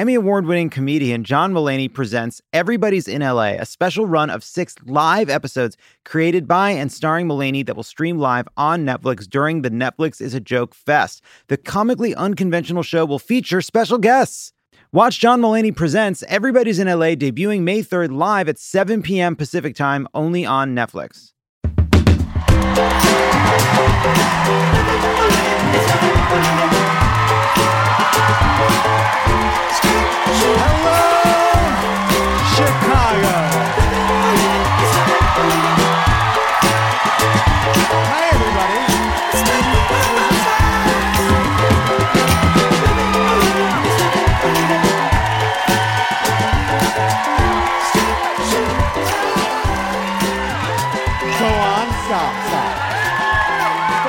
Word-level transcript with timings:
Emmy 0.00 0.14
award 0.14 0.46
winning 0.46 0.70
comedian 0.70 1.24
John 1.24 1.52
Mulaney 1.52 1.92
presents 1.92 2.40
Everybody's 2.54 3.06
in 3.06 3.20
LA, 3.20 3.56
a 3.58 3.66
special 3.66 4.06
run 4.06 4.30
of 4.30 4.42
six 4.42 4.74
live 4.86 5.28
episodes 5.28 5.76
created 6.06 6.48
by 6.48 6.70
and 6.70 6.90
starring 6.90 7.28
Mulaney 7.28 7.66
that 7.66 7.76
will 7.76 7.82
stream 7.82 8.16
live 8.16 8.48
on 8.56 8.86
Netflix 8.86 9.28
during 9.28 9.60
the 9.60 9.68
Netflix 9.68 10.22
is 10.22 10.32
a 10.32 10.40
Joke 10.40 10.74
Fest. 10.74 11.22
The 11.48 11.58
comically 11.58 12.14
unconventional 12.14 12.82
show 12.82 13.04
will 13.04 13.18
feature 13.18 13.60
special 13.60 13.98
guests. 13.98 14.54
Watch 14.90 15.20
John 15.20 15.42
Mulaney 15.42 15.76
Presents 15.76 16.24
Everybody's 16.28 16.78
in 16.78 16.86
LA 16.86 17.12
debuting 17.14 17.60
May 17.60 17.82
3rd 17.82 18.16
live 18.16 18.48
at 18.48 18.58
7 18.58 19.02
p.m. 19.02 19.36
Pacific 19.36 19.74
Time 19.76 20.08
only 20.14 20.46
on 20.46 20.74
Netflix. 20.74 21.32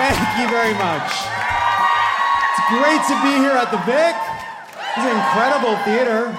Thank 0.02 0.40
you 0.40 0.50
very 0.50 0.74
much. 0.74 1.12
It's 2.52 2.62
great 2.70 3.02
to 3.08 3.16
be 3.22 3.34
here 3.38 3.52
at 3.52 3.70
the 3.72 3.78
Vic. 3.86 4.41
It's 4.94 5.06
incredible 5.06 5.78
theater. 5.86 6.38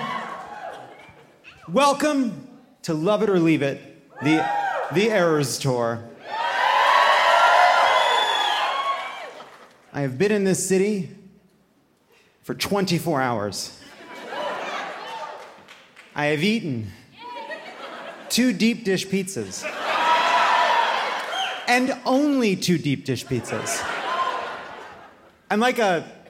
Welcome 1.69 2.49
to 2.83 2.93
Lovett 2.93 3.31
or 3.31 3.39
Leave 3.39 3.63
It, 3.63 3.81
the, 4.21 4.47
the 4.93 5.11
Errors 5.11 5.59
Tour. 5.59 6.05
I 9.95 10.01
have 10.03 10.19
been 10.19 10.33
in 10.33 10.45
this 10.45 10.69
city 10.69 11.17
for 12.43 12.55
24 12.55 13.23
hours. 13.23 13.81
I 16.15 16.27
have 16.27 16.45
eaten 16.45 16.93
two 18.29 18.53
deep 18.53 18.85
dish 18.85 19.07
pizzas. 19.07 19.65
And 21.67 21.99
only 22.05 22.57
two 22.57 22.77
deep 22.77 23.07
dish 23.07 23.25
pizzas. 23.25 23.83
I'm 25.51 25.59
like 25.59 25.79
a 25.79 26.22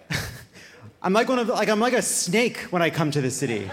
I'm 1.04 1.12
like 1.12 1.28
one 1.28 1.40
of 1.40 1.48
like 1.48 1.68
I'm 1.68 1.80
like 1.80 1.94
a 1.94 2.02
snake 2.02 2.58
when 2.70 2.80
I 2.80 2.90
come 2.90 3.10
to 3.10 3.20
the 3.20 3.30
city. 3.30 3.68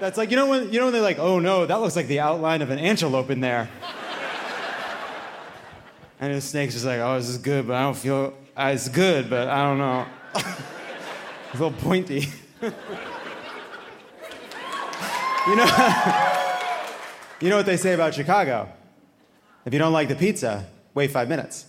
That's 0.00 0.16
like 0.16 0.30
you 0.30 0.36
know 0.36 0.46
when 0.46 0.72
you 0.72 0.78
know 0.78 0.86
when 0.86 0.94
they're 0.94 1.02
like, 1.02 1.18
oh 1.18 1.38
no, 1.38 1.66
that 1.66 1.80
looks 1.80 1.96
like 1.96 2.06
the 2.06 2.20
outline 2.20 2.62
of 2.62 2.70
an 2.70 2.78
antelope 2.78 3.30
in 3.30 3.40
there. 3.40 3.68
And 6.20 6.34
the 6.34 6.40
snake's 6.40 6.74
just 6.74 6.86
like, 6.86 6.98
oh, 6.98 7.16
this 7.16 7.28
is 7.28 7.38
good, 7.38 7.68
but 7.68 7.76
I 7.76 7.82
don't 7.82 7.96
feel 7.96 8.34
uh, 8.56 8.72
it's 8.74 8.88
good, 8.88 9.30
but 9.30 9.46
I 9.48 9.62
don't 9.62 9.78
know. 9.78 10.04
a 10.34 10.42
little 11.52 11.70
pointy. 11.70 12.20
you 12.62 12.70
know, 15.56 15.66
you 17.40 17.50
know 17.50 17.56
what 17.56 17.66
they 17.66 17.76
say 17.76 17.92
about 17.92 18.14
Chicago? 18.14 18.68
If 19.64 19.72
you 19.72 19.78
don't 19.78 19.92
like 19.92 20.08
the 20.08 20.16
pizza, 20.16 20.66
wait 20.94 21.10
five 21.10 21.28
minutes. 21.28 21.66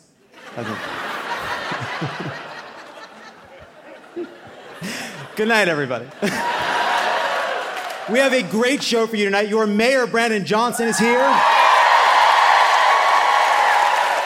Good 5.39 5.47
night, 5.47 5.69
everybody. 5.69 6.03
we 8.11 8.19
have 8.19 8.33
a 8.33 8.43
great 8.43 8.83
show 8.83 9.07
for 9.07 9.15
you 9.15 9.23
tonight. 9.23 9.47
Your 9.47 9.65
mayor, 9.65 10.05
Brandon 10.05 10.43
Johnson, 10.43 10.89
is 10.89 10.99
here. 10.99 11.33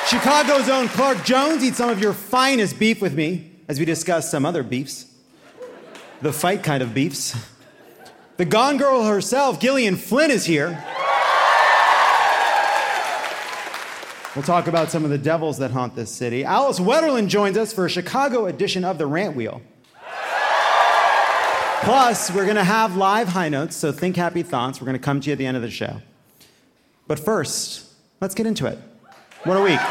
Chicago's 0.08 0.70
own 0.70 0.88
Clark 0.88 1.24
Jones 1.24 1.64
eats 1.64 1.78
some 1.78 1.92
of 1.92 2.02
your 2.02 2.14
finest 2.14 2.80
beef 2.80 3.00
with 3.00 3.14
me 3.14 3.52
as 3.68 3.78
we 3.78 3.86
discuss 3.86 4.32
some 4.32 4.44
other 4.44 4.64
beefs. 4.64 5.06
The 6.24 6.34
fight 6.34 6.64
kind 6.64 6.82
of 6.82 6.96
beefs. 6.96 7.38
The 8.38 8.46
Gone 8.46 8.78
Girl 8.78 9.04
herself, 9.04 9.60
Gillian 9.60 9.98
Flynn, 9.98 10.32
is 10.32 10.46
here. 10.46 10.84
We'll 14.36 14.42
talk 14.42 14.66
about 14.66 14.90
some 14.90 15.04
of 15.04 15.12
the 15.12 15.20
devils 15.20 15.60
that 15.60 15.70
haunt 15.70 15.96
this 15.96 16.10
city. 16.10 16.44
Alice 16.44 16.80
Wetterlund 16.80 17.28
joins 17.28 17.56
us 17.56 17.72
for 17.72 17.86
a 17.86 17.90
Chicago 17.90 18.48
edition 18.48 18.84
of 18.84 18.98
the 18.98 19.06
Rant 19.06 19.36
Wheel. 19.36 19.62
Plus, 21.84 22.32
we're 22.32 22.46
going 22.46 22.56
to 22.56 22.64
have 22.64 22.96
live 22.96 23.28
high 23.28 23.50
notes, 23.50 23.76
so 23.76 23.92
think 23.92 24.16
happy 24.16 24.42
thoughts. 24.42 24.80
We're 24.80 24.86
going 24.86 24.98
to 24.98 25.04
come 25.04 25.20
to 25.20 25.28
you 25.28 25.34
at 25.34 25.38
the 25.38 25.46
end 25.46 25.58
of 25.58 25.64
the 25.64 25.70
show. 25.70 26.02
But 27.08 27.20
first, 27.20 27.92
let's 28.22 28.34
get 28.34 28.48
into 28.48 28.68
it. 28.68 28.80
What 29.44 29.58
a 29.58 29.62
week. 29.62 29.82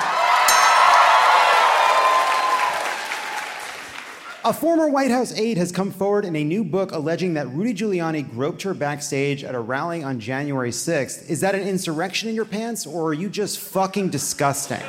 A 4.44 4.54
former 4.54 4.88
White 4.88 5.10
House 5.10 5.38
aide 5.38 5.58
has 5.58 5.70
come 5.70 5.90
forward 5.90 6.24
in 6.24 6.34
a 6.34 6.42
new 6.42 6.64
book 6.64 6.92
alleging 6.92 7.34
that 7.34 7.48
Rudy 7.48 7.74
Giuliani 7.74 8.28
groped 8.30 8.62
her 8.62 8.72
backstage 8.72 9.44
at 9.44 9.54
a 9.54 9.60
rally 9.60 10.02
on 10.02 10.18
January 10.18 10.70
6th. 10.70 11.28
Is 11.28 11.42
that 11.42 11.54
an 11.54 11.60
insurrection 11.60 12.30
in 12.30 12.34
your 12.34 12.46
pants, 12.46 12.86
or 12.86 13.08
are 13.08 13.14
you 13.14 13.28
just 13.28 13.58
fucking 13.58 14.08
disgusting? 14.08 14.80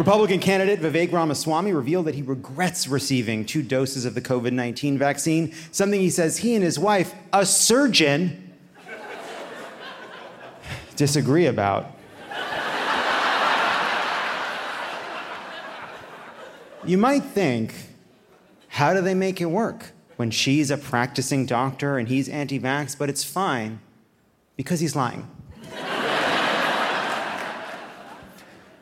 Republican 0.00 0.40
candidate 0.40 0.80
Vivek 0.80 1.12
Ramaswamy 1.12 1.72
revealed 1.74 2.06
that 2.06 2.14
he 2.14 2.22
regrets 2.22 2.88
receiving 2.88 3.44
two 3.44 3.62
doses 3.62 4.06
of 4.06 4.14
the 4.14 4.22
COVID 4.22 4.52
19 4.52 4.96
vaccine, 4.96 5.52
something 5.72 6.00
he 6.00 6.08
says 6.08 6.38
he 6.38 6.54
and 6.54 6.64
his 6.64 6.78
wife, 6.78 7.12
a 7.34 7.44
surgeon, 7.44 8.50
disagree 10.96 11.44
about. 11.44 11.98
You 16.86 16.96
might 16.96 17.24
think, 17.24 17.74
how 18.68 18.94
do 18.94 19.02
they 19.02 19.12
make 19.12 19.42
it 19.42 19.50
work 19.50 19.92
when 20.16 20.30
she's 20.30 20.70
a 20.70 20.78
practicing 20.78 21.44
doctor 21.44 21.98
and 21.98 22.08
he's 22.08 22.26
anti 22.26 22.58
vax? 22.58 22.96
But 22.96 23.10
it's 23.10 23.22
fine 23.22 23.80
because 24.56 24.80
he's 24.80 24.96
lying. 24.96 25.28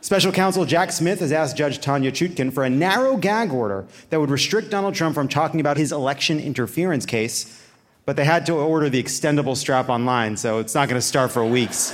Special 0.09 0.33
counsel 0.33 0.65
Jack 0.65 0.91
Smith 0.91 1.21
has 1.21 1.33
asked 1.33 1.55
Judge 1.55 1.81
Tanya 1.81 2.11
Chutkan 2.11 2.51
for 2.51 2.65
a 2.65 2.71
narrow 2.71 3.19
gag 3.19 3.53
order 3.53 3.85
that 4.09 4.19
would 4.19 4.31
restrict 4.31 4.71
Donald 4.71 4.95
Trump 4.95 5.15
from 5.15 5.29
talking 5.29 5.61
about 5.61 5.77
his 5.77 5.93
election 5.93 6.41
interference 6.41 7.05
case, 7.05 7.63
but 8.07 8.17
they 8.17 8.25
had 8.25 8.47
to 8.47 8.55
order 8.55 8.89
the 8.89 9.03
extendable 9.03 9.55
strap 9.55 9.91
online, 9.91 10.39
so 10.39 10.61
it's 10.61 10.75
not 10.75 10.89
going 10.89 10.99
to 10.99 11.07
start 11.07 11.31
for 11.31 11.45
weeks. 11.45 11.91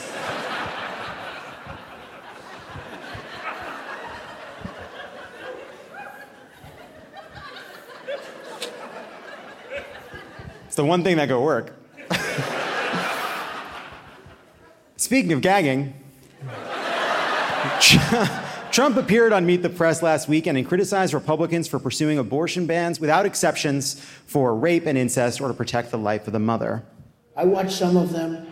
It's 10.67 10.77
the 10.77 10.85
one 10.85 11.03
thing 11.03 11.17
that 11.17 11.27
could 11.27 11.43
work. 11.43 11.75
Speaking 14.99 15.33
of 15.33 15.41
gagging, 15.41 16.04
Trump 18.71 18.97
appeared 18.97 19.33
on 19.33 19.47
Meet 19.47 19.63
the 19.63 19.69
Press 19.69 20.03
last 20.03 20.29
weekend 20.29 20.59
and 20.59 20.67
criticized 20.67 21.15
Republicans 21.15 21.69
for 21.69 21.79
pursuing 21.79 22.19
abortion 22.19 22.67
bans 22.67 22.99
without 22.99 23.27
exceptions 23.27 24.01
for 24.27 24.55
rape 24.57 24.87
and 24.87 24.99
incest 24.99 25.41
or 25.41 25.49
to 25.49 25.55
protect 25.55 25.91
the 25.91 25.99
life 25.99 26.27
of 26.27 26.33
the 26.33 26.39
mother. 26.39 26.83
I 27.37 27.45
watched 27.45 27.73
some 27.73 27.97
of 27.97 28.13
them 28.13 28.47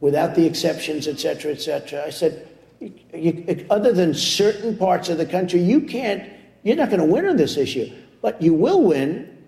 without 0.00 0.34
the 0.34 0.46
exceptions, 0.46 1.08
et 1.08 1.18
cetera, 1.18 1.52
et 1.52 1.60
cetera. 1.60 2.04
I 2.04 2.10
said, 2.10 2.48
you, 2.80 3.66
other 3.70 3.92
than 3.92 4.14
certain 4.14 4.76
parts 4.76 5.08
of 5.08 5.18
the 5.18 5.26
country, 5.26 5.60
you 5.60 5.80
can't, 5.80 6.28
you're 6.62 6.76
not 6.76 6.90
going 6.90 7.00
to 7.00 7.06
win 7.06 7.26
on 7.26 7.36
this 7.36 7.56
issue. 7.56 7.90
But 8.20 8.40
you 8.42 8.54
will 8.54 8.82
win 8.82 9.44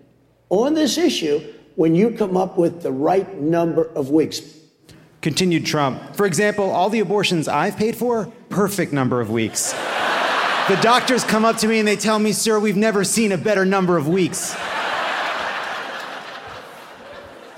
on 0.49 0.73
this 0.73 0.97
issue 0.97 1.53
when 1.75 1.95
you 1.95 2.11
come 2.11 2.35
up 2.35 2.57
with 2.57 2.81
the 2.81 2.91
right 2.91 3.39
number 3.39 3.85
of 3.95 4.09
weeks. 4.09 4.41
Continued 5.21 5.65
Trump. 5.65 6.15
For 6.15 6.25
example, 6.25 6.69
all 6.69 6.89
the 6.89 7.01
abortions 7.01 7.47
I've 7.47 7.75
paid 7.75 7.95
for, 7.95 8.31
perfect 8.49 8.93
number 8.93 9.19
of 9.19 9.29
weeks. 9.29 9.73
the 10.69 10.79
doctors 10.81 11.23
come 11.23 11.43
up 11.43 11.57
to 11.57 11.67
me 11.67 11.79
and 11.79 11.87
they 11.87 11.97
tell 11.97 12.19
me, 12.19 12.31
sir, 12.31 12.59
we've 12.59 12.77
never 12.77 13.03
seen 13.03 13.31
a 13.31 13.37
better 13.37 13.65
number 13.65 13.97
of 13.97 14.07
weeks. 14.07 14.55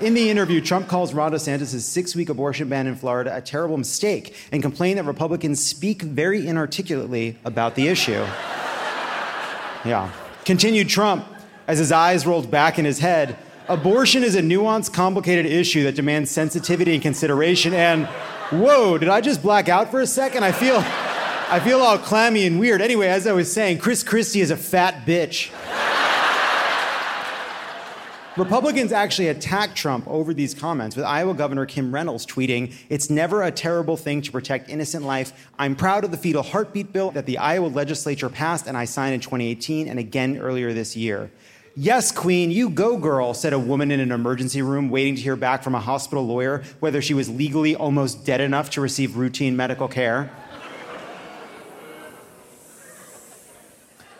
In 0.00 0.14
the 0.14 0.30
interview, 0.30 0.60
Trump 0.60 0.88
calls 0.88 1.14
Ron 1.14 1.30
DeSantis' 1.30 1.80
six 1.82 2.16
week 2.16 2.28
abortion 2.28 2.68
ban 2.68 2.88
in 2.88 2.96
Florida 2.96 3.36
a 3.36 3.40
terrible 3.40 3.76
mistake 3.76 4.34
and 4.50 4.60
complained 4.60 4.98
that 4.98 5.04
Republicans 5.04 5.64
speak 5.64 6.02
very 6.02 6.44
inarticulately 6.44 7.38
about 7.44 7.76
the 7.76 7.86
issue. 7.86 8.24
Yeah. 9.84 10.10
Continued 10.44 10.88
Trump, 10.88 11.24
as 11.68 11.78
his 11.78 11.92
eyes 11.92 12.26
rolled 12.26 12.50
back 12.50 12.80
in 12.80 12.84
his 12.84 12.98
head, 12.98 13.36
abortion 13.72 14.22
is 14.22 14.34
a 14.34 14.42
nuanced, 14.42 14.92
complicated 14.92 15.46
issue 15.46 15.84
that 15.84 15.94
demands 15.94 16.30
sensitivity 16.30 16.92
and 16.92 17.02
consideration. 17.02 17.72
And 17.72 18.06
whoa, 18.50 18.98
did 18.98 19.08
I 19.08 19.20
just 19.20 19.42
black 19.42 19.68
out 19.68 19.90
for 19.90 20.00
a 20.00 20.06
second? 20.06 20.44
I 20.44 20.52
feel, 20.52 20.76
I 20.76 21.60
feel 21.64 21.80
all 21.80 21.98
clammy 21.98 22.46
and 22.46 22.60
weird. 22.60 22.82
Anyway, 22.82 23.08
as 23.08 23.26
I 23.26 23.32
was 23.32 23.50
saying, 23.50 23.78
Chris 23.78 24.02
Christie 24.02 24.40
is 24.40 24.50
a 24.50 24.56
fat 24.56 25.06
bitch. 25.06 25.50
Republicans 28.38 28.92
actually 28.92 29.28
attacked 29.28 29.76
Trump 29.76 30.08
over 30.08 30.32
these 30.32 30.54
comments, 30.54 30.96
with 30.96 31.04
Iowa 31.04 31.34
Governor 31.34 31.66
Kim 31.66 31.94
Reynolds 31.94 32.24
tweeting, 32.24 32.74
It's 32.88 33.10
never 33.10 33.42
a 33.42 33.50
terrible 33.50 33.98
thing 33.98 34.22
to 34.22 34.32
protect 34.32 34.70
innocent 34.70 35.04
life. 35.04 35.50
I'm 35.58 35.76
proud 35.76 36.04
of 36.04 36.10
the 36.10 36.16
fetal 36.16 36.42
heartbeat 36.42 36.94
bill 36.94 37.10
that 37.10 37.26
the 37.26 37.36
Iowa 37.36 37.66
legislature 37.66 38.30
passed 38.30 38.66
and 38.66 38.76
I 38.76 38.86
signed 38.86 39.14
in 39.14 39.20
2018 39.20 39.86
and 39.86 39.98
again 39.98 40.38
earlier 40.38 40.72
this 40.72 40.96
year. 40.96 41.30
Yes, 41.74 42.12
Queen, 42.12 42.50
you 42.50 42.68
go, 42.68 42.98
girl, 42.98 43.32
said 43.32 43.54
a 43.54 43.58
woman 43.58 43.90
in 43.90 43.98
an 43.98 44.12
emergency 44.12 44.60
room 44.60 44.90
waiting 44.90 45.14
to 45.14 45.22
hear 45.22 45.36
back 45.36 45.62
from 45.62 45.74
a 45.74 45.80
hospital 45.80 46.26
lawyer 46.26 46.62
whether 46.80 47.00
she 47.00 47.14
was 47.14 47.30
legally 47.30 47.74
almost 47.74 48.26
dead 48.26 48.42
enough 48.42 48.68
to 48.70 48.82
receive 48.82 49.16
routine 49.16 49.56
medical 49.56 49.88
care. 49.88 50.30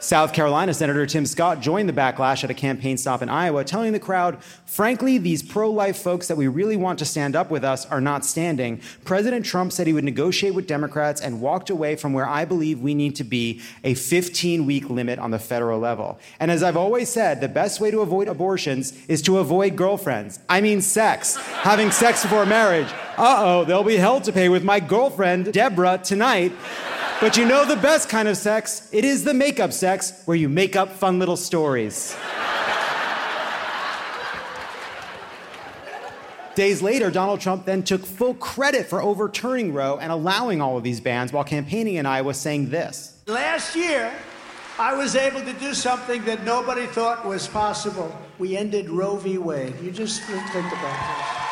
South 0.03 0.33
Carolina 0.33 0.75
Senator 0.75 1.07
Tim 1.07 1.25
Scott 1.25 1.61
joined 1.61 1.89
the 1.89 1.93
backlash 1.93 2.43
at 2.43 2.51
a 2.51 2.55
campaign 2.55 2.97
stop 2.97 3.23
in 3.23 3.29
Iowa, 3.29 3.63
telling 3.63 3.93
the 3.93 4.01
crowd, 4.01 4.43
frankly, 4.67 5.17
these 5.17 5.45
pro 5.45 5.71
life 5.71 5.97
folks 5.97 6.27
that 6.27 6.37
we 6.37 6.49
really 6.49 6.77
want 6.77 6.99
to 6.99 7.05
stand 7.05 7.37
up 7.37 7.53
with 7.53 7.63
us 7.63 7.87
are 7.87 8.01
not 8.01 8.25
standing. 8.25 8.81
President 9.05 9.47
Trump 9.47 9.71
said 9.71 9.87
he 9.87 9.93
would 9.93 10.03
negotiate 10.03 10.55
with 10.55 10.67
Democrats 10.67 11.21
and 11.21 11.41
walked 11.41 11.71
away 11.71 11.95
from 11.95 12.13
where 12.13 12.27
I 12.27 12.45
believe 12.45 12.81
we 12.81 12.95
need 12.95 13.15
to 13.15 13.23
be 13.23 13.61
a 13.85 13.95
15 13.95 14.67
week 14.67 14.91
limit 14.91 15.21
on 15.21 15.31
the 15.31 15.39
federal 15.39 15.79
level. 15.79 16.19
And 16.41 16.51
as 16.51 16.65
I've 16.65 16.77
always 16.77 17.09
said, 17.09 17.41
the 17.41 17.47
best 17.47 17.79
way 17.81 17.93
to 17.93 18.01
avoid 18.01 18.27
abortions 18.27 18.93
is 19.07 19.23
to 19.23 19.39
avoid 19.39 19.77
girlfriends. 19.77 20.41
I 20.49 20.63
mean, 20.63 20.81
sex. 20.81 21.37
Having 21.37 21.93
sex 21.93 22.23
before 22.23 22.45
marriage. 22.45 22.89
Uh 23.17 23.37
oh, 23.39 23.65
they'll 23.65 23.85
be 23.85 23.99
hell 23.99 24.21
to 24.23 24.33
pay 24.33 24.49
with 24.49 24.65
my 24.65 24.81
girlfriend, 24.81 25.53
Deborah, 25.53 26.01
tonight. 26.03 26.51
But 27.23 27.37
you 27.37 27.47
know 27.47 27.65
the 27.65 27.77
best 27.77 28.09
kind 28.09 28.27
of 28.27 28.37
sex? 28.37 28.89
It 28.91 29.05
is 29.05 29.23
the 29.23 29.33
makeup 29.33 29.73
sex 29.73 29.92
where 30.25 30.37
you 30.37 30.49
make 30.49 30.77
up 30.77 30.91
fun 30.93 31.19
little 31.19 31.37
stories. 31.37 32.17
Days 36.55 36.83
later, 36.83 37.11
Donald 37.11 37.41
Trump 37.41 37.65
then 37.65 37.83
took 37.83 38.05
full 38.05 38.35
credit 38.35 38.87
for 38.87 39.01
overturning 39.03 39.73
Roe 39.73 39.99
and 39.99 40.13
allowing 40.13 40.61
all 40.61 40.77
of 40.77 40.83
these 40.83 41.01
bans 41.01 41.33
while 41.33 41.45
campaigning 41.45 41.95
in 41.95 42.05
Iowa, 42.05 42.35
saying 42.35 42.69
this 42.69 43.19
Last 43.27 43.75
year, 43.75 44.13
I 44.79 44.95
was 44.95 45.17
able 45.17 45.41
to 45.43 45.53
do 45.55 45.75
something 45.75 46.25
that 46.25 46.45
nobody 46.45 46.87
thought 46.87 47.27
was 47.27 47.49
possible. 47.49 48.17
We 48.39 48.57
ended 48.57 48.91
Roe 48.91 49.17
v. 49.17 49.39
Wade. 49.39 49.75
You 49.81 49.91
just 49.91 50.23
think 50.23 50.67
about 50.67 50.81
that. 50.81 51.49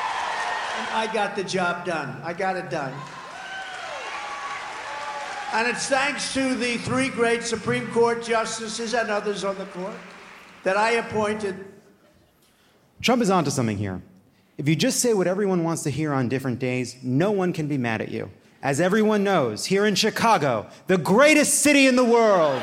And 0.79 1.09
I 1.09 1.13
got 1.13 1.37
the 1.37 1.45
job 1.45 1.85
done. 1.85 2.21
I 2.23 2.33
got 2.33 2.57
it 2.57 2.71
done. 2.71 2.95
And 5.53 5.67
it's 5.67 5.89
thanks 5.89 6.33
to 6.35 6.55
the 6.55 6.77
three 6.79 7.09
great 7.09 7.43
Supreme 7.43 7.89
Court 7.89 8.23
justices 8.23 8.95
and 8.95 9.11
others 9.11 9.43
on 9.43 9.59
the 9.59 9.65
court 9.67 9.97
that 10.63 10.77
I 10.77 10.93
appointed. 10.93 11.57
Trump 13.03 13.21
is 13.21 13.31
onto 13.31 13.51
something 13.51 13.77
here. 13.77 14.01
If 14.59 14.69
you 14.69 14.77
just 14.77 15.01
say 15.01 15.13
what 15.13 15.27
everyone 15.27 15.65
wants 15.65 15.83
to 15.85 15.91
hear 15.91 16.13
on 16.13 16.29
different 16.29 16.61
days, 16.61 16.97
no 17.03 17.33
one 17.33 17.53
can 17.53 17.67
be 17.67 17.79
mad 17.79 18.01
at 18.01 18.11
you. 18.11 18.31
As 18.63 18.81
everyone 18.81 19.25
knows, 19.25 19.65
here 19.65 19.87
in 19.87 19.97
Chicago, 19.97 20.69
the 20.87 20.99
greatest 20.99 21.63
city 21.63 21.89
in 21.89 21.97
the 21.97 22.05
world. 22.05 22.63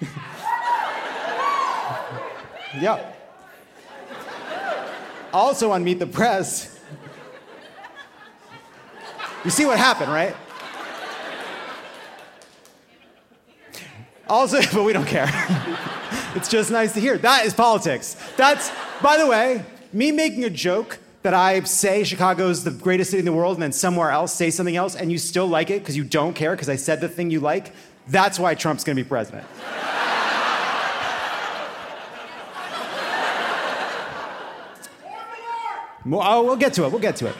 yep. 2.80 3.15
Also 5.32 5.70
on 5.72 5.84
Meet 5.84 5.98
the 5.98 6.06
Press, 6.06 6.80
you 9.44 9.50
see 9.50 9.64
what 9.64 9.78
happened, 9.78 10.10
right? 10.10 10.34
Also, 14.28 14.60
but 14.72 14.82
we 14.82 14.92
don't 14.92 15.06
care. 15.06 15.28
it's 16.34 16.48
just 16.48 16.70
nice 16.70 16.92
to 16.94 17.00
hear. 17.00 17.18
That 17.18 17.46
is 17.46 17.54
politics. 17.54 18.16
That's, 18.36 18.70
by 19.02 19.16
the 19.16 19.26
way, 19.26 19.64
me 19.92 20.12
making 20.12 20.44
a 20.44 20.50
joke 20.50 20.98
that 21.22 21.34
I 21.34 21.60
say 21.62 22.04
Chicago's 22.04 22.64
the 22.64 22.70
greatest 22.70 23.10
city 23.10 23.20
in 23.20 23.24
the 23.24 23.32
world 23.32 23.56
and 23.56 23.62
then 23.62 23.72
somewhere 23.72 24.10
else 24.10 24.32
say 24.32 24.50
something 24.50 24.76
else 24.76 24.94
and 24.94 25.10
you 25.10 25.18
still 25.18 25.46
like 25.46 25.70
it 25.70 25.80
because 25.80 25.96
you 25.96 26.04
don't 26.04 26.34
care 26.34 26.52
because 26.52 26.68
I 26.68 26.76
said 26.76 27.00
the 27.00 27.08
thing 27.08 27.30
you 27.30 27.40
like. 27.40 27.72
That's 28.08 28.38
why 28.38 28.54
Trump's 28.54 28.84
gonna 28.84 28.96
be 28.96 29.04
president. 29.04 29.44
Oh, 36.12 36.44
we'll 36.44 36.56
get 36.56 36.74
to 36.74 36.84
it. 36.84 36.92
We'll 36.92 37.00
get 37.00 37.16
to 37.16 37.26
it. 37.26 37.34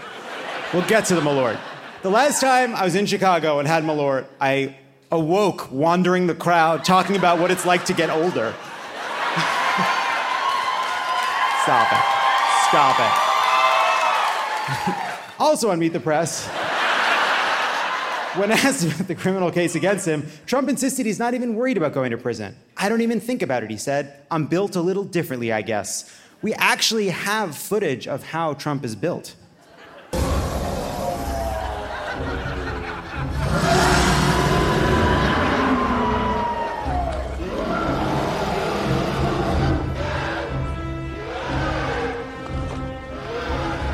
We'll 0.74 0.84
get 0.86 1.04
to 1.06 1.14
the 1.14 1.20
Malort. 1.20 1.58
The 2.02 2.10
last 2.10 2.40
time 2.40 2.74
I 2.74 2.82
was 2.84 2.96
in 2.96 3.06
Chicago 3.06 3.60
and 3.60 3.68
had 3.68 3.84
Malort, 3.84 4.26
I 4.40 4.76
awoke 5.10 5.70
wandering 5.70 6.26
the 6.26 6.34
crowd 6.34 6.84
talking 6.84 7.16
about 7.16 7.38
what 7.38 7.50
it's 7.50 7.64
like 7.64 7.86
to 7.86 7.92
get 7.92 8.10
older. 8.10 8.26
Stop 11.62 11.92
it. 11.92 12.02
Stop 12.68 12.98
it. 12.98 13.12
also 15.40 15.70
on 15.70 15.78
Meet 15.78 15.92
the 15.92 16.00
Press, 16.00 16.48
when 18.36 18.50
asked 18.50 18.84
about 18.84 19.06
the 19.06 19.14
criminal 19.14 19.52
case 19.52 19.76
against 19.76 20.06
him, 20.06 20.26
Trump 20.46 20.68
insisted 20.68 21.06
he's 21.06 21.20
not 21.20 21.34
even 21.34 21.54
worried 21.54 21.76
about 21.76 21.92
going 21.92 22.10
to 22.10 22.18
prison. 22.18 22.56
I 22.76 22.88
don't 22.88 23.00
even 23.00 23.20
think 23.20 23.42
about 23.42 23.62
it, 23.62 23.70
he 23.70 23.76
said. 23.76 24.24
I'm 24.30 24.46
built 24.46 24.74
a 24.74 24.80
little 24.80 25.04
differently, 25.04 25.52
I 25.52 25.62
guess 25.62 26.10
we 26.42 26.54
actually 26.54 27.08
have 27.08 27.56
footage 27.56 28.06
of 28.06 28.24
how 28.24 28.54
Trump 28.54 28.84
is 28.84 28.94
built. 28.94 29.34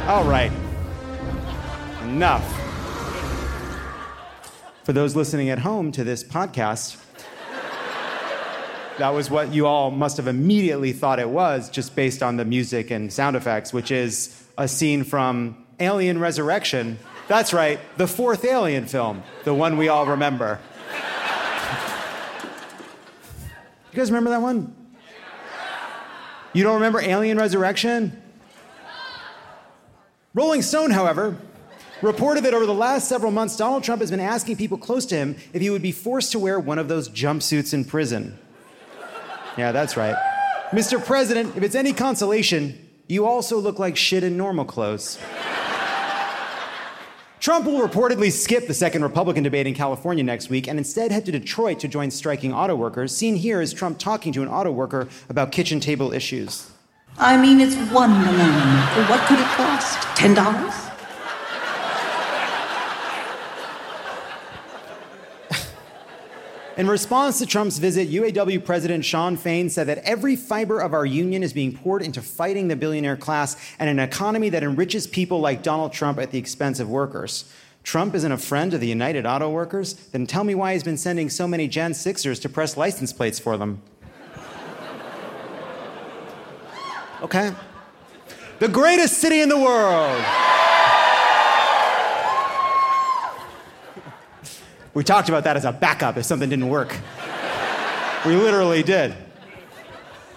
All 0.09 0.25
right. 0.25 0.53
Enough. 2.03 2.45
For 4.85 4.93
those 4.93 5.17
listening 5.17 5.49
at 5.49 5.61
home 5.61 5.91
to 5.93 6.05
this 6.05 6.23
podcast, 6.23 7.02
that 8.99 9.11
was 9.11 9.31
what 9.31 9.53
you 9.53 9.67
all 9.67 9.91
must 9.91 10.17
have 10.19 10.27
immediately 10.27 10.93
thought 10.93 11.19
it 11.19 11.29
was 11.29 11.71
just 11.71 11.97
based 11.97 12.23
on 12.23 12.37
the 12.37 12.45
music 12.45 12.91
and 12.91 13.13
sound 13.13 13.37
effects, 13.37 13.73
which 13.73 13.91
is 13.91 14.45
a 14.59 14.69
scene 14.69 15.05
from 15.05 15.67
Alien 15.81 16.19
Resurrection. 16.19 16.99
That's 17.29 17.53
right, 17.53 17.81
the 17.97 18.07
fourth 18.07 18.45
Alien 18.45 18.87
film, 18.87 19.23
the 19.45 19.55
one 19.55 19.79
we 19.79 19.89
all 19.89 20.07
remember. 20.07 20.61
you 23.93 23.97
guys 23.97 24.11
remember 24.11 24.31
that 24.31 24.43
one? 24.43 24.75
You 26.53 26.63
don't 26.63 26.75
remember 26.75 27.01
Alien 27.01 27.39
Resurrection? 27.39 28.21
Rolling 30.35 30.63
Stone, 30.63 30.91
however, 30.91 31.37
reported 32.03 32.45
that 32.45 32.53
over 32.53 32.67
the 32.67 32.75
last 32.75 33.09
several 33.09 33.33
months, 33.33 33.57
Donald 33.57 33.85
Trump 33.85 34.01
has 34.01 34.11
been 34.11 34.21
asking 34.21 34.57
people 34.57 34.77
close 34.77 35.07
to 35.07 35.17
him 35.17 35.37
if 35.53 35.63
he 35.63 35.71
would 35.71 35.83
be 35.83 35.93
forced 35.93 36.33
to 36.33 36.39
wear 36.39 36.61
one 36.61 36.79
of 36.79 36.89
those 36.89 37.09
jumpsuits 37.09 37.73
in 37.73 37.85
prison. 37.85 38.39
Yeah, 39.57 39.73
that's 39.73 39.97
right. 39.97 40.17
Mr. 40.71 41.05
President, 41.05 41.57
if 41.57 41.63
it's 41.63 41.75
any 41.75 41.93
consolation, 41.93 42.89
you 43.09 43.27
also 43.27 43.59
look 43.59 43.79
like 43.79 43.97
shit 43.97 44.25
in 44.25 44.37
normal 44.37 44.65
clothes. 44.65 45.19
Trump 47.41 47.67
will 47.67 47.87
reportedly 47.87 48.31
skip 48.31 48.69
the 48.69 48.75
second 48.75 49.03
Republican 49.03 49.43
debate 49.43 49.67
in 49.67 49.75
California 49.75 50.23
next 50.23 50.49
week 50.49 50.69
and 50.69 50.79
instead 50.79 51.11
head 51.11 51.27
to 51.27 51.33
Detroit 51.33 51.81
to 51.81 51.89
join 51.89 52.11
striking 52.11 52.55
auto 52.55 52.77
workers. 52.77 53.15
Seen 53.15 53.35
here 53.35 53.61
is 53.61 53.73
Trump 53.73 53.99
talking 53.99 54.33
to 54.33 54.43
an 54.43 54.49
auto 54.49 54.71
worker 54.71 55.09
about 55.29 55.51
kitchen 55.51 55.81
table 55.81 56.13
issues. 56.13 56.71
I 57.19 57.37
mean, 57.37 57.61
it's 57.61 57.75
one 57.93 58.11
banana. 58.11 59.11
What 59.11 59.27
could 59.27 59.41
it 59.41 59.47
cost? 59.57 60.01
Ten 60.17 60.35
dollars? 60.35 60.92
In 66.75 66.89
response 66.89 67.39
to 67.39 67.47
Trump's 67.47 67.77
visit, 67.77 68.09
UAW 68.09 68.65
President 68.65 69.05
Shawn 69.05 69.37
Fain 69.37 69.69
said 69.69 69.87
that 69.89 69.99
every 69.99 70.37
fiber 70.37 70.81
of 70.81 70.95
our 70.95 71.05
union 71.05 71.43
is 71.43 71.53
being 71.53 71.77
poured 71.77 72.01
into 72.01 72.23
fighting 72.23 72.69
the 72.69 72.77
billionaire 72.77 73.17
class 73.17 73.57
and 73.79 73.91
an 73.91 73.99
economy 73.99 74.49
that 74.49 74.63
enriches 74.63 75.07
people 75.07 75.39
like 75.41 75.63
Donald 75.63 75.93
Trump 75.93 76.19
at 76.19 76.31
the 76.31 76.39
expense 76.39 76.81
of 76.81 76.89
workers. 76.89 77.45
Trump 77.85 78.15
isn't 78.15 78.33
a 78.33 78.39
friend 78.39 78.73
of 78.73 78.81
the 78.81 78.87
United 78.87 79.27
Auto 79.27 79.51
Workers? 79.51 79.93
Then 79.93 80.27
tell 80.27 80.45
me 80.45 80.55
why 80.55 80.73
he's 80.73 80.83
been 80.83 80.97
sending 80.97 81.29
so 81.29 81.47
many 81.47 81.69
Gen 81.69 81.93
6ers 81.93 82.41
to 82.41 82.49
press 82.49 82.77
license 82.77 83.13
plates 83.13 83.39
for 83.39 83.57
them. 83.57 83.83
Okay? 87.23 87.55
The 88.59 88.67
greatest 88.67 89.19
city 89.19 89.41
in 89.41 89.49
the 89.49 89.59
world. 89.59 90.52
We 94.95 95.05
talked 95.05 95.29
about 95.29 95.45
that 95.45 95.57
as 95.57 95.65
a 95.65 95.73
backup 95.73 96.17
if 96.17 96.25
something 96.25 96.49
didn't 96.49 96.69
work. 96.69 96.97
we 98.27 98.37
literally 98.37 98.83
did. 98.83 99.15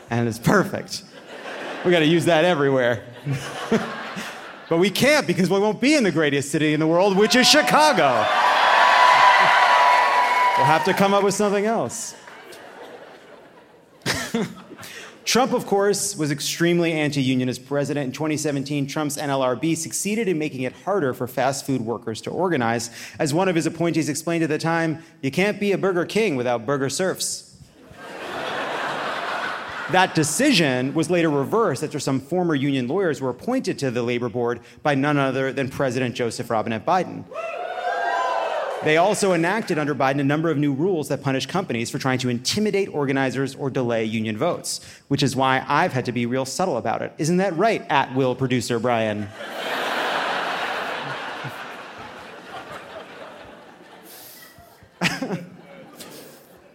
And 0.09 0.27
it's 0.27 0.39
perfect. 0.39 1.03
We 1.83 1.91
got 1.91 1.99
to 1.99 2.05
use 2.05 2.25
that 2.25 2.45
everywhere. 2.45 3.03
but 4.69 4.77
we 4.77 4.89
can't 4.89 5.27
because 5.27 5.49
we 5.49 5.59
won't 5.59 5.81
be 5.81 5.95
in 5.95 6.03
the 6.03 6.11
greatest 6.11 6.51
city 6.51 6.73
in 6.73 6.79
the 6.79 6.87
world, 6.87 7.17
which 7.17 7.35
is 7.35 7.47
Chicago. 7.47 8.09
we'll 10.57 10.65
have 10.65 10.83
to 10.85 10.93
come 10.93 11.13
up 11.13 11.23
with 11.23 11.33
something 11.33 11.65
else. 11.65 12.15
Trump, 15.25 15.53
of 15.53 15.65
course, 15.65 16.15
was 16.15 16.29
extremely 16.29 16.93
anti 16.93 17.21
union 17.21 17.49
as 17.49 17.57
president. 17.57 18.05
In 18.05 18.11
2017, 18.11 18.85
Trump's 18.85 19.17
NLRB 19.17 19.75
succeeded 19.75 20.27
in 20.27 20.37
making 20.37 20.61
it 20.61 20.73
harder 20.83 21.15
for 21.15 21.27
fast 21.27 21.65
food 21.65 21.81
workers 21.81 22.21
to 22.21 22.29
organize. 22.29 22.91
As 23.17 23.33
one 23.33 23.49
of 23.49 23.55
his 23.55 23.65
appointees 23.65 24.07
explained 24.07 24.43
at 24.43 24.49
the 24.49 24.59
time, 24.59 25.03
you 25.23 25.31
can't 25.31 25.59
be 25.59 25.71
a 25.71 25.79
Burger 25.79 26.05
King 26.05 26.35
without 26.35 26.67
burger 26.67 26.89
serfs. 26.89 27.57
that 29.91 30.13
decision 30.13 30.93
was 30.93 31.09
later 31.09 31.31
reversed 31.31 31.83
after 31.83 31.99
some 31.99 32.19
former 32.19 32.53
union 32.53 32.87
lawyers 32.87 33.19
were 33.19 33.31
appointed 33.31 33.79
to 33.79 33.89
the 33.89 34.03
labor 34.03 34.29
board 34.29 34.59
by 34.83 34.93
none 34.93 35.17
other 35.17 35.51
than 35.51 35.69
President 35.69 36.13
Joseph 36.13 36.51
Robinette 36.51 36.85
Biden. 36.85 37.23
They 38.83 38.97
also 38.97 39.33
enacted 39.33 39.79
under 39.79 39.95
Biden 39.95 40.19
a 40.19 40.23
number 40.23 40.49
of 40.49 40.57
new 40.57 40.73
rules 40.73 41.07
that 41.07 41.23
punish 41.23 41.45
companies 41.47 41.89
for 41.89 41.97
trying 41.97 42.19
to 42.19 42.29
intimidate 42.29 42.93
organizers 42.93 43.55
or 43.55 43.69
delay 43.69 44.05
union 44.05 44.37
votes, 44.37 44.79
which 45.07 45.23
is 45.23 45.35
why 45.35 45.65
I've 45.67 45.93
had 45.93 46.05
to 46.05 46.11
be 46.11 46.25
real 46.25 46.45
subtle 46.45 46.77
about 46.77 47.01
it. 47.01 47.13
Isn't 47.17 47.37
that 47.37 47.57
right, 47.57 47.83
at 47.89 48.13
will 48.13 48.35
producer 48.35 48.77
Brian? 48.79 49.23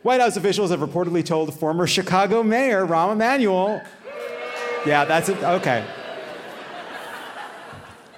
White 0.02 0.20
House 0.20 0.36
officials 0.36 0.70
have 0.70 0.80
reportedly 0.80 1.24
told 1.24 1.54
former 1.54 1.86
Chicago 1.86 2.42
Mayor 2.42 2.86
Rahm 2.86 3.12
Emanuel. 3.12 3.80
Yeah, 4.86 5.04
that's 5.04 5.28
it. 5.28 5.36
Okay 5.42 5.86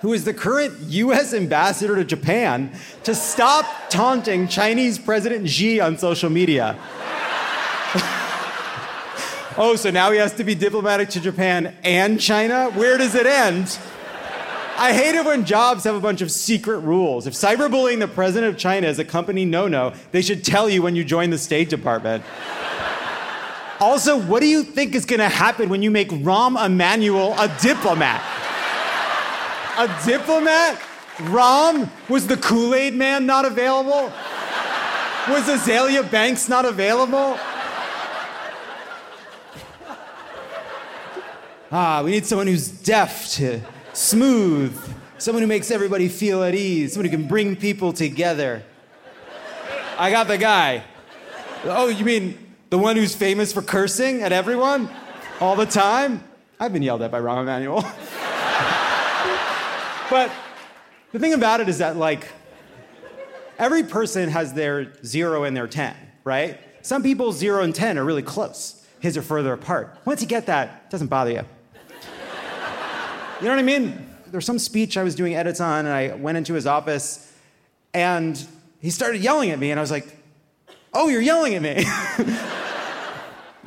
who 0.02 0.12
is 0.12 0.24
the 0.24 0.34
current 0.34 0.78
US 0.88 1.32
ambassador 1.32 1.94
to 1.94 2.04
Japan, 2.04 2.72
to 3.04 3.14
stop 3.14 3.64
taunting 3.88 4.48
Chinese 4.48 4.98
President 4.98 5.48
Xi 5.48 5.80
on 5.80 5.96
social 5.96 6.28
media. 6.28 6.76
oh, 9.56 9.76
so 9.76 9.90
now 9.90 10.10
he 10.10 10.18
has 10.18 10.34
to 10.34 10.44
be 10.44 10.56
diplomatic 10.56 11.08
to 11.10 11.20
Japan 11.20 11.74
and 11.84 12.20
China? 12.20 12.70
Where 12.70 12.98
does 12.98 13.14
it 13.14 13.26
end? 13.26 13.78
I 14.76 14.92
hate 14.92 15.14
it 15.14 15.24
when 15.24 15.44
jobs 15.44 15.84
have 15.84 15.94
a 15.94 16.00
bunch 16.00 16.20
of 16.20 16.32
secret 16.32 16.78
rules. 16.78 17.28
If 17.28 17.34
cyberbullying 17.34 18.00
the 18.00 18.08
president 18.08 18.52
of 18.52 18.58
China 18.58 18.88
is 18.88 18.98
a 18.98 19.04
company 19.04 19.44
no 19.44 19.68
no, 19.68 19.94
they 20.10 20.22
should 20.22 20.44
tell 20.44 20.68
you 20.68 20.82
when 20.82 20.96
you 20.96 21.04
join 21.04 21.30
the 21.30 21.38
State 21.38 21.68
Department. 21.70 22.24
Also, 23.78 24.18
what 24.18 24.40
do 24.40 24.48
you 24.48 24.64
think 24.64 24.96
is 24.96 25.04
gonna 25.04 25.28
happen 25.28 25.68
when 25.68 25.80
you 25.80 25.92
make 25.92 26.08
Rahm 26.08 26.60
Emanuel 26.64 27.34
a 27.38 27.46
diplomat? 27.60 28.41
A 29.78 30.02
diplomat? 30.04 30.78
Rahm? 31.16 31.88
Was 32.08 32.26
the 32.26 32.36
Kool 32.36 32.74
Aid 32.74 32.94
man 32.94 33.26
not 33.26 33.44
available? 33.44 34.12
Was 35.28 35.48
Azealia 35.48 36.08
Banks 36.10 36.48
not 36.48 36.64
available? 36.64 37.38
Ah, 41.70 42.02
we 42.04 42.10
need 42.10 42.26
someone 42.26 42.46
who's 42.46 42.68
deaf 42.68 43.30
to 43.32 43.60
smooth, 43.94 44.78
someone 45.16 45.42
who 45.42 45.46
makes 45.46 45.70
everybody 45.70 46.08
feel 46.08 46.42
at 46.42 46.54
ease, 46.54 46.92
someone 46.92 47.10
who 47.10 47.16
can 47.16 47.26
bring 47.26 47.56
people 47.56 47.94
together. 47.94 48.62
I 49.96 50.10
got 50.10 50.28
the 50.28 50.36
guy. 50.36 50.84
Oh, 51.64 51.88
you 51.88 52.04
mean 52.04 52.36
the 52.68 52.76
one 52.76 52.96
who's 52.96 53.14
famous 53.14 53.54
for 53.54 53.62
cursing 53.62 54.22
at 54.22 54.32
everyone 54.32 54.90
all 55.40 55.56
the 55.56 55.64
time? 55.64 56.22
I've 56.60 56.74
been 56.74 56.82
yelled 56.82 57.00
at 57.00 57.10
by 57.10 57.20
Rahm 57.20 57.40
Emanuel. 57.40 57.84
But 60.12 60.30
the 61.12 61.18
thing 61.18 61.32
about 61.32 61.60
it 61.60 61.70
is 61.70 61.78
that, 61.78 61.96
like, 61.96 62.28
every 63.58 63.82
person 63.82 64.28
has 64.28 64.52
their 64.52 64.92
zero 65.02 65.44
and 65.44 65.56
their 65.56 65.66
10, 65.66 65.96
right? 66.22 66.60
Some 66.82 67.02
people's 67.02 67.38
zero 67.38 67.62
and 67.62 67.74
10 67.74 67.96
are 67.96 68.04
really 68.04 68.20
close, 68.20 68.86
his 69.00 69.16
are 69.16 69.22
further 69.22 69.54
apart. 69.54 69.96
Once 70.04 70.20
you 70.20 70.28
get 70.28 70.44
that, 70.48 70.82
it 70.84 70.90
doesn't 70.90 71.06
bother 71.06 71.30
you. 71.30 71.44
You 73.40 73.46
know 73.46 73.54
what 73.54 73.58
I 73.58 73.62
mean? 73.62 74.06
There's 74.26 74.44
some 74.44 74.58
speech 74.58 74.98
I 74.98 75.02
was 75.02 75.14
doing 75.14 75.34
edits 75.34 75.62
on, 75.62 75.86
and 75.86 75.94
I 75.94 76.14
went 76.14 76.36
into 76.36 76.52
his 76.52 76.66
office, 76.66 77.32
and 77.94 78.38
he 78.80 78.90
started 78.90 79.22
yelling 79.22 79.48
at 79.48 79.58
me, 79.58 79.70
and 79.70 79.80
I 79.80 79.82
was 79.82 79.90
like, 79.90 80.14
Oh, 80.92 81.08
you're 81.08 81.22
yelling 81.22 81.54
at 81.54 81.62
me. 81.62 81.86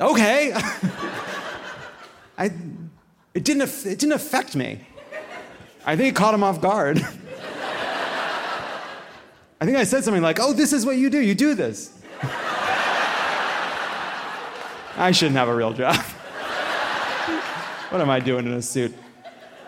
okay. 0.00 0.52
I, 2.38 2.52
it, 3.34 3.42
didn't, 3.42 3.62
it 3.84 3.98
didn't 3.98 4.12
affect 4.12 4.54
me. 4.54 4.86
I 5.88 5.94
think 5.94 6.08
it 6.08 6.16
caught 6.16 6.34
him 6.34 6.42
off 6.42 6.60
guard. 6.60 6.98
I 9.60 9.64
think 9.64 9.76
I 9.76 9.84
said 9.84 10.02
something 10.02 10.22
like, 10.22 10.40
oh, 10.40 10.52
this 10.52 10.72
is 10.72 10.84
what 10.84 10.96
you 10.96 11.08
do. 11.08 11.20
You 11.20 11.36
do 11.36 11.54
this. 11.54 11.96
I 14.98 15.12
shouldn't 15.12 15.36
have 15.36 15.46
a 15.48 15.54
real 15.54 15.72
job. 15.72 15.94
what 17.90 18.00
am 18.00 18.10
I 18.10 18.18
doing 18.18 18.46
in 18.46 18.52
a 18.52 18.62
suit? 18.62 18.92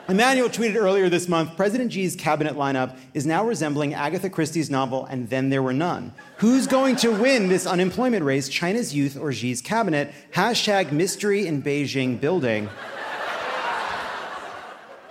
Emanuel 0.08 0.48
tweeted 0.48 0.74
earlier 0.74 1.08
this 1.08 1.28
month 1.28 1.54
President 1.56 1.92
Xi's 1.92 2.16
cabinet 2.16 2.54
lineup 2.54 2.98
is 3.14 3.26
now 3.26 3.44
resembling 3.44 3.94
Agatha 3.94 4.28
Christie's 4.28 4.70
novel, 4.70 5.04
And 5.04 5.28
Then 5.30 5.50
There 5.50 5.62
Were 5.62 5.74
None. 5.74 6.12
Who's 6.38 6.66
going 6.66 6.96
to 6.96 7.12
win 7.12 7.48
this 7.48 7.66
unemployment 7.66 8.24
race, 8.24 8.48
China's 8.48 8.94
youth 8.94 9.16
or 9.16 9.32
Xi's 9.32 9.60
cabinet? 9.60 10.12
Hashtag 10.32 10.90
mystery 10.90 11.46
in 11.46 11.62
Beijing 11.62 12.18
building. 12.20 12.68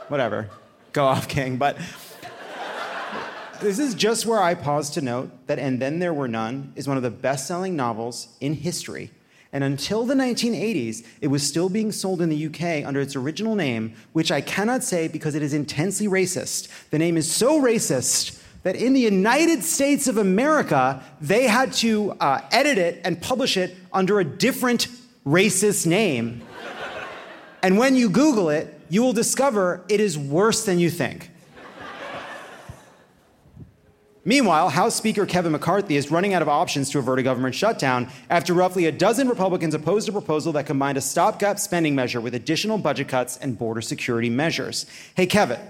Whatever 0.09 0.49
go 0.93 1.05
off, 1.05 1.27
King. 1.27 1.57
But 1.57 1.77
this 3.61 3.79
is 3.79 3.95
just 3.95 4.25
where 4.25 4.41
I 4.41 4.53
pause 4.53 4.89
to 4.91 5.01
note 5.01 5.31
that 5.47 5.59
And 5.59 5.81
Then 5.81 5.99
There 5.99 6.13
Were 6.13 6.27
None 6.27 6.73
is 6.75 6.87
one 6.87 6.97
of 6.97 7.03
the 7.03 7.11
best 7.11 7.47
selling 7.47 7.75
novels 7.75 8.27
in 8.39 8.53
history. 8.53 9.11
And 9.53 9.63
until 9.63 10.05
the 10.05 10.13
1980s, 10.13 11.05
it 11.21 11.27
was 11.27 11.47
still 11.47 11.69
being 11.69 11.91
sold 11.91 12.21
in 12.21 12.29
the 12.29 12.45
UK 12.47 12.85
under 12.85 12.99
its 12.99 13.15
original 13.15 13.55
name, 13.55 13.95
which 14.13 14.31
I 14.31 14.41
cannot 14.41 14.83
say 14.83 15.07
because 15.07 15.35
it 15.35 15.41
is 15.41 15.53
intensely 15.53 16.07
racist. 16.07 16.67
The 16.89 16.99
name 16.99 17.17
is 17.17 17.31
so 17.31 17.61
racist 17.61 18.43
that 18.63 18.75
in 18.75 18.93
the 18.93 18.99
United 18.99 19.63
States 19.63 20.07
of 20.07 20.17
America, 20.17 21.01
they 21.21 21.47
had 21.47 21.71
to 21.73 22.11
uh, 22.19 22.41
edit 22.51 22.77
it 22.77 23.01
and 23.05 23.21
publish 23.21 23.55
it 23.55 23.75
under 23.93 24.19
a 24.19 24.25
different 24.25 24.87
racist 25.25 25.87
name. 25.87 26.41
and 27.63 27.77
when 27.77 27.95
you 27.95 28.09
Google 28.09 28.49
it, 28.49 28.76
you 28.89 29.01
will 29.01 29.13
discover 29.13 29.83
it 29.89 29.99
is 29.99 30.17
worse 30.17 30.65
than 30.65 30.79
you 30.79 30.89
think. 30.89 31.31
Meanwhile, 34.27 34.67
House 34.71 34.93
Speaker 34.93 35.25
Kevin 35.25 35.53
McCarthy 35.53 35.95
is 35.95 36.11
running 36.11 36.33
out 36.33 36.41
of 36.41 36.49
options 36.49 36.89
to 36.89 36.99
avert 36.99 37.17
a 37.17 37.23
government 37.23 37.55
shutdown 37.55 38.09
after 38.29 38.53
roughly 38.53 38.85
a 38.85 38.91
dozen 38.91 39.29
Republicans 39.29 39.73
opposed 39.73 40.09
a 40.09 40.11
proposal 40.11 40.51
that 40.51 40.65
combined 40.65 40.97
a 40.97 41.01
stopgap 41.01 41.57
spending 41.59 41.95
measure 41.95 42.19
with 42.19 42.35
additional 42.35 42.77
budget 42.77 43.07
cuts 43.07 43.37
and 43.37 43.57
border 43.57 43.79
security 43.79 44.29
measures. 44.29 44.85
Hey, 45.15 45.27
Kevin, 45.27 45.61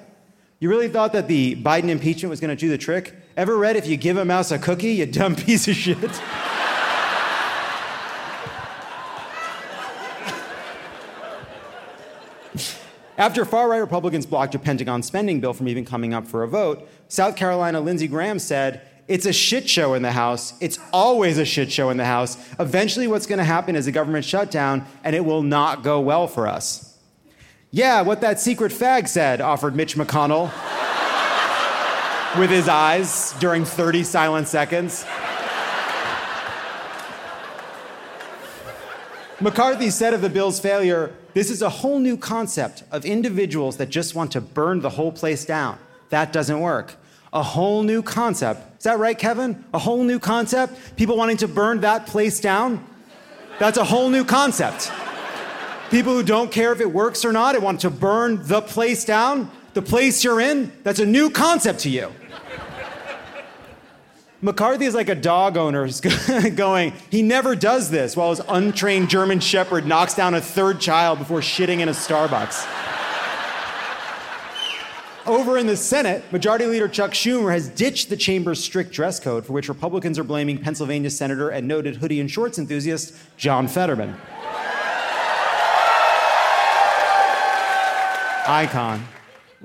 you 0.60 0.70
really 0.70 0.90
thought 0.90 1.14
that 1.14 1.28
the 1.28 1.56
Biden 1.58 1.90
impeachment 1.90 2.32
was 2.32 2.40
going 2.40 2.50
to 2.50 2.60
do 2.60 2.68
the 2.68 2.80
trick? 2.80 3.14
Ever 3.36 3.56
read 3.56 3.76
If 3.76 3.86
You 3.86 3.96
Give 3.96 4.18
a 4.18 4.26
Mouse 4.26 4.50
a 4.50 4.58
Cookie, 4.58 4.94
you 4.94 5.06
dumb 5.06 5.36
piece 5.46 5.68
of 5.68 5.76
shit? 5.76 6.20
After 13.18 13.46
far 13.46 13.68
right 13.68 13.80
Republicans 13.80 14.28
blocked 14.28 14.54
a 14.54 14.60
Pentagon 14.60 15.02
spending 15.02 15.40
bill 15.40 15.54
from 15.54 15.68
even 15.68 15.86
coming 15.86 16.14
up 16.14 16.28
for 16.28 16.44
a 16.44 16.48
vote, 16.48 16.88
South 17.08 17.36
Carolina 17.36 17.80
Lindsey 17.82 18.08
Graham 18.08 18.38
said, 18.38 18.82
It's 19.08 19.26
a 19.26 19.34
shit 19.34 19.68
show 19.68 19.96
in 19.96 20.04
the 20.04 20.12
House. 20.12 20.54
It's 20.62 20.78
always 20.94 21.40
a 21.40 21.46
shit 21.46 21.72
show 21.72 21.90
in 21.90 21.98
the 21.98 22.06
House. 22.06 22.38
Eventually, 22.60 23.08
what's 23.08 23.26
going 23.26 23.40
to 23.40 23.44
happen 23.44 23.76
is 23.76 23.88
a 23.88 23.92
government 23.92 24.24
shutdown, 24.24 24.86
and 25.04 25.16
it 25.16 25.26
will 25.26 25.42
not 25.42 25.82
go 25.82 26.00
well 26.00 26.28
for 26.28 26.48
us. 26.48 26.96
Yeah, 27.72 28.02
what 28.02 28.22
that 28.22 28.40
secret 28.40 28.72
fag 28.72 29.08
said, 29.08 29.42
offered 29.42 29.76
Mitch 29.76 29.96
McConnell 29.96 30.52
with 32.38 32.52
his 32.52 32.68
eyes 32.68 33.34
during 33.40 33.66
30 33.66 34.04
silent 34.04 34.48
seconds. 34.48 35.06
McCarthy 39.40 39.90
said 39.90 40.14
of 40.14 40.22
the 40.22 40.30
bill's 40.30 40.60
failure, 40.60 41.14
this 41.38 41.52
is 41.52 41.62
a 41.62 41.70
whole 41.70 42.00
new 42.00 42.18
concept 42.18 42.82
of 42.92 43.06
individuals 43.06 43.78
that 43.78 43.90
just 43.90 44.16
want 44.16 44.32
to 44.32 44.42
burn 44.42 44.80
the 44.80 44.90
whole 44.90 45.12
place 45.12 45.46
down. 45.46 45.78
That 46.10 46.34
doesn't 46.34 46.60
work. 46.60 46.96
A 47.32 47.44
whole 47.44 47.84
new 47.84 48.02
concept. 48.02 48.80
Is 48.80 48.86
that 48.86 48.98
right, 48.98 49.16
Kevin? 49.16 49.64
A 49.72 49.78
whole 49.78 50.04
new 50.04 50.18
concept? 50.18 50.96
People 50.96 51.16
wanting 51.16 51.38
to 51.38 51.48
burn 51.48 51.82
that 51.82 52.08
place 52.08 52.40
down? 52.40 52.84
That's 53.60 53.78
a 53.78 53.84
whole 53.84 54.10
new 54.10 54.26
concept. 54.26 54.92
People 55.92 56.14
who 56.14 56.24
don't 56.24 56.52
care 56.52 56.72
if 56.72 56.82
it 56.82 56.92
works 56.92 57.24
or 57.24 57.32
not, 57.32 57.54
it 57.54 57.62
want 57.62 57.82
to 57.82 57.92
burn 57.92 58.40
the 58.48 58.62
place 58.62 59.06
down, 59.06 59.52
the 59.76 59.84
place 59.84 60.24
you're 60.24 60.42
in, 60.42 60.72
that's 60.82 61.00
a 61.00 61.06
new 61.06 61.30
concept 61.30 61.82
to 61.82 61.90
you. 61.92 62.12
McCarthy 64.42 64.86
is 64.86 64.94
like 64.94 65.10
a 65.10 65.16
dog 65.16 65.58
owner 65.58 65.90
going, 66.56 66.94
he 67.10 67.24
never 67.24 67.56
does 67.56 67.90
this 67.90 68.16
while 68.16 68.30
his 68.30 68.42
untrained 68.48 69.10
German 69.10 69.40
shepherd 69.40 69.86
knocks 69.86 70.14
down 70.14 70.36
a 70.36 70.42
third 70.42 70.80
child 70.80 71.18
before 71.18 71.40
shitting 71.40 71.80
in 71.80 71.90
a 71.90 71.94
Starbucks. 71.94 72.68
Over 75.26 75.58
in 75.58 75.68
the 75.68 75.76
Senate, 75.76 76.24
Majority 76.32 76.68
Leader 76.68 76.88
Chuck 76.88 77.12
Schumer 77.12 77.52
has 77.52 77.68
ditched 77.68 78.10
the 78.10 78.16
chamber's 78.16 78.64
strict 78.64 78.92
dress 78.92 79.20
code, 79.20 79.46
for 79.46 79.54
which 79.54 79.68
Republicans 79.68 80.18
are 80.18 80.24
blaming 80.24 80.58
Pennsylvania 80.58 81.10
Senator 81.10 81.50
and 81.50 81.68
noted 81.68 81.98
hoodie 81.98 82.22
and 82.22 82.32
shorts 82.32 82.58
enthusiast 82.60 83.14
John 83.36 83.68
Fetterman. 83.68 84.16
Icon. 88.48 89.04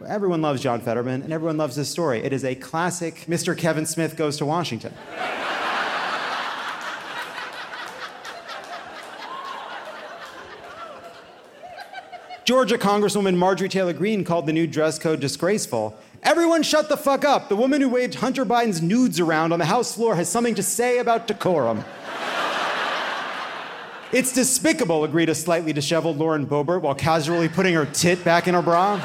Everyone 0.06 0.40
loves 0.40 0.62
John 0.62 0.80
Fetterman, 0.80 1.22
and 1.22 1.32
everyone 1.32 1.58
loves 1.58 1.76
this 1.76 1.88
story. 1.88 2.20
It 2.20 2.32
is 2.32 2.44
a 2.44 2.54
classic 2.54 3.26
Mr. 3.28 3.56
Kevin 3.56 3.84
Smith 3.84 4.16
goes 4.16 4.38
to 4.38 4.46
Washington. 4.46 4.94
Georgia 12.44 12.78
Congresswoman 12.78 13.37
Marjorie 13.37 13.68
Taylor 13.68 13.92
Greene 13.92 14.25
called 14.25 14.46
the 14.46 14.52
new 14.52 14.66
dress 14.66 14.99
code 14.99 15.20
disgraceful. 15.20 15.96
Everyone 16.22 16.62
shut 16.62 16.88
the 16.88 16.96
fuck 16.96 17.25
up. 17.25 17.49
The 17.49 17.56
woman 17.56 17.80
who 17.80 17.88
waved 17.90 18.16
Hunter 18.16 18.46
Biden's 18.46 18.80
nudes 18.80 19.20
around 19.20 19.52
on 19.52 19.58
the 19.58 19.66
House 19.66 19.94
floor 19.94 20.16
has 20.16 20.28
something 20.28 20.54
to 20.54 20.62
say 20.62 20.99
about 20.99 21.26
decorum. 21.26 21.84
it's 24.11 24.32
despicable, 24.32 25.04
agreed 25.04 25.28
a 25.28 25.34
slightly 25.34 25.72
disheveled 25.72 26.16
Lauren 26.16 26.46
Boebert 26.46 26.80
while 26.80 26.94
casually 26.94 27.49
putting 27.49 27.75
her 27.75 27.84
tit 27.84 28.25
back 28.25 28.49
in 28.49 28.54
her 28.54 28.62
bra. 28.62 29.00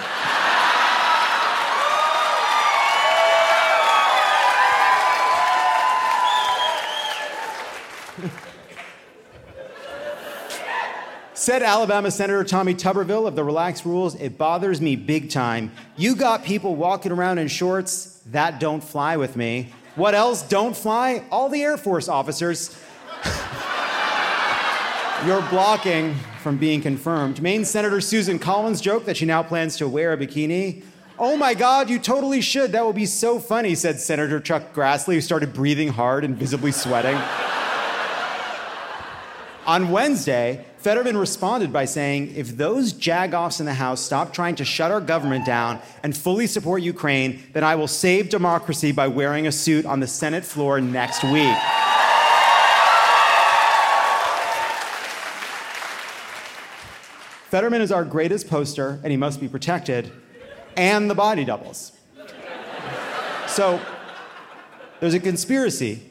Said 11.48 11.64
Alabama 11.64 12.12
Senator 12.12 12.44
Tommy 12.44 12.76
Tuberville 12.76 13.26
of 13.26 13.38
the 13.38 13.44
relaxed 13.46 13.86
rules, 13.86 14.16
it 14.16 14.38
bothers 14.38 14.82
me 14.82 14.98
big 14.98 15.30
time. 15.30 15.72
You 15.96 16.14
got 16.14 16.44
people 16.44 16.76
walking 16.76 17.14
around 17.14 17.38
in 17.38 17.48
shorts, 17.48 18.22
that 18.32 18.60
don't 18.60 18.84
fly 18.84 19.16
with 19.16 19.38
me. 19.38 19.70
What 19.96 20.14
else 20.14 20.42
don't 20.42 20.76
fly? 20.76 21.24
All 21.32 21.48
the 21.48 21.64
Air 21.64 21.78
Force 21.78 22.10
officers. 22.10 22.78
You're 25.26 25.42
blocking 25.44 26.16
from 26.44 26.58
being 26.58 26.82
confirmed. 26.82 27.42
Maine 27.42 27.64
Senator 27.64 28.02
Susan 28.02 28.40
Collins 28.40 28.82
joked 28.82 29.06
that 29.06 29.16
she 29.16 29.26
now 29.26 29.42
plans 29.42 29.78
to 29.78 29.88
wear 29.88 30.12
a 30.12 30.18
bikini. 30.18 30.84
Oh 31.18 31.38
my 31.38 31.54
God, 31.54 31.90
you 31.90 31.98
totally 31.98 32.42
should. 32.42 32.74
That 32.74 32.86
would 32.86 32.98
be 32.98 33.06
so 33.06 33.40
funny, 33.40 33.74
said 33.74 34.02
Senator 34.02 34.42
Chuck 34.42 34.74
Grassley, 34.74 35.14
who 35.14 35.22
started 35.22 35.54
breathing 35.54 35.88
hard 35.88 36.26
and 36.26 36.36
visibly 36.36 36.74
sweating. 36.74 37.16
On 39.66 39.92
Wednesday, 39.92 40.66
Fetterman 40.88 41.18
responded 41.18 41.74
by 41.74 41.84
saying, 41.84 42.34
if 42.34 42.56
those 42.56 42.94
jagoffs 42.94 43.60
in 43.60 43.66
the 43.66 43.74
House 43.74 44.00
stop 44.00 44.32
trying 44.32 44.56
to 44.56 44.64
shut 44.64 44.90
our 44.90 45.02
government 45.02 45.46
down 45.46 45.82
and 46.02 46.16
fully 46.16 46.48
support 46.48 46.82
Ukraine, 46.82 47.44
then 47.52 47.62
I 47.62 47.76
will 47.76 47.90
save 47.90 48.30
democracy 48.30 48.94
by 48.94 49.10
wearing 49.10 49.48
a 49.48 49.52
suit 49.52 49.86
on 49.86 50.00
the 50.00 50.08
Senate 50.08 50.46
floor 50.46 50.80
next 50.80 51.26
week. 51.26 51.58
Fetterman 57.50 57.82
is 57.82 57.92
our 57.92 58.06
greatest 58.06 58.50
poster, 58.50 59.02
and 59.04 59.12
he 59.12 59.18
must 59.18 59.42
be 59.42 59.50
protected, 59.50 60.10
and 60.78 61.10
the 61.10 61.16
body 61.16 61.44
doubles. 61.44 61.92
So, 63.48 63.82
there's 65.02 65.16
a 65.16 65.20
conspiracy 65.20 66.07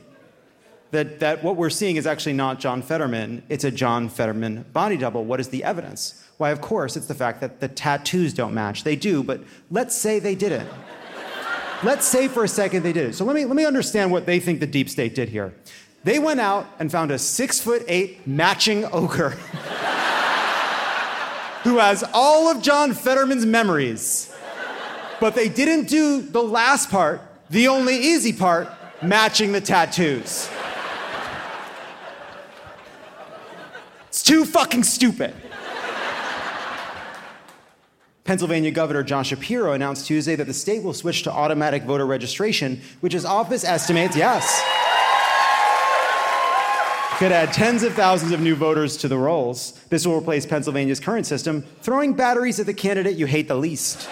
that, 0.91 1.21
that 1.21 1.43
what 1.43 1.57
we're 1.57 1.71
seeing 1.71 1.97
is 1.97 2.07
actually 2.07 2.35
not 2.35 2.61
John 2.61 2.83
Fetterman, 2.83 3.43
it's 3.49 3.65
a 3.65 3.71
John 3.71 4.09
Fetterman 4.09 4.65
body 4.73 4.97
double. 4.97 5.25
What 5.25 5.41
is 5.41 5.49
the 5.49 5.65
evidence? 5.65 6.23
Why, 6.39 6.51
of 6.51 6.61
course, 6.61 6.97
it's 6.97 7.07
the 7.07 7.15
fact 7.15 7.41
that 7.41 7.61
the 7.61 7.69
tattoos 7.69 8.35
don't 8.35 8.53
match. 8.55 8.85
They 8.85 8.97
do, 8.97 9.23
but 9.23 9.41
let's 9.71 9.97
say 9.97 10.19
they 10.19 10.35
didn't. 10.35 10.69
let's 11.83 12.07
say 12.07 12.29
for 12.29 12.45
a 12.45 12.49
second 12.49 12.83
they 12.83 12.93
did 12.93 13.11
it. 13.11 13.15
So 13.15 13.25
let 13.25 13.35
me, 13.35 13.45
let 13.45 13.57
me 13.57 13.65
understand 13.65 14.13
what 14.13 14.27
they 14.27 14.39
think 14.39 14.61
the 14.61 14.67
deep 14.67 14.91
state 14.91 15.15
did 15.15 15.29
here. 15.31 15.55
They 16.05 16.19
went 16.19 16.41
out 16.41 16.67
and 16.79 16.93
found 16.93 17.11
a 17.11 17.19
six 17.19 17.59
foot 17.59 17.85
eight 17.89 18.27
matching 18.27 18.85
ogre 18.93 19.31
who 21.65 21.79
has 21.79 22.05
all 22.15 22.49
of 22.49 22.63
John 22.63 22.93
Fetterman's 22.93 23.45
memories. 23.45 24.33
But 25.21 25.35
they 25.35 25.49
didn't 25.49 25.89
do 25.89 26.21
the 26.21 26.43
last 26.43 26.91
part, 26.91 27.23
the 27.51 27.69
only 27.69 27.97
easy 27.97 28.33
part, 28.33 28.69
matching 29.03 29.53
the 29.53 29.61
tattoos. 29.61 30.49
Too 34.27 34.45
fucking 34.45 34.83
stupid. 34.83 35.33
Pennsylvania 38.25 38.73
Governor 38.73 39.05
John 39.05 39.23
Shapiro 39.23 39.73
announced 39.73 40.07
Tuesday 40.07 40.35
that 40.35 40.49
the 40.49 40.55
state 40.55 40.83
will 40.83 40.93
switch 40.93 41.23
to 41.23 41.33
automatic 41.33 41.85
voter 41.85 42.05
registration, 42.05 42.81
which 43.01 43.13
his 43.13 43.25
office 43.25 43.63
estimates, 43.63 44.17
yes, 44.17 44.45
could 47.19 47.31
add 47.31 47.53
tens 47.53 47.85
of 47.85 47.95
thousands 47.95 48.33
of 48.33 48.41
new 48.41 48.57
voters 48.57 48.97
to 48.97 49.09
the 49.09 49.17
rolls. 49.17 49.81
This 49.91 50.05
will 50.05 50.19
replace 50.19 50.45
Pennsylvania's 50.45 50.99
current 50.99 51.25
system, 51.25 51.63
throwing 51.81 52.13
batteries 52.15 52.59
at 52.59 52.67
the 52.67 52.75
candidate 52.75 53.17
you 53.17 53.27
hate 53.27 53.47
the 53.47 53.55
least. 53.55 54.09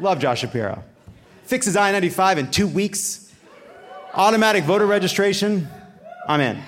Love 0.00 0.18
Josh 0.18 0.40
Shapiro. 0.40 0.82
Fixes 1.44 1.76
I 1.76 1.92
95 1.92 2.38
in 2.38 2.50
two 2.50 2.66
weeks. 2.66 3.32
Automatic 4.14 4.64
voter 4.64 4.86
registration, 4.86 5.68
I'm 6.28 6.40
in. 6.40 6.62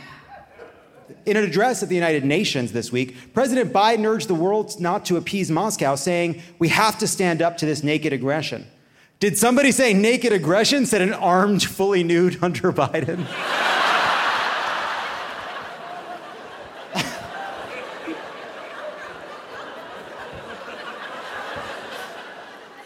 In 1.26 1.36
an 1.36 1.44
address 1.44 1.82
at 1.82 1.88
the 1.88 1.94
United 1.94 2.24
Nations 2.24 2.72
this 2.72 2.90
week, 2.90 3.34
President 3.34 3.72
Biden 3.72 4.06
urged 4.06 4.28
the 4.28 4.34
world 4.34 4.80
not 4.80 5.04
to 5.06 5.16
appease 5.16 5.50
Moscow, 5.50 5.94
saying, 5.94 6.42
We 6.58 6.68
have 6.68 6.98
to 6.98 7.06
stand 7.06 7.42
up 7.42 7.58
to 7.58 7.66
this 7.66 7.82
naked 7.82 8.12
aggression. 8.12 8.66
Did 9.20 9.38
somebody 9.38 9.70
say 9.70 9.94
naked 9.94 10.32
aggression? 10.32 10.86
Said 10.86 11.02
an 11.02 11.12
armed, 11.12 11.62
fully 11.62 12.02
nude 12.02 12.36
Hunter 12.36 12.72
Biden. 12.72 13.24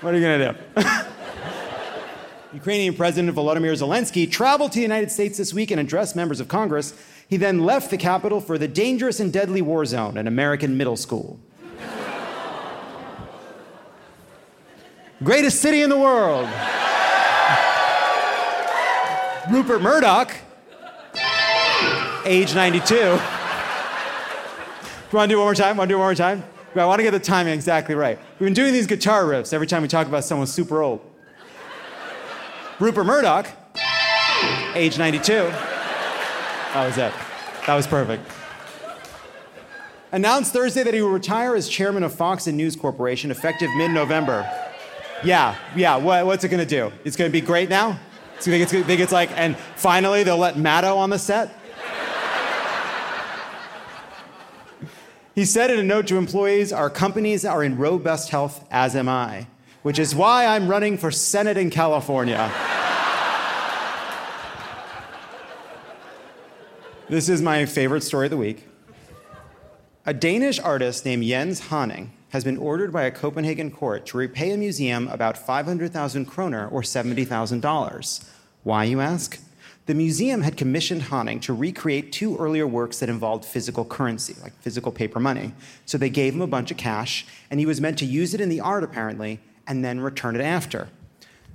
what 0.00 0.14
are 0.14 0.18
you 0.18 0.22
going 0.22 0.40
to 0.40 0.82
do? 0.82 0.88
Ukrainian 2.52 2.94
President 2.94 3.36
Volodymyr 3.36 3.74
Zelensky 3.74 4.30
traveled 4.30 4.72
to 4.72 4.76
the 4.76 4.82
United 4.82 5.10
States 5.10 5.36
this 5.36 5.52
week 5.52 5.70
and 5.70 5.78
addressed 5.78 6.16
members 6.16 6.40
of 6.40 6.48
Congress. 6.48 6.94
He 7.28 7.36
then 7.36 7.58
left 7.58 7.90
the 7.90 7.98
capital 7.98 8.40
for 8.40 8.56
the 8.56 8.66
dangerous 8.66 9.20
and 9.20 9.30
deadly 9.30 9.60
war 9.60 9.84
zone, 9.84 10.16
an 10.16 10.26
American 10.26 10.78
middle 10.78 10.96
school. 10.96 11.38
Greatest 15.22 15.60
city 15.60 15.82
in 15.82 15.90
the 15.90 15.98
world. 15.98 16.48
Rupert 19.50 19.82
Murdoch, 19.82 20.34
age 22.24 22.54
92. 22.54 22.94
You 22.94 23.10
want 25.12 25.28
to 25.30 25.34
do 25.34 25.34
it 25.34 25.36
one 25.36 25.46
more 25.46 25.54
time? 25.54 25.76
Want 25.76 25.88
to 25.88 25.92
do 25.92 25.96
it 25.96 25.98
one 25.98 26.06
more 26.06 26.14
time? 26.14 26.44
I 26.74 26.84
want 26.84 27.00
to 27.00 27.02
get 27.02 27.10
the 27.10 27.18
timing 27.18 27.54
exactly 27.54 27.94
right. 27.94 28.18
We've 28.38 28.46
been 28.46 28.54
doing 28.54 28.72
these 28.72 28.86
guitar 28.86 29.24
riffs 29.24 29.52
every 29.52 29.66
time 29.66 29.82
we 29.82 29.88
talk 29.88 30.06
about 30.06 30.24
someone 30.24 30.46
super 30.46 30.82
old. 30.82 31.07
Rupert 32.80 33.06
Murdoch, 33.06 33.48
age 34.74 34.98
92. 34.98 35.32
That 35.32 36.86
was 36.86 36.96
it. 36.96 37.12
That 37.66 37.74
was 37.74 37.88
perfect. 37.88 38.24
Announced 40.12 40.52
Thursday 40.52 40.84
that 40.84 40.94
he 40.94 41.02
will 41.02 41.10
retire 41.10 41.56
as 41.56 41.68
chairman 41.68 42.04
of 42.04 42.14
Fox 42.14 42.46
and 42.46 42.56
News 42.56 42.76
Corporation 42.76 43.32
effective 43.32 43.68
mid 43.76 43.90
November. 43.90 44.48
Yeah, 45.24 45.56
yeah, 45.74 45.96
what, 45.96 46.24
what's 46.24 46.44
it 46.44 46.50
gonna 46.50 46.64
do? 46.64 46.92
It's 47.04 47.16
gonna 47.16 47.30
be 47.30 47.40
great 47.40 47.68
now? 47.68 47.98
It's 48.36 48.46
gonna, 48.46 48.58
it's 48.58 48.70
think 48.70 49.00
it's 49.00 49.12
like, 49.12 49.36
and 49.36 49.56
finally 49.74 50.22
they'll 50.22 50.38
let 50.38 50.54
Maddow 50.54 50.96
on 50.98 51.10
the 51.10 51.18
set? 51.18 51.52
he 55.34 55.44
said 55.44 55.72
in 55.72 55.80
a 55.80 55.82
note 55.82 56.06
to 56.06 56.16
employees, 56.16 56.72
Our 56.72 56.90
companies 56.90 57.44
are 57.44 57.64
in 57.64 57.76
robust 57.76 58.30
health, 58.30 58.64
as 58.70 58.94
am 58.94 59.08
I 59.08 59.48
which 59.82 59.98
is 59.98 60.14
why 60.14 60.46
I'm 60.46 60.68
running 60.68 60.98
for 60.98 61.10
Senate 61.10 61.56
in 61.56 61.70
California. 61.70 62.52
this 67.08 67.28
is 67.28 67.40
my 67.40 67.64
favorite 67.64 68.02
story 68.02 68.26
of 68.26 68.30
the 68.30 68.36
week. 68.36 68.66
A 70.04 70.14
Danish 70.14 70.58
artist 70.58 71.04
named 71.04 71.24
Jens 71.24 71.68
Haaning 71.68 72.08
has 72.30 72.44
been 72.44 72.58
ordered 72.58 72.92
by 72.92 73.04
a 73.04 73.10
Copenhagen 73.10 73.70
court 73.70 74.06
to 74.06 74.18
repay 74.18 74.50
a 74.50 74.56
museum 74.56 75.08
about 75.08 75.38
500,000 75.38 76.26
kroner 76.26 76.68
or 76.68 76.82
$70,000. 76.82 78.28
Why, 78.64 78.84
you 78.84 79.00
ask? 79.00 79.40
The 79.86 79.94
museum 79.94 80.42
had 80.42 80.58
commissioned 80.58 81.02
Haaning 81.04 81.40
to 81.42 81.54
recreate 81.54 82.12
two 82.12 82.36
earlier 82.36 82.66
works 82.66 82.98
that 82.98 83.08
involved 83.08 83.46
physical 83.46 83.86
currency, 83.86 84.34
like 84.42 84.52
physical 84.60 84.92
paper 84.92 85.18
money. 85.18 85.54
So 85.86 85.96
they 85.96 86.10
gave 86.10 86.34
him 86.34 86.42
a 86.42 86.46
bunch 86.46 86.70
of 86.70 86.76
cash, 86.76 87.24
and 87.50 87.58
he 87.58 87.64
was 87.64 87.80
meant 87.80 87.98
to 87.98 88.04
use 88.04 88.34
it 88.34 88.40
in 88.42 88.50
the 88.50 88.60
art, 88.60 88.84
apparently, 88.84 89.40
and 89.68 89.84
then 89.84 90.00
return 90.00 90.34
it 90.34 90.40
after. 90.40 90.88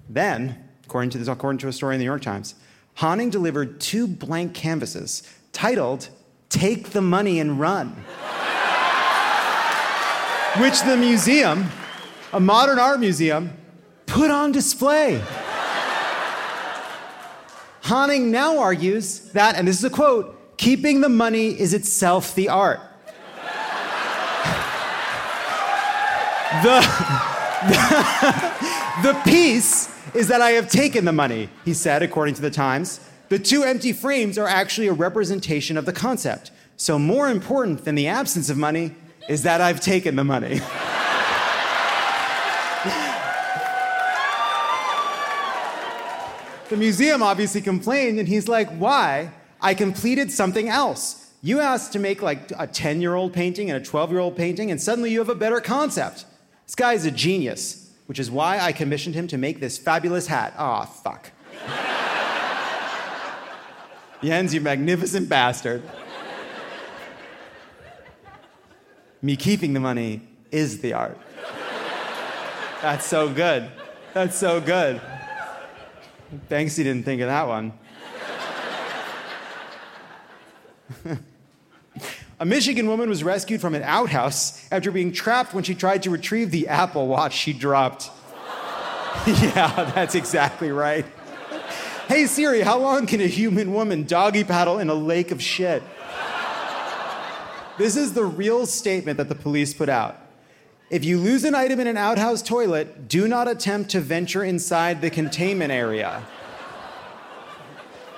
Then, 0.08 0.64
according 0.86 1.10
to, 1.12 1.18
this, 1.18 1.28
according 1.28 1.58
to 1.60 1.68
a 1.68 1.74
story 1.74 1.96
in 1.96 2.00
the 2.00 2.06
New 2.06 2.10
York 2.12 2.22
Times, 2.22 2.56
Haaning 3.00 3.32
delivered 3.32 3.82
two 3.82 4.08
blank 4.08 4.54
canvases 4.54 5.24
titled, 5.52 6.10
Take 6.50 6.92
the 6.92 7.02
Money 7.02 7.40
and 7.40 7.60
Run. 7.60 7.90
which 10.58 10.80
the 10.82 10.96
museum, 10.96 11.66
a 12.32 12.40
modern 12.40 12.78
art 12.78 13.00
museum, 13.00 13.52
put 14.06 14.30
on 14.30 14.52
display. 14.52 15.20
Haaning 17.82 18.26
now 18.26 18.60
argues 18.60 19.32
that, 19.32 19.56
and 19.56 19.68
this 19.68 19.80
is 19.80 19.84
a 19.84 19.90
quote, 19.90 20.58
keeping 20.58 21.02
the 21.02 21.10
money 21.10 21.60
is 21.60 21.74
itself 21.74 22.36
the 22.36 22.50
art. 22.50 22.80
the, 26.64 27.33
the, 27.68 29.22
piece 29.26 29.90
is 30.14 30.28
that 30.28 30.42
I 30.42 30.52
have 30.52 30.70
taken 30.70 31.06
the 31.06 31.12
money, 31.12 31.50
he 31.66 31.74
said, 31.74 32.04
according 32.04 32.36
to 32.36 32.42
the 32.42 32.50
Times. 32.50 33.00
The 33.30 33.40
two 33.40 33.64
empty 33.64 33.94
frames 33.94 34.38
are 34.38 34.48
actually 34.48 34.88
a 34.88 34.94
representation 34.94 35.78
of 35.78 35.86
the 35.86 35.94
concept. 35.94 36.52
So, 36.78 37.00
more 37.00 37.30
important 37.30 37.86
than 37.86 37.96
the 37.96 38.08
absence 38.08 38.50
of 38.50 38.58
money 38.58 38.96
is 39.30 39.44
that 39.44 39.62
I've 39.62 39.80
taken 39.80 40.16
the 40.16 40.24
money. 40.24 40.60
the 46.70 46.78
museum 46.78 47.24
obviously 47.24 47.62
complained, 47.62 48.20
and 48.20 48.28
he's 48.28 48.48
like, 48.48 48.70
Why? 48.78 49.32
I 49.62 49.74
completed 49.74 50.32
something 50.32 50.68
else. 50.68 51.32
You 51.42 51.60
asked 51.62 51.94
to 51.94 52.00
make 52.00 52.22
like 52.22 52.52
a 52.58 52.68
10 52.68 53.02
year 53.02 53.16
old 53.16 53.34
painting 53.34 53.70
and 53.70 53.82
a 53.82 53.86
12 53.86 54.12
year 54.12 54.20
old 54.20 54.36
painting, 54.36 54.72
and 54.72 54.82
suddenly 54.82 55.12
you 55.12 55.20
have 55.20 55.30
a 55.30 55.36
better 55.36 55.62
concept. 55.62 56.26
This 56.66 56.76
guy 56.76 56.94
is 56.94 57.06
a 57.06 57.12
genius, 57.12 57.92
which 58.08 58.20
is 58.20 58.32
why 58.32 58.60
I 58.60 58.72
commissioned 58.72 59.16
him 59.16 59.28
to 59.28 59.38
make 59.38 59.60
this 59.60 59.78
fabulous 59.78 60.28
hat. 60.28 60.54
Aw, 60.58 60.82
oh, 60.82 60.86
fuck. 60.86 61.32
Jens, 64.24 64.54
you 64.54 64.62
magnificent 64.62 65.28
bastard. 65.28 65.84
Me 69.22 69.36
keeping 69.36 69.74
the 69.74 69.80
money 69.80 70.22
is 70.52 70.80
the 70.80 70.94
art. 70.94 71.18
That's 72.82 73.06
so 73.06 73.34
good. 73.34 73.70
That's 74.14 74.38
so 74.38 74.60
good. 74.62 75.02
Thanks, 76.50 76.76
he 76.76 76.84
didn't 76.84 77.04
think 77.04 77.22
of 77.22 77.28
that 77.28 77.48
one. 77.48 77.74
A 82.44 82.46
Michigan 82.46 82.88
woman 82.88 83.08
was 83.08 83.24
rescued 83.24 83.62
from 83.62 83.74
an 83.74 83.84
outhouse 83.84 84.62
after 84.70 84.92
being 84.92 85.14
trapped 85.14 85.54
when 85.54 85.64
she 85.64 85.74
tried 85.74 86.04
to 86.04 86.10
retrieve 86.10 86.52
the 86.52 86.68
Apple 86.68 87.08
Watch 87.08 87.32
she 87.32 87.54
dropped. 87.54 88.12
yeah, 89.26 89.90
that's 89.96 90.14
exactly 90.14 90.70
right. 90.70 91.06
Hey 92.10 92.26
Siri, 92.26 92.60
how 92.60 92.80
long 92.80 93.06
can 93.06 93.22
a 93.22 93.28
human 93.28 93.72
woman 93.72 94.04
doggy 94.04 94.44
paddle 94.44 94.80
in 94.80 94.90
a 94.90 94.94
lake 94.94 95.32
of 95.32 95.42
shit? 95.42 95.84
This 97.78 97.96
is 97.96 98.12
the 98.12 98.26
real 98.26 98.66
statement 98.66 99.20
that 99.20 99.30
the 99.30 99.36
police 99.36 99.74
put 99.74 99.88
out. 99.88 100.18
If 100.90 101.06
you 101.06 101.20
lose 101.20 101.46
an 101.46 101.56
item 101.56 101.80
in 101.80 101.88
an 101.88 101.96
outhouse 101.96 102.42
toilet, 102.42 103.08
do 103.08 103.26
not 103.30 103.48
attempt 103.48 103.92
to 103.92 104.02
venture 104.02 104.44
inside 104.44 105.00
the 105.00 105.10
containment 105.10 105.72
area. 105.72 106.22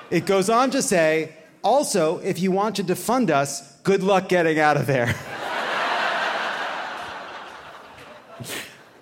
It 0.10 0.26
goes 0.26 0.50
on 0.50 0.72
to 0.72 0.82
say, 0.82 1.36
also, 1.64 2.18
if 2.22 2.40
you 2.40 2.50
want 2.50 2.76
to 2.78 2.84
defund 2.84 3.30
us, 3.30 3.75
good 3.86 4.04
luck 4.04 4.28
getting 4.28 4.60
out 4.60 4.76
of 4.76 4.88
there. 4.88 5.16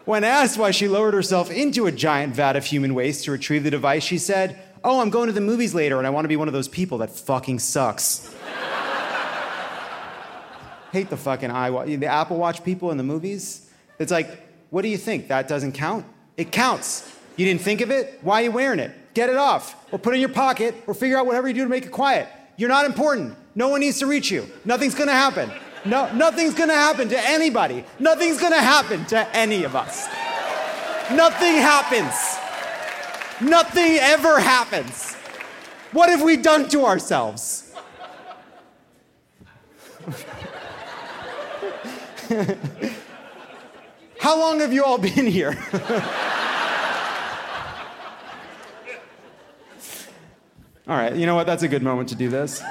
when 0.05 0.23
asked 0.23 0.59
why 0.59 0.69
she 0.69 0.87
lowered 0.87 1.15
herself 1.15 1.49
into 1.49 1.87
a 1.87 1.91
giant 1.91 2.35
vat 2.35 2.55
of 2.55 2.65
human 2.65 2.93
waste 2.93 3.23
to 3.23 3.31
retrieve 3.31 3.63
the 3.63 3.71
device, 3.71 4.03
she 4.03 4.19
said, 4.19 4.61
Oh, 4.83 4.99
I'm 4.99 5.09
going 5.09 5.27
to 5.27 5.33
the 5.33 5.41
movies 5.41 5.73
later 5.73 5.97
and 5.97 6.05
I 6.05 6.09
want 6.09 6.25
to 6.25 6.29
be 6.29 6.35
one 6.35 6.49
of 6.49 6.53
those 6.53 6.67
people 6.67 6.97
that 6.99 7.09
fucking 7.09 7.59
sucks. 7.59 8.35
Hate 10.91 11.09
the 11.09 11.17
fucking 11.17 11.49
iWatch, 11.49 11.99
the 11.99 12.05
Apple 12.05 12.37
Watch 12.37 12.63
people 12.63 12.91
in 12.91 12.97
the 12.97 13.03
movies. 13.03 13.71
It's 13.97 14.11
like, 14.11 14.45
what 14.69 14.81
do 14.81 14.89
you 14.89 14.97
think? 14.97 15.29
That 15.29 15.47
doesn't 15.47 15.71
count? 15.71 16.05
It 16.35 16.51
counts. 16.51 17.17
You 17.37 17.45
didn't 17.45 17.61
think 17.61 17.79
of 17.79 17.89
it? 17.89 18.19
Why 18.21 18.41
are 18.41 18.43
you 18.43 18.51
wearing 18.51 18.79
it? 18.79 18.91
Get 19.13 19.29
it 19.29 19.37
off, 19.37 19.75
or 19.91 19.97
put 19.97 20.13
it 20.13 20.15
in 20.15 20.21
your 20.21 20.29
pocket, 20.29 20.75
or 20.85 20.93
figure 20.93 21.17
out 21.17 21.25
whatever 21.25 21.47
you 21.47 21.53
do 21.53 21.63
to 21.63 21.69
make 21.69 21.85
it 21.85 21.91
quiet. 21.91 22.27
You're 22.57 22.69
not 22.69 22.85
important. 22.85 23.35
No 23.55 23.69
one 23.69 23.81
needs 23.81 23.99
to 23.99 24.05
reach 24.05 24.31
you. 24.31 24.47
Nothing's 24.65 24.95
gonna 24.95 25.11
happen. 25.11 25.51
No, 25.85 26.11
nothing's 26.13 26.53
gonna 26.53 26.73
happen 26.73 27.09
to 27.09 27.29
anybody. 27.29 27.83
Nothing's 27.99 28.39
gonna 28.39 28.61
happen 28.61 29.05
to 29.07 29.35
any 29.35 29.63
of 29.63 29.75
us. 29.75 30.07
Nothing 31.11 31.55
happens. 31.55 32.13
Nothing 33.41 33.97
ever 33.99 34.39
happens. 34.39 35.15
What 35.91 36.09
have 36.09 36.21
we 36.21 36.37
done 36.37 36.69
to 36.69 36.85
ourselves? 36.85 37.73
How 44.19 44.39
long 44.39 44.61
have 44.61 44.73
you 44.73 44.83
all 44.83 44.97
been 44.97 45.27
here? 45.27 45.57
all 50.87 50.97
right, 50.97 51.15
you 51.15 51.25
know 51.25 51.35
what? 51.35 51.45
That's 51.45 51.63
a 51.63 51.67
good 51.67 51.83
moment 51.83 52.09
to 52.09 52.15
do 52.15 52.29
this. 52.29 52.61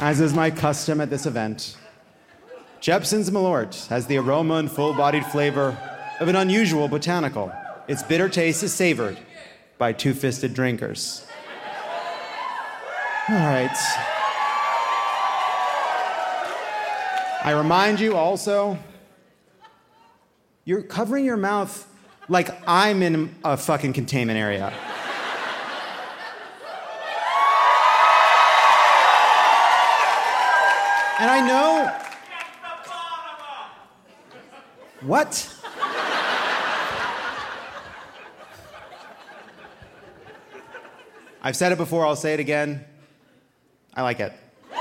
As 0.00 0.20
is 0.20 0.32
my 0.32 0.50
custom 0.50 1.00
at 1.00 1.10
this 1.10 1.26
event, 1.26 1.76
Jeppson's 2.80 3.30
Malort 3.30 3.88
has 3.88 4.06
the 4.06 4.16
aroma 4.18 4.54
and 4.54 4.70
full 4.70 4.94
bodied 4.94 5.26
flavor 5.26 5.76
of 6.20 6.28
an 6.28 6.36
unusual 6.36 6.86
botanical. 6.88 7.52
Its 7.88 8.02
bitter 8.02 8.28
taste 8.28 8.62
is 8.62 8.72
savored 8.72 9.18
by 9.76 9.92
two 9.92 10.14
fisted 10.14 10.54
drinkers. 10.54 11.26
All 13.28 13.34
right. 13.34 13.76
I 17.44 17.52
remind 17.56 18.00
you 18.00 18.16
also, 18.16 18.78
you're 20.68 20.82
covering 20.82 21.24
your 21.24 21.38
mouth 21.38 21.88
like 22.28 22.50
I'm 22.68 23.02
in 23.02 23.34
a 23.42 23.56
fucking 23.56 23.94
containment 23.94 24.38
area. 24.38 24.66
And 31.18 31.30
I 31.30 31.40
know. 31.48 31.90
What? 35.00 35.54
I've 41.42 41.56
said 41.56 41.72
it 41.72 41.78
before, 41.78 42.04
I'll 42.04 42.14
say 42.14 42.34
it 42.34 42.40
again. 42.40 42.84
I 43.94 44.02
like 44.02 44.20
it. 44.20 44.34
And 44.70 44.76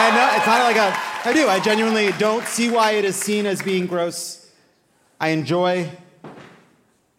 I 0.00 0.10
know 0.16 0.34
it's 0.34 0.46
not 0.46 0.62
like 0.62 0.76
a, 0.76 1.28
I 1.28 1.32
do. 1.34 1.46
I 1.46 1.60
genuinely 1.60 2.12
don't 2.12 2.46
see 2.46 2.70
why 2.70 2.92
it 2.92 3.04
is 3.04 3.16
seen 3.16 3.44
as 3.44 3.60
being 3.60 3.86
gross. 3.86 4.41
I 5.22 5.28
enjoy 5.28 5.88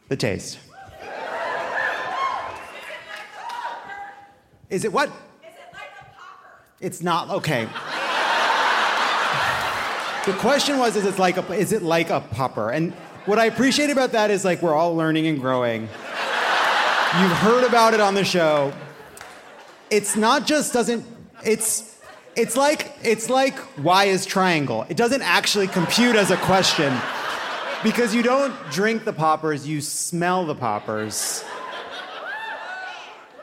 the 0.10 0.16
taste. 0.16 0.60
Is 4.70 4.86
it 4.86 4.94
what? 4.94 5.10
Is 5.10 5.14
it 5.14 5.74
like 5.74 5.90
a 6.00 6.06
popper? 6.16 6.62
It's 6.82 7.02
not 7.02 7.30
okay. 7.30 7.64
the 10.26 10.34
question 10.40 10.78
was, 10.78 10.96
is 10.96 11.06
it 11.06 11.18
like 11.18 11.38
a, 11.38 11.54
is 11.54 11.72
it 11.72 11.82
like 11.82 12.10
a 12.10 12.20
popper? 12.20 12.70
And 12.70 12.92
what 13.26 13.40
I 13.40 13.46
appreciate 13.46 13.90
about 13.90 14.12
that 14.12 14.30
is 14.30 14.44
like 14.44 14.62
we're 14.62 14.76
all 14.76 14.96
learning 14.96 15.26
and 15.26 15.40
growing. 15.40 15.84
You've 15.84 17.38
heard 17.40 17.64
about 17.66 17.94
it 17.94 18.02
on 18.02 18.14
the 18.14 18.26
show 18.26 18.74
it's 19.94 20.16
not 20.16 20.48
just 20.48 20.74
doesn't 20.74 21.06
it's 21.46 22.00
it's 22.36 22.58
like 22.58 22.92
it's 23.04 23.30
like 23.30 23.56
why 23.78 24.06
is 24.06 24.26
triangle? 24.26 24.88
It 24.90 24.98
doesn't 24.98 25.22
actually 25.22 25.68
compute 25.68 26.16
as 26.16 26.32
a 26.32 26.38
question 26.38 26.92
because 27.84 28.16
you 28.16 28.24
don't 28.24 28.54
drink 28.72 29.04
the 29.04 29.14
poppers, 29.14 29.68
you 29.68 29.82
smell 29.82 30.46
the 30.46 30.56
poppers. 30.56 31.44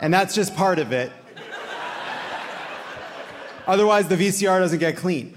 And 0.00 0.12
that's 0.14 0.34
just 0.34 0.56
part 0.56 0.78
of 0.78 0.92
it. 0.92 1.12
Otherwise, 3.66 4.08
the 4.08 4.16
VCR 4.16 4.58
doesn't 4.58 4.78
get 4.78 4.96
clean. 4.96 5.34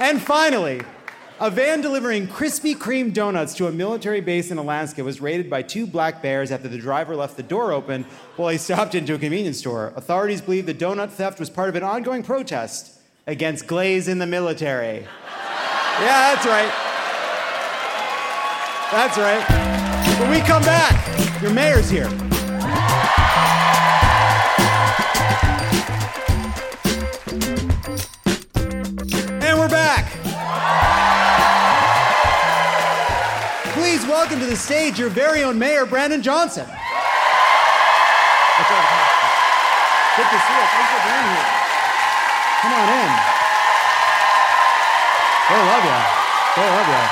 and 0.00 0.20
finally, 0.20 0.82
a 1.40 1.50
van 1.50 1.80
delivering 1.80 2.28
Krispy 2.28 2.76
Kreme 2.76 3.12
donuts 3.12 3.54
to 3.54 3.66
a 3.66 3.72
military 3.72 4.20
base 4.20 4.50
in 4.50 4.58
Alaska 4.58 5.02
was 5.02 5.20
raided 5.20 5.50
by 5.50 5.62
two 5.62 5.86
black 5.86 6.22
bears 6.22 6.52
after 6.52 6.68
the 6.68 6.78
driver 6.78 7.16
left 7.16 7.36
the 7.36 7.42
door 7.42 7.72
open 7.72 8.04
while 8.36 8.50
he 8.50 8.58
stopped 8.58 8.94
into 8.94 9.14
a 9.14 9.18
convenience 9.18 9.58
store. 9.58 9.92
Authorities 9.96 10.40
believe 10.40 10.66
the 10.66 10.74
donut 10.74 11.10
theft 11.10 11.40
was 11.40 11.50
part 11.50 11.68
of 11.68 11.74
an 11.74 11.82
ongoing 11.82 12.22
protest 12.22 12.98
against 13.26 13.66
glaze 13.66 14.06
in 14.06 14.18
the 14.18 14.26
military. 14.26 15.06
Yeah, 16.00 16.34
that's 16.34 16.46
right. 16.46 16.72
That's 18.92 19.18
right. 19.18 20.20
When 20.20 20.30
we 20.30 20.40
come 20.40 20.62
back, 20.62 21.42
your 21.42 21.52
mayor's 21.52 21.90
here. 21.90 22.10
Welcome 34.14 34.38
to 34.38 34.46
the 34.46 34.54
stage 34.54 34.96
your 34.96 35.08
very 35.08 35.42
own 35.42 35.58
mayor, 35.58 35.84
Brandon 35.84 36.22
Johnson. 36.22 36.64
Good 36.64 36.72
to 40.22 40.38
see 40.38 40.54
you. 40.54 40.66
Thanks 40.70 40.90
for 40.94 41.02
being 41.02 41.26
here. 41.34 41.50
Come 42.62 42.72
on 42.74 42.88
in. 42.94 43.10
They 45.50 45.58
love 45.58 45.84
you. 45.84 45.98
They 46.54 46.68
love 46.70 46.88
you. 46.88 47.02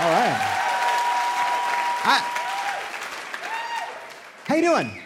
All 0.00 0.10
right. 0.10 0.40
I, 2.02 2.16
how 4.46 4.54
you 4.54 4.62
doing? 4.62 5.02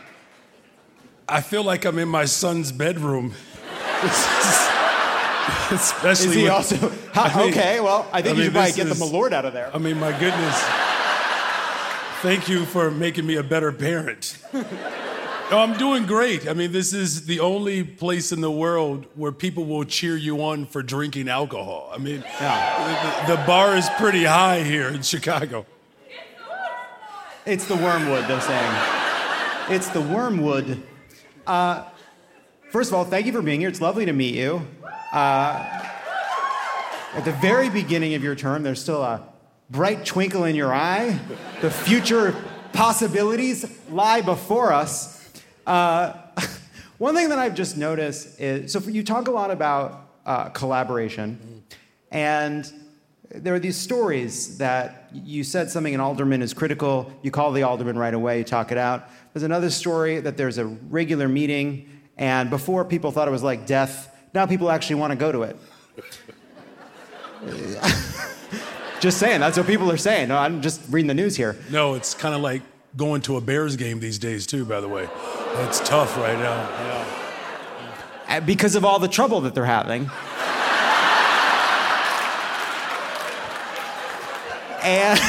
I 1.28 1.40
feel 1.40 1.64
like 1.64 1.84
I'm 1.84 1.98
in 1.98 2.08
my 2.08 2.24
son's 2.24 2.70
bedroom. 2.70 3.34
Especially 5.70 6.28
Is 6.28 6.34
he 6.34 6.48
also? 6.48 6.76
How- 7.12 7.24
I 7.24 7.36
mean- 7.44 7.52
okay, 7.52 7.80
well, 7.80 8.06
I 8.12 8.22
think 8.22 8.26
I 8.26 8.28
you 8.30 8.34
mean, 8.36 8.44
should 8.44 8.52
probably 8.54 8.72
get 8.72 8.84
the 8.84 8.90
is- 8.92 9.00
Malort 9.12 9.32
out 9.32 9.44
of 9.44 9.52
there. 9.52 9.70
I 9.74 9.78
mean, 9.78 9.98
my 9.98 10.12
goodness. 10.18 10.60
Thank 12.22 12.48
you 12.48 12.64
for 12.64 12.90
making 12.90 13.26
me 13.26 13.36
a 13.36 13.42
better 13.42 13.70
parent. 13.70 14.38
No, 15.50 15.58
I'm 15.58 15.76
doing 15.76 16.06
great. 16.06 16.48
I 16.48 16.54
mean, 16.54 16.72
this 16.72 16.94
is 16.94 17.26
the 17.26 17.40
only 17.40 17.84
place 17.84 18.32
in 18.32 18.40
the 18.40 18.50
world 18.50 19.04
where 19.14 19.30
people 19.30 19.66
will 19.66 19.84
cheer 19.84 20.16
you 20.16 20.42
on 20.42 20.64
for 20.64 20.82
drinking 20.82 21.28
alcohol. 21.28 21.90
I 21.92 21.98
mean, 21.98 22.24
Yeah. 22.40 23.26
the, 23.26 23.36
the 23.36 23.46
bar 23.46 23.76
is 23.76 23.86
pretty 23.98 24.24
high 24.24 24.62
here 24.62 24.88
in 24.88 25.02
Chicago. 25.02 25.66
It's 27.44 27.66
the 27.66 27.76
wormwood, 27.76 28.26
they're 28.26 28.40
saying. 28.40 28.74
It's 29.68 29.88
the 29.90 30.00
wormwood. 30.00 30.82
Uh, 31.46 31.84
first 32.70 32.90
of 32.90 32.94
all, 32.94 33.04
thank 33.04 33.26
you 33.26 33.32
for 33.32 33.42
being 33.42 33.60
here. 33.60 33.68
It's 33.68 33.82
lovely 33.82 34.06
to 34.06 34.14
meet 34.14 34.34
you. 34.34 34.66
Uh, 35.14 35.64
at 37.14 37.24
the 37.24 37.30
very 37.40 37.70
beginning 37.70 38.14
of 38.14 38.24
your 38.24 38.34
term, 38.34 38.64
there's 38.64 38.82
still 38.82 39.00
a 39.00 39.22
bright 39.70 40.04
twinkle 40.04 40.42
in 40.42 40.56
your 40.56 40.74
eye. 40.74 41.16
The 41.60 41.70
future 41.70 42.34
possibilities 42.72 43.64
lie 43.92 44.22
before 44.22 44.72
us. 44.72 45.32
Uh, 45.68 46.14
one 46.98 47.14
thing 47.14 47.28
that 47.28 47.38
I've 47.38 47.54
just 47.54 47.76
noticed 47.76 48.40
is 48.40 48.72
so 48.72 48.80
you 48.80 49.04
talk 49.04 49.28
a 49.28 49.30
lot 49.30 49.52
about 49.52 50.10
uh, 50.26 50.48
collaboration, 50.48 51.62
and 52.10 52.68
there 53.32 53.54
are 53.54 53.60
these 53.60 53.76
stories 53.76 54.58
that 54.58 55.10
you 55.12 55.44
said 55.44 55.70
something 55.70 55.94
an 55.94 56.00
alderman 56.00 56.42
is 56.42 56.52
critical, 56.52 57.12
you 57.22 57.30
call 57.30 57.52
the 57.52 57.62
alderman 57.62 57.96
right 57.96 58.14
away, 58.14 58.38
you 58.38 58.44
talk 58.44 58.72
it 58.72 58.78
out. 58.78 59.08
There's 59.32 59.44
another 59.44 59.70
story 59.70 60.18
that 60.18 60.36
there's 60.36 60.58
a 60.58 60.64
regular 60.66 61.28
meeting, 61.28 62.00
and 62.18 62.50
before 62.50 62.84
people 62.84 63.12
thought 63.12 63.28
it 63.28 63.30
was 63.30 63.44
like 63.44 63.64
death, 63.64 64.10
now 64.34 64.46
people 64.46 64.70
actually 64.70 64.96
want 64.96 65.12
to 65.12 65.16
go 65.16 65.30
to 65.30 65.42
it. 65.42 65.56
just 69.00 69.18
saying, 69.18 69.40
that's 69.40 69.56
what 69.56 69.66
people 69.66 69.90
are 69.90 69.96
saying. 69.96 70.28
No, 70.28 70.36
I'm 70.36 70.60
just 70.60 70.80
reading 70.90 71.08
the 71.08 71.14
news 71.14 71.36
here. 71.36 71.56
No, 71.70 71.94
it's 71.94 72.14
kind 72.14 72.34
of 72.34 72.40
like 72.40 72.62
going 72.96 73.22
to 73.22 73.36
a 73.36 73.40
Bears 73.40 73.76
game 73.76 74.00
these 74.00 74.18
days, 74.18 74.46
too, 74.46 74.64
by 74.64 74.80
the 74.80 74.88
way. 74.88 75.08
It's 75.58 75.80
tough 75.80 76.16
right 76.16 76.38
now. 76.38 76.68
Yeah. 76.68 77.20
Uh, 78.28 78.40
because 78.40 78.74
of 78.74 78.84
all 78.84 78.98
the 78.98 79.08
trouble 79.08 79.40
that 79.42 79.54
they're 79.54 79.64
having. 79.64 80.10
and 84.82 85.20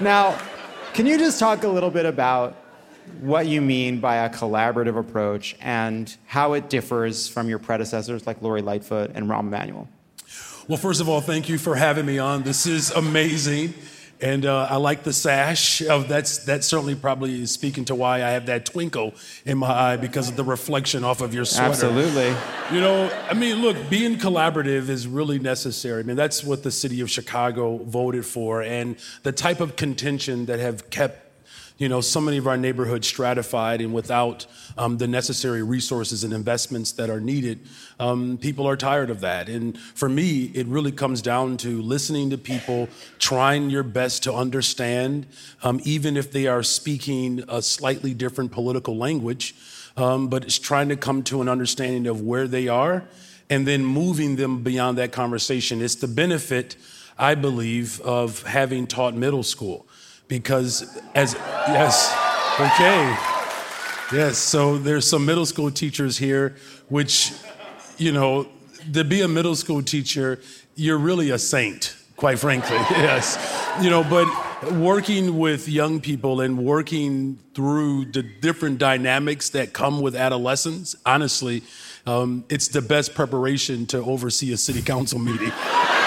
now, 0.00 0.38
can 0.92 1.06
you 1.06 1.18
just 1.18 1.40
talk 1.40 1.64
a 1.64 1.68
little 1.68 1.90
bit 1.90 2.06
about 2.06 2.54
what 3.20 3.46
you 3.46 3.60
mean 3.60 4.00
by 4.00 4.16
a 4.16 4.30
collaborative 4.30 4.98
approach 4.98 5.56
and 5.60 6.14
how 6.26 6.52
it 6.54 6.68
differs 6.68 7.28
from 7.28 7.48
your 7.48 7.58
predecessors 7.58 8.26
like 8.26 8.42
Lori 8.42 8.62
Lightfoot 8.62 9.12
and 9.14 9.28
Rahm 9.28 9.40
Emanuel? 9.40 9.88
Well, 10.68 10.78
first 10.78 11.00
of 11.00 11.08
all, 11.08 11.20
thank 11.20 11.48
you 11.48 11.58
for 11.58 11.74
having 11.74 12.06
me 12.06 12.18
on. 12.18 12.42
This 12.42 12.66
is 12.66 12.90
amazing. 12.90 13.74
And 14.22 14.44
uh, 14.44 14.68
I 14.68 14.76
like 14.76 15.02
the 15.02 15.14
sash. 15.14 15.80
Oh, 15.82 16.02
that's 16.02 16.44
that 16.44 16.62
certainly 16.62 16.94
probably 16.94 17.40
is 17.42 17.50
speaking 17.50 17.86
to 17.86 17.94
why 17.94 18.16
I 18.16 18.30
have 18.30 18.46
that 18.46 18.66
twinkle 18.66 19.14
in 19.46 19.56
my 19.58 19.70
eye 19.70 19.96
because 19.96 20.28
of 20.28 20.36
the 20.36 20.44
reflection 20.44 21.04
off 21.04 21.22
of 21.22 21.32
your 21.32 21.46
sweater. 21.46 21.70
Absolutely. 21.70 22.36
You 22.70 22.80
know, 22.82 23.10
I 23.30 23.32
mean, 23.32 23.62
look, 23.62 23.76
being 23.88 24.18
collaborative 24.18 24.90
is 24.90 25.08
really 25.08 25.38
necessary. 25.38 26.00
I 26.00 26.02
mean, 26.02 26.16
that's 26.16 26.44
what 26.44 26.62
the 26.62 26.70
city 26.70 27.00
of 27.00 27.10
Chicago 27.10 27.78
voted 27.78 28.26
for, 28.26 28.62
and 28.62 28.96
the 29.22 29.32
type 29.32 29.60
of 29.60 29.76
contention 29.76 30.44
that 30.46 30.58
have 30.60 30.90
kept 30.90 31.29
you 31.80 31.88
know, 31.88 32.02
so 32.02 32.20
many 32.20 32.36
of 32.36 32.46
our 32.46 32.58
neighborhoods 32.58 33.06
stratified 33.06 33.80
and 33.80 33.94
without 33.94 34.44
um, 34.76 34.98
the 34.98 35.08
necessary 35.08 35.62
resources 35.62 36.22
and 36.24 36.34
investments 36.34 36.92
that 36.92 37.08
are 37.08 37.20
needed, 37.20 37.58
um, 37.98 38.36
people 38.36 38.68
are 38.68 38.76
tired 38.76 39.08
of 39.08 39.20
that. 39.20 39.48
And 39.48 39.78
for 39.78 40.06
me, 40.06 40.52
it 40.54 40.66
really 40.66 40.92
comes 40.92 41.22
down 41.22 41.56
to 41.58 41.80
listening 41.80 42.28
to 42.30 42.38
people, 42.38 42.90
trying 43.18 43.70
your 43.70 43.82
best 43.82 44.22
to 44.24 44.34
understand, 44.34 45.26
um, 45.62 45.80
even 45.82 46.18
if 46.18 46.30
they 46.30 46.46
are 46.46 46.62
speaking 46.62 47.42
a 47.48 47.62
slightly 47.62 48.12
different 48.12 48.52
political 48.52 48.98
language, 48.98 49.54
um, 49.96 50.28
but 50.28 50.44
it's 50.44 50.58
trying 50.58 50.90
to 50.90 50.96
come 50.96 51.22
to 51.22 51.40
an 51.40 51.48
understanding 51.48 52.06
of 52.06 52.20
where 52.20 52.46
they 52.46 52.68
are 52.68 53.04
and 53.48 53.66
then 53.66 53.86
moving 53.86 54.36
them 54.36 54.62
beyond 54.62 54.98
that 54.98 55.12
conversation. 55.12 55.80
It's 55.80 55.94
the 55.94 56.08
benefit, 56.08 56.76
I 57.18 57.34
believe, 57.36 58.02
of 58.02 58.42
having 58.42 58.86
taught 58.86 59.14
middle 59.14 59.42
school 59.42 59.86
because 60.30 60.96
as 61.14 61.34
yes 61.34 62.16
okay. 62.58 63.16
Yes 64.16 64.38
so 64.38 64.78
there's 64.78 65.06
some 65.06 65.26
middle 65.26 65.44
school 65.44 65.70
teachers 65.70 66.16
here 66.16 66.56
which 66.88 67.32
you 67.98 68.12
know 68.12 68.46
to 68.92 69.04
be 69.04 69.20
a 69.20 69.28
middle 69.28 69.56
school 69.56 69.82
teacher 69.82 70.40
you're 70.76 70.98
really 70.98 71.30
a 71.30 71.38
saint 71.38 71.96
quite 72.16 72.38
frankly 72.38 72.76
yes. 72.90 73.36
You 73.82 73.90
know 73.90 74.04
but 74.04 74.72
working 74.72 75.36
with 75.36 75.68
young 75.68 76.00
people 76.00 76.40
and 76.40 76.64
working 76.64 77.38
through 77.54 78.06
the 78.06 78.22
different 78.22 78.78
dynamics 78.78 79.50
that 79.50 79.72
come 79.72 80.00
with 80.00 80.14
adolescence 80.14 80.94
honestly 81.04 81.62
um, 82.06 82.44
it's 82.48 82.68
the 82.68 82.80
best 82.80 83.14
preparation 83.14 83.84
to 83.86 83.98
oversee 83.98 84.52
a 84.52 84.56
city 84.56 84.80
council 84.80 85.18
meeting 85.18 85.52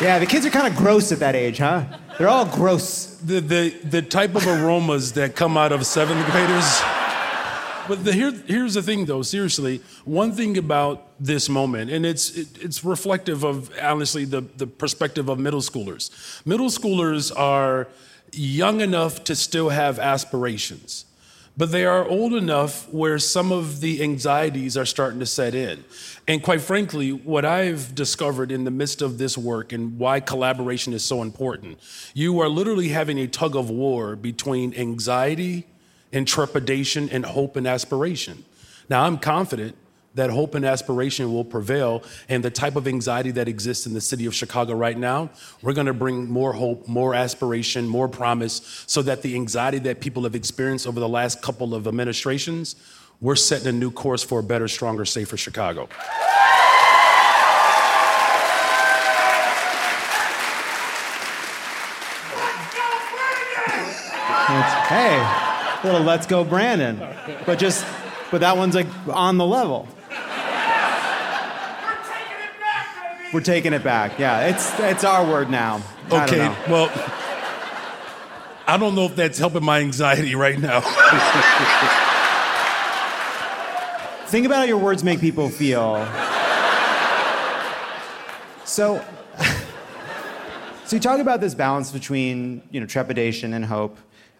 Yeah, 0.00 0.18
the 0.18 0.26
kids 0.26 0.44
are 0.44 0.50
kind 0.50 0.66
of 0.66 0.76
gross 0.76 1.12
at 1.12 1.20
that 1.20 1.36
age, 1.36 1.58
huh? 1.58 1.84
They're 2.18 2.28
all 2.28 2.46
gross. 2.46 3.14
the, 3.24 3.40
the, 3.40 3.70
the 3.84 4.02
type 4.02 4.34
of 4.34 4.46
aromas 4.46 5.12
that 5.14 5.34
come 5.34 5.56
out 5.56 5.72
of 5.72 5.86
seventh 5.86 6.24
graders. 6.30 6.80
But 7.86 8.04
the, 8.04 8.12
here, 8.12 8.32
here's 8.46 8.74
the 8.74 8.82
thing, 8.82 9.06
though, 9.06 9.22
seriously. 9.22 9.82
One 10.04 10.32
thing 10.32 10.56
about 10.58 11.06
this 11.20 11.48
moment, 11.48 11.90
and 11.90 12.04
it's, 12.04 12.30
it, 12.36 12.48
it's 12.60 12.84
reflective 12.84 13.44
of, 13.44 13.70
honestly, 13.80 14.24
the, 14.24 14.40
the 14.42 14.66
perspective 14.66 15.28
of 15.28 15.38
middle 15.38 15.60
schoolers. 15.60 16.10
Middle 16.46 16.68
schoolers 16.68 17.32
are 17.36 17.88
young 18.32 18.80
enough 18.80 19.24
to 19.24 19.36
still 19.36 19.68
have 19.68 19.98
aspirations, 19.98 21.04
but 21.56 21.70
they 21.70 21.84
are 21.84 22.06
old 22.06 22.34
enough 22.34 22.92
where 22.92 23.18
some 23.18 23.52
of 23.52 23.80
the 23.80 24.02
anxieties 24.02 24.76
are 24.76 24.84
starting 24.84 25.20
to 25.20 25.26
set 25.26 25.54
in. 25.54 25.84
And 26.26 26.42
quite 26.42 26.60
frankly, 26.60 27.12
what 27.12 27.44
I've 27.44 27.94
discovered 27.94 28.50
in 28.50 28.64
the 28.64 28.70
midst 28.70 29.02
of 29.02 29.18
this 29.18 29.38
work 29.38 29.72
and 29.72 29.98
why 29.98 30.20
collaboration 30.20 30.92
is 30.92 31.04
so 31.04 31.22
important, 31.22 31.78
you 32.12 32.40
are 32.40 32.48
literally 32.48 32.88
having 32.88 33.18
a 33.18 33.28
tug 33.28 33.54
of 33.54 33.70
war 33.70 34.16
between 34.16 34.74
anxiety 34.74 35.66
and 36.12 36.26
trepidation 36.26 37.08
and 37.10 37.24
hope 37.24 37.56
and 37.56 37.66
aspiration. 37.66 38.44
Now, 38.88 39.04
I'm 39.04 39.18
confident 39.18 39.76
that 40.14 40.30
hope 40.30 40.54
and 40.54 40.64
aspiration 40.64 41.32
will 41.32 41.44
prevail, 41.44 42.02
and 42.28 42.44
the 42.44 42.50
type 42.50 42.76
of 42.76 42.86
anxiety 42.86 43.32
that 43.32 43.48
exists 43.48 43.86
in 43.86 43.94
the 43.94 44.00
city 44.00 44.26
of 44.26 44.34
Chicago 44.34 44.74
right 44.74 44.96
now, 44.96 45.30
we're 45.60 45.72
gonna 45.72 45.92
bring 45.92 46.30
more 46.30 46.52
hope, 46.52 46.86
more 46.86 47.14
aspiration, 47.14 47.88
more 47.88 48.08
promise, 48.08 48.84
so 48.86 49.02
that 49.02 49.22
the 49.22 49.34
anxiety 49.34 49.78
that 49.78 50.00
people 50.00 50.22
have 50.22 50.34
experienced 50.34 50.86
over 50.86 51.00
the 51.00 51.08
last 51.08 51.42
couple 51.42 51.74
of 51.74 51.88
administrations, 51.88 52.76
we're 53.20 53.36
setting 53.36 53.68
a 53.68 53.72
new 53.72 53.90
course 53.90 54.22
for 54.22 54.38
a 54.38 54.42
better, 54.42 54.68
stronger, 54.68 55.04
safer 55.04 55.36
Chicago. 55.36 55.88
It's, 64.46 64.72
hey, 64.88 65.80
little 65.82 66.02
let's 66.02 66.26
go 66.26 66.44
Brandon. 66.44 67.00
But 67.46 67.58
just, 67.58 67.84
but 68.30 68.42
that 68.42 68.56
one's 68.56 68.74
like 68.76 68.86
on 69.08 69.38
the 69.38 69.46
level. 69.46 69.88
We're 73.34 73.40
taking 73.40 73.72
it 73.72 73.82
back. 73.82 74.20
Yeah, 74.20 74.46
it's 74.46 74.78
it's 74.78 75.02
our 75.02 75.28
word 75.28 75.50
now. 75.50 75.82
Okay, 76.08 76.38
know. 76.38 76.56
well, 76.68 76.88
I 78.64 78.76
don't 78.78 78.94
know 78.94 79.06
if 79.06 79.16
that's 79.16 79.38
helping 79.38 79.64
my 79.64 79.80
anxiety 79.80 80.36
right 80.36 80.56
now. 80.56 80.80
Think 84.28 84.46
about 84.46 84.58
how 84.58 84.62
your 84.62 84.78
words 84.78 85.02
make 85.02 85.20
people 85.20 85.48
feel. 85.48 86.06
So, 88.64 89.04
so 90.84 90.94
you 90.94 91.00
talk 91.00 91.18
about 91.18 91.40
this 91.40 91.56
balance 91.56 91.90
between 91.90 92.62
you 92.70 92.78
know 92.78 92.86
trepidation 92.86 93.52
and 93.52 93.64
hope. 93.64 93.98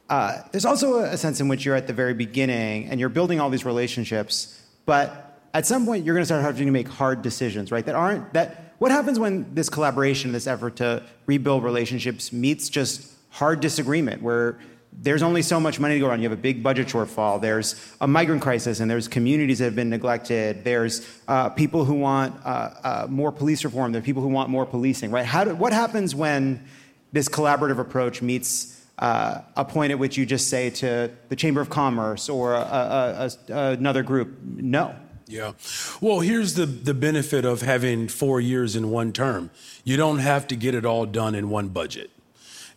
uh, 0.08 0.42
there's 0.52 0.64
also 0.64 1.00
a 1.00 1.16
sense 1.16 1.40
in 1.40 1.48
which 1.48 1.64
you're 1.64 1.74
at 1.74 1.88
the 1.88 1.92
very 1.92 2.14
beginning 2.14 2.86
and 2.86 3.00
you're 3.00 3.08
building 3.08 3.40
all 3.40 3.50
these 3.50 3.64
relationships, 3.64 4.62
but 4.86 5.23
at 5.54 5.64
some 5.64 5.86
point 5.86 6.04
you're 6.04 6.14
going 6.14 6.22
to 6.22 6.26
start 6.26 6.42
having 6.42 6.66
to 6.66 6.72
make 6.72 6.88
hard 6.88 7.22
decisions, 7.22 7.72
right? 7.72 7.86
That 7.86 7.94
aren't 7.94 8.32
that. 8.34 8.74
What 8.78 8.90
happens 8.90 9.18
when 9.20 9.54
this 9.54 9.70
collaboration, 9.70 10.32
this 10.32 10.48
effort 10.48 10.76
to 10.76 11.04
rebuild 11.26 11.62
relationships, 11.62 12.32
meets 12.32 12.68
just 12.68 13.12
hard 13.30 13.60
disagreement, 13.60 14.20
where 14.20 14.58
there's 14.92 15.22
only 15.22 15.42
so 15.42 15.58
much 15.58 15.80
money 15.80 15.94
to 15.94 16.00
go 16.00 16.08
around. 16.08 16.20
You 16.20 16.28
have 16.28 16.38
a 16.38 16.42
big 16.42 16.62
budget 16.62 16.88
shortfall. 16.88 17.40
There's 17.40 17.94
a 18.00 18.06
migrant 18.06 18.42
crisis, 18.42 18.80
and 18.80 18.90
there's 18.90 19.08
communities 19.08 19.60
that 19.60 19.66
have 19.66 19.76
been 19.76 19.90
neglected. 19.90 20.64
There's 20.64 21.08
uh, 21.28 21.50
people 21.50 21.84
who 21.84 21.94
want 21.94 22.34
uh, 22.44 22.48
uh, 22.82 23.06
more 23.08 23.32
police 23.32 23.64
reform. 23.64 23.92
There 23.92 24.00
are 24.00 24.04
people 24.04 24.22
who 24.22 24.28
want 24.28 24.50
more 24.50 24.66
policing, 24.66 25.10
right? 25.10 25.24
How 25.24 25.44
do, 25.44 25.54
what 25.54 25.72
happens 25.72 26.14
when 26.14 26.64
this 27.12 27.28
collaborative 27.28 27.78
approach 27.78 28.22
meets 28.22 28.84
uh, 28.98 29.40
a 29.56 29.64
point 29.64 29.92
at 29.92 29.98
which 29.98 30.16
you 30.16 30.26
just 30.26 30.48
say 30.48 30.70
to 30.70 31.10
the 31.28 31.36
Chamber 31.36 31.60
of 31.60 31.70
Commerce 31.70 32.28
or 32.28 32.54
a, 32.54 32.58
a, 32.58 33.30
a, 33.48 33.70
another 33.72 34.02
group, 34.02 34.36
no? 34.42 34.94
Yeah. 35.26 35.52
Well, 36.00 36.20
here's 36.20 36.54
the, 36.54 36.66
the 36.66 36.94
benefit 36.94 37.44
of 37.44 37.62
having 37.62 38.08
four 38.08 38.40
years 38.40 38.76
in 38.76 38.90
one 38.90 39.12
term 39.12 39.50
you 39.82 39.96
don't 39.96 40.18
have 40.18 40.46
to 40.48 40.56
get 40.56 40.74
it 40.74 40.84
all 40.84 41.06
done 41.06 41.34
in 41.34 41.50
one 41.50 41.68
budget. 41.68 42.10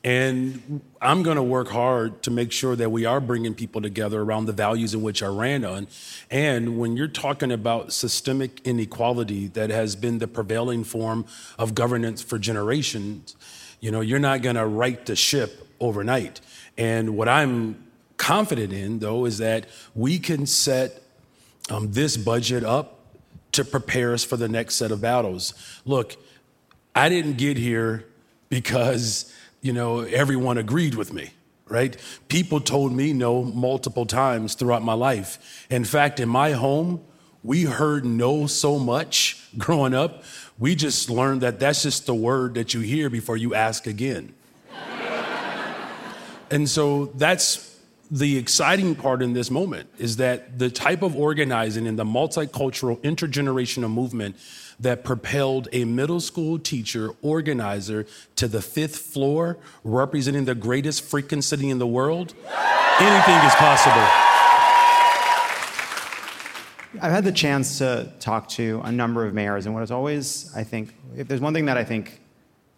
And 0.03 0.81
I'm 1.01 1.23
going 1.23 1.37
to 1.37 1.43
work 1.43 1.69
hard 1.69 2.21
to 2.23 2.31
make 2.31 2.51
sure 2.51 2.75
that 2.75 2.91
we 2.91 3.05
are 3.05 3.19
bringing 3.19 3.53
people 3.53 3.81
together 3.81 4.21
around 4.21 4.45
the 4.45 4.53
values 4.53 4.93
in 4.93 5.01
which 5.01 5.23
I 5.23 5.27
ran 5.27 5.65
on. 5.65 5.87
And 6.29 6.77
when 6.77 6.95
you're 6.95 7.07
talking 7.07 7.51
about 7.51 7.91
systemic 7.91 8.61
inequality 8.65 9.47
that 9.47 9.69
has 9.69 9.95
been 9.95 10.19
the 10.19 10.27
prevailing 10.27 10.83
form 10.83 11.25
of 11.57 11.75
governance 11.75 12.21
for 12.21 12.37
generations, 12.37 13.35
you 13.79 13.91
know, 13.91 14.01
you're 14.01 14.19
not 14.19 14.41
going 14.41 14.55
to 14.55 14.65
right 14.65 15.03
the 15.05 15.15
ship 15.15 15.67
overnight. 15.79 16.41
And 16.77 17.17
what 17.17 17.27
I'm 17.27 17.83
confident 18.17 18.71
in, 18.71 18.99
though, 18.99 19.25
is 19.25 19.39
that 19.39 19.65
we 19.95 20.19
can 20.19 20.45
set 20.45 21.01
um, 21.69 21.91
this 21.91 22.17
budget 22.17 22.63
up 22.63 22.99
to 23.53 23.63
prepare 23.63 24.13
us 24.13 24.23
for 24.23 24.37
the 24.37 24.47
next 24.47 24.75
set 24.75 24.91
of 24.91 25.01
battles. 25.01 25.53
Look, 25.85 26.15
I 26.95 27.09
didn't 27.09 27.37
get 27.37 27.57
here 27.57 28.05
because 28.49 29.33
you 29.61 29.73
know, 29.73 29.99
everyone 30.01 30.57
agreed 30.57 30.95
with 30.95 31.11
me, 31.13 31.31
right? 31.67 31.97
People 32.27 32.61
told 32.61 32.93
me 32.93 33.13
no 33.13 33.43
multiple 33.43 34.05
times 34.05 34.53
throughout 34.53 34.83
my 34.83 34.93
life. 34.93 35.65
In 35.69 35.83
fact, 35.83 36.19
in 36.19 36.29
my 36.29 36.51
home, 36.51 37.03
we 37.43 37.63
heard 37.63 38.05
no 38.05 38.47
so 38.47 38.79
much 38.79 39.49
growing 39.57 39.93
up. 39.93 40.23
We 40.59 40.75
just 40.75 41.09
learned 41.09 41.41
that 41.41 41.59
that's 41.59 41.83
just 41.83 42.05
the 42.05 42.15
word 42.15 42.55
that 42.55 42.73
you 42.73 42.81
hear 42.81 43.09
before 43.09 43.37
you 43.37 43.53
ask 43.53 43.87
again. 43.87 44.33
and 46.51 46.69
so 46.69 47.07
that's 47.15 47.76
the 48.09 48.37
exciting 48.37 48.95
part 48.95 49.21
in 49.21 49.33
this 49.33 49.51
moment 49.51 49.89
is 49.97 50.17
that 50.17 50.59
the 50.59 50.69
type 50.69 51.01
of 51.01 51.15
organizing 51.15 51.85
in 51.85 51.97
the 51.97 52.05
multicultural 52.05 52.97
intergenerational 53.01 53.91
movement 53.91 54.37
that 54.79 55.03
propelled 55.03 55.67
a 55.73 55.83
middle 55.83 56.19
school 56.19 56.59
teacher 56.59 57.11
organizer 57.21 58.05
to 58.35 58.47
the 58.47 58.61
fifth 58.61 58.95
floor, 58.97 59.57
representing 59.83 60.45
the 60.45 60.55
greatest 60.55 61.03
freaking 61.03 61.43
city 61.43 61.69
in 61.69 61.79
the 61.79 61.87
world, 61.87 62.33
anything 62.99 63.35
is 63.45 63.55
possible. 63.55 64.07
I've 67.01 67.11
had 67.11 67.25
the 67.25 67.31
chance 67.31 67.79
to 67.79 68.11
talk 68.19 68.47
to 68.49 68.81
a 68.83 68.91
number 68.91 69.25
of 69.25 69.33
mayors, 69.33 69.65
and 69.65 69.75
what 69.75 69.83
is 69.83 69.91
always, 69.91 70.55
I 70.55 70.63
think, 70.63 70.95
if 71.15 71.27
there's 71.27 71.41
one 71.41 71.53
thing 71.53 71.65
that 71.65 71.77
I 71.77 71.83
think 71.83 72.21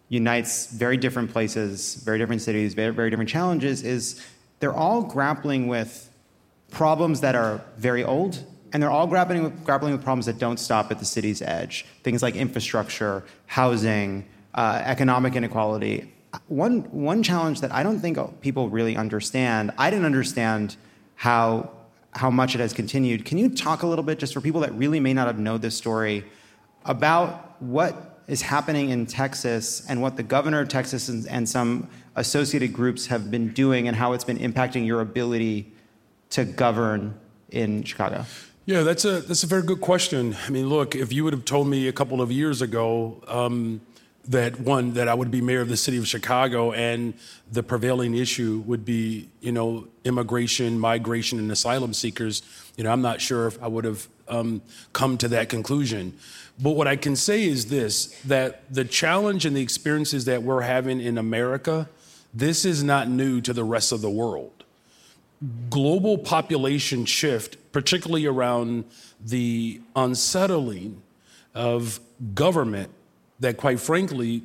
unites 0.09 0.67
very 0.67 0.97
different 0.97 1.31
places, 1.31 1.95
very 1.95 2.17
different 2.17 2.41
cities, 2.41 2.73
very, 2.73 2.93
very 2.93 3.09
different 3.09 3.29
challenges, 3.29 3.83
is 3.83 4.25
they're 4.59 4.73
all 4.73 5.01
grappling 5.03 5.67
with 5.67 6.09
problems 6.71 7.21
that 7.21 7.35
are 7.35 7.61
very 7.77 8.03
old 8.03 8.43
and 8.71 8.83
they're 8.83 8.91
all 8.91 9.07
grappling 9.07 9.43
with, 9.43 9.65
grappling 9.65 9.91
with 9.91 10.03
problems 10.03 10.25
that 10.27 10.37
don't 10.37 10.59
stop 10.59 10.91
at 10.91 10.99
the 10.99 11.05
city's 11.05 11.41
edge. 11.41 11.85
Things 12.03 12.21
like 12.21 12.35
infrastructure, 12.35 13.23
housing, 13.47 14.25
uh, 14.53 14.81
economic 14.85 15.35
inequality. 15.35 16.13
One, 16.47 16.81
one 16.91 17.23
challenge 17.23 17.61
that 17.61 17.73
I 17.73 17.81
don't 17.81 17.99
think 17.99 18.17
people 18.41 18.69
really 18.69 18.95
understand, 18.95 19.71
I 19.77 19.89
didn't 19.89 20.05
understand 20.05 20.75
how, 21.15 21.71
how 22.11 22.29
much 22.29 22.53
it 22.53 22.59
has 22.59 22.73
continued. 22.73 23.25
Can 23.25 23.39
you 23.39 23.49
talk 23.49 23.81
a 23.81 23.87
little 23.87 24.03
bit, 24.03 24.19
just 24.19 24.33
for 24.33 24.41
people 24.41 24.61
that 24.61 24.73
really 24.73 24.99
may 24.99 25.13
not 25.13 25.25
have 25.25 25.39
known 25.39 25.61
this 25.61 25.75
story, 25.75 26.23
about 26.85 27.59
what 27.61 28.08
is 28.29 28.41
happening 28.43 28.91
in 28.91 29.05
Texas 29.05 29.85
and 29.89 30.01
what 30.01 30.15
the 30.15 30.23
governor 30.23 30.61
of 30.61 30.69
Texas 30.69 31.09
and, 31.09 31.27
and 31.27 31.49
some 31.49 31.89
associated 32.15 32.71
groups 32.71 33.07
have 33.07 33.31
been 33.31 33.51
doing 33.53 33.87
and 33.87 33.97
how 33.97 34.13
it's 34.13 34.23
been 34.23 34.37
impacting 34.37 34.85
your 34.85 35.01
ability 35.01 35.71
to 36.29 36.45
govern 36.45 37.19
in 37.49 37.83
Chicago? 37.83 38.23
Yeah, 38.65 38.83
that's 38.83 39.03
a 39.03 39.21
that's 39.21 39.43
a 39.43 39.47
very 39.47 39.63
good 39.63 39.81
question. 39.81 40.37
I 40.45 40.51
mean, 40.51 40.69
look, 40.69 40.95
if 40.95 41.11
you 41.11 41.23
would 41.23 41.33
have 41.33 41.43
told 41.43 41.67
me 41.67 41.87
a 41.87 41.91
couple 41.91 42.21
of 42.21 42.31
years 42.31 42.61
ago 42.61 43.23
um, 43.27 43.81
that 44.25 44.59
one 44.59 44.93
that 44.93 45.07
I 45.07 45.15
would 45.15 45.31
be 45.31 45.41
mayor 45.41 45.61
of 45.61 45.69
the 45.69 45.77
city 45.77 45.97
of 45.97 46.07
Chicago 46.07 46.71
and 46.71 47.15
the 47.51 47.63
prevailing 47.63 48.15
issue 48.15 48.63
would 48.67 48.85
be, 48.85 49.27
you 49.41 49.51
know, 49.51 49.87
immigration, 50.03 50.79
migration, 50.79 51.39
and 51.39 51.51
asylum 51.51 51.95
seekers, 51.95 52.43
you 52.77 52.83
know, 52.83 52.91
I'm 52.91 53.01
not 53.01 53.21
sure 53.21 53.47
if 53.47 53.61
I 53.63 53.67
would 53.67 53.85
have 53.85 54.07
um, 54.27 54.61
come 54.93 55.17
to 55.17 55.27
that 55.29 55.49
conclusion. 55.49 56.13
But 56.61 56.71
what 56.71 56.87
I 56.87 56.95
can 56.95 57.15
say 57.15 57.45
is 57.45 57.67
this: 57.67 58.07
that 58.25 58.63
the 58.73 58.83
challenge 58.83 59.45
and 59.45 59.55
the 59.55 59.61
experiences 59.61 60.25
that 60.25 60.43
we're 60.43 60.61
having 60.61 60.99
in 60.99 61.17
America, 61.17 61.89
this 62.33 62.65
is 62.65 62.83
not 62.83 63.09
new 63.09 63.41
to 63.41 63.53
the 63.53 63.63
rest 63.63 63.91
of 63.91 64.01
the 64.01 64.09
world. 64.09 64.63
Global 65.69 66.17
population 66.17 67.05
shift, 67.05 67.57
particularly 67.71 68.25
around 68.25 68.83
the 69.23 69.79
unsettling 69.95 71.01
of 71.55 71.99
government 72.33 72.91
that, 73.39 73.55
quite 73.55 73.79
frankly, 73.79 74.43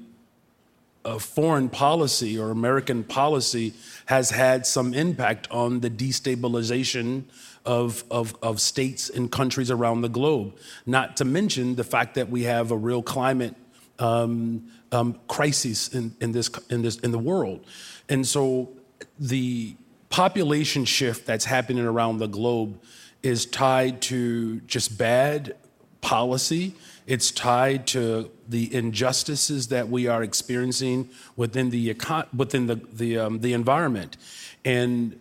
foreign 1.18 1.68
policy 1.68 2.38
or 2.38 2.50
American 2.50 3.04
policy 3.04 3.74
has 4.06 4.30
had 4.30 4.66
some 4.66 4.94
impact 4.94 5.48
on 5.50 5.80
the 5.80 5.90
destabilization 5.90 7.24
of, 7.64 8.04
of, 8.10 8.34
of 8.42 8.60
states 8.60 9.08
and 9.08 9.30
countries 9.30 9.70
around 9.70 10.02
the 10.02 10.08
globe. 10.08 10.56
Not 10.86 11.16
to 11.18 11.24
mention 11.24 11.76
the 11.76 11.84
fact 11.84 12.14
that 12.14 12.30
we 12.30 12.42
have 12.44 12.70
a 12.70 12.76
real 12.76 13.02
climate 13.02 13.54
um, 13.98 14.70
um, 14.92 15.18
crisis 15.28 15.88
in, 15.88 16.14
in, 16.20 16.32
this, 16.32 16.50
in, 16.70 16.82
this, 16.82 16.98
in 16.98 17.10
the 17.10 17.18
world. 17.18 17.64
And 18.08 18.26
so 18.26 18.70
the 19.18 19.76
population 20.10 20.84
shift 20.84 21.26
that's 21.26 21.44
happening 21.44 21.84
around 21.84 22.18
the 22.18 22.28
globe 22.28 22.80
is 23.22 23.46
tied 23.46 24.02
to 24.02 24.60
just 24.60 24.98
bad 24.98 25.56
policy. 26.00 26.74
It's 27.06 27.30
tied 27.30 27.86
to 27.88 28.30
the 28.48 28.72
injustices 28.74 29.68
that 29.68 29.88
we 29.88 30.06
are 30.06 30.22
experiencing 30.22 31.08
within 31.36 31.70
the 31.70 31.96
within 32.36 32.66
the 32.66 32.76
the, 32.92 33.18
um, 33.18 33.40
the 33.40 33.54
environment. 33.54 34.16
And 34.64 35.18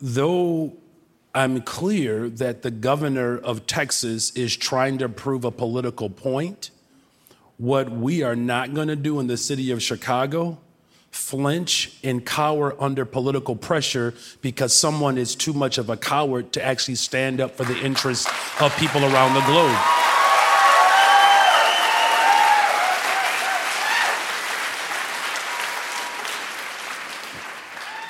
though 0.00 0.76
I'm 1.34 1.60
clear 1.62 2.28
that 2.28 2.62
the 2.62 2.70
governor 2.70 3.36
of 3.36 3.66
Texas 3.66 4.30
is 4.32 4.56
trying 4.56 4.98
to 4.98 5.08
prove 5.08 5.44
a 5.44 5.50
political 5.50 6.08
point, 6.08 6.70
what 7.58 7.90
we 7.90 8.22
are 8.22 8.36
not 8.36 8.72
going 8.74 8.88
to 8.88 8.96
do 8.96 9.20
in 9.20 9.26
the 9.26 9.36
city 9.36 9.70
of 9.70 9.82
Chicago 9.82 10.58
flinch 11.10 11.98
and 12.04 12.24
cower 12.24 12.76
under 12.80 13.04
political 13.04 13.56
pressure 13.56 14.14
because 14.42 14.72
someone 14.72 15.18
is 15.18 15.34
too 15.34 15.52
much 15.52 15.78
of 15.78 15.90
a 15.90 15.96
coward 15.96 16.52
to 16.52 16.64
actually 16.64 16.94
stand 16.94 17.40
up 17.40 17.56
for 17.56 17.64
the 17.64 17.78
interests 17.84 18.26
of 18.60 18.74
people 18.76 19.02
around 19.02 19.34
the 19.34 19.40
globe. 19.40 19.76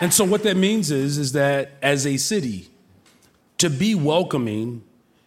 And 0.01 0.14
so 0.14 0.25
what 0.25 0.45
that 0.45 0.57
means 0.57 0.93
is 0.93 1.19
is 1.19 1.33
that 1.33 1.73
as 1.83 2.07
a 2.07 2.16
city 2.19 2.69
to 3.59 3.69
be 3.69 3.95
welcoming 3.95 4.83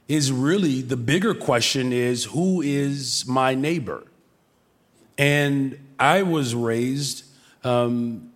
is 0.08 0.32
really 0.32 0.82
the 0.82 0.98
bigger 0.98 1.34
question 1.34 1.94
is 1.94 2.26
who 2.26 2.62
is 2.62 3.26
my 3.28 3.56
neighbor? 3.56 4.04
And 5.18 5.78
I 6.00 6.24
was 6.24 6.56
raised 6.56 7.26
um, 7.64 8.32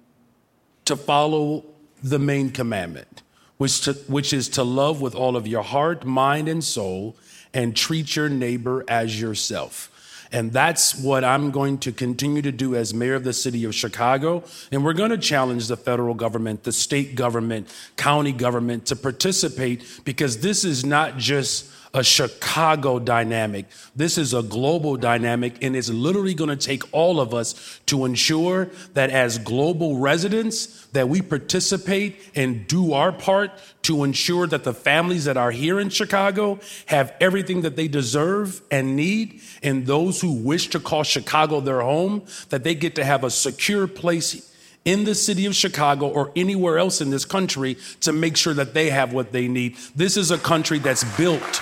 to 0.86 0.96
follow 0.96 1.66
the 2.04 2.20
main 2.20 2.52
commandment, 2.52 3.24
which, 3.58 3.82
to, 3.82 3.94
which 4.08 4.34
is 4.34 4.48
to 4.50 4.64
love 4.64 5.02
with 5.02 5.16
all 5.16 5.36
of 5.36 5.48
your 5.48 5.64
heart, 5.64 6.06
mind, 6.06 6.48
and 6.48 6.64
soul, 6.64 7.16
and 7.54 7.76
treat 7.76 8.16
your 8.16 8.30
neighbor 8.30 8.84
as 8.88 9.20
yourself. 9.20 9.92
And 10.36 10.52
that's 10.52 10.94
what 11.00 11.24
I'm 11.24 11.50
going 11.50 11.78
to 11.78 11.94
continue 11.94 12.42
to 12.42 12.52
do 12.52 12.76
as 12.76 12.94
mayor 12.94 13.14
of 13.14 13.24
the 13.24 13.32
city 13.32 13.64
of 13.64 13.74
Chicago. 13.74 14.44
And 14.70 14.84
we're 14.84 14.92
going 14.92 15.12
to 15.12 15.18
challenge 15.18 15.70
the 15.70 15.78
federal 15.78 16.14
government, 16.14 16.64
the 16.64 16.74
state 16.74 17.16
government, 17.16 17.74
county 17.96 18.34
government 18.34 18.86
to 18.88 18.98
participate 18.98 20.02
because 20.04 20.42
this 20.42 20.66
is 20.66 20.84
not 20.84 21.18
just 21.18 21.72
a 21.96 22.04
Chicago 22.04 23.00
dynamic. 23.00 23.66
This 23.96 24.18
is 24.18 24.34
a 24.34 24.44
global 24.44 24.98
dynamic, 24.98 25.64
and 25.64 25.78
it's 25.78 25.90
literally 25.90 26.34
going 26.34 26.50
to 26.50 26.58
take 26.58 26.84
all 26.94 27.22
of 27.22 27.34
us 27.34 27.80
to 27.86 28.04
ensure 28.04 28.70
that 28.96 29.10
as 29.10 29.38
global 29.38 29.98
residents, 29.98 30.88
that 30.88 31.08
we 31.08 31.22
participate 31.22 32.20
and 32.36 32.68
do 32.68 32.92
our 32.92 33.14
part 33.14 33.52
to 33.84 34.04
ensure 34.04 34.46
that 34.46 34.66
the 34.66 34.74
families 34.74 35.24
that 35.24 35.38
are 35.38 35.52
here 35.52 35.80
in 35.80 35.90
Chicago 35.90 36.60
have 36.88 37.14
everything 37.22 37.62
that 37.62 37.78
they 37.78 37.88
deserve 37.88 38.62
and 38.70 38.98
need, 38.98 39.40
and 39.64 39.86
those 39.86 40.20
who 40.20 40.34
wish 40.34 40.68
to 40.72 40.82
call 40.82 41.04
Chicago 41.04 41.62
their 41.62 41.80
home, 41.80 42.24
that 42.50 42.66
they 42.66 42.76
get 42.76 42.96
to 42.96 43.06
have 43.06 43.24
a 43.24 43.32
secure 43.32 43.88
place 43.88 44.52
in 44.84 45.06
the 45.06 45.16
city 45.16 45.46
of 45.46 45.56
Chicago 45.56 46.08
or 46.08 46.30
anywhere 46.36 46.78
else 46.78 47.00
in 47.00 47.10
this 47.10 47.24
country 47.24 47.78
to 48.02 48.12
make 48.12 48.36
sure 48.36 48.54
that 48.54 48.74
they 48.74 48.90
have 48.90 49.14
what 49.14 49.32
they 49.32 49.48
need. 49.48 49.78
This 49.96 50.18
is 50.18 50.30
a 50.30 50.38
country 50.38 50.78
that's 50.78 51.06
built 51.18 51.62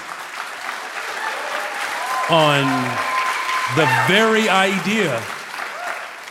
on 2.30 2.64
the 3.76 3.86
very 4.08 4.48
idea 4.48 5.22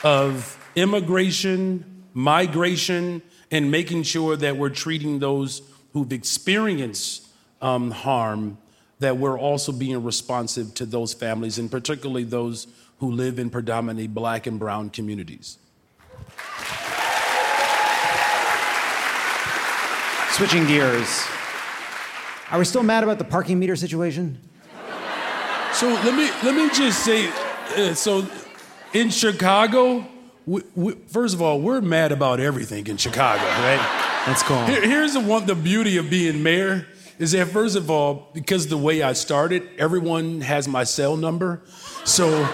of 0.03 0.59
immigration, 0.74 2.05
migration, 2.14 3.22
and 3.51 3.70
making 3.70 4.03
sure 4.03 4.36
that 4.36 4.57
we're 4.57 4.70
treating 4.70 5.18
those 5.18 5.62
who've 5.93 6.12
experienced 6.12 7.28
um, 7.61 7.90
harm, 7.90 8.57
that 9.01 9.18
we're 9.18 9.38
also 9.38 9.72
being 9.72 10.03
responsive 10.03 10.72
to 10.74 10.86
those 10.86 11.12
families, 11.12 11.59
and 11.59 11.70
particularly 11.70 12.24
those 12.24 12.66
who 12.99 13.11
live 13.11 13.38
in 13.38 13.51
predominantly 13.51 14.07
black 14.07 14.47
and 14.47 14.59
brown 14.59 14.88
communities. 14.88 15.59
Switching 20.30 20.66
gears. 20.66 21.26
Are 22.51 22.59
we 22.59 22.64
still 22.64 22.82
mad 22.82 23.05
about 23.05 23.18
the 23.18 23.24
parking 23.24 23.59
meter 23.59 23.76
situation? 23.76 24.38
So 25.82 25.88
let 25.88 26.14
me 26.14 26.30
let 26.44 26.54
me 26.54 26.70
just 26.70 27.04
say, 27.04 27.28
uh, 27.76 27.92
so 27.92 28.24
in 28.92 29.10
Chicago, 29.10 30.06
we, 30.46 30.62
we, 30.76 30.92
first 31.08 31.34
of 31.34 31.42
all, 31.42 31.60
we're 31.60 31.80
mad 31.80 32.12
about 32.12 32.38
everything 32.38 32.86
in 32.86 32.98
Chicago, 32.98 33.42
right? 33.42 34.22
That's 34.24 34.44
cool. 34.44 34.64
Here, 34.66 34.80
here's 34.80 35.14
the 35.14 35.20
one, 35.20 35.44
the 35.44 35.56
beauty 35.56 35.96
of 35.96 36.08
being 36.08 36.40
mayor 36.40 36.86
is 37.18 37.32
that 37.32 37.48
first 37.48 37.74
of 37.74 37.90
all, 37.90 38.28
because 38.32 38.68
the 38.68 38.78
way 38.78 39.02
I 39.02 39.12
started, 39.12 39.68
everyone 39.76 40.42
has 40.42 40.68
my 40.68 40.84
cell 40.84 41.16
number, 41.16 41.62
so 42.04 42.48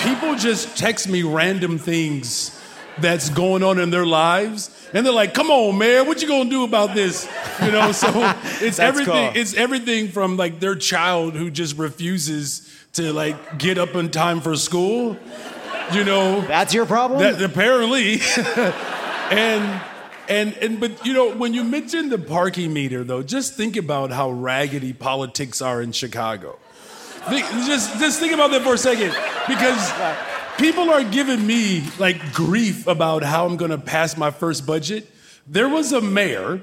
people 0.00 0.34
just 0.34 0.76
text 0.76 1.08
me 1.08 1.22
random 1.22 1.78
things 1.78 2.60
that's 2.98 3.30
going 3.30 3.62
on 3.62 3.78
in 3.78 3.88
their 3.88 4.04
lives. 4.04 4.70
And 4.92 5.06
they're 5.06 5.12
like, 5.12 5.32
come 5.32 5.50
on, 5.50 5.78
man, 5.78 6.06
what 6.06 6.20
you 6.20 6.28
gonna 6.28 6.50
do 6.50 6.64
about 6.64 6.94
this? 6.94 7.26
You 7.62 7.72
know, 7.72 7.92
so 7.92 8.10
it's 8.60 8.78
everything, 8.78 9.32
cool. 9.32 9.40
it's 9.40 9.54
everything 9.54 10.08
from 10.08 10.36
like 10.36 10.60
their 10.60 10.76
child 10.76 11.32
who 11.32 11.50
just 11.50 11.78
refuses 11.78 12.73
to 12.94 13.12
like 13.12 13.58
get 13.58 13.78
up 13.78 13.94
in 13.94 14.10
time 14.10 14.40
for 14.40 14.56
school. 14.56 15.16
You 15.92 16.04
know. 16.04 16.40
That's 16.42 16.72
your 16.72 16.86
problem? 16.86 17.20
That 17.20 17.40
apparently. 17.42 18.20
and 19.30 19.80
and 20.28 20.54
and 20.58 20.80
but 20.80 21.04
you 21.04 21.12
know, 21.12 21.34
when 21.34 21.54
you 21.54 21.64
mention 21.64 22.08
the 22.08 22.18
parking 22.18 22.72
meter 22.72 23.04
though, 23.04 23.22
just 23.22 23.54
think 23.54 23.76
about 23.76 24.10
how 24.10 24.30
raggedy 24.30 24.92
politics 24.92 25.60
are 25.60 25.82
in 25.82 25.92
Chicago. 25.92 26.58
Think, 27.28 27.46
just 27.66 27.98
just 27.98 28.20
think 28.20 28.32
about 28.32 28.50
that 28.52 28.62
for 28.62 28.74
a 28.74 28.78
second. 28.78 29.14
Because 29.48 29.92
people 30.58 30.90
are 30.90 31.04
giving 31.04 31.46
me 31.46 31.82
like 31.98 32.32
grief 32.32 32.86
about 32.86 33.22
how 33.22 33.46
I'm 33.46 33.56
gonna 33.56 33.78
pass 33.78 34.16
my 34.16 34.30
first 34.30 34.66
budget. 34.66 35.10
There 35.46 35.68
was 35.68 35.92
a 35.92 36.00
mayor. 36.00 36.62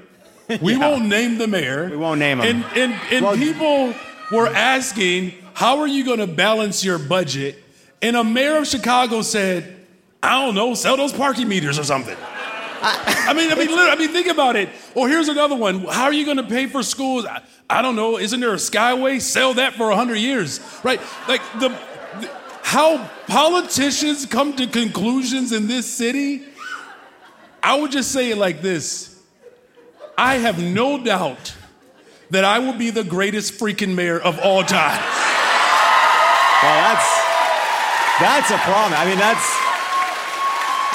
We 0.60 0.72
Yeah. 0.76 0.78
won't 0.90 1.06
name 1.06 1.38
the 1.38 1.46
mayor. 1.46 1.88
We 1.90 1.96
won't 1.96 2.18
name 2.18 2.40
him. 2.40 2.56
And 2.56 2.78
and, 2.78 3.00
and 3.12 3.24
Well- 3.24 3.36
people 3.36 3.94
were 4.32 4.48
asking, 4.48 5.34
how 5.62 5.78
are 5.78 5.86
you 5.86 6.04
gonna 6.04 6.26
balance 6.26 6.84
your 6.84 6.98
budget? 6.98 7.56
And 8.02 8.16
a 8.16 8.24
mayor 8.24 8.56
of 8.56 8.66
Chicago 8.66 9.22
said, 9.22 9.76
I 10.20 10.44
don't 10.44 10.56
know, 10.56 10.74
sell 10.74 10.96
those 10.96 11.12
parking 11.12 11.46
meters 11.46 11.78
or 11.78 11.84
something. 11.84 12.16
I 12.82 13.32
mean, 13.36 13.48
I 13.48 13.54
mean, 13.54 13.68
literally, 13.68 13.90
I 13.90 13.94
mean, 13.94 14.08
think 14.08 14.26
about 14.26 14.56
it. 14.56 14.70
Or 14.96 15.08
here's 15.08 15.28
another 15.28 15.54
one. 15.54 15.84
How 15.84 16.06
are 16.06 16.12
you 16.12 16.24
going 16.24 16.38
to 16.38 16.42
pay 16.42 16.66
for 16.66 16.82
schools? 16.82 17.26
I, 17.26 17.44
I 17.70 17.80
don't 17.80 17.94
know. 17.94 18.18
Isn't 18.18 18.40
there 18.40 18.52
a 18.52 18.56
Skyway? 18.56 19.20
Sell 19.20 19.54
that 19.54 19.74
for 19.74 19.92
hundred 19.92 20.16
years, 20.16 20.58
right? 20.82 21.00
Like 21.28 21.42
the, 21.60 21.68
the 21.68 22.30
how 22.64 23.08
politicians 23.28 24.26
come 24.26 24.56
to 24.56 24.66
conclusions 24.66 25.52
in 25.52 25.68
this 25.68 25.86
city. 25.86 26.42
I 27.62 27.76
would 27.76 27.92
just 27.92 28.10
say 28.10 28.32
it 28.32 28.36
like 28.36 28.62
this: 28.62 29.16
I 30.18 30.38
have 30.38 30.60
no 30.60 31.04
doubt 31.04 31.54
that 32.30 32.44
I 32.44 32.58
will 32.58 32.72
be 32.72 32.90
the 32.90 33.04
greatest 33.04 33.60
freaking 33.60 33.94
mayor 33.94 34.18
of 34.18 34.40
all 34.40 34.64
time. 34.64 35.31
Well, 36.62 36.94
that's 36.94 37.08
that's 38.20 38.50
a 38.52 38.58
problem. 38.58 38.94
I 38.94 39.04
mean, 39.04 39.18
that's 39.18 39.46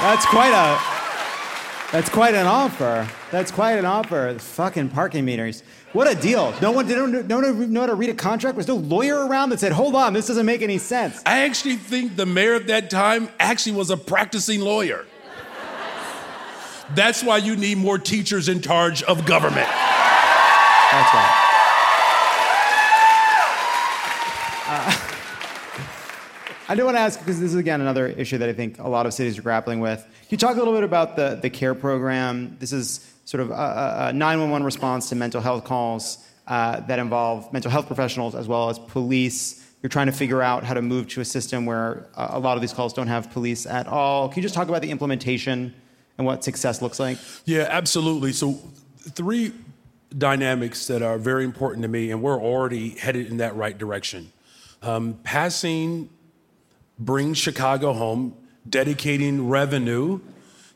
that's 0.01 0.25
quite 0.25 0.53
a 0.53 0.79
that's 1.91 2.09
quite 2.09 2.35
an 2.35 2.47
offer. 2.47 3.07
That's 3.31 3.51
quite 3.51 3.77
an 3.77 3.85
offer. 3.85 4.31
The 4.33 4.39
fucking 4.39 4.89
parking 4.89 5.25
meters. 5.25 5.63
What 5.91 6.09
a 6.09 6.15
deal. 6.15 6.53
No 6.61 6.71
one 6.71 6.87
didn't 6.87 7.27
no 7.27 7.39
one 7.39 7.73
know 7.73 7.81
how 7.81 7.87
to 7.87 7.95
read 7.95 8.09
a 8.09 8.13
contract. 8.13 8.55
There's 8.55 8.67
no 8.67 8.75
lawyer 8.75 9.25
around 9.25 9.49
that 9.49 9.59
said, 9.59 9.73
"Hold 9.73 9.95
on, 9.95 10.13
this 10.13 10.27
doesn't 10.27 10.45
make 10.45 10.61
any 10.61 10.77
sense." 10.77 11.21
I 11.25 11.39
actually 11.39 11.75
think 11.75 12.15
the 12.15 12.25
mayor 12.25 12.55
at 12.55 12.67
that 12.67 12.89
time 12.89 13.29
actually 13.39 13.73
was 13.73 13.89
a 13.89 13.97
practicing 13.97 14.61
lawyer. 14.61 15.05
That's 16.95 17.23
why 17.23 17.37
you 17.37 17.57
need 17.57 17.77
more 17.77 17.97
teachers 17.97 18.47
in 18.47 18.61
charge 18.61 19.03
of 19.03 19.25
government. 19.25 19.67
That's 19.67 21.13
right. 21.13 21.46
I 26.69 26.75
do 26.75 26.83
want 26.83 26.97
to 26.97 27.01
ask 27.01 27.17
because 27.19 27.39
this 27.39 27.51
is 27.51 27.55
again 27.55 27.79
another 27.79 28.07
issue 28.07 28.37
that 28.39 28.49
I 28.49 28.53
think 28.53 28.79
a 28.79 28.89
lot 28.89 29.05
of 29.05 29.13
cities 29.13 29.37
are 29.37 29.41
grappling 29.41 29.79
with. 29.79 29.99
Can 29.99 30.27
you 30.29 30.37
talk 30.37 30.55
a 30.55 30.59
little 30.59 30.73
bit 30.73 30.83
about 30.83 31.15
the 31.15 31.39
the 31.41 31.49
CARE 31.49 31.75
program? 31.75 32.57
This 32.59 32.73
is 32.73 33.09
sort 33.23 33.41
of 33.41 33.51
a, 33.51 34.09
a 34.09 34.13
911 34.13 34.65
response 34.65 35.09
to 35.09 35.15
mental 35.15 35.39
health 35.39 35.63
calls 35.63 36.17
uh, 36.47 36.81
that 36.81 36.99
involve 36.99 37.51
mental 37.53 37.71
health 37.71 37.87
professionals 37.87 38.35
as 38.35 38.47
well 38.47 38.69
as 38.69 38.79
police. 38.79 39.65
You're 39.81 39.89
trying 39.89 40.07
to 40.07 40.11
figure 40.11 40.41
out 40.41 40.63
how 40.65 40.73
to 40.73 40.81
move 40.81 41.07
to 41.09 41.21
a 41.21 41.25
system 41.25 41.65
where 41.65 42.07
uh, 42.15 42.29
a 42.31 42.39
lot 42.39 42.57
of 42.57 42.61
these 42.61 42.73
calls 42.73 42.93
don't 42.93 43.07
have 43.07 43.31
police 43.31 43.65
at 43.65 43.87
all. 43.87 44.27
Can 44.27 44.37
you 44.37 44.41
just 44.41 44.55
talk 44.55 44.67
about 44.67 44.81
the 44.81 44.91
implementation 44.91 45.73
and 46.17 46.27
what 46.27 46.43
success 46.43 46.81
looks 46.81 46.99
like? 46.99 47.17
Yeah, 47.45 47.67
absolutely. 47.69 48.33
So, 48.33 48.59
three 48.99 49.53
dynamics 50.17 50.87
that 50.87 51.01
are 51.01 51.17
very 51.17 51.45
important 51.45 51.83
to 51.83 51.87
me, 51.87 52.11
and 52.11 52.21
we're 52.21 52.41
already 52.41 52.89
headed 52.89 53.27
in 53.27 53.37
that 53.37 53.55
right 53.55 53.77
direction. 53.77 54.33
Um, 54.81 55.19
passing 55.23 56.09
Bring 56.99 57.33
Chicago 57.33 57.93
Home, 57.93 58.33
dedicating 58.67 59.49
revenue 59.49 60.19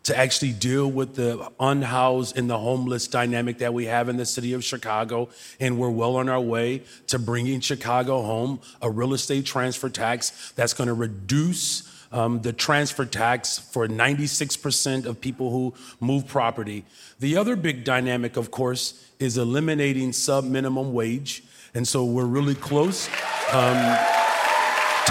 to 0.03 0.17
actually 0.17 0.51
deal 0.51 0.89
with 0.89 1.15
the 1.15 1.51
unhoused 1.59 2.37
and 2.37 2.49
the 2.49 2.57
homeless 2.57 3.07
dynamic 3.07 3.59
that 3.59 3.73
we 3.73 3.85
have 3.85 4.09
in 4.09 4.17
the 4.17 4.25
city 4.25 4.53
of 4.53 4.63
Chicago. 4.63 5.29
And 5.59 5.77
we're 5.77 5.91
well 5.91 6.15
on 6.15 6.27
our 6.27 6.41
way 6.41 6.83
to 7.07 7.19
bringing 7.19 7.59
Chicago 7.59 8.21
home 8.23 8.59
a 8.81 8.89
real 8.89 9.13
estate 9.13 9.45
transfer 9.45 9.89
tax 9.89 10.53
that's 10.55 10.73
going 10.73 10.87
to 10.87 10.93
reduce 10.93 11.87
um, 12.11 12.41
the 12.41 12.51
transfer 12.51 13.05
tax 13.05 13.57
for 13.57 13.87
96% 13.87 15.05
of 15.05 15.21
people 15.21 15.49
who 15.51 15.73
move 15.99 16.27
property. 16.27 16.83
The 17.19 17.37
other 17.37 17.55
big 17.55 17.83
dynamic, 17.83 18.37
of 18.37 18.51
course, 18.51 19.09
is 19.19 19.37
eliminating 19.37 20.13
sub 20.13 20.43
minimum 20.43 20.93
wage. 20.93 21.43
And 21.73 21.87
so 21.87 22.03
we're 22.03 22.25
really 22.25 22.55
close 22.55 23.07
um, 23.53 23.97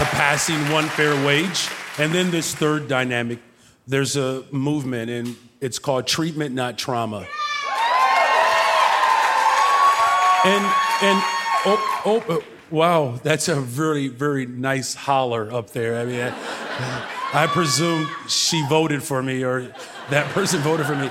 passing 0.07 0.57
one 0.71 0.87
fair 0.87 1.15
wage. 1.25 1.69
And 1.99 2.13
then 2.13 2.31
this 2.31 2.55
third 2.55 2.89
dynamic, 2.89 3.39
there's 3.87 4.17
a 4.17 4.45
movement, 4.51 5.11
and 5.11 5.37
it's 5.61 5.79
called 5.79 6.07
treatment, 6.07 6.55
not 6.55 6.79
trauma. 6.79 7.27
And 10.43 10.65
and 11.03 11.23
oh, 11.67 12.03
oh 12.07 12.25
uh, 12.29 12.41
wow, 12.71 13.21
that's 13.23 13.49
a 13.49 13.61
very 13.61 14.09
very 14.09 14.47
nice 14.47 14.95
holler 14.95 15.53
up 15.53 15.71
there. 15.71 16.01
I 16.01 16.05
mean, 16.07 16.21
I, 16.23 17.43
I 17.45 17.47
presume 17.47 18.09
she 18.29 18.65
voted 18.69 19.03
for 19.03 19.23
me 19.23 19.45
or 19.45 19.75
that 20.09 20.27
person 20.33 20.61
voted 20.61 20.87
for 20.87 20.97
me. 20.97 21.11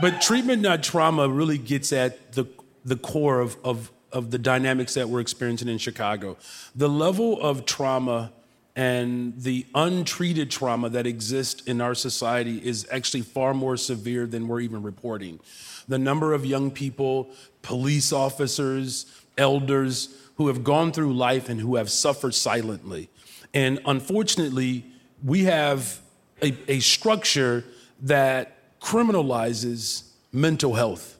But 0.00 0.22
treatment, 0.22 0.62
not 0.62 0.82
trauma, 0.82 1.28
really 1.28 1.58
gets 1.58 1.92
at 1.92 2.32
the 2.32 2.46
the 2.84 2.96
core 2.96 3.40
of 3.40 3.56
of 3.62 3.92
of 4.12 4.30
the 4.30 4.38
dynamics 4.38 4.94
that 4.94 5.08
we're 5.08 5.20
experiencing 5.20 5.68
in 5.68 5.78
Chicago. 5.78 6.36
The 6.74 6.88
level 6.88 7.40
of 7.40 7.64
trauma 7.64 8.32
and 8.76 9.40
the 9.40 9.66
untreated 9.74 10.50
trauma 10.50 10.88
that 10.90 11.06
exists 11.06 11.62
in 11.62 11.80
our 11.80 11.94
society 11.94 12.64
is 12.64 12.86
actually 12.90 13.22
far 13.22 13.52
more 13.52 13.76
severe 13.76 14.26
than 14.26 14.48
we're 14.48 14.60
even 14.60 14.82
reporting. 14.82 15.40
The 15.88 15.98
number 15.98 16.32
of 16.32 16.46
young 16.46 16.70
people, 16.70 17.30
police 17.62 18.12
officers, 18.12 19.06
elders 19.36 20.14
who 20.36 20.46
have 20.48 20.64
gone 20.64 20.92
through 20.92 21.12
life 21.12 21.48
and 21.48 21.60
who 21.60 21.76
have 21.76 21.90
suffered 21.90 22.34
silently. 22.34 23.10
And 23.52 23.80
unfortunately, 23.84 24.86
we 25.22 25.44
have 25.44 26.00
a, 26.42 26.56
a 26.68 26.80
structure 26.80 27.64
that 28.02 28.80
criminalizes 28.80 30.04
mental 30.32 30.74
health 30.74 31.18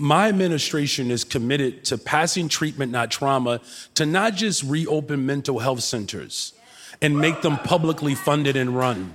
my 0.00 0.28
administration 0.28 1.10
is 1.10 1.24
committed 1.24 1.84
to 1.84 1.98
passing 1.98 2.48
treatment, 2.48 2.90
not 2.90 3.10
trauma, 3.10 3.60
to 3.94 4.06
not 4.06 4.34
just 4.34 4.62
reopen 4.62 5.26
mental 5.26 5.58
health 5.58 5.82
centers 5.82 6.54
and 7.02 7.18
make 7.18 7.42
them 7.42 7.58
publicly 7.58 8.14
funded 8.14 8.56
and 8.56 8.76
run. 8.76 9.14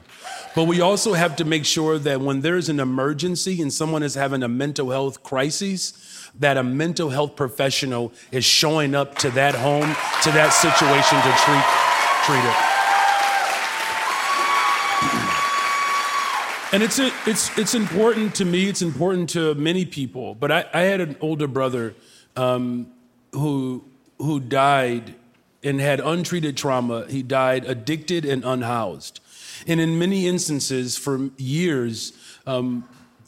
But 0.56 0.66
we 0.66 0.82
also 0.82 1.14
have 1.14 1.36
to 1.38 1.46
make 1.46 1.66
sure 1.66 1.98
that 1.98 2.22
when 2.22 2.42
there's 2.42 2.70
an 2.70 2.80
emergency 2.80 3.62
and 3.62 3.74
someone 3.74 4.04
is 4.04 4.14
having 4.16 4.44
a 4.44 4.48
mental 4.48 4.92
health 4.92 5.24
crisis, 5.24 6.30
that 6.40 6.56
a 6.56 6.64
mental 6.64 7.10
health 7.10 7.36
professional 7.36 8.14
is 8.32 8.46
showing 8.46 8.96
up 8.96 9.18
to 9.18 9.32
that 9.32 9.56
home, 9.56 9.96
to 10.24 10.32
that 10.32 10.52
situation 10.54 11.18
to 11.22 11.32
treat, 11.44 11.66
treat 12.26 12.46
it. 15.32 15.35
And 16.74 16.84
it's, 16.84 17.00
it's, 17.00 17.58
it's 17.58 17.74
important 17.74 18.36
to 18.36 18.46
me, 18.46 18.68
it's 18.68 18.82
important 18.82 19.30
to 19.32 19.56
many 19.56 19.86
people. 19.86 20.36
But 20.36 20.52
I, 20.52 20.66
I 20.74 20.82
had 20.82 21.00
an 21.00 21.16
older 21.22 21.48
brother 21.48 21.96
um, 22.36 22.92
who, 23.32 23.86
who 24.18 24.40
died 24.40 25.16
and 25.64 25.80
had 25.80 26.00
untreated 26.00 26.58
trauma. 26.58 27.06
He 27.08 27.24
died 27.24 27.66
addicted 27.66 28.26
and 28.26 28.44
unhoused. 28.44 29.20
And 29.68 29.80
in 29.80 29.98
many 29.98 30.28
instances, 30.28 30.98
for 30.98 31.30
years, 31.38 32.14
um, 32.46 32.88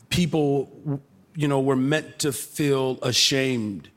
people 0.10 1.02
you 1.36 1.48
know, 1.48 1.60
were 1.60 1.76
meant 1.76 2.18
to 2.20 2.34
feel 2.34 2.98
ashamed 3.04 3.90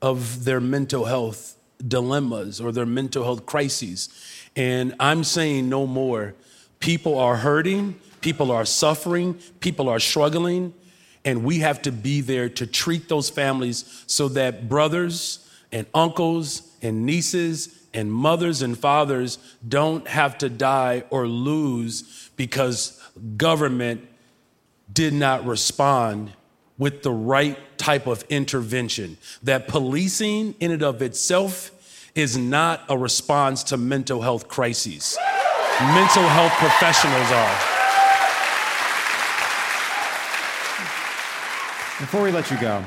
of 0.00 0.44
their 0.44 0.60
mental 0.60 1.04
health 1.04 1.56
dilemmas 1.86 2.60
or 2.60 2.72
their 2.72 2.86
mental 2.86 3.24
health 3.24 3.44
crises. 3.44 4.08
And 4.56 4.94
I'm 4.98 5.22
saying 5.22 5.68
no 5.68 5.86
more. 5.86 6.34
People 6.80 7.18
are 7.18 7.36
hurting, 7.36 8.00
people 8.28 8.50
are 8.50 8.66
suffering, 8.66 9.32
people 9.60 9.88
are 9.88 9.98
struggling, 9.98 10.74
and 11.24 11.44
we 11.44 11.60
have 11.60 11.80
to 11.80 11.90
be 11.90 12.20
there 12.20 12.46
to 12.46 12.66
treat 12.66 13.08
those 13.08 13.30
families 13.30 14.04
so 14.06 14.28
that 14.28 14.68
brothers 14.68 15.48
and 15.72 15.86
uncles 15.94 16.76
and 16.82 17.06
nieces 17.06 17.88
and 17.94 18.12
mothers 18.12 18.60
and 18.60 18.78
fathers 18.78 19.38
don't 19.66 20.06
have 20.06 20.36
to 20.36 20.50
die 20.50 21.02
or 21.08 21.26
lose 21.26 22.28
because 22.36 23.02
government 23.38 24.06
did 24.92 25.14
not 25.14 25.46
respond 25.46 26.30
with 26.76 27.02
the 27.02 27.10
right 27.10 27.56
type 27.78 28.06
of 28.06 28.22
intervention. 28.28 29.16
That 29.42 29.68
policing 29.68 30.54
in 30.60 30.70
and 30.70 30.82
of 30.82 31.00
itself 31.00 31.70
is 32.14 32.36
not 32.36 32.82
a 32.90 32.98
response 32.98 33.62
to 33.62 33.78
mental 33.78 34.20
health 34.20 34.48
crises. 34.48 35.16
mental 35.80 36.24
health 36.24 36.52
professionals 36.58 37.32
are. 37.32 37.77
Before 41.98 42.22
we 42.22 42.30
let 42.30 42.48
you 42.48 42.60
go, 42.60 42.84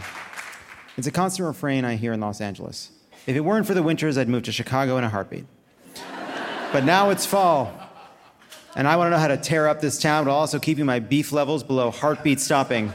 it's 0.96 1.06
a 1.06 1.12
constant 1.12 1.46
refrain 1.46 1.84
I 1.84 1.98
hear 1.98 2.14
in 2.14 2.22
Los 2.22 2.40
Angeles. 2.40 2.92
If 3.28 3.36
it 3.36 3.42
weren't 3.42 3.68
for 3.68 3.74
the 3.74 3.84
winters, 3.84 4.18
I'd 4.18 4.30
move 4.30 4.44
to 4.44 4.54
Chicago 4.54 4.98
in 4.98 5.04
a 5.04 5.10
heartbeat. 5.10 5.44
but 6.72 6.86
now 6.86 7.10
it's 7.10 7.26
fall, 7.26 7.74
and 8.74 8.88
I 8.88 8.96
want 8.96 9.08
to 9.08 9.12
know 9.12 9.18
how 9.18 9.28
to 9.28 9.36
tear 9.36 9.68
up 9.68 9.82
this 9.82 10.00
town 10.00 10.28
while 10.28 10.38
also 10.38 10.60
keeping 10.60 10.86
my 10.86 11.00
beef 11.00 11.34
levels 11.34 11.62
below 11.62 11.92
heartbeat 11.92 12.40
stopping 12.40 12.94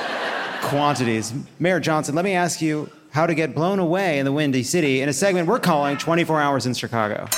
quantities. 0.62 1.32
Mayor 1.60 1.78
Johnson, 1.78 2.16
let 2.16 2.24
me 2.24 2.32
ask 2.32 2.60
you 2.60 2.90
how 3.12 3.24
to 3.24 3.34
get 3.34 3.54
blown 3.54 3.78
away 3.78 4.18
in 4.18 4.24
the 4.24 4.32
Windy 4.32 4.64
City 4.64 5.00
in 5.00 5.08
a 5.08 5.12
segment 5.12 5.46
we're 5.46 5.60
calling 5.60 5.96
24 5.96 6.40
Hours 6.40 6.66
in 6.66 6.74
Chicago. 6.74 7.28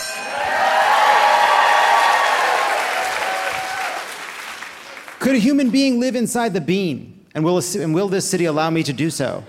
Could 5.20 5.34
a 5.34 5.38
human 5.38 5.68
being 5.68 6.00
live 6.00 6.16
inside 6.16 6.54
the 6.54 6.62
bean? 6.62 7.13
And 7.34 7.44
will, 7.44 7.60
and 7.74 7.94
will 7.94 8.08
this 8.08 8.28
city 8.28 8.44
allow 8.44 8.70
me 8.70 8.82
to 8.84 8.92
do 8.92 9.10
so? 9.10 9.42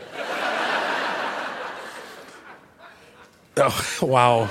Oh, 3.58 3.98
wow. 4.02 4.42
Um, 4.42 4.50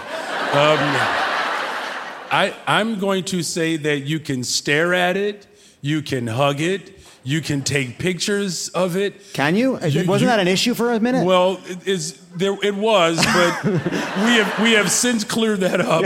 I, 2.31 2.55
I'm 2.67 2.99
going 2.99 3.25
to 3.25 3.43
say 3.43 3.77
that 3.77 4.01
you 4.01 4.19
can 4.19 4.45
stare 4.45 4.95
at 4.95 5.17
it, 5.17 5.47
you 5.83 6.01
can 6.01 6.27
hug 6.27 6.61
it, 6.61 6.94
you 7.25 7.41
can 7.41 7.63
take 7.63 7.99
pictures 7.99 8.69
of 8.69 8.97
it. 8.97 9.33
Can 9.33 9.57
you? 9.57 9.81
you 9.81 10.05
Wasn't 10.07 10.21
you, 10.21 10.27
that 10.27 10.39
an 10.39 10.47
issue 10.47 10.75
for 10.75 10.93
a 10.93 11.01
minute? 11.01 11.25
Well, 11.25 11.59
it, 11.65 11.89
is 11.89 12.21
there? 12.37 12.57
It 12.63 12.75
was, 12.75 13.17
but 13.25 13.65
we 13.65 13.81
have 13.81 14.61
we 14.63 14.73
have 14.73 14.91
since 14.91 15.25
cleared 15.25 15.61
that 15.61 15.81
up. 15.81 16.05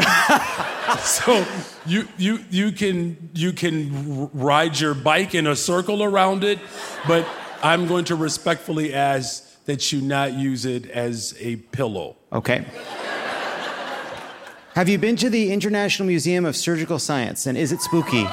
so 1.00 1.44
you 1.86 2.08
you 2.16 2.38
you 2.50 2.72
can 2.72 3.30
you 3.34 3.52
can 3.52 4.30
ride 4.32 4.78
your 4.78 4.94
bike 4.94 5.34
in 5.34 5.48
a 5.48 5.56
circle 5.56 6.04
around 6.04 6.44
it, 6.44 6.60
but 7.08 7.26
I'm 7.64 7.88
going 7.88 8.04
to 8.06 8.14
respectfully 8.14 8.94
ask 8.94 9.44
that 9.64 9.92
you 9.92 10.00
not 10.00 10.34
use 10.34 10.64
it 10.64 10.88
as 10.88 11.36
a 11.40 11.56
pillow. 11.56 12.16
Okay. 12.32 12.64
Have 14.74 14.88
you 14.88 14.96
been 14.96 15.16
to 15.16 15.28
the 15.28 15.52
International 15.52 16.06
Museum 16.06 16.44
of 16.44 16.54
Surgical 16.54 17.00
Science 17.00 17.46
and 17.46 17.58
is 17.58 17.72
it 17.72 17.80
spooky? 17.80 18.28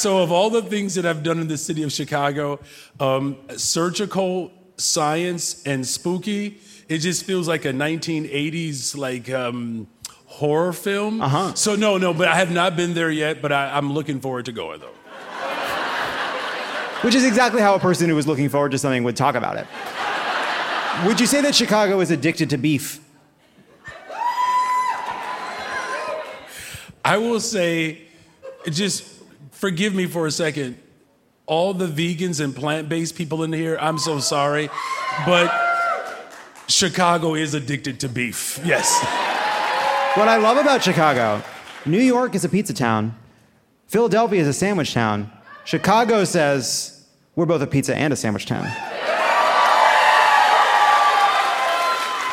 So, 0.00 0.22
of 0.22 0.32
all 0.32 0.48
the 0.48 0.62
things 0.62 0.94
that 0.94 1.04
I've 1.04 1.22
done 1.22 1.40
in 1.40 1.48
the 1.48 1.58
city 1.58 1.82
of 1.82 1.92
Chicago, 1.92 2.58
um, 2.98 3.36
surgical 3.58 4.50
science 4.78 5.62
and 5.66 5.86
spooky, 5.86 6.58
it 6.88 7.00
just 7.00 7.26
feels 7.26 7.46
like 7.46 7.66
a 7.66 7.72
1980s 7.74 8.96
like 8.96 9.28
um, 9.28 9.88
horror 10.24 10.72
film. 10.72 11.20
Uh-huh. 11.20 11.52
So 11.52 11.76
no, 11.76 11.98
no, 11.98 12.14
but 12.14 12.28
I 12.28 12.36
have 12.36 12.50
not 12.50 12.76
been 12.76 12.94
there 12.94 13.10
yet. 13.10 13.42
But 13.42 13.52
I, 13.52 13.76
I'm 13.76 13.92
looking 13.92 14.20
forward 14.20 14.46
to 14.46 14.52
going 14.52 14.80
though. 14.80 14.94
Which 17.02 17.14
is 17.14 17.26
exactly 17.26 17.60
how 17.60 17.74
a 17.74 17.78
person 17.78 18.08
who 18.08 18.14
was 18.14 18.26
looking 18.26 18.48
forward 18.48 18.70
to 18.70 18.78
something 18.78 19.04
would 19.04 19.18
talk 19.18 19.34
about 19.34 19.58
it. 19.58 19.66
Would 21.06 21.20
you 21.20 21.26
say 21.26 21.42
that 21.42 21.54
Chicago 21.54 22.00
is 22.00 22.10
addicted 22.10 22.48
to 22.48 22.56
beef? 22.56 23.06
I 27.04 27.18
will 27.18 27.40
say, 27.40 28.00
just 28.70 29.19
forgive 29.60 29.94
me 29.94 30.06
for 30.06 30.26
a 30.26 30.30
second. 30.30 30.78
All 31.44 31.74
the 31.74 31.86
vegans 31.86 32.42
and 32.42 32.56
plant 32.56 32.88
based 32.88 33.14
people 33.14 33.42
in 33.42 33.52
here, 33.52 33.76
I'm 33.78 33.98
so 33.98 34.18
sorry. 34.18 34.70
But 35.26 35.52
Chicago 36.66 37.34
is 37.34 37.52
addicted 37.52 38.00
to 38.00 38.08
beef. 38.08 38.58
Yes. 38.64 38.98
What 40.16 40.28
I 40.28 40.38
love 40.38 40.56
about 40.56 40.82
Chicago 40.82 41.42
New 41.86 42.00
York 42.00 42.34
is 42.34 42.44
a 42.44 42.48
pizza 42.48 42.74
town, 42.74 43.14
Philadelphia 43.86 44.40
is 44.40 44.48
a 44.48 44.52
sandwich 44.52 44.92
town. 44.92 45.30
Chicago 45.64 46.24
says 46.24 47.06
we're 47.36 47.46
both 47.46 47.62
a 47.62 47.66
pizza 47.66 47.94
and 47.94 48.12
a 48.12 48.16
sandwich 48.16 48.46
town. 48.46 48.66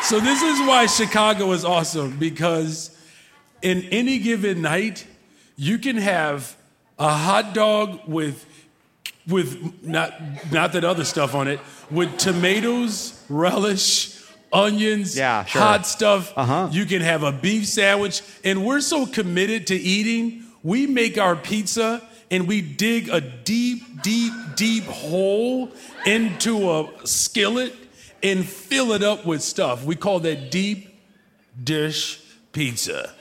So, 0.02 0.20
this 0.20 0.40
is 0.42 0.66
why 0.66 0.86
Chicago 0.86 1.52
is 1.52 1.66
awesome 1.66 2.18
because 2.18 2.96
in 3.60 3.82
any 3.90 4.18
given 4.18 4.62
night, 4.62 5.06
you 5.56 5.78
can 5.78 5.96
have 5.96 6.57
a 6.98 7.10
hot 7.10 7.54
dog 7.54 8.00
with 8.06 8.44
with 9.26 9.82
not 9.82 10.12
not 10.52 10.72
that 10.72 10.84
other 10.84 11.04
stuff 11.04 11.34
on 11.34 11.48
it 11.48 11.60
with 11.90 12.16
tomatoes, 12.18 13.22
relish, 13.28 14.20
onions, 14.52 15.16
yeah, 15.16 15.44
sure. 15.44 15.60
hot 15.60 15.86
stuff. 15.86 16.32
Uh-huh. 16.36 16.68
You 16.70 16.86
can 16.86 17.02
have 17.02 17.22
a 17.22 17.32
beef 17.32 17.66
sandwich, 17.66 18.22
and 18.44 18.64
we're 18.64 18.80
so 18.80 19.06
committed 19.06 19.66
to 19.68 19.74
eating. 19.74 20.44
We 20.62 20.86
make 20.86 21.18
our 21.18 21.36
pizza 21.36 22.02
and 22.30 22.46
we 22.46 22.60
dig 22.60 23.08
a 23.08 23.20
deep, 23.20 24.02
deep, 24.02 24.32
deep 24.54 24.84
hole 24.84 25.70
into 26.04 26.70
a 26.70 27.06
skillet 27.06 27.74
and 28.22 28.46
fill 28.46 28.92
it 28.92 29.02
up 29.02 29.24
with 29.24 29.42
stuff. 29.42 29.84
We 29.84 29.96
call 29.96 30.20
that 30.20 30.50
deep 30.50 30.94
dish 31.62 32.20
pizza. 32.52 33.14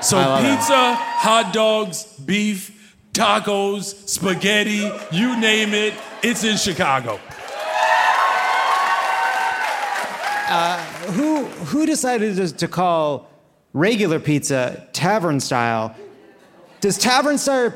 So 0.00 0.16
pizza, 0.40 0.68
that. 0.70 1.18
hot 1.20 1.52
dogs, 1.52 2.04
beef, 2.24 2.75
tacos, 3.16 4.06
spaghetti, 4.06 4.90
you 5.10 5.40
name 5.40 5.72
it, 5.72 5.94
it's 6.22 6.44
in 6.44 6.58
Chicago. 6.58 7.18
Uh, 10.48 10.78
who, 11.12 11.44
who 11.46 11.86
decided 11.86 12.58
to, 12.58 12.68
call 12.68 13.28
regular 13.72 14.20
pizza 14.20 14.86
tavern 14.92 15.40
style? 15.40 15.96
Does 16.80 16.98
tavern 16.98 17.38
style 17.38 17.70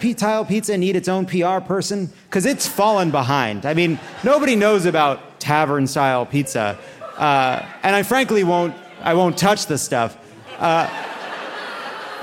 pizza 0.44 0.76
need 0.76 0.94
its 0.94 1.08
own 1.08 1.24
PR 1.24 1.58
person? 1.60 2.12
Because 2.26 2.44
it's 2.44 2.68
fallen 2.68 3.10
behind. 3.10 3.64
I 3.64 3.72
mean, 3.72 3.98
nobody 4.22 4.54
knows 4.54 4.84
about 4.84 5.40
tavern 5.40 5.86
style 5.86 6.26
pizza. 6.26 6.78
Uh, 7.16 7.64
and 7.82 7.96
I 7.96 8.02
frankly 8.02 8.44
won't, 8.44 8.74
I 9.00 9.14
won't 9.14 9.38
touch 9.38 9.66
this 9.66 9.82
stuff. 9.82 10.18
Uh, 10.58 10.86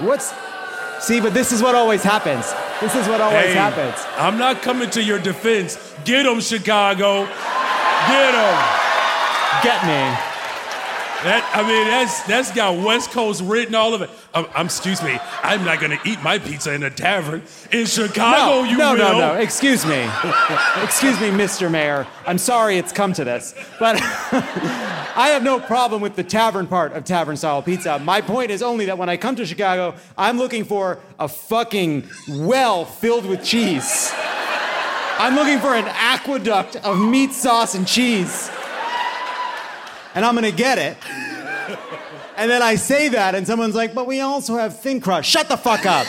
what's, 0.01 0.33
see, 0.99 1.19
but 1.19 1.33
this 1.33 1.51
is 1.51 1.63
what 1.63 1.73
always 1.73 2.03
happens. 2.03 2.53
This 2.81 2.93
is 2.95 3.07
what 3.07 3.19
always 3.21 3.45
hey, 3.45 3.53
happens. 3.53 4.05
I'm 4.17 4.37
not 4.37 4.61
coming 4.61 4.89
to 4.91 5.03
your 5.03 5.17
defense. 5.17 5.77
Get 6.05 6.23
them, 6.23 6.39
Chicago. 6.41 7.25
Get 7.25 8.31
them. 8.31 8.87
Get 9.63 9.85
me. 9.85 10.26
That, 11.23 11.49
I 11.51 11.67
mean, 11.67 11.87
that's 11.87 12.21
that's 12.23 12.51
got 12.51 12.77
West 12.77 13.09
Coast 13.09 13.41
written 13.43 13.73
all 13.73 13.95
of 13.95 14.03
it. 14.03 14.09
Um, 14.35 14.47
um, 14.53 14.67
excuse 14.67 15.01
me, 15.01 15.17
I'm 15.41 15.65
not 15.65 15.79
gonna 15.79 15.97
eat 16.05 16.21
my 16.21 16.37
pizza 16.37 16.71
in 16.73 16.83
a 16.83 16.91
tavern 16.91 17.41
in 17.71 17.87
Chicago. 17.87 18.61
no, 18.61 18.63
you 18.63 18.77
no, 18.77 18.91
will. 18.91 18.97
no, 18.97 19.19
no. 19.19 19.33
Excuse 19.33 19.83
me. 19.83 20.03
Excuse 20.83 21.19
me, 21.19 21.29
Mr. 21.29 21.71
Mayor. 21.71 22.05
I'm 22.27 22.37
sorry 22.37 22.77
it's 22.77 22.91
come 22.91 23.13
to 23.13 23.23
this, 23.23 23.55
but 23.79 23.99
I 24.01 25.29
have 25.29 25.41
no 25.41 25.59
problem 25.59 26.03
with 26.03 26.15
the 26.15 26.23
tavern 26.23 26.67
part 26.67 26.93
of 26.93 27.03
tavern 27.03 27.35
style 27.35 27.63
pizza. 27.63 27.97
My 27.97 28.21
point 28.21 28.51
is 28.51 28.61
only 28.61 28.85
that 28.85 28.99
when 28.99 29.09
I 29.09 29.17
come 29.17 29.35
to 29.37 29.45
Chicago, 29.45 29.95
I'm 30.19 30.37
looking 30.37 30.65
for 30.65 30.99
a 31.19 31.27
fucking 31.27 32.07
well 32.29 32.85
filled 32.85 33.25
with 33.25 33.43
cheese. 33.43 34.11
I'm 35.19 35.33
looking 35.33 35.59
for 35.59 35.73
an 35.73 35.85
aqueduct 35.87 36.75
of 36.75 36.99
meat, 36.99 37.33
sauce, 37.33 37.73
and 37.73 37.87
cheese. 37.87 38.51
And 40.17 40.25
I'm 40.25 40.33
gonna 40.33 40.49
get 40.49 40.79
it. 40.79 40.97
And 42.37 42.49
then 42.49 42.63
I 42.63 42.73
say 42.73 43.07
that, 43.09 43.35
and 43.35 43.45
someone's 43.45 43.75
like, 43.75 43.93
but 43.93 44.07
we 44.07 44.19
also 44.19 44.57
have 44.57 44.79
thin 44.79 44.99
crust. 44.99 45.29
Shut 45.29 45.47
the 45.47 45.55
fuck 45.55 45.85
up. 45.85 46.07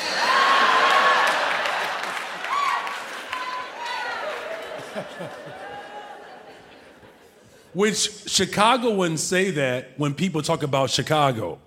Which 7.74 8.26
Chicagoans 8.26 9.22
say 9.22 9.50
that 9.50 9.90
when 9.98 10.14
people 10.14 10.40
talk 10.40 10.62
about 10.62 10.88
Chicago. 10.88 11.58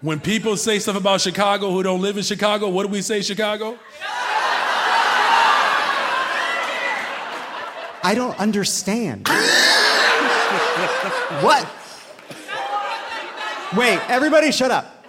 When 0.00 0.18
people 0.18 0.56
say 0.56 0.78
stuff 0.78 0.96
about 0.96 1.20
Chicago 1.20 1.72
who 1.72 1.82
don't 1.82 2.00
live 2.00 2.16
in 2.16 2.22
Chicago, 2.22 2.70
what 2.70 2.84
do 2.86 2.88
we 2.88 3.02
say, 3.02 3.20
Chicago? 3.20 3.78
I 8.02 8.14
don't 8.14 8.40
understand. 8.40 9.28
What? 11.42 11.68
Wait, 13.76 13.98
everybody 14.08 14.52
shut 14.52 14.70
up. 14.70 15.04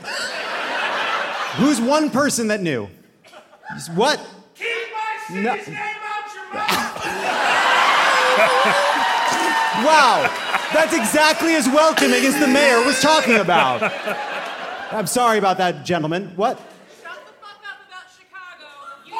Who's 1.58 1.80
one 1.80 2.10
person 2.10 2.48
that 2.50 2.62
knew? 2.62 2.88
What? 3.96 4.20
Keep 4.56 4.68
my 5.32 5.42
no. 5.42 5.56
Name 5.56 5.56
out 5.56 6.34
your 6.34 6.54
mouth. 6.54 6.98
wow, 9.86 10.70
that's 10.74 10.94
exactly 10.94 11.56
as 11.56 11.68
welcoming 11.68 12.26
as 12.26 12.40
the 12.40 12.48
mayor 12.48 12.84
was 12.86 13.00
talking 13.02 13.38
about. 13.38 13.82
I'm 14.92 15.08
sorry 15.08 15.38
about 15.38 15.58
that, 15.58 15.84
gentlemen. 15.86 16.32
What? 16.36 16.58
Shut 16.58 17.12
the 17.26 17.34
fuck 17.34 17.62
up 17.64 17.80
about 17.88 18.06
Chicago 18.16 18.68
and 19.02 19.10
you're 19.10 19.18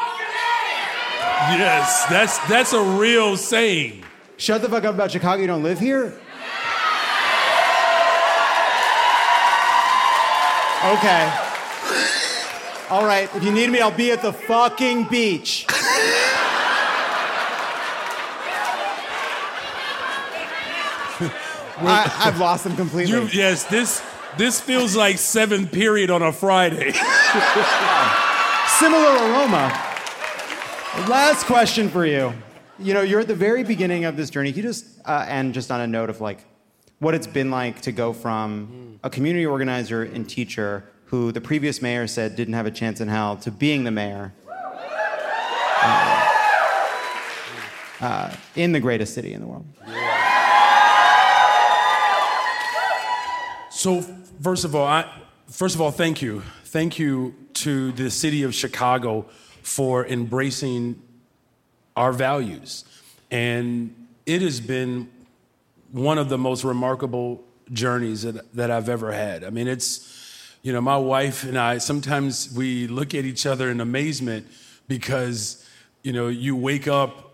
here! 1.58 1.60
Yes, 1.60 2.06
that's 2.06 2.38
that's 2.48 2.74
a 2.74 2.82
real 2.82 3.38
saying. 3.38 4.04
Shut 4.38 4.62
the 4.62 4.70
fuck 4.70 4.84
up 4.84 4.96
about 4.96 5.12
Chicago, 5.12 5.42
you 5.42 5.48
don't 5.48 5.64
live 5.64 5.80
here? 5.80 6.14
Okay. 10.86 11.34
All 12.90 13.06
right, 13.06 13.30
if 13.36 13.44
you 13.44 13.52
need 13.52 13.70
me, 13.70 13.82
I'll 13.82 13.92
be 13.92 14.12
at 14.12 14.22
the 14.22 14.32
fucking 14.32 15.06
beach. 15.06 15.66
I, 21.80 22.12
I've 22.20 22.40
lost 22.40 22.64
them 22.64 22.76
completely. 22.76 23.14
You, 23.14 23.28
yes, 23.28 23.66
this 23.66 24.02
this 24.38 24.62
feels 24.62 24.96
like 24.96 25.18
seventh 25.18 25.72
period 25.72 26.10
on 26.12 26.22
a 26.22 26.32
Friday. 26.32 26.94
Similar 28.68 29.16
aroma. 29.16 29.70
Last 31.10 31.46
question 31.46 31.90
for 31.90 32.06
you. 32.06 32.34
You 32.80 32.94
know, 32.94 33.02
you're 33.02 33.20
at 33.20 33.28
the 33.28 33.36
very 33.36 33.64
beginning 33.64 34.06
of 34.06 34.16
this 34.16 34.30
journey. 34.30 34.52
Can 34.52 34.58
you 34.64 34.70
just, 34.70 34.86
uh, 35.06 35.26
and 35.28 35.54
just 35.54 35.72
on 35.72 35.82
a 35.82 35.88
note 35.88 36.12
of 36.12 36.22
like 36.22 36.40
what 37.00 37.14
it's 37.14 37.28
been 37.28 37.52
like 37.52 37.82
to 37.82 37.92
go 37.92 38.14
from 38.14 39.00
a 39.04 39.10
community 39.10 39.46
organizer 39.46 40.04
and 40.04 40.28
teacher 40.28 40.84
who 41.06 41.32
the 41.32 41.42
previous 41.42 41.82
mayor 41.82 42.08
said 42.08 42.36
didn't 42.36 42.56
have 42.56 42.66
a 42.66 42.72
chance 42.72 43.00
in 43.00 43.08
hell 43.08 43.38
to 43.38 43.52
being 43.52 43.84
the 43.84 43.92
mayor 43.92 44.34
uh, 45.82 46.34
uh, 48.02 48.36
in 48.56 48.72
the 48.72 48.80
greatest 48.80 49.14
city 49.14 49.34
in 49.34 49.42
the 49.42 49.48
world. 49.48 49.66
So 53.70 54.02
first 54.42 54.66
of 54.66 54.76
all, 54.76 54.88
I, 54.88 55.06
first 55.48 55.76
of 55.76 55.82
all, 55.82 55.92
thank 55.92 56.22
you, 56.22 56.42
thank 56.66 56.98
you 56.98 57.36
to 57.54 57.92
the 57.92 58.10
city 58.10 58.42
of 58.42 58.56
Chicago 58.56 59.28
for 59.62 60.06
embracing 60.08 61.02
our 61.96 62.12
values, 62.12 62.86
and 63.30 63.94
it 64.26 64.42
has 64.42 64.60
been 64.60 65.10
one 65.92 66.18
of 66.18 66.30
the 66.30 66.38
most 66.38 66.64
remarkable 66.64 67.44
journeys 67.72 68.24
that, 68.24 68.54
that 68.54 68.72
I've 68.72 68.90
ever 68.90 69.12
had. 69.12 69.44
I 69.44 69.50
mean, 69.50 69.68
it's, 69.68 70.14
you 70.64 70.74
know, 70.74 70.82
my 70.82 70.98
wife 70.98 71.44
and 71.44 71.58
I 71.58 71.78
sometimes 71.78 72.54
we 72.56 72.88
look 72.88 73.14
at 73.14 73.26
each 73.26 73.46
other 73.46 73.70
in 73.70 73.82
amazement 73.82 74.48
because, 74.88 75.66
you 76.04 76.14
know, 76.14 76.28
you 76.28 76.56
wake 76.56 76.88
up 76.88 77.27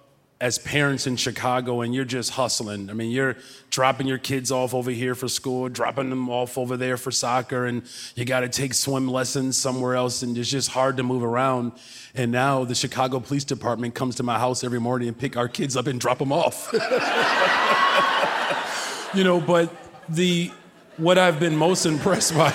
as 0.44 0.58
parents 0.58 1.08
in 1.08 1.16
Chicago 1.16 1.80
and 1.80 1.96
you're 1.96 2.04
just 2.04 2.32
hustling. 2.32 2.89
I 2.89 2.94
mean, 2.94 3.12
you're 3.12 3.38
dropping 3.70 4.08
your 4.08 4.18
kids 4.18 4.52
off 4.52 4.74
over 4.74 4.91
here 4.91 5.16
for 5.16 5.30
school, 5.30 5.70
dropping 5.70 6.10
them 6.10 6.30
off 6.30 6.58
over 6.58 6.76
there 6.76 6.98
for 6.98 7.12
soccer, 7.12 7.66
and 7.66 7.84
you 8.16 8.26
got 8.26 8.41
to 8.41 8.50
take 8.50 8.74
swim 8.74 9.08
lessons 9.08 9.56
somewhere 9.56 9.96
else, 9.96 10.22
and 10.22 10.38
it's 10.38 10.50
just 10.50 10.68
hard 10.68 10.98
to 10.98 11.04
move 11.04 11.24
around. 11.24 11.72
And 12.14 12.34
now 12.34 12.66
the 12.66 12.76
Chicago 12.76 13.22
Police 13.22 13.46
Department 13.46 13.96
comes 13.96 14.16
to 14.16 14.24
my 14.24 14.38
house 14.38 14.66
every 14.66 14.82
morning 14.82 15.08
and 15.08 15.18
pick 15.18 15.38
our 15.38 15.48
kids 15.48 15.78
up 15.78 15.88
and 15.88 15.98
drop 15.98 16.18
them 16.18 16.34
off. 16.34 16.70
you 19.14 19.24
know, 19.24 19.39
but 19.39 19.74
the 20.10 20.52
what 20.98 21.18
I've 21.18 21.39
been 21.39 21.56
most 21.56 21.86
impressed 21.86 22.36
by. 22.36 22.54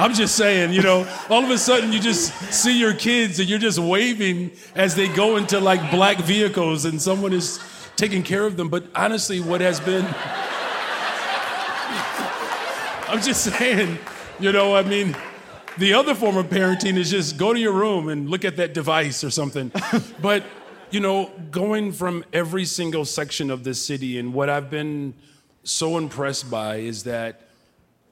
I'm 0.00 0.14
just 0.14 0.34
saying, 0.34 0.72
you 0.72 0.80
know, 0.80 1.06
all 1.28 1.44
of 1.44 1.50
a 1.50 1.58
sudden 1.58 1.92
you 1.92 2.00
just 2.00 2.32
see 2.50 2.80
your 2.80 2.94
kids 2.94 3.38
and 3.38 3.46
you're 3.46 3.58
just 3.58 3.78
waving 3.78 4.52
as 4.74 4.94
they 4.94 5.08
go 5.08 5.36
into 5.36 5.60
like 5.60 5.90
black 5.90 6.16
vehicles 6.20 6.86
and 6.86 7.02
someone 7.02 7.34
is 7.34 7.60
taking 7.96 8.22
care 8.22 8.46
of 8.46 8.56
them. 8.56 8.70
But 8.70 8.84
honestly, 8.94 9.40
what 9.40 9.60
has 9.60 9.78
been. 9.78 10.06
I'm 13.10 13.20
just 13.20 13.44
saying, 13.44 13.98
you 14.38 14.52
know, 14.52 14.74
I 14.74 14.84
mean, 14.84 15.14
the 15.76 15.92
other 15.92 16.14
form 16.14 16.38
of 16.38 16.46
parenting 16.46 16.96
is 16.96 17.10
just 17.10 17.36
go 17.36 17.52
to 17.52 17.60
your 17.60 17.74
room 17.74 18.08
and 18.08 18.30
look 18.30 18.46
at 18.46 18.56
that 18.56 18.72
device 18.72 19.22
or 19.22 19.28
something. 19.28 19.70
but, 20.22 20.44
you 20.90 21.00
know, 21.00 21.30
going 21.50 21.92
from 21.92 22.24
every 22.32 22.64
single 22.64 23.04
section 23.04 23.50
of 23.50 23.64
this 23.64 23.84
city 23.84 24.18
and 24.18 24.32
what 24.32 24.48
I've 24.48 24.70
been 24.70 25.12
so 25.62 25.98
impressed 25.98 26.50
by 26.50 26.76
is 26.76 27.04
that 27.04 27.42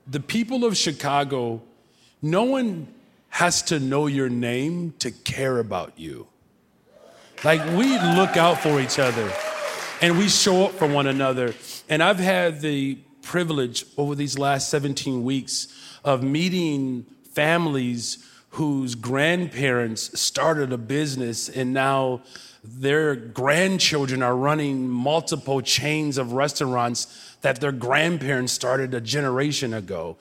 the 0.07 0.21
people 0.21 0.67
of 0.67 0.77
Chicago 0.77 1.63
no 2.23 2.45
one 2.45 2.89
has 3.31 3.63
to 3.63 3.79
know 3.79 4.07
your 4.07 4.29
name 4.29 4.95
to 4.99 5.11
care 5.11 5.59
about 5.59 5.99
you. 5.99 6.27
Like 7.45 7.65
we 7.77 7.99
look 7.99 8.37
out 8.37 8.59
for 8.61 8.81
each 8.81 8.99
other 8.99 9.33
and 10.01 10.19
we 10.19 10.29
show 10.29 10.67
up 10.67 10.73
for 10.73 10.89
one 10.89 11.07
another. 11.07 11.55
And 11.89 12.03
I've 12.03 12.19
had 12.19 12.61
the 12.61 12.99
privilege 13.23 13.85
over 13.97 14.15
these 14.15 14.39
last 14.39 14.71
17 14.71 15.23
weeks 15.23 15.69
of 16.05 16.23
meeting 16.23 17.07
families 17.33 18.25
whose 18.51 18.95
grandparents 18.95 20.19
started 20.19 20.73
a 20.73 20.79
business 20.79 21.49
and 21.49 21.73
now 21.73 22.23
their 22.65 23.15
grandchildren 23.15 24.23
are 24.23 24.35
running 24.35 24.89
multiple 24.89 25.61
chains 25.61 26.19
of 26.19 26.33
restaurants 26.33 27.37
that 27.43 27.61
their 27.61 27.73
grandparents 27.73 28.53
started 28.53 28.95
a 28.95 29.01
generation 29.01 29.73
ago 29.75 30.17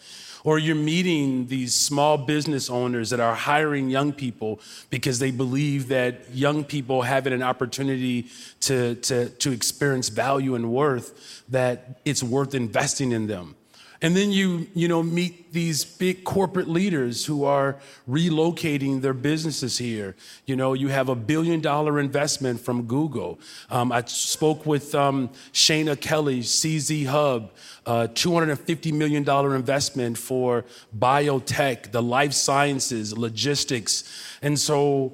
or 0.47 0.57
you're 0.57 0.75
meeting 0.77 1.45
these 1.47 1.75
small 1.75 2.17
business 2.17 2.69
owners 2.69 3.09
that 3.09 3.19
are 3.19 3.35
hiring 3.35 3.89
young 3.89 4.13
people 4.13 4.61
because 4.89 5.19
they 5.19 5.29
believe 5.29 5.89
that 5.89 6.33
young 6.33 6.63
people 6.63 7.01
have 7.01 7.27
an 7.27 7.43
opportunity 7.43 8.27
to, 8.61 8.95
to, 8.95 9.27
to 9.27 9.51
experience 9.51 10.07
value 10.07 10.55
and 10.55 10.71
worth, 10.71 11.43
that 11.49 11.99
it's 12.05 12.23
worth 12.23 12.55
investing 12.55 13.11
in 13.11 13.27
them. 13.27 13.56
And 14.01 14.15
then 14.15 14.31
you, 14.31 14.67
you 14.75 14.87
know, 14.87 15.01
meet 15.01 15.51
these 15.53 15.83
big 15.83 16.23
corporate 16.23 16.67
leaders 16.67 17.25
who 17.25 17.45
are 17.45 17.77
relocating 18.07 19.01
their 19.01 19.13
businesses 19.13 19.79
here. 19.79 20.15
You 20.45 20.55
know, 20.55 20.73
you 20.73 20.89
have 20.89 21.09
a 21.09 21.15
billion 21.15 21.61
dollar 21.61 21.99
investment 21.99 22.59
from 22.59 22.83
Google. 22.83 23.39
Um, 23.71 23.91
I 23.91 24.03
spoke 24.05 24.67
with 24.67 24.93
um, 24.93 25.29
Shana 25.51 25.99
Kelley, 25.99 26.41
CZ 26.41 27.07
Hub, 27.07 27.51
uh, 27.87 28.07
$250 28.11 28.93
million 28.93 29.27
investment 29.55 30.17
for 30.17 30.63
biotech, 30.95 31.91
the 31.91 32.03
life 32.03 32.33
sciences, 32.33 33.17
logistics. 33.17 34.37
And 34.43 34.59
so, 34.59 35.13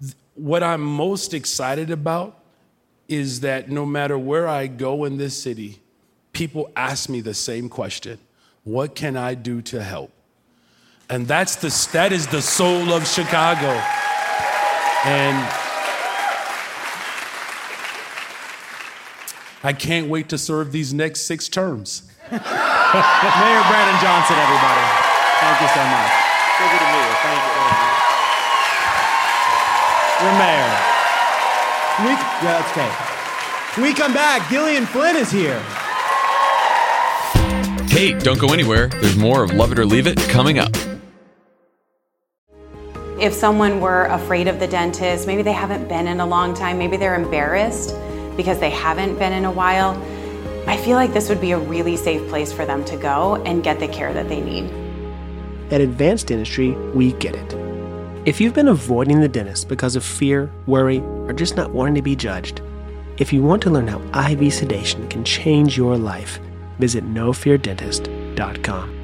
th- 0.00 0.14
what 0.34 0.64
I'm 0.64 0.80
most 0.80 1.34
excited 1.34 1.90
about 1.92 2.40
is 3.06 3.40
that 3.40 3.70
no 3.70 3.86
matter 3.86 4.18
where 4.18 4.48
I 4.48 4.66
go 4.66 5.04
in 5.04 5.18
this 5.18 5.40
city, 5.40 5.80
people 6.32 6.72
ask 6.74 7.08
me 7.08 7.20
the 7.20 7.34
same 7.34 7.68
question 7.68 8.18
What 8.64 8.94
can 8.94 9.16
I 9.16 9.34
do 9.34 9.60
to 9.62 9.82
help? 9.82 10.10
And 11.10 11.28
that's 11.28 11.56
the, 11.56 11.68
that 11.92 12.12
is 12.12 12.26
the 12.26 12.40
soul 12.40 12.92
of 12.92 13.06
Chicago. 13.06 13.68
And 15.04 15.36
I 19.62 19.72
can't 19.72 20.08
wait 20.08 20.30
to 20.30 20.38
serve 20.38 20.72
these 20.72 20.94
next 20.94 21.22
six 21.22 21.48
terms. 21.48 22.10
Mayor 22.32 22.40
Brandon 22.40 23.98
Johnson, 24.00 24.36
everybody. 24.36 24.84
Thank 25.44 25.60
you 25.60 25.68
so 25.68 25.84
much. 25.84 26.12
So 26.56 26.64
good 26.64 26.80
to 26.80 26.88
meet 26.88 27.04
you. 27.04 27.16
Thank 27.20 27.40
you. 27.44 27.54
Your 30.24 30.32
mayor. 30.40 30.72
We, 32.00 32.12
yeah, 32.16 32.64
that's 32.64 32.70
okay. 32.72 32.88
When 33.76 33.90
we 33.90 33.94
come 33.94 34.14
back, 34.14 34.48
Gillian 34.48 34.86
Flynn 34.86 35.16
is 35.16 35.30
here. 35.30 35.60
Hey, 37.94 38.12
don't 38.12 38.40
go 38.40 38.52
anywhere. 38.52 38.88
There's 38.88 39.16
more 39.16 39.44
of 39.44 39.52
Lovett 39.52 39.78
or 39.78 39.86
Leave 39.86 40.08
It 40.08 40.18
coming 40.22 40.58
up. 40.58 40.76
If 43.20 43.32
someone 43.32 43.80
were 43.80 44.06
afraid 44.06 44.48
of 44.48 44.58
the 44.58 44.66
dentist, 44.66 45.28
maybe 45.28 45.42
they 45.42 45.52
haven't 45.52 45.86
been 45.88 46.08
in 46.08 46.18
a 46.18 46.26
long 46.26 46.54
time, 46.54 46.76
maybe 46.76 46.96
they're 46.96 47.14
embarrassed 47.14 47.94
because 48.36 48.58
they 48.58 48.70
haven't 48.70 49.16
been 49.20 49.32
in 49.32 49.44
a 49.44 49.50
while, 49.52 49.92
I 50.66 50.76
feel 50.76 50.96
like 50.96 51.12
this 51.12 51.28
would 51.28 51.40
be 51.40 51.52
a 51.52 51.58
really 51.58 51.96
safe 51.96 52.28
place 52.28 52.52
for 52.52 52.66
them 52.66 52.84
to 52.86 52.96
go 52.96 53.36
and 53.44 53.62
get 53.62 53.78
the 53.78 53.86
care 53.86 54.12
that 54.12 54.28
they 54.28 54.40
need. 54.40 54.72
At 55.72 55.80
Advanced 55.80 56.26
Dentistry, 56.26 56.72
we 56.96 57.12
get 57.12 57.36
it. 57.36 57.54
If 58.26 58.40
you've 58.40 58.54
been 58.54 58.66
avoiding 58.66 59.20
the 59.20 59.28
dentist 59.28 59.68
because 59.68 59.94
of 59.94 60.04
fear, 60.04 60.50
worry, 60.66 60.98
or 60.98 61.32
just 61.32 61.56
not 61.56 61.70
wanting 61.70 61.94
to 61.94 62.02
be 62.02 62.16
judged, 62.16 62.60
if 63.18 63.32
you 63.32 63.40
want 63.40 63.62
to 63.62 63.70
learn 63.70 63.86
how 63.86 64.00
IV 64.32 64.52
sedation 64.52 65.06
can 65.06 65.22
change 65.22 65.76
your 65.76 65.96
life, 65.96 66.40
visit 66.78 67.04
nofeardentist.com. 67.04 69.03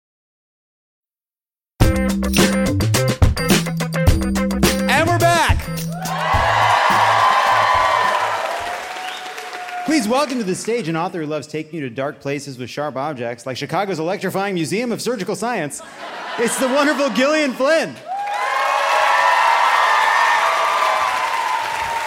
Please 9.91 10.07
welcome 10.07 10.37
to 10.37 10.45
the 10.45 10.55
stage 10.55 10.87
an 10.87 10.95
author 10.95 11.19
who 11.19 11.25
loves 11.25 11.47
taking 11.47 11.77
you 11.77 11.81
to 11.81 11.93
dark 11.93 12.21
places 12.21 12.57
with 12.57 12.69
sharp 12.69 12.95
objects, 12.95 13.45
like 13.45 13.57
Chicago's 13.57 13.99
electrifying 13.99 14.53
Museum 14.53 14.89
of 14.93 15.01
Surgical 15.01 15.35
Science. 15.35 15.81
It's 16.39 16.57
the 16.57 16.69
wonderful 16.69 17.09
Gillian 17.09 17.51
Flynn. 17.51 17.93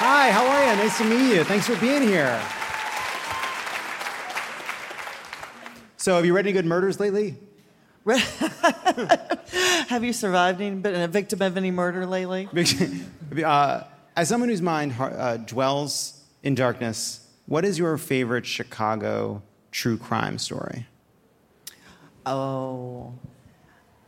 Hi, 0.00 0.30
how 0.30 0.46
are 0.46 0.70
you? 0.70 0.76
Nice 0.82 0.96
to 0.96 1.04
meet 1.04 1.34
you. 1.36 1.44
Thanks 1.44 1.66
for 1.66 1.76
being 1.76 2.00
here. 2.00 2.40
So, 5.98 6.16
have 6.16 6.24
you 6.24 6.34
read 6.34 6.46
any 6.46 6.54
good 6.54 6.64
murders 6.64 6.98
lately? 6.98 7.36
Have 9.88 10.04
you 10.04 10.14
survived 10.14 10.62
any, 10.62 10.76
been 10.76 11.02
a 11.02 11.08
victim 11.08 11.42
of 11.42 11.58
any 11.58 11.70
murder 11.70 12.06
lately? 12.06 12.48
Uh, 13.44 13.82
as 14.16 14.30
someone 14.30 14.48
whose 14.48 14.62
mind 14.62 14.94
uh, 14.98 15.36
dwells 15.36 16.22
in 16.42 16.54
darkness, 16.54 17.23
what 17.46 17.64
is 17.64 17.78
your 17.78 17.96
favorite 17.98 18.46
Chicago 18.46 19.42
true 19.70 19.96
crime 19.96 20.38
story? 20.38 20.86
Oh. 22.26 23.12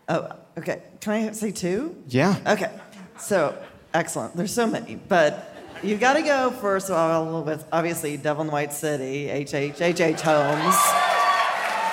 Oh, 0.09 0.33
okay. 0.57 0.83
Can 1.01 1.13
I 1.13 1.33
say 1.33 1.51
two? 1.51 2.03
Yeah. 2.09 2.37
Okay. 2.47 2.71
So, 3.19 3.57
excellent. 3.93 4.37
There's 4.37 4.53
so 4.53 4.67
many, 4.67 4.95
but 4.95 5.55
you've 5.83 6.01
got 6.01 6.15
to 6.15 6.23
go 6.23 6.51
first 6.51 6.91
of 6.91 6.97
all 6.97 7.43
with 7.43 7.65
obviously 7.73 8.17
Devil 8.17 8.43
in 8.43 8.47
the 8.47 8.53
White 8.53 8.73
City, 8.73 9.29
H.H. 9.29 9.81
H.H. 9.81 10.21
Holmes. 10.21 10.77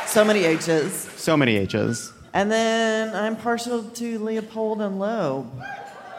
So 0.08 0.24
many 0.24 0.44
H's. 0.44 0.94
So 1.20 1.36
many 1.36 1.56
H's. 1.58 2.14
And 2.34 2.52
then 2.52 3.16
I'm 3.16 3.36
partial 3.36 3.84
to 3.84 4.20
Leopold 4.20 4.82
and 4.82 5.00
Loeb. 5.00 5.52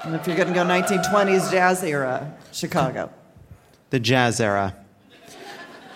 And 0.05 0.15
if 0.15 0.27
you're 0.27 0.37
going 0.37 0.49
to 0.49 0.55
go 0.55 0.65
1920s 0.65 1.51
jazz 1.51 1.83
era, 1.83 2.37
Chicago. 2.53 3.11
The 3.91 4.01
jazz 4.01 4.41
era. 4.41 4.75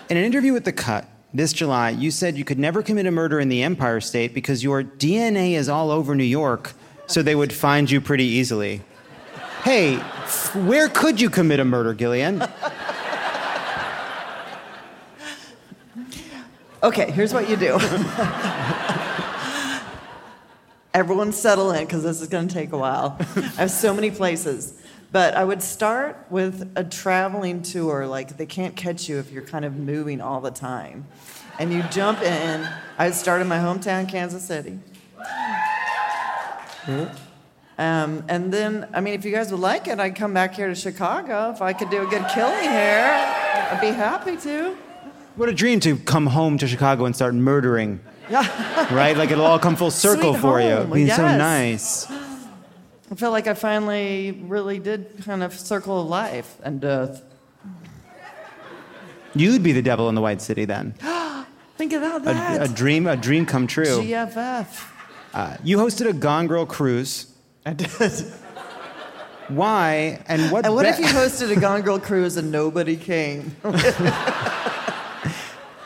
In 0.09 0.17
an 0.17 0.23
interview 0.23 0.53
with 0.53 0.65
The 0.65 0.73
Cut 0.73 1.05
this 1.35 1.53
July, 1.53 1.91
you 1.91 2.09
said 2.09 2.35
you 2.35 2.43
could 2.43 2.57
never 2.57 2.81
commit 2.81 3.05
a 3.05 3.11
murder 3.11 3.39
in 3.39 3.47
the 3.47 3.61
Empire 3.61 4.01
State 4.01 4.33
because 4.33 4.63
your 4.63 4.83
DNA 4.83 5.51
is 5.51 5.69
all 5.69 5.91
over 5.91 6.15
New 6.15 6.23
York, 6.23 6.73
so 7.05 7.21
they 7.21 7.35
would 7.35 7.53
find 7.53 7.91
you 7.91 8.01
pretty 8.01 8.23
easily. 8.23 8.81
Hey, 9.63 9.97
where 10.65 10.89
could 10.89 11.21
you 11.21 11.29
commit 11.29 11.59
a 11.59 11.65
murder, 11.65 11.93
Gillian? 11.93 12.43
Okay, 16.81 17.11
here's 17.11 17.31
what 17.31 17.47
you 17.47 17.55
do. 17.55 17.73
Everyone 20.95 21.31
settle 21.31 21.69
in 21.69 21.85
because 21.85 22.01
this 22.01 22.19
is 22.19 22.29
going 22.29 22.47
to 22.47 22.53
take 22.53 22.71
a 22.71 22.77
while. 22.79 23.15
I 23.35 23.41
have 23.61 23.69
so 23.69 23.93
many 23.93 24.09
places. 24.09 24.78
But 25.11 25.33
I 25.35 25.43
would 25.43 25.63
start 25.63 26.23
with 26.29 26.71
a 26.75 26.83
traveling 26.83 27.61
tour. 27.63 28.05
Like, 28.05 28.37
they 28.37 28.45
can't 28.45 28.75
catch 28.75 29.09
you 29.09 29.17
if 29.17 29.31
you're 29.31 29.43
kind 29.43 29.65
of 29.65 29.75
moving 29.75 30.21
all 30.21 30.39
the 30.39 30.51
time. 30.51 31.07
And 31.57 31.73
you 31.73 31.81
jump 31.91 32.21
in. 32.21 32.67
I'd 32.97 33.15
start 33.15 33.41
in 33.41 33.47
my 33.47 33.57
hometown, 33.57 34.07
Kansas 34.07 34.43
City. 34.45 34.79
Um, 36.87 38.23
and 38.27 38.51
then, 38.53 38.87
I 38.93 38.99
mean, 38.99 39.13
if 39.13 39.23
you 39.23 39.31
guys 39.31 39.51
would 39.51 39.59
like 39.61 39.87
it, 39.87 39.99
I'd 39.99 40.15
come 40.15 40.33
back 40.33 40.53
here 40.55 40.67
to 40.67 40.75
Chicago. 40.75 41.51
If 41.51 41.61
I 41.61 41.71
could 41.73 41.89
do 41.89 42.01
a 42.05 42.09
good 42.09 42.25
killing 42.33 42.61
here, 42.69 43.09
I'd 43.71 43.79
be 43.81 43.87
happy 43.91 44.35
to. 44.37 44.75
What 45.37 45.47
a 45.49 45.53
dream 45.53 45.79
to 45.81 45.95
come 45.97 46.27
home 46.27 46.57
to 46.57 46.67
Chicago 46.67 47.05
and 47.05 47.15
start 47.15 47.33
murdering. 47.35 48.01
right? 48.29 49.15
Like 49.17 49.31
it'll 49.31 49.45
all 49.45 49.59
come 49.59 49.75
full 49.77 49.91
circle 50.07 50.33
Sweet 50.33 50.41
for 50.41 50.59
you. 50.61 50.69
home, 50.69 50.93
It'd 50.93 50.93
be 50.93 51.09
so 51.09 51.23
nice. 51.37 52.05
I 53.11 53.15
feel 53.15 53.31
like 53.31 53.47
I 53.47 53.53
finally 53.55 54.31
really 54.43 54.79
did 54.79 55.23
kind 55.25 55.41
of 55.43 55.53
circle 55.53 56.01
of 56.01 56.07
life 56.07 56.57
and 56.63 56.79
death. 56.79 57.23
You'd 59.35 59.63
be 59.63 59.71
the 59.71 59.81
devil 59.81 60.09
in 60.09 60.15
the 60.15 60.21
White 60.21 60.41
City 60.41 60.65
then. 60.65 60.93
Think 61.77 61.93
about 61.93 62.21
A, 62.21 62.25
that. 62.25 62.69
a 62.69 62.73
dream, 62.73 63.07
a 63.07 63.15
dream 63.15 63.45
come 63.45 63.65
true. 63.67 63.85
GFF. 63.85 64.91
Uh, 65.33 65.57
you 65.63 65.77
hosted 65.77 66.07
a 66.09 66.13
Gone 66.13 66.47
Girl 66.47 66.65
cruise. 66.65 67.27
I 67.65 67.73
did. 67.73 67.89
Why 69.49 70.23
and 70.27 70.51
what? 70.51 70.65
And 70.65 70.75
what 70.75 70.83
be- 70.83 70.89
if 70.89 70.99
you 70.99 71.05
hosted 71.05 71.55
a 71.55 71.59
Gone 71.59 71.81
Girl 71.81 71.99
cruise 71.99 72.37
and 72.37 72.51
nobody 72.51 72.95
came? 72.97 73.55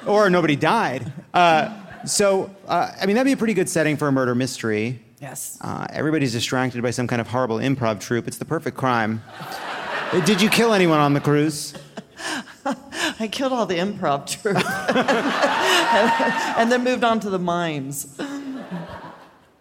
or 0.06 0.30
nobody 0.30 0.56
died? 0.56 1.12
Uh, 1.34 1.74
so, 2.06 2.54
uh, 2.68 2.92
I 3.00 3.06
mean, 3.06 3.16
that'd 3.16 3.26
be 3.26 3.32
a 3.34 3.38
pretty 3.38 3.54
good 3.54 3.70
setting 3.70 3.96
for 3.98 4.08
a 4.08 4.12
murder 4.12 4.36
mystery. 4.36 5.00
Yes. 5.24 5.58
Uh, 5.62 5.88
everybody's 5.90 6.34
distracted 6.34 6.82
by 6.82 6.92
some 6.92 7.08
kind 7.08 7.22
of 7.22 7.28
horrible 7.28 7.56
improv 7.56 8.02
troupe. 8.02 8.28
It's 8.28 8.40
the 8.40 8.44
perfect 8.44 8.76
crime. 8.76 9.24
Did 10.26 10.42
you 10.42 10.50
kill 10.50 10.74
anyone 10.74 11.00
on 11.00 11.14
the 11.14 11.22
cruise? 11.22 11.74
I 12.66 13.30
killed 13.32 13.54
all 13.54 13.66
the 13.66 13.78
improv 13.78 14.28
troupe. 14.28 14.58
and 16.58 16.70
then 16.70 16.84
moved 16.84 17.06
on 17.06 17.22
to 17.22 17.30
the 17.30 17.40
mimes. 17.40 18.20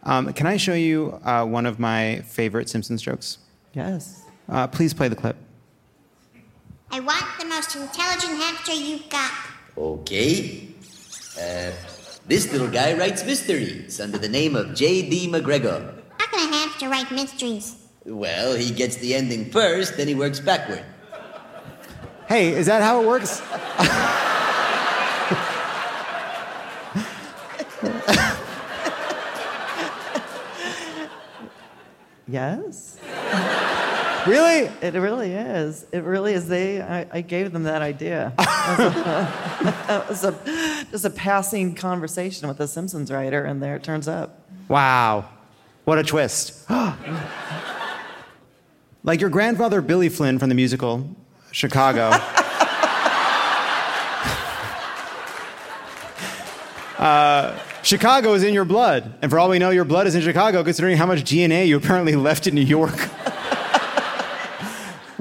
Um, 0.02 0.32
can 0.32 0.48
I 0.48 0.56
show 0.56 0.74
you 0.74 1.20
uh, 1.22 1.44
one 1.44 1.64
of 1.64 1.78
my 1.78 2.22
favorite 2.26 2.68
Simpsons 2.68 3.00
jokes? 3.00 3.38
Yes. 3.72 4.24
Uh, 4.48 4.66
please 4.66 4.92
play 4.92 5.06
the 5.06 5.14
clip. 5.14 5.36
I 6.90 6.98
want 6.98 7.24
the 7.38 7.46
most 7.46 7.76
intelligent 7.76 8.36
hamster 8.36 8.72
you've 8.72 9.08
got. 9.08 9.30
Okay. 9.78 10.70
Uh, 11.40 11.70
this 12.27 12.51
little 12.53 12.68
guy 12.68 12.95
writes 12.95 13.25
mysteries 13.25 14.01
under 14.01 14.18
the 14.18 14.29
name 14.29 14.57
of 14.57 14.75
J.D. 14.75 15.29
McGregor. 15.29 15.95
How 16.18 16.27
can 16.27 16.53
a 16.53 16.57
hamster 16.57 16.89
write 16.89 17.11
mysteries? 17.11 17.77
Well, 18.05 18.55
he 18.55 18.70
gets 18.70 18.97
the 18.97 19.14
ending 19.14 19.51
first, 19.51 19.97
then 19.97 20.09
he 20.09 20.14
works 20.14 20.41
backward. 20.41 20.85
Hey, 22.29 22.49
is 22.55 22.66
that 22.66 22.83
how 22.83 23.03
it 23.03 23.07
works? 23.07 23.43
Yes. 32.33 32.97
Really? 34.27 34.70
It 34.81 34.95
really 34.95 35.33
is. 35.33 35.85
It 35.91 36.05
really 36.05 36.35
is. 36.35 36.47
They, 36.47 36.81
I, 36.81 37.07
I 37.11 37.20
gave 37.23 37.53
them 37.53 37.64
that 37.64 37.83
idea. 37.83 38.33
it 38.39 40.09
was 40.09 40.23
a, 40.23 40.87
just 40.91 41.05
a 41.05 41.11
passing 41.11 41.75
conversation 41.75 42.47
with 42.47 42.61
a 42.61 42.68
Simpsons 42.68 43.11
writer, 43.11 43.45
and 43.45 43.61
there 43.62 43.75
it 43.75 43.83
turns 43.83 44.07
up. 44.07 44.47
Wow. 44.68 45.29
What 45.85 45.99
a 45.99 46.05
twist. 46.05 46.70
like 49.03 49.20
your 49.20 49.31
grandfather, 49.31 49.81
Billy 49.81 50.09
Flynn 50.09 50.39
from 50.39 50.49
the 50.49 50.55
musical 50.55 51.16
Chicago. 51.51 52.11
uh, 56.99 57.59
Chicago 57.83 58.35
is 58.35 58.45
in 58.45 58.55
your 58.55 58.64
blood. 58.64 59.18
And 59.20 59.29
for 59.33 59.41
all 59.41 59.49
we 59.49 59.59
know, 59.59 59.70
your 59.70 59.85
blood 59.85 60.07
is 60.07 60.14
in 60.14 60.23
Chicago, 60.23 60.62
considering 60.62 60.97
how 60.97 61.07
much 61.07 61.25
DNA 61.25 61.66
you 61.66 61.77
apparently 61.77 62.14
left 62.14 62.47
in 62.47 62.55
New 62.55 62.61
York. 62.61 63.11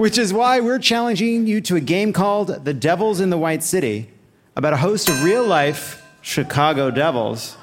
Which 0.02 0.18
is 0.18 0.34
why 0.34 0.62
we're 0.62 0.80
challenging 0.80 1.45
you 1.45 1.62
to 1.62 1.76
a 1.76 1.80
game 1.80 2.12
called 2.12 2.66
The 2.66 2.74
Devils 2.74 3.20
in 3.20 3.30
the 3.30 3.38
White 3.38 3.62
City 3.62 4.10
about 4.56 4.74
a 4.74 4.78
host 4.78 5.08
of 5.10 5.24
real 5.24 5.45
life 5.45 6.04
Chicago 6.24 6.89
Devils. 6.89 7.56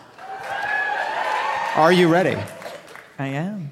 Are 1.75 1.91
you 1.91 2.07
ready? 2.07 2.37
I 3.19 3.27
am. 3.27 3.71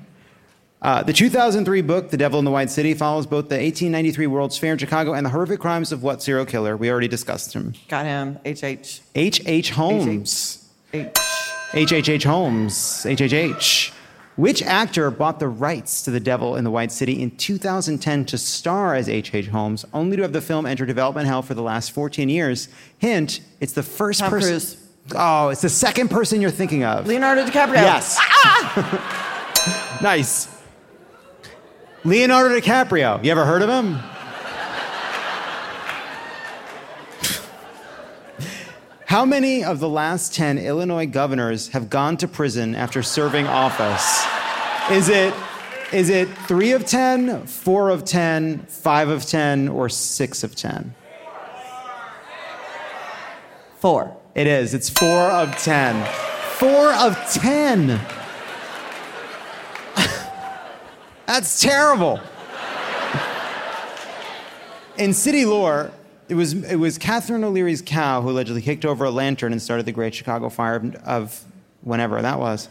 Uh, 0.83 1.05
the 1.05 1.13
2003 1.13 1.81
book, 1.83 2.11
The 2.11 2.17
Devil 2.17 2.41
in 2.41 2.45
the 2.45 2.51
White 2.51 2.71
City, 2.71 2.93
follows 2.95 3.25
both 3.25 3.51
the 3.51 3.55
1893 3.55 4.27
World's 4.27 4.59
Fair 4.59 4.73
in 4.73 4.79
Chicago 4.79 5.15
and 5.15 5.25
the 5.25 5.31
horrific 5.31 5.61
crimes 5.61 5.93
of 5.93 6.03
what 6.03 6.21
serial 6.21 6.45
killer? 6.45 6.77
We 6.77 6.91
already 6.91 7.07
discussed 7.07 7.53
him. 7.53 7.75
Got 7.87 8.07
him. 8.07 8.41
H.H. 8.45 9.01
H.H. 9.15 9.71
Holmes. 9.71 10.69
H. 10.93 11.17
H.H.H. 11.73 12.25
Holmes. 12.25 13.07
H.H.H. 13.07 13.93
Which 14.37 14.63
actor 14.63 15.11
bought 15.11 15.41
the 15.41 15.49
rights 15.49 16.03
to 16.03 16.11
The 16.11 16.21
Devil 16.21 16.57
in 16.57 16.65
the 16.65 16.71
White 16.71 16.93
City 16.93 17.23
in 17.23 17.35
2010 17.37 18.27
to 18.27 18.37
star 18.37 18.95
as 18.95 19.09
H.H. 19.09 19.49
Holmes, 19.49 19.87
only 19.95 20.17
to 20.17 20.23
have 20.23 20.35
the 20.35 20.43
film 20.43 20.67
enter 20.67 20.85
development 20.85 21.27
hell 21.27 21.41
for 21.41 21.55
the 21.55 21.63
last 21.63 21.93
14 21.93 22.29
years? 22.29 22.69
Hint, 22.99 23.41
it's 23.61 23.73
the 23.73 23.83
first 23.83 24.21
Tom 24.21 24.31
person. 24.31 24.51
Cruise. 24.51 24.77
Oh, 25.15 25.49
it's 25.49 25.63
the 25.63 25.71
second 25.71 26.11
person 26.11 26.43
you're 26.43 26.51
thinking 26.51 26.85
of. 26.85 27.07
Leonardo 27.07 27.47
DiCaprio. 27.47 27.77
Yes. 27.77 28.19
Ah, 28.21 28.73
ah! 28.77 29.99
nice. 30.03 30.49
Leonardo 32.05 32.61
DiCaprio. 32.61 33.25
You 33.25 33.31
ever 33.31 33.47
heard 33.47 33.63
of 33.63 33.71
him? 33.71 33.99
How 39.07 39.25
many 39.25 39.63
of 39.63 39.79
the 39.79 39.89
last 39.89 40.35
10 40.35 40.59
Illinois 40.59 41.07
governors 41.07 41.69
have 41.69 41.89
gone 41.89 42.17
to 42.17 42.27
prison 42.27 42.75
after 42.75 43.05
serving 43.05 43.47
office? 43.47 44.27
Is 44.91 45.09
it 45.09 45.33
is 45.93 46.11
it 46.11 46.27
3 46.29 46.73
of 46.73 46.85
10, 46.85 47.47
4 47.47 47.91
of 47.91 48.05
10, 48.05 48.67
5 48.67 49.09
of 49.09 49.25
10 49.25 49.69
or 49.69 49.89
6 49.89 50.43
of 50.43 50.57
10? 50.57 50.93
4. 53.79 54.17
It 54.35 54.49
is. 54.49 54.75
It's 54.75 54.91
4 54.91 55.09
of 55.09 55.57
10. 55.57 56.05
4 56.59 56.93
of 56.95 57.17
10. 57.33 57.87
That's 61.27 61.61
terrible. 61.61 62.19
In 64.99 65.15
city 65.15 65.45
lore, 65.45 65.93
it 66.29 66.35
was, 66.35 66.53
it 66.65 66.77
was 66.77 66.99
Catherine 66.99 67.45
O'Leary's 67.45 67.83
cow 67.83 68.21
who 68.21 68.31
allegedly 68.31 68.63
kicked 68.63 68.85
over 68.85 69.05
a 69.05 69.11
lantern 69.11 69.53
and 69.53 69.63
started 69.63 69.87
the 69.87 69.93
Great 69.93 70.15
Chicago 70.15 70.49
Fire 70.49 70.77
of, 70.77 70.95
of 70.97 71.45
whenever 71.83 72.21
that 72.21 72.39
was. 72.39 72.69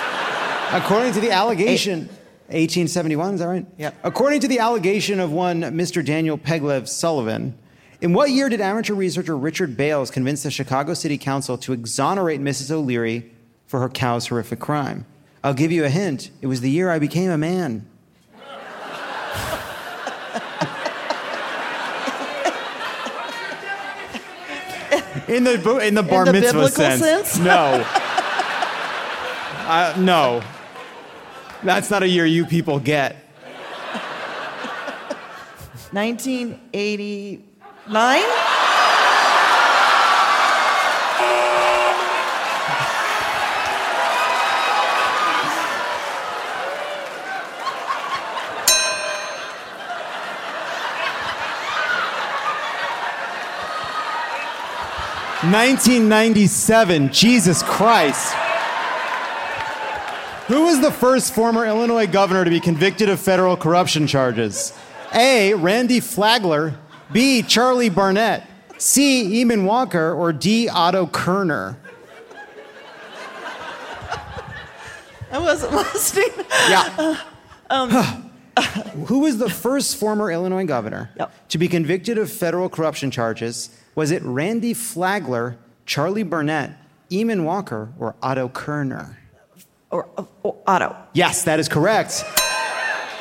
According 0.72 1.12
to 1.14 1.20
the 1.20 1.30
allegation, 1.30 2.00
1871, 2.48 3.34
is 3.34 3.40
that 3.40 3.46
right? 3.46 3.66
Yeah. 3.78 3.92
According 4.02 4.40
to 4.40 4.48
the 4.48 4.58
allegation 4.58 5.20
of 5.20 5.32
one 5.32 5.60
Mr. 5.60 6.04
Daniel 6.04 6.38
Peg 6.38 6.62
Leg 6.62 6.86
Sullivan, 6.86 7.58
in 8.00 8.12
what 8.14 8.30
year 8.30 8.48
did 8.48 8.60
amateur 8.60 8.94
researcher 8.94 9.36
Richard 9.36 9.76
Bales 9.76 10.10
convince 10.10 10.42
the 10.42 10.50
Chicago 10.50 10.92
City 10.94 11.16
Council 11.16 11.56
to 11.58 11.72
exonerate 11.72 12.40
Mrs. 12.40 12.70
O'Leary 12.70 13.30
for 13.66 13.80
her 13.80 13.88
cow's 13.88 14.26
horrific 14.26 14.58
crime? 14.58 15.06
I'll 15.44 15.54
give 15.54 15.72
you 15.72 15.84
a 15.84 15.88
hint. 15.88 16.30
It 16.40 16.46
was 16.46 16.60
the 16.60 16.70
year 16.70 16.90
I 16.90 16.98
became 16.98 17.30
a 17.30 17.38
man. 17.38 17.88
In 25.28 25.44
the 25.44 25.78
in 25.78 25.94
the 25.94 26.02
bar 26.02 26.24
the 26.24 26.32
mitzvah 26.32 26.68
sense. 26.68 27.00
sense? 27.00 27.38
No. 27.38 27.84
uh, 29.66 29.94
no. 29.98 30.42
That's 31.62 31.90
not 31.90 32.02
a 32.02 32.08
year 32.08 32.26
you 32.26 32.44
people 32.44 32.80
get. 32.80 33.16
1989? 35.92 38.51
Nineteen 55.44 56.08
ninety-seven. 56.08 57.12
Jesus 57.12 57.62
Christ. 57.64 58.32
Who 60.46 60.62
was 60.64 60.80
the 60.80 60.90
first 60.92 61.34
former 61.34 61.66
Illinois 61.66 62.06
governor 62.06 62.44
to 62.44 62.50
be 62.50 62.60
convicted 62.60 63.08
of 63.08 63.18
federal 63.18 63.56
corruption 63.56 64.06
charges? 64.06 64.72
A. 65.14 65.54
Randy 65.54 65.98
Flagler. 66.00 66.74
B. 67.12 67.42
Charlie 67.42 67.88
Barnett. 67.88 68.46
C. 68.78 69.42
Eamon 69.44 69.64
Walker. 69.64 70.12
Or 70.12 70.32
D. 70.32 70.68
Otto 70.68 71.06
Kerner. 71.06 71.76
I 75.32 75.38
wasn't 75.38 75.72
listening. 75.94 76.28
Yeah. 76.68 77.16
Um, 77.70 77.88
Who 79.06 79.20
was 79.20 79.38
the 79.38 79.48
first 79.48 79.96
former 79.96 80.30
Illinois 80.30 80.66
governor 80.66 81.08
Yep. 81.18 81.48
to 81.48 81.56
be 81.56 81.68
convicted 81.68 82.18
of 82.18 82.30
federal 82.30 82.68
corruption 82.68 83.10
charges? 83.10 83.70
Was 83.94 84.10
it 84.10 84.22
Randy 84.22 84.74
Flagler, 84.74 85.58
Charlie 85.86 86.22
Barnett, 86.22 86.78
Eamon 87.10 87.44
Walker, 87.44 87.92
or 87.98 88.14
Otto 88.22 88.48
Kerner? 88.48 89.18
or, 89.92 90.08
uh, 90.16 90.24
or 90.42 90.56
Otto. 90.66 90.96
Yes, 91.12 91.44
that 91.44 91.60
is 91.60 91.68
correct. 91.68 92.24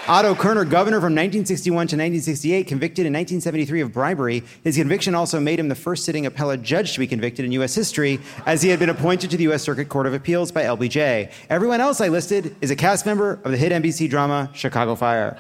Otto 0.07 0.33
Kerner, 0.33 0.65
governor 0.65 0.97
from 0.97 1.13
1961 1.13 1.73
to 1.73 1.95
1968, 1.95 2.65
convicted 2.65 3.05
in 3.05 3.13
1973 3.13 3.81
of 3.81 3.93
bribery. 3.93 4.43
His 4.63 4.75
conviction 4.75 5.13
also 5.13 5.39
made 5.39 5.59
him 5.59 5.69
the 5.69 5.75
first 5.75 6.05
sitting 6.05 6.25
appellate 6.25 6.63
judge 6.63 6.93
to 6.93 6.99
be 6.99 7.05
convicted 7.05 7.45
in 7.45 7.51
U.S. 7.53 7.75
history, 7.75 8.19
as 8.47 8.63
he 8.63 8.69
had 8.69 8.79
been 8.79 8.89
appointed 8.89 9.29
to 9.29 9.37
the 9.37 9.43
U.S. 9.43 9.61
Circuit 9.61 9.89
Court 9.89 10.07
of 10.07 10.15
Appeals 10.15 10.51
by 10.51 10.63
LBJ. 10.63 11.31
Everyone 11.49 11.81
else 11.81 12.01
I 12.01 12.07
listed 12.07 12.55
is 12.61 12.71
a 12.71 12.75
cast 12.75 13.05
member 13.05 13.39
of 13.43 13.51
the 13.51 13.57
hit 13.57 13.71
NBC 13.71 14.09
drama 14.09 14.49
Chicago 14.53 14.95
Fire. 14.95 15.37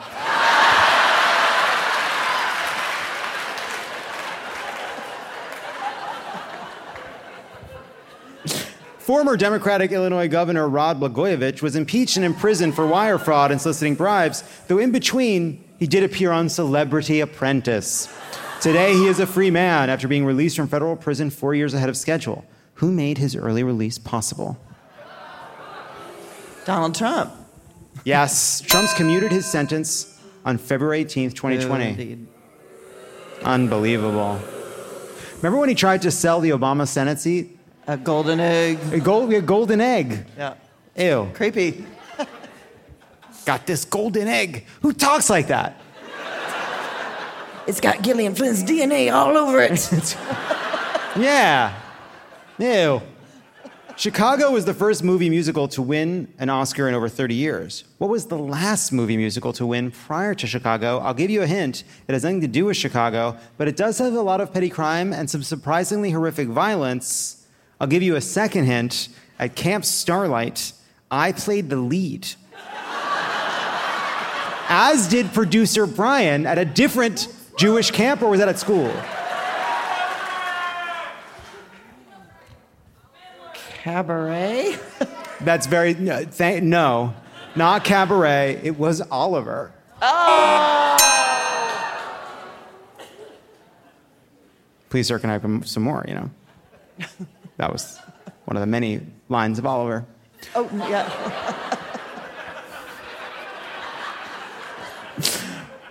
Former 9.01 9.35
Democratic 9.35 9.91
Illinois 9.91 10.27
Governor 10.27 10.69
Rod 10.69 10.99
Blagojevich 10.99 11.63
was 11.63 11.75
impeached 11.75 12.17
and 12.17 12.25
imprisoned 12.25 12.75
for 12.75 12.85
wire 12.85 13.17
fraud 13.17 13.49
and 13.49 13.59
soliciting 13.59 13.95
bribes, 13.95 14.43
though 14.67 14.77
in 14.77 14.91
between, 14.91 15.67
he 15.79 15.87
did 15.87 16.03
appear 16.03 16.31
on 16.31 16.49
Celebrity 16.49 17.19
Apprentice. 17.19 18.07
Today, 18.61 18.93
he 18.93 19.07
is 19.07 19.19
a 19.19 19.25
free 19.25 19.49
man 19.49 19.89
after 19.89 20.07
being 20.07 20.23
released 20.23 20.55
from 20.55 20.67
federal 20.67 20.95
prison 20.95 21.31
four 21.31 21.55
years 21.55 21.73
ahead 21.73 21.89
of 21.89 21.97
schedule. 21.97 22.45
Who 22.75 22.91
made 22.91 23.17
his 23.17 23.35
early 23.35 23.63
release 23.63 23.97
possible? 23.97 24.59
Donald 26.65 26.93
Trump. 26.93 27.33
Yes, 28.03 28.61
Trump's 28.61 28.93
commuted 28.93 29.31
his 29.31 29.47
sentence 29.47 30.21
on 30.45 30.59
February 30.59 31.03
18th, 31.03 31.33
2020. 31.33 31.85
Indeed. 31.89 32.27
Unbelievable. 33.41 34.39
Remember 35.37 35.57
when 35.57 35.69
he 35.69 35.75
tried 35.75 36.03
to 36.03 36.11
sell 36.11 36.39
the 36.39 36.51
Obama 36.51 36.87
Senate 36.87 37.19
seat? 37.19 37.57
A 37.87 37.97
golden 37.97 38.39
egg. 38.39 38.79
A, 38.91 38.99
gold, 38.99 39.33
a 39.33 39.41
golden 39.41 39.81
egg. 39.81 40.25
Yeah. 40.37 40.53
Ew. 40.95 41.31
Creepy. 41.33 41.85
Got 43.45 43.65
this 43.65 43.85
golden 43.85 44.27
egg. 44.27 44.65
Who 44.81 44.93
talks 44.93 45.29
like 45.29 45.47
that? 45.47 45.81
It's 47.67 47.79
got 47.79 48.01
Gillian 48.01 48.33
Flynn's 48.33 48.63
DNA 48.63 49.13
all 49.13 49.37
over 49.37 49.61
it. 49.61 50.17
Yeah. 51.17 51.77
Ew. 52.57 53.01
Chicago 53.97 54.51
was 54.51 54.63
the 54.63 54.73
first 54.73 55.03
movie 55.03 55.29
musical 55.29 55.67
to 55.67 55.81
win 55.81 56.33
an 56.39 56.49
Oscar 56.49 56.87
in 56.87 56.95
over 56.95 57.09
30 57.09 57.35
years. 57.35 57.83
What 57.97 58.09
was 58.09 58.27
the 58.27 58.37
last 58.37 58.91
movie 58.93 59.17
musical 59.17 59.51
to 59.53 59.65
win 59.65 59.91
prior 59.91 60.33
to 60.33 60.47
Chicago? 60.47 60.99
I'll 60.99 61.13
give 61.13 61.29
you 61.29 61.41
a 61.41 61.47
hint. 61.47 61.83
It 62.07 62.13
has 62.13 62.23
nothing 62.23 62.41
to 62.41 62.47
do 62.47 62.65
with 62.65 62.77
Chicago, 62.77 63.37
but 63.57 63.67
it 63.67 63.75
does 63.75 63.97
have 63.99 64.13
a 64.13 64.21
lot 64.21 64.39
of 64.39 64.53
petty 64.53 64.69
crime 64.69 65.11
and 65.11 65.29
some 65.29 65.43
surprisingly 65.43 66.11
horrific 66.11 66.47
violence. 66.47 67.40
I'll 67.81 67.87
give 67.87 68.03
you 68.03 68.15
a 68.15 68.21
second 68.21 68.65
hint. 68.65 69.09
At 69.39 69.55
Camp 69.55 69.85
Starlight, 69.85 70.71
I 71.09 71.31
played 71.31 71.67
the 71.71 71.77
lead. 71.77 72.27
As 74.69 75.07
did 75.07 75.33
producer 75.33 75.87
Brian 75.87 76.45
at 76.45 76.59
a 76.59 76.63
different 76.63 77.27
Jewish 77.57 77.89
camp, 77.89 78.21
or 78.21 78.29
was 78.29 78.39
that 78.39 78.47
at 78.49 78.59
school? 78.59 78.93
Cabaret? 83.81 84.77
That's 85.41 85.65
very 85.65 85.95
no, 85.95 86.23
th- 86.23 86.61
no, 86.61 87.15
not 87.55 87.83
cabaret. 87.83 88.61
It 88.63 88.77
was 88.77 89.01
Oliver. 89.09 89.73
Oh! 90.03 90.97
Please, 94.91 95.07
sir, 95.07 95.17
can 95.17 95.31
I 95.31 95.33
have 95.33 95.67
some 95.67 95.81
more? 95.81 96.05
You 96.07 96.13
know, 96.13 96.29
that 97.61 97.71
was 97.71 97.99
one 98.45 98.57
of 98.57 98.61
the 98.61 98.67
many 98.67 98.99
lines 99.29 99.59
of 99.59 99.67
Oliver. 99.67 100.03
Oh, 100.55 100.67
yeah. 100.89 101.07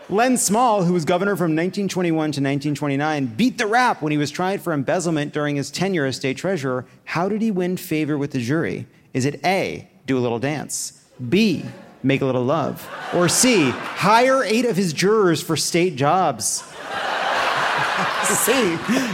Len 0.08 0.36
Small, 0.36 0.82
who 0.82 0.92
was 0.92 1.04
governor 1.04 1.36
from 1.36 1.54
1921 1.54 2.12
to 2.12 2.24
1929, 2.40 3.26
beat 3.26 3.56
the 3.56 3.68
rap 3.68 4.02
when 4.02 4.10
he 4.10 4.18
was 4.18 4.32
tried 4.32 4.60
for 4.60 4.72
embezzlement 4.72 5.32
during 5.32 5.54
his 5.54 5.70
tenure 5.70 6.06
as 6.06 6.16
state 6.16 6.36
treasurer. 6.36 6.86
How 7.04 7.28
did 7.28 7.40
he 7.40 7.52
win 7.52 7.76
favor 7.76 8.18
with 8.18 8.32
the 8.32 8.40
jury? 8.40 8.88
Is 9.14 9.24
it 9.24 9.38
A, 9.46 9.88
do 10.06 10.18
a 10.18 10.20
little 10.20 10.40
dance, 10.40 11.04
B, 11.28 11.64
make 12.02 12.20
a 12.20 12.26
little 12.26 12.44
love, 12.44 12.84
or 13.14 13.28
C, 13.28 13.70
hire 13.70 14.42
eight 14.42 14.64
of 14.64 14.76
his 14.76 14.92
jurors 14.92 15.40
for 15.40 15.56
state 15.56 15.94
jobs? 15.94 16.64
C. 18.24 18.52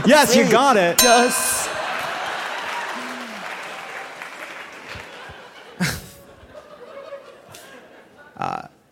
Yes, 0.06 0.34
you 0.34 0.50
got 0.50 0.78
it. 0.78 1.02
Yes. 1.02 1.65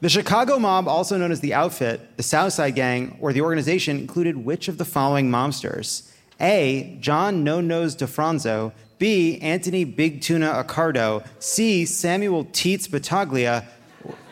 The 0.05 0.11
Chicago 0.11 0.59
mob, 0.59 0.87
also 0.87 1.17
known 1.17 1.33
as 1.33 1.41
the 1.41 1.55
Outfit, 1.55 2.19
the 2.19 2.23
Southside 2.23 2.75
Gang, 2.75 3.17
or 3.23 3.33
the 3.33 3.41
organization, 3.41 3.97
included 3.97 4.37
which 4.37 4.69
of 4.69 4.77
the 4.77 4.85
following 4.85 5.31
mobsters? 5.31 6.13
A. 6.39 6.99
John 7.01 7.43
No 7.43 7.63
Nose 7.63 7.97
DiFronzo. 7.97 8.73
B. 8.99 9.39
Anthony 9.41 9.85
Big 9.85 10.21
Tuna 10.21 10.63
Accardo. 10.63 11.27
C. 11.39 11.87
Samuel 11.87 12.45
Teets 12.45 12.87
Battaglia. 12.87 13.67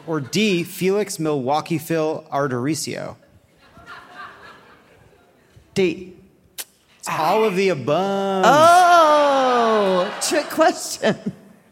Or 0.07 0.21
D. 0.21 0.63
Felix 0.63 1.19
Milwaukee 1.19 1.79
Phil 1.79 2.27
Alderisio. 2.31 3.17
D. 5.73 6.15
It's 6.99 7.09
all 7.09 7.45
of 7.45 7.57
the 7.57 7.71
above. 7.71 8.45
Oh, 8.47 10.19
trick 10.21 10.51
question. 10.51 11.17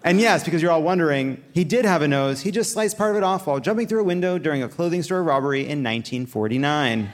And 0.02 0.18
yes, 0.18 0.44
because 0.44 0.62
you're 0.62 0.70
all 0.70 0.82
wondering, 0.82 1.44
he 1.52 1.62
did 1.62 1.84
have 1.84 2.00
a 2.00 2.08
nose. 2.08 2.40
He 2.40 2.50
just 2.50 2.72
sliced 2.72 2.96
part 2.96 3.10
of 3.10 3.18
it 3.18 3.22
off 3.22 3.46
while 3.46 3.60
jumping 3.60 3.86
through 3.86 4.00
a 4.00 4.04
window 4.04 4.38
during 4.38 4.62
a 4.62 4.68
clothing 4.68 5.02
store 5.02 5.22
robbery 5.22 5.60
in 5.60 5.84
1949. 5.84 7.12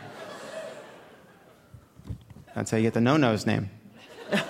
That's 2.55 2.71
how 2.71 2.77
you 2.77 2.85
get 2.85 2.95
the 2.95 3.01
no 3.01 3.17
nose 3.17 3.45
name. 3.45 3.71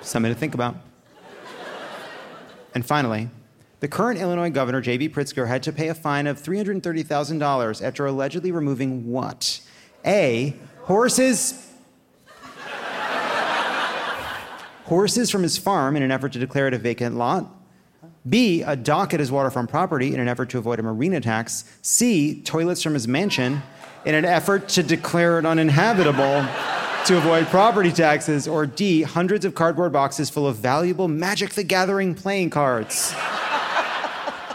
Something 0.00 0.32
to 0.32 0.38
think 0.38 0.54
about. 0.54 0.76
And 2.74 2.86
finally, 2.86 3.28
the 3.80 3.88
current 3.88 4.20
Illinois 4.20 4.50
governor, 4.50 4.80
J.B. 4.80 5.08
Pritzker, 5.08 5.48
had 5.48 5.64
to 5.64 5.72
pay 5.72 5.88
a 5.88 5.94
fine 5.94 6.28
of 6.28 6.40
$330,000 6.40 7.82
after 7.82 8.06
allegedly 8.06 8.52
removing 8.52 9.10
what? 9.10 9.60
A. 10.06 10.54
Horses 10.82 11.73
horses 14.84 15.30
from 15.30 15.42
his 15.42 15.58
farm 15.58 15.96
in 15.96 16.02
an 16.02 16.10
effort 16.10 16.32
to 16.32 16.38
declare 16.38 16.68
it 16.68 16.74
a 16.74 16.78
vacant 16.78 17.16
lot. 17.16 17.50
B, 18.26 18.62
a 18.62 18.74
dock 18.74 19.12
at 19.12 19.20
his 19.20 19.30
waterfront 19.30 19.68
property 19.68 20.14
in 20.14 20.20
an 20.20 20.28
effort 20.28 20.48
to 20.50 20.58
avoid 20.58 20.78
a 20.78 20.82
marina 20.82 21.20
tax. 21.20 21.64
C, 21.82 22.40
toilets 22.42 22.82
from 22.82 22.94
his 22.94 23.06
mansion 23.06 23.62
in 24.04 24.14
an 24.14 24.24
effort 24.24 24.68
to 24.70 24.82
declare 24.82 25.38
it 25.38 25.46
uninhabitable 25.46 26.46
to 27.06 27.18
avoid 27.18 27.46
property 27.48 27.92
taxes. 27.92 28.48
Or 28.48 28.66
D, 28.66 29.02
hundreds 29.02 29.44
of 29.44 29.54
cardboard 29.54 29.92
boxes 29.92 30.30
full 30.30 30.46
of 30.46 30.56
valuable 30.56 31.08
Magic 31.08 31.50
the 31.50 31.64
Gathering 31.64 32.14
playing 32.14 32.50
cards 32.50 33.14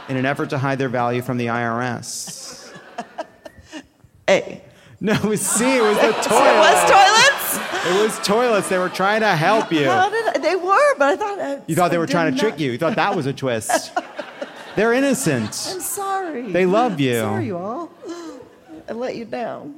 in 0.08 0.18
an 0.18 0.26
effort 0.26 0.50
to 0.50 0.58
hide 0.58 0.80
their 0.80 0.90
value 0.90 1.22
from 1.22 1.38
the 1.38 1.48
IRS. 1.48 2.74
A. 4.28 4.62
No, 5.02 5.14
it 5.14 5.24
was 5.24 5.40
C, 5.40 5.78
it 5.78 5.82
was 5.82 5.96
the 5.96 6.12
toilet. 6.28 6.50
It 6.50 6.60
was 6.60 6.92
toilets? 6.92 7.88
It 7.88 8.04
was 8.04 8.28
toilets. 8.28 8.68
They 8.68 8.78
were 8.78 8.90
trying 8.90 9.22
to 9.22 9.34
help 9.34 9.72
you. 9.72 9.90
I, 9.90 10.34
they 10.42 10.58
were, 10.58 10.96
but 10.98 11.08
I 11.08 11.16
thought 11.16 11.40
I, 11.40 11.62
You 11.68 11.76
thought 11.76 11.92
they 11.92 11.98
were 11.98 12.06
trying 12.06 12.32
to 12.32 12.36
not- 12.36 12.40
trick 12.42 12.60
you. 12.60 12.72
You 12.74 12.78
thought 12.78 12.98
that 12.98 13.16
was 13.16 13.26
a 13.26 13.32
twist. 13.32 13.94
They're 14.76 14.92
innocent. 14.94 15.46
I'm 15.46 15.80
sorry. 15.80 16.52
They 16.52 16.66
love 16.66 17.00
you. 17.00 17.20
I'm 17.20 17.26
sorry, 17.30 17.46
you 17.46 17.58
all. 17.58 17.92
I 18.90 18.92
let 18.92 19.16
you 19.16 19.24
down. 19.24 19.76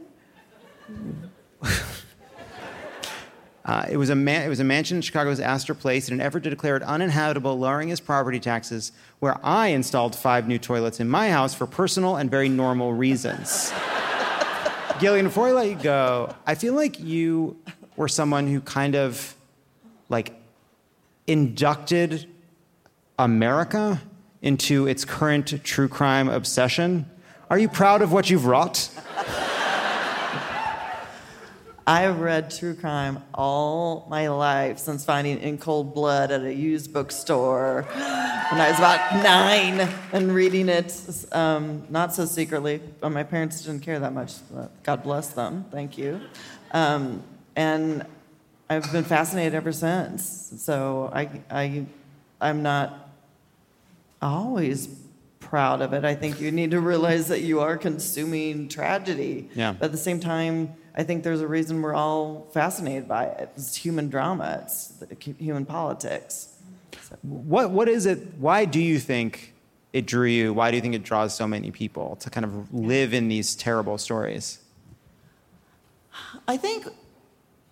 Uh, 3.63 3.85
it, 3.91 3.97
was 3.97 4.09
a 4.09 4.15
man, 4.15 4.43
it 4.43 4.49
was 4.49 4.59
a 4.59 4.63
mansion 4.63 4.97
in 4.97 5.01
Chicago's 5.03 5.39
Astor 5.39 5.75
Place 5.75 6.07
in 6.07 6.15
an 6.15 6.21
effort 6.21 6.41
to 6.43 6.49
declare 6.49 6.75
it 6.77 6.83
uninhabitable, 6.83 7.59
lowering 7.59 7.89
his 7.89 7.99
property 7.99 8.39
taxes, 8.39 8.91
where 9.19 9.37
I 9.45 9.67
installed 9.67 10.15
five 10.15 10.47
new 10.47 10.57
toilets 10.57 10.99
in 10.99 11.07
my 11.07 11.29
house 11.29 11.53
for 11.53 11.67
personal 11.67 12.15
and 12.15 12.29
very 12.29 12.49
normal 12.49 12.93
reasons. 12.93 13.71
Gillian, 15.01 15.25
before 15.25 15.47
I 15.47 15.51
let 15.51 15.67
you 15.67 15.75
go, 15.77 16.35
I 16.45 16.53
feel 16.53 16.75
like 16.75 16.99
you 16.99 17.57
were 17.95 18.07
someone 18.07 18.45
who 18.45 18.61
kind 18.61 18.95
of 18.95 19.35
like 20.09 20.39
inducted 21.25 22.27
America 23.17 23.99
into 24.43 24.85
its 24.85 25.03
current 25.03 25.63
true 25.63 25.87
crime 25.87 26.29
obsession. 26.29 27.09
Are 27.49 27.57
you 27.57 27.67
proud 27.67 28.03
of 28.03 28.11
what 28.11 28.29
you've 28.29 28.45
wrought? 28.45 28.91
I 31.91 32.03
have 32.03 32.21
read 32.21 32.49
true 32.49 32.73
crime 32.73 33.21
all 33.33 34.07
my 34.09 34.29
life 34.29 34.79
since 34.79 35.03
finding 35.03 35.39
In 35.39 35.57
Cold 35.57 35.93
Blood 35.93 36.31
at 36.31 36.41
a 36.41 36.53
used 36.53 36.93
bookstore 36.93 37.81
when 37.81 38.61
I 38.61 38.69
was 38.69 38.77
about 38.77 39.21
nine 39.21 39.89
and 40.13 40.33
reading 40.33 40.69
it, 40.69 40.97
um, 41.33 41.83
not 41.89 42.13
so 42.13 42.23
secretly, 42.23 42.79
but 43.01 43.09
my 43.09 43.23
parents 43.23 43.65
didn't 43.65 43.81
care 43.81 43.99
that 43.99 44.13
much. 44.13 44.35
God 44.83 45.03
bless 45.03 45.31
them. 45.31 45.65
Thank 45.69 45.97
you. 45.97 46.21
Um, 46.71 47.23
and 47.57 48.05
I've 48.69 48.89
been 48.93 49.03
fascinated 49.03 49.53
ever 49.53 49.73
since. 49.73 50.53
So 50.59 51.11
I, 51.13 51.41
I, 51.49 51.85
I'm 52.39 52.63
not 52.63 53.09
always 54.21 54.87
proud 55.41 55.81
of 55.81 55.91
it. 55.91 56.05
I 56.05 56.15
think 56.15 56.39
you 56.39 56.53
need 56.53 56.71
to 56.71 56.79
realize 56.79 57.27
that 57.27 57.41
you 57.41 57.59
are 57.59 57.75
consuming 57.75 58.69
tragedy. 58.69 59.49
Yeah. 59.53 59.73
But 59.73 59.87
at 59.87 59.91
the 59.91 59.97
same 59.97 60.21
time, 60.21 60.77
I 60.95 61.03
think 61.03 61.23
there's 61.23 61.41
a 61.41 61.47
reason 61.47 61.81
we're 61.81 61.93
all 61.93 62.47
fascinated 62.53 63.07
by 63.07 63.25
it. 63.25 63.49
It's 63.55 63.75
human 63.75 64.09
drama. 64.09 64.61
It's 64.63 64.87
the 64.87 65.15
human 65.37 65.65
politics. 65.65 66.57
What, 67.21 67.71
what 67.71 67.87
is 67.87 68.05
it? 68.05 68.35
Why 68.37 68.65
do 68.65 68.81
you 68.81 68.99
think 68.99 69.53
it 69.93 70.05
drew 70.05 70.27
you? 70.27 70.53
Why 70.53 70.71
do 70.71 70.77
you 70.77 70.81
think 70.81 70.95
it 70.95 71.03
draws 71.03 71.33
so 71.35 71.47
many 71.47 71.71
people 71.71 72.17
to 72.17 72.29
kind 72.29 72.45
of 72.45 72.73
live 72.73 73.13
in 73.13 73.27
these 73.27 73.55
terrible 73.55 73.97
stories? 73.97 74.59
I 76.47 76.57
think 76.57 76.87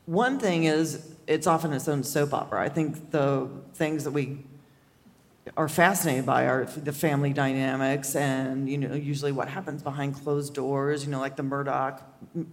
one 0.06 0.40
thing 0.40 0.64
is 0.64 1.14
it's 1.28 1.48
often 1.48 1.74
its 1.74 1.88
own 1.88 2.04
soap 2.04 2.34
opera. 2.34 2.62
I 2.62 2.70
think 2.70 3.12
the 3.12 3.50
things 3.74 4.04
that 4.06 4.12
we 4.12 4.40
are 5.60 5.68
fascinated 5.68 6.26
by 6.26 6.64
the 6.78 6.94
family 6.94 7.34
dynamics 7.34 8.16
and 8.16 8.70
you 8.70 8.78
know 8.78 8.96
usually 8.96 9.34
what 9.34 9.50
happens 9.50 9.84
behind 9.84 10.16
closed 10.16 10.54
doors 10.54 11.04
you 11.04 11.12
know 11.12 11.20
like 11.20 11.36
the 11.36 11.44
Murdaugh 11.44 12.02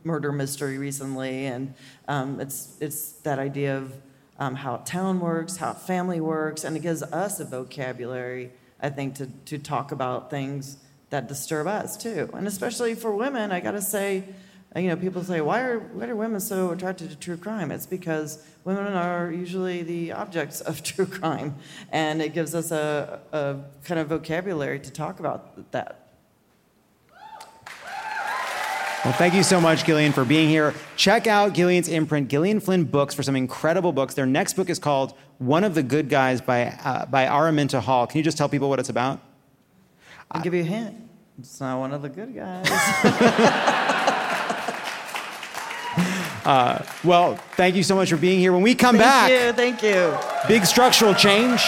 murder 0.02 0.32
mystery 0.32 0.76
recently. 0.76 1.46
And 1.46 1.74
um, 2.08 2.40
it's 2.40 2.76
it's 2.80 3.12
that 3.22 3.38
idea 3.38 3.76
of 3.76 3.94
um, 4.40 4.56
how 4.56 4.78
town 4.78 5.20
works 5.20 5.56
how 5.56 5.72
family 5.72 6.20
works. 6.20 6.64
And 6.64 6.76
it 6.76 6.80
gives 6.80 7.04
us 7.04 7.38
a 7.38 7.44
vocabulary 7.44 8.50
i 8.80 8.90
think 8.90 9.14
to, 9.14 9.26
to 9.44 9.56
talk 9.56 9.92
about 9.92 10.28
things 10.28 10.78
that 11.10 11.28
disturb 11.28 11.68
us 11.68 11.96
too. 11.96 12.28
And 12.34 12.48
especially 12.48 12.96
for 12.96 13.14
women 13.14 13.52
i 13.52 13.60
got 13.60 13.72
to 13.82 13.82
say 13.82 14.24
you 14.76 14.88
know, 14.88 14.96
people 14.96 15.24
say, 15.24 15.40
why 15.40 15.60
are, 15.60 15.78
why 15.78 16.06
are 16.06 16.14
women 16.14 16.40
so 16.40 16.70
attracted 16.70 17.08
to 17.10 17.16
true 17.16 17.36
crime? 17.36 17.70
It's 17.70 17.86
because 17.86 18.44
women 18.64 18.92
are 18.92 19.30
usually 19.30 19.82
the 19.82 20.12
objects 20.12 20.60
of 20.60 20.82
true 20.90 21.06
crime, 21.06 21.54
and 21.90 22.20
it 22.20 22.34
gives 22.34 22.54
us 22.54 22.70
a, 22.70 23.20
a 23.32 23.56
kind 23.84 24.00
of 24.00 24.08
vocabulary 24.08 24.78
to 24.80 24.90
talk 24.90 25.18
about 25.18 25.70
that. 25.72 26.02
Well, 29.04 29.14
thank 29.14 29.34
you 29.34 29.44
so 29.44 29.60
much, 29.60 29.84
Gillian, 29.84 30.12
for 30.12 30.24
being 30.24 30.48
here. 30.48 30.74
Check 30.96 31.28
out 31.28 31.54
Gillian's 31.54 31.86
imprint, 31.86 32.28
Gillian 32.28 32.58
Flynn 32.58 32.82
Books, 32.82 33.14
for 33.14 33.22
some 33.22 33.36
incredible 33.36 33.92
books. 33.92 34.14
Their 34.14 34.26
next 34.26 34.54
book 34.54 34.68
is 34.68 34.80
called 34.80 35.14
One 35.38 35.62
of 35.62 35.76
the 35.76 35.82
Good 35.84 36.08
Guys 36.08 36.40
by, 36.40 36.66
uh, 36.84 37.06
by 37.06 37.26
Araminta 37.26 37.80
Hall. 37.80 38.08
Can 38.08 38.18
you 38.18 38.24
just 38.24 38.36
tell 38.36 38.48
people 38.48 38.68
what 38.68 38.80
it's 38.80 38.88
about? 38.88 39.20
I'll 40.30 40.42
give 40.42 40.54
you 40.54 40.62
a 40.62 40.64
hint. 40.64 40.96
It's 41.38 41.60
not 41.60 41.78
one 41.78 41.92
of 41.92 42.02
the 42.02 42.08
good 42.08 42.34
guys. 42.34 42.66
Uh, 46.46 46.80
well, 47.02 47.34
thank 47.56 47.74
you 47.74 47.82
so 47.82 47.96
much 47.96 48.08
for 48.08 48.16
being 48.16 48.38
here. 48.38 48.52
When 48.52 48.62
we 48.62 48.76
come 48.76 48.96
thank 48.96 49.04
back, 49.04 49.30
you, 49.32 49.52
thank 49.52 49.82
you. 49.82 50.16
big 50.46 50.64
structural 50.64 51.12
change. 51.12 51.60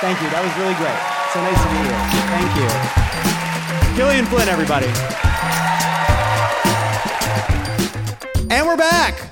Thank 0.00 0.20
you. 0.20 0.28
That 0.30 0.42
was 0.42 0.50
really 0.58 0.74
great. 0.74 0.98
So 1.30 1.38
nice 1.40 1.62
to 1.62 1.68
be 1.70 1.78
here. 1.86 1.94
Thank 2.34 2.50
you. 2.58 3.96
Gillian 3.96 4.26
Flynn, 4.26 4.48
everybody. 4.48 4.88
And 8.50 8.66
we're 8.66 8.76
back. 8.76 9.30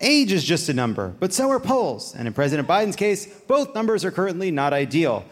Age 0.00 0.32
is 0.32 0.42
just 0.42 0.68
a 0.68 0.74
number, 0.74 1.14
but 1.20 1.32
so 1.32 1.48
are 1.50 1.60
polls. 1.60 2.16
And 2.16 2.26
in 2.26 2.34
President 2.34 2.66
Biden's 2.66 2.96
case, 2.96 3.26
both 3.46 3.76
numbers 3.76 4.04
are 4.04 4.10
currently 4.10 4.50
not 4.50 4.72
ideal. 4.72 5.24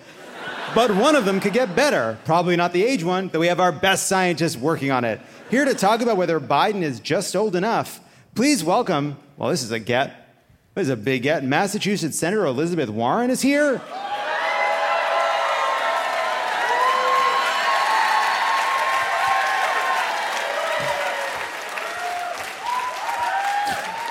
But 0.75 0.95
one 0.95 1.17
of 1.17 1.25
them 1.25 1.41
could 1.41 1.53
get 1.53 1.75
better. 1.75 2.19
Probably 2.25 2.55
not 2.55 2.73
the 2.73 2.85
age 2.85 3.03
one, 3.03 3.29
though 3.29 3.41
we 3.41 3.49
have 3.49 3.59
our 3.59 3.73
best 3.73 4.07
scientists 4.07 4.57
working 4.57 4.91
on 4.91 5.05
it. 5.05 5.21
Here 5.51 5.65
to 5.65 5.75
talk 5.75 6.03
about 6.03 6.17
whether 6.17 6.39
Biden 6.39 6.83
is 6.83 7.01
just 7.01 7.35
old 7.35 7.57
enough, 7.57 8.01
please 8.35 8.63
welcome, 8.63 9.17
well, 9.37 9.51
this 9.51 9.63
is 9.63 9.73
a 9.73 9.81
get. 9.81 10.29
This 10.75 10.85
is 10.85 10.91
a 10.91 10.97
big 10.97 11.23
get. 11.23 11.43
Massachusetts 11.43 12.17
Senator 12.17 12.47
Elizabeth 12.47 12.91
Warren 12.91 13.31
is 13.31 13.41
here. 13.41 13.81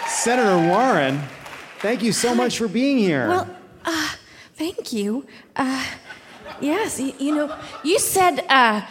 Senator 0.07 0.57
Warren, 0.57 1.21
thank 1.79 2.03
you 2.03 2.11
so 2.11 2.35
much 2.35 2.57
for 2.57 2.67
being 2.67 2.97
here. 2.97 3.29
Well, 3.29 3.55
uh, 3.85 4.09
thank 4.55 4.91
you. 4.91 5.25
Uh, 5.55 5.85
yes, 6.61 6.99
you, 6.99 7.13
you 7.19 7.35
know, 7.35 7.55
you 7.83 7.99
said 7.99 8.45
uh, 8.49 8.85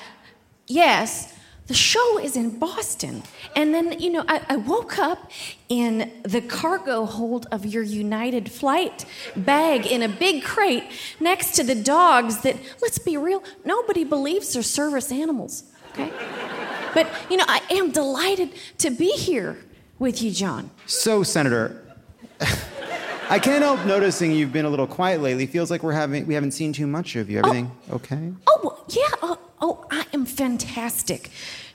yes. 0.66 1.32
The 1.66 1.74
show 1.74 2.18
is 2.20 2.36
in 2.36 2.58
Boston. 2.58 3.24
And 3.56 3.74
then, 3.74 3.98
you 3.98 4.10
know, 4.10 4.24
I, 4.28 4.40
I 4.48 4.56
woke 4.56 4.98
up 4.98 5.32
in 5.68 6.12
the 6.22 6.40
cargo 6.40 7.06
hold 7.06 7.46
of 7.50 7.66
your 7.66 7.82
United 7.82 8.52
flight 8.52 9.04
bag 9.34 9.84
in 9.84 10.02
a 10.02 10.08
big 10.08 10.44
crate 10.44 10.84
next 11.18 11.56
to 11.56 11.64
the 11.64 11.74
dogs 11.74 12.42
that, 12.42 12.56
let's 12.80 12.98
be 12.98 13.16
real, 13.16 13.42
nobody 13.64 14.04
believes 14.04 14.54
are 14.54 14.62
service 14.62 15.10
animals, 15.10 15.64
okay? 15.90 16.12
But, 16.94 17.08
you 17.28 17.36
know, 17.36 17.44
I 17.48 17.60
am 17.70 17.90
delighted 17.90 18.50
to 18.78 18.90
be 18.90 19.10
here 19.10 19.58
with 19.98 20.22
you, 20.22 20.30
John. 20.30 20.70
So, 20.86 21.24
Senator, 21.24 21.82
I 23.28 23.40
can't 23.40 23.62
help 23.62 23.84
noticing 23.84 24.30
you've 24.30 24.52
been 24.52 24.66
a 24.66 24.70
little 24.70 24.86
quiet 24.86 25.20
lately. 25.20 25.46
Feels 25.46 25.68
like 25.68 25.82
we're 25.82 25.92
having 25.92 26.26
we 26.26 26.34
haven't 26.34 26.52
seen 26.52 26.72
too 26.72 26.86
much 26.86 27.16
of 27.16 27.28
you. 27.28 27.38
Everything 27.38 27.72
okay? 27.90 28.32
Oh, 28.46 28.84
yeah. 28.88 29.02
Oh, 29.20 29.38
oh, 29.60 29.86
I 29.90 30.06
am 30.14 30.24
fantastic, 30.24 31.30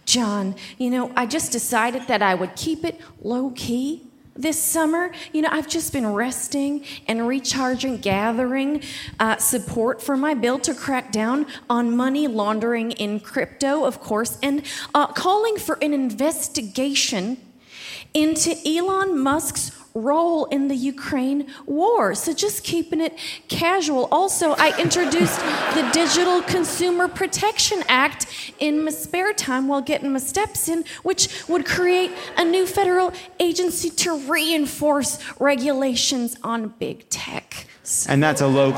John. 0.06 0.56
You 0.78 0.90
know, 0.90 1.12
I 1.14 1.26
just 1.26 1.52
decided 1.52 2.08
that 2.08 2.22
I 2.22 2.36
would 2.36 2.56
keep 2.56 2.86
it 2.86 3.02
low 3.22 3.52
key 3.52 4.02
this 4.34 4.62
summer. 4.62 5.12
You 5.34 5.42
know, 5.42 5.50
I've 5.52 5.68
just 5.68 5.92
been 5.92 6.14
resting 6.14 6.86
and 7.06 7.28
recharging, 7.28 7.98
gathering 7.98 8.82
uh, 9.20 9.36
support 9.36 10.02
for 10.02 10.16
my 10.16 10.34
bill 10.34 10.58
to 10.60 10.74
crack 10.74 11.12
down 11.12 11.48
on 11.70 11.98
money 11.98 12.30
laundering 12.30 12.92
in 12.92 13.20
crypto, 13.20 13.84
of 13.84 14.00
course, 14.00 14.38
and 14.42 14.64
uh, 14.96 15.08
calling 15.08 15.58
for 15.58 15.78
an 15.82 15.94
investigation 15.94 17.38
into 18.14 18.56
Elon 18.66 19.20
Musk's 19.20 19.81
role 19.94 20.46
in 20.46 20.68
the 20.68 20.76
Ukraine 20.76 21.48
war. 21.66 22.16
So 22.16 22.34
just 22.34 22.64
keeping 22.64 23.02
it 23.02 23.18
casual. 23.48 24.08
Also, 24.12 24.52
I 24.58 24.78
introduced 24.80 25.40
the 25.76 25.90
Digital 25.94 26.42
Consumer 26.42 27.08
Protection 27.08 27.84
Act 27.88 28.28
in 28.60 28.84
my 28.86 28.92
spare 28.92 29.34
time 29.34 29.68
while 29.68 29.82
getting 29.82 30.14
my 30.14 30.20
steps 30.20 30.70
in, 30.70 30.86
which 31.04 31.48
would 31.48 31.66
create 31.66 32.12
a 32.38 32.44
new 32.44 32.66
federal 32.66 33.14
agency 33.40 33.90
to 33.90 34.18
reinforce 34.30 35.20
regulations 35.40 36.38
on 36.44 36.70
big 36.80 37.08
tech. 37.10 37.68
And 38.08 38.24
that's 38.24 38.42
a 38.42 38.48
low 38.48 38.72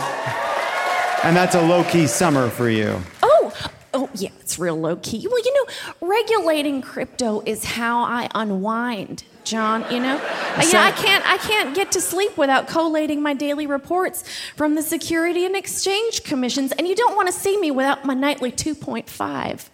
and 1.23 1.35
that's 1.35 1.55
a 1.55 1.61
low 1.61 1.83
key 1.85 2.07
summer 2.07 2.49
for 2.49 2.69
you. 2.69 2.99
Oh, 3.21 3.53
oh 3.93 4.09
yeah, 4.15 4.29
it's 4.39 4.59
real 4.59 4.79
low 4.79 4.97
key. 4.97 5.25
Well, 5.29 5.43
you 5.43 5.53
know, 5.53 6.07
regulating 6.07 6.81
crypto 6.81 7.41
is 7.45 7.63
how 7.63 8.03
I 8.03 8.29
unwind. 8.35 9.23
John, 9.43 9.85
you 9.91 9.99
know, 9.99 10.15
yeah, 10.15 10.81
I 10.83 10.91
can't, 10.95 11.25
I 11.27 11.37
can't 11.37 11.75
get 11.75 11.91
to 11.93 12.01
sleep 12.01 12.37
without 12.37 12.67
collating 12.67 13.21
my 13.21 13.33
daily 13.33 13.67
reports 13.67 14.23
from 14.55 14.75
the 14.75 14.81
Security 14.81 15.45
and 15.45 15.55
Exchange 15.55 16.23
Commissions, 16.23 16.71
and 16.73 16.87
you 16.87 16.95
don't 16.95 17.15
want 17.15 17.27
to 17.27 17.33
see 17.33 17.57
me 17.59 17.71
without 17.71 18.05
my 18.05 18.13
nightly 18.13 18.51
2.5. 18.51 19.69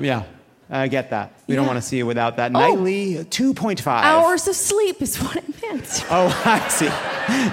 Yeah, 0.00 0.24
I 0.70 0.88
get 0.88 1.10
that. 1.10 1.32
We 1.46 1.54
don't 1.54 1.66
want 1.66 1.76
to 1.76 1.82
see 1.82 1.98
you 1.98 2.06
without 2.06 2.36
that 2.38 2.50
Oh. 2.54 2.58
nightly 2.58 3.24
2.5 3.24 3.86
Hours 3.86 4.48
of 4.48 4.56
sleep 4.56 5.00
is 5.02 5.16
what 5.22 5.36
it 5.36 5.44
meant. 5.62 6.04
Oh, 6.10 6.28
I 6.44 6.66
see. 6.68 6.86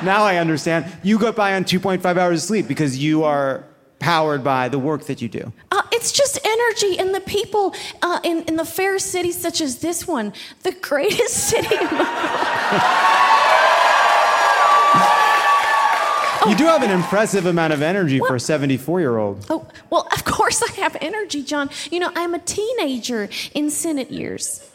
Now 0.06 0.24
I 0.24 0.38
understand. 0.38 0.86
You 1.04 1.20
got 1.20 1.36
by 1.36 1.56
on 1.56 1.64
2.5 1.66 2.04
hours 2.18 2.42
of 2.44 2.48
sleep 2.48 2.68
because 2.68 2.98
you 2.98 3.24
are 3.24 3.64
powered 4.02 4.44
by 4.44 4.68
the 4.68 4.80
work 4.80 5.06
that 5.06 5.22
you 5.22 5.30
do. 5.30 5.54
Uh, 5.72 5.82
it's 5.94 6.12
just 6.12 6.38
energy 6.44 7.00
and 7.00 7.16
the 7.16 7.22
people 7.22 7.74
uh, 8.02 8.20
in, 8.24 8.44
in 8.44 8.58
the 8.58 8.66
fair 8.66 9.00
cities 9.00 9.40
such 9.40 9.62
as 9.62 9.80
this 9.80 10.08
one, 10.08 10.34
the 10.64 10.74
greatest 10.74 11.36
city 11.50 11.74
in 11.76 11.88
the 11.88 11.96
world. 11.96 12.82
You 16.48 16.56
do 16.56 16.64
have 16.66 16.82
an 16.82 16.90
impressive 16.90 17.46
amount 17.46 17.72
of 17.72 17.84
energy 17.84 18.18
for 18.18 18.36
a 18.36 18.40
74 18.40 19.00
year 19.00 19.20
old. 19.20 19.46
Oh, 19.48 19.68
well, 19.92 20.08
of 20.12 20.26
course 20.26 20.64
I 20.64 20.72
have 20.82 20.98
energy, 21.00 21.44
John. 21.44 21.70
You 21.92 22.00
know, 22.00 22.12
I'm 22.16 22.34
a 22.34 22.40
teenager 22.40 23.30
in 23.54 23.70
Senate 23.70 24.10
years. 24.10 24.68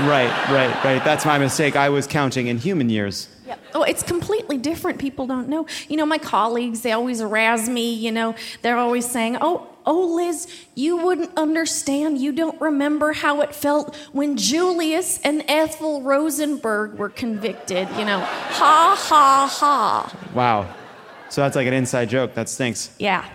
Right, 0.00 0.32
right, 0.50 0.82
right. 0.82 1.04
That's 1.04 1.26
my 1.26 1.38
mistake. 1.38 1.76
I 1.76 1.90
was 1.90 2.06
counting 2.06 2.46
in 2.46 2.56
human 2.56 2.88
years. 2.88 3.28
Yep. 3.46 3.60
Oh, 3.74 3.82
it's 3.82 4.02
completely 4.02 4.56
different. 4.56 4.98
People 4.98 5.26
don't 5.26 5.48
know. 5.48 5.66
You 5.88 5.96
know, 5.96 6.06
my 6.06 6.18
colleagues, 6.18 6.80
they 6.82 6.92
always 6.92 7.22
razz 7.22 7.68
me, 7.68 7.92
you 7.92 8.10
know, 8.10 8.34
they're 8.62 8.78
always 8.78 9.08
saying, 9.08 9.36
oh, 9.40 9.68
oh, 9.86 10.14
Liz, 10.14 10.48
you 10.74 10.96
wouldn't 10.96 11.36
understand. 11.36 12.18
You 12.18 12.32
don't 12.32 12.58
remember 12.60 13.12
how 13.12 13.42
it 13.42 13.54
felt 13.54 13.94
when 14.12 14.36
Julius 14.36 15.20
and 15.22 15.44
Ethel 15.46 16.00
Rosenberg 16.02 16.94
were 16.94 17.10
convicted, 17.10 17.88
you 17.98 18.04
know. 18.04 18.20
Ha, 18.20 18.96
ha, 18.98 19.48
ha. 19.50 20.16
Wow. 20.34 20.74
So 21.28 21.42
that's 21.42 21.56
like 21.56 21.66
an 21.66 21.74
inside 21.74 22.08
joke. 22.08 22.34
That 22.34 22.48
stinks. 22.48 22.94
Yeah. 22.98 23.28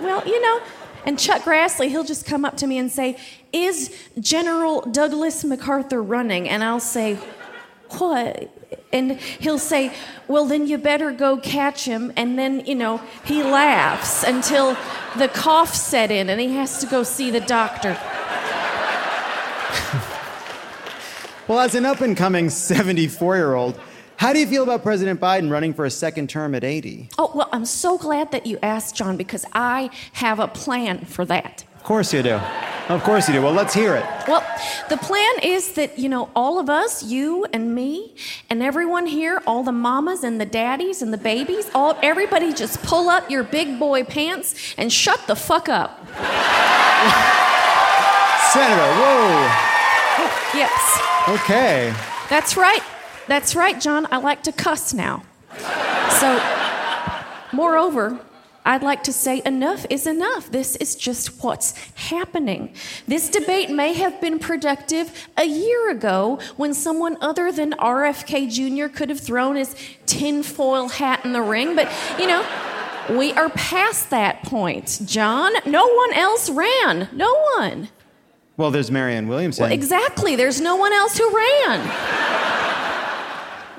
Well, 0.00 0.26
you 0.26 0.40
know, 0.42 0.60
and 1.06 1.18
Chuck 1.18 1.42
Grassley, 1.42 1.88
he'll 1.88 2.04
just 2.04 2.26
come 2.26 2.44
up 2.44 2.56
to 2.58 2.66
me 2.66 2.78
and 2.78 2.90
say, 2.90 3.16
Is 3.52 3.94
General 4.18 4.80
Douglas 4.80 5.44
MacArthur 5.44 6.02
running? 6.02 6.48
And 6.48 6.64
I'll 6.64 6.80
say, 6.80 7.18
What? 7.90 8.50
And 8.92 9.20
he'll 9.20 9.58
say, 9.58 9.92
Well, 10.28 10.46
then 10.46 10.66
you 10.66 10.78
better 10.78 11.10
go 11.10 11.36
catch 11.36 11.84
him. 11.84 12.12
And 12.16 12.38
then, 12.38 12.64
you 12.66 12.74
know, 12.74 13.00
he 13.24 13.42
laughs 13.42 14.22
until 14.22 14.76
the 15.16 15.28
cough 15.28 15.74
set 15.74 16.10
in 16.10 16.28
and 16.28 16.40
he 16.40 16.54
has 16.54 16.78
to 16.78 16.86
go 16.86 17.02
see 17.02 17.30
the 17.30 17.40
doctor. 17.40 17.98
Well, 21.46 21.60
as 21.60 21.74
an 21.74 21.84
up 21.84 22.00
and 22.00 22.16
coming 22.16 22.48
74 22.48 23.36
year 23.36 23.54
old, 23.54 23.78
how 24.16 24.32
do 24.32 24.38
you 24.38 24.46
feel 24.46 24.62
about 24.62 24.82
President 24.82 25.20
Biden 25.20 25.50
running 25.50 25.74
for 25.74 25.84
a 25.84 25.90
second 25.90 26.30
term 26.30 26.54
at 26.54 26.64
80? 26.64 27.10
Oh, 27.18 27.30
well, 27.34 27.50
I'm 27.52 27.66
so 27.66 27.98
glad 27.98 28.32
that 28.32 28.46
you 28.46 28.58
asked, 28.62 28.94
John, 28.94 29.18
because 29.18 29.44
I 29.52 29.90
have 30.14 30.40
a 30.40 30.48
plan 30.48 31.04
for 31.04 31.26
that. 31.26 31.64
Of 31.84 31.88
course 31.88 32.14
you 32.14 32.22
do. 32.22 32.40
Of 32.88 33.02
course 33.02 33.28
you 33.28 33.34
do. 33.34 33.42
Well, 33.42 33.52
let's 33.52 33.74
hear 33.74 33.94
it. 33.94 34.06
Well, 34.26 34.42
the 34.88 34.96
plan 34.96 35.34
is 35.42 35.74
that, 35.74 35.98
you 35.98 36.08
know, 36.08 36.30
all 36.34 36.58
of 36.58 36.70
us, 36.70 37.02
you 37.02 37.44
and 37.52 37.74
me, 37.74 38.14
and 38.48 38.62
everyone 38.62 39.04
here, 39.04 39.42
all 39.46 39.62
the 39.62 39.70
mamas 39.70 40.24
and 40.24 40.40
the 40.40 40.46
daddies 40.46 41.02
and 41.02 41.12
the 41.12 41.18
babies, 41.18 41.70
all 41.74 41.98
everybody 42.02 42.54
just 42.54 42.82
pull 42.84 43.10
up 43.10 43.30
your 43.30 43.44
big 43.44 43.78
boy 43.78 44.02
pants 44.02 44.74
and 44.78 44.90
shut 44.90 45.26
the 45.26 45.36
fuck 45.36 45.68
up. 45.68 45.98
Senator, 48.54 48.90
whoa. 48.96 49.50
Oh, 50.20 50.50
yes. 50.54 51.02
Okay. 51.28 51.92
That's 52.30 52.56
right. 52.56 52.82
That's 53.28 53.54
right, 53.54 53.78
John. 53.78 54.08
I 54.10 54.16
like 54.16 54.42
to 54.44 54.52
cuss 54.52 54.94
now. 54.94 55.22
So, 56.18 56.40
moreover, 57.52 58.18
I'd 58.66 58.82
like 58.82 59.02
to 59.04 59.12
say 59.12 59.42
enough 59.44 59.84
is 59.90 60.06
enough. 60.06 60.50
This 60.50 60.76
is 60.76 60.96
just 60.96 61.42
what's 61.44 61.72
happening. 61.94 62.72
This 63.06 63.28
debate 63.28 63.68
may 63.70 63.92
have 63.92 64.20
been 64.22 64.38
productive 64.38 65.28
a 65.36 65.44
year 65.44 65.90
ago 65.90 66.38
when 66.56 66.72
someone 66.72 67.18
other 67.20 67.52
than 67.52 67.72
RFK 67.72 68.50
Jr. 68.50 68.88
could 68.94 69.10
have 69.10 69.20
thrown 69.20 69.56
his 69.56 69.76
tinfoil 70.06 70.88
hat 70.88 71.24
in 71.24 71.32
the 71.34 71.42
ring, 71.42 71.76
but 71.76 71.92
you 72.18 72.26
know, 72.26 72.44
We 73.10 73.32
are 73.34 73.50
past 73.50 74.08
that 74.10 74.42
point, 74.44 75.00
John. 75.04 75.52
No 75.66 75.86
one 75.86 76.14
else 76.14 76.48
ran. 76.48 77.10
No 77.12 77.30
one. 77.58 77.90
Well, 78.56 78.70
there's 78.70 78.90
Marianne 78.90 79.28
Williamson. 79.28 79.64
Well, 79.64 79.72
exactly. 79.72 80.36
There's 80.36 80.58
no 80.58 80.76
one 80.76 80.92
else 80.94 81.18
who 81.18 81.28
ran. 81.36 81.80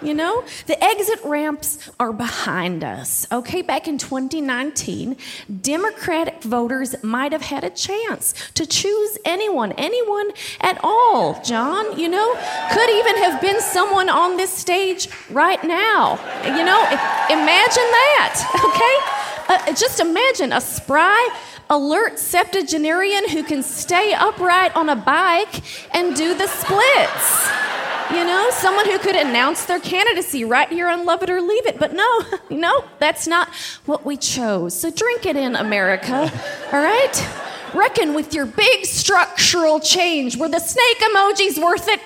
You 0.05 0.13
know, 0.13 0.43
the 0.67 0.81
exit 0.83 1.19
ramps 1.23 1.79
are 1.99 2.13
behind 2.13 2.83
us. 2.83 3.25
Okay, 3.31 3.63
back 3.63 3.87
in 3.87 3.97
2019, 3.97 5.17
Democratic 5.61 6.43
voters 6.43 6.95
might 7.01 7.31
have 7.31 7.41
had 7.41 7.63
a 7.63 7.71
chance 7.71 8.35
to 8.53 8.67
choose 8.67 9.17
anyone, 9.25 9.71
anyone 9.71 10.29
at 10.61 10.79
all. 10.83 11.41
John, 11.41 11.97
you 11.97 12.07
know, 12.07 12.35
could 12.71 12.89
even 12.91 13.17
have 13.17 13.41
been 13.41 13.59
someone 13.61 14.09
on 14.09 14.37
this 14.37 14.51
stage 14.51 15.09
right 15.31 15.63
now. 15.63 16.19
You 16.43 16.63
know, 16.63 16.83
imagine 17.31 17.89
that, 17.97 18.45
okay? 19.57 19.71
Uh, 19.71 19.73
just 19.73 19.99
imagine 19.99 20.53
a 20.53 20.61
spry, 20.61 21.29
alert 21.69 22.19
septuagenarian 22.19 23.29
who 23.29 23.41
can 23.41 23.63
stay 23.63 24.13
upright 24.13 24.75
on 24.75 24.89
a 24.89 24.95
bike 24.95 25.63
and 25.95 26.15
do 26.15 26.35
the 26.35 26.47
splits. 26.47 27.74
You 28.11 28.23
know, 28.23 28.49
someone 28.51 28.85
who 28.85 28.99
could 28.99 29.15
announce 29.15 29.65
their 29.65 29.79
candidacy 29.79 30.45
right 30.45 30.69
here 30.69 30.87
on 30.87 31.05
Lovett 31.05 31.29
or 31.29 31.41
Leave 31.41 31.65
It. 31.65 31.79
But 31.79 31.93
no, 31.93 32.21
no, 32.49 32.85
that's 32.99 33.27
not 33.27 33.49
what 33.85 34.05
we 34.05 34.15
chose. 34.15 34.79
So 34.79 34.91
drink 34.91 35.25
it 35.25 35.35
in, 35.35 35.55
America. 35.55 36.31
All 36.71 36.79
right? 36.79 37.29
Reckon 37.73 38.13
with 38.13 38.33
your 38.33 38.45
big 38.45 38.85
structural 38.85 39.79
change. 39.79 40.37
Were 40.37 40.47
the 40.47 40.59
snake 40.59 40.99
emojis 40.99 41.61
worth 41.61 41.87
it? 41.89 41.99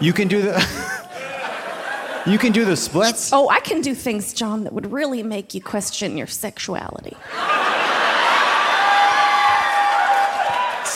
You 0.00 0.12
can 0.12 0.28
do 0.28 0.42
the. 0.42 0.54
you 2.26 2.38
can 2.38 2.52
do 2.52 2.64
the 2.64 2.76
splits? 2.76 3.32
Oh, 3.32 3.48
I 3.48 3.60
can 3.60 3.80
do 3.80 3.94
things, 3.94 4.32
John, 4.32 4.64
that 4.64 4.72
would 4.72 4.92
really 4.92 5.22
make 5.22 5.54
you 5.54 5.62
question 5.62 6.16
your 6.16 6.26
sexuality. 6.26 7.16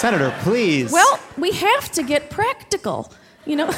Senator, 0.03 0.35
please. 0.41 0.91
Well, 0.91 1.21
we 1.39 1.53
have 1.53 1.93
to 1.93 2.03
get 2.03 2.29
practical, 2.29 3.13
you 3.47 3.55
know. 3.55 3.69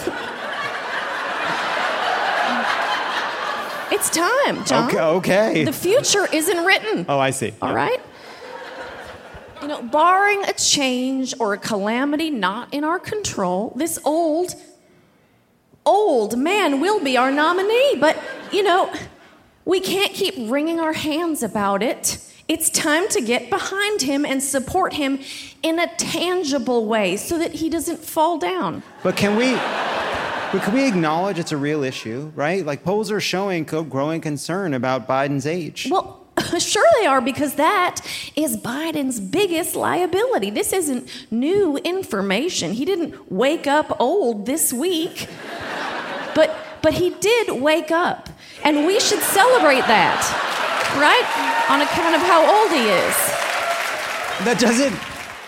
it's 3.92 4.08
time, 4.08 4.64
John. 4.64 4.88
Okay, 4.88 5.00
okay. 5.00 5.64
The 5.64 5.72
future 5.74 6.26
isn't 6.32 6.64
written. 6.64 7.04
Oh, 7.10 7.18
I 7.18 7.28
see. 7.28 7.52
All 7.60 7.74
right? 7.74 8.00
You 9.60 9.68
know, 9.68 9.82
barring 9.82 10.42
a 10.44 10.54
change 10.54 11.34
or 11.38 11.52
a 11.52 11.58
calamity 11.58 12.30
not 12.30 12.72
in 12.72 12.84
our 12.84 12.98
control, 12.98 13.74
this 13.76 13.98
old, 14.02 14.54
old 15.84 16.38
man 16.38 16.80
will 16.80 17.04
be 17.04 17.18
our 17.18 17.30
nominee. 17.30 17.96
But, 18.00 18.16
you 18.50 18.62
know, 18.62 18.90
we 19.66 19.78
can't 19.78 20.14
keep 20.14 20.50
wringing 20.50 20.80
our 20.80 20.94
hands 20.94 21.42
about 21.42 21.82
it. 21.82 22.18
It's 22.46 22.68
time 22.68 23.08
to 23.08 23.22
get 23.22 23.48
behind 23.48 24.02
him 24.02 24.26
and 24.26 24.42
support 24.42 24.92
him 24.92 25.20
in 25.62 25.78
a 25.78 25.86
tangible 25.96 26.84
way 26.86 27.16
so 27.16 27.38
that 27.38 27.52
he 27.52 27.70
doesn't 27.70 28.00
fall 28.00 28.38
down. 28.38 28.82
But 29.02 29.16
can 29.16 29.36
we 29.36 29.52
but 29.52 30.62
can 30.62 30.74
we 30.74 30.86
acknowledge 30.86 31.38
it's 31.38 31.52
a 31.52 31.56
real 31.56 31.82
issue, 31.82 32.30
right? 32.36 32.64
Like 32.64 32.84
polls 32.84 33.10
are 33.10 33.20
showing 33.20 33.64
co- 33.64 33.82
growing 33.82 34.20
concern 34.20 34.74
about 34.74 35.08
Biden's 35.08 35.46
age. 35.46 35.88
Well, 35.90 36.24
sure 36.58 36.86
they 37.00 37.06
are 37.06 37.20
because 37.20 37.54
that 37.54 38.00
is 38.36 38.56
Biden's 38.58 39.20
biggest 39.20 39.74
liability. 39.74 40.50
This 40.50 40.72
isn't 40.72 41.08
new 41.30 41.78
information. 41.78 42.72
He 42.72 42.84
didn't 42.84 43.32
wake 43.32 43.66
up 43.66 43.96
old 43.98 44.46
this 44.46 44.72
week. 44.72 45.28
But 46.34 46.54
but 46.82 46.92
he 46.94 47.10
did 47.10 47.62
wake 47.62 47.90
up. 47.90 48.28
And 48.62 48.86
we 48.86 49.00
should 49.00 49.20
celebrate 49.20 49.86
that. 49.86 50.73
Right? 50.96 51.24
On 51.68 51.80
account 51.80 52.14
of 52.14 52.22
how 52.22 52.40
old 52.44 52.70
he 52.70 52.88
is. 52.88 53.16
That 54.44 54.58
doesn't 54.58 54.94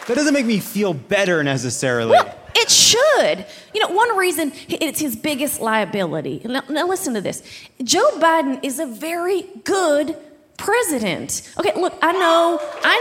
that 0.06 0.14
doesn't 0.14 0.34
make 0.34 0.46
me 0.46 0.60
feel 0.60 0.94
better 0.94 1.42
necessarily. 1.42 2.12
Well, 2.12 2.32
it 2.54 2.70
should. 2.70 3.44
You 3.74 3.80
know, 3.80 3.88
one 3.88 4.16
reason 4.16 4.52
it's 4.68 5.00
his 5.00 5.16
biggest 5.16 5.60
liability. 5.60 6.42
Now, 6.44 6.62
now, 6.68 6.86
listen 6.86 7.14
to 7.14 7.20
this 7.20 7.42
Joe 7.82 8.08
Biden 8.18 8.60
is 8.62 8.78
a 8.78 8.86
very 8.86 9.44
good 9.64 10.16
president. 10.56 11.52
Okay, 11.58 11.72
look, 11.78 11.98
I 12.00 12.12
know, 12.12 12.60
I 12.84 12.98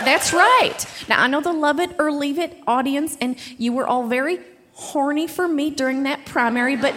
know. 0.00 0.04
That's 0.04 0.32
right. 0.32 0.84
Now, 1.08 1.22
I 1.22 1.26
know 1.26 1.40
the 1.40 1.52
Lovett 1.52 1.96
or 1.98 2.12
Leave 2.12 2.38
It 2.38 2.56
audience, 2.66 3.16
and 3.20 3.36
you 3.58 3.72
were 3.72 3.86
all 3.86 4.06
very 4.06 4.40
horny 4.72 5.26
for 5.26 5.48
me 5.48 5.70
during 5.70 6.02
that 6.04 6.24
primary, 6.26 6.76
but. 6.76 6.94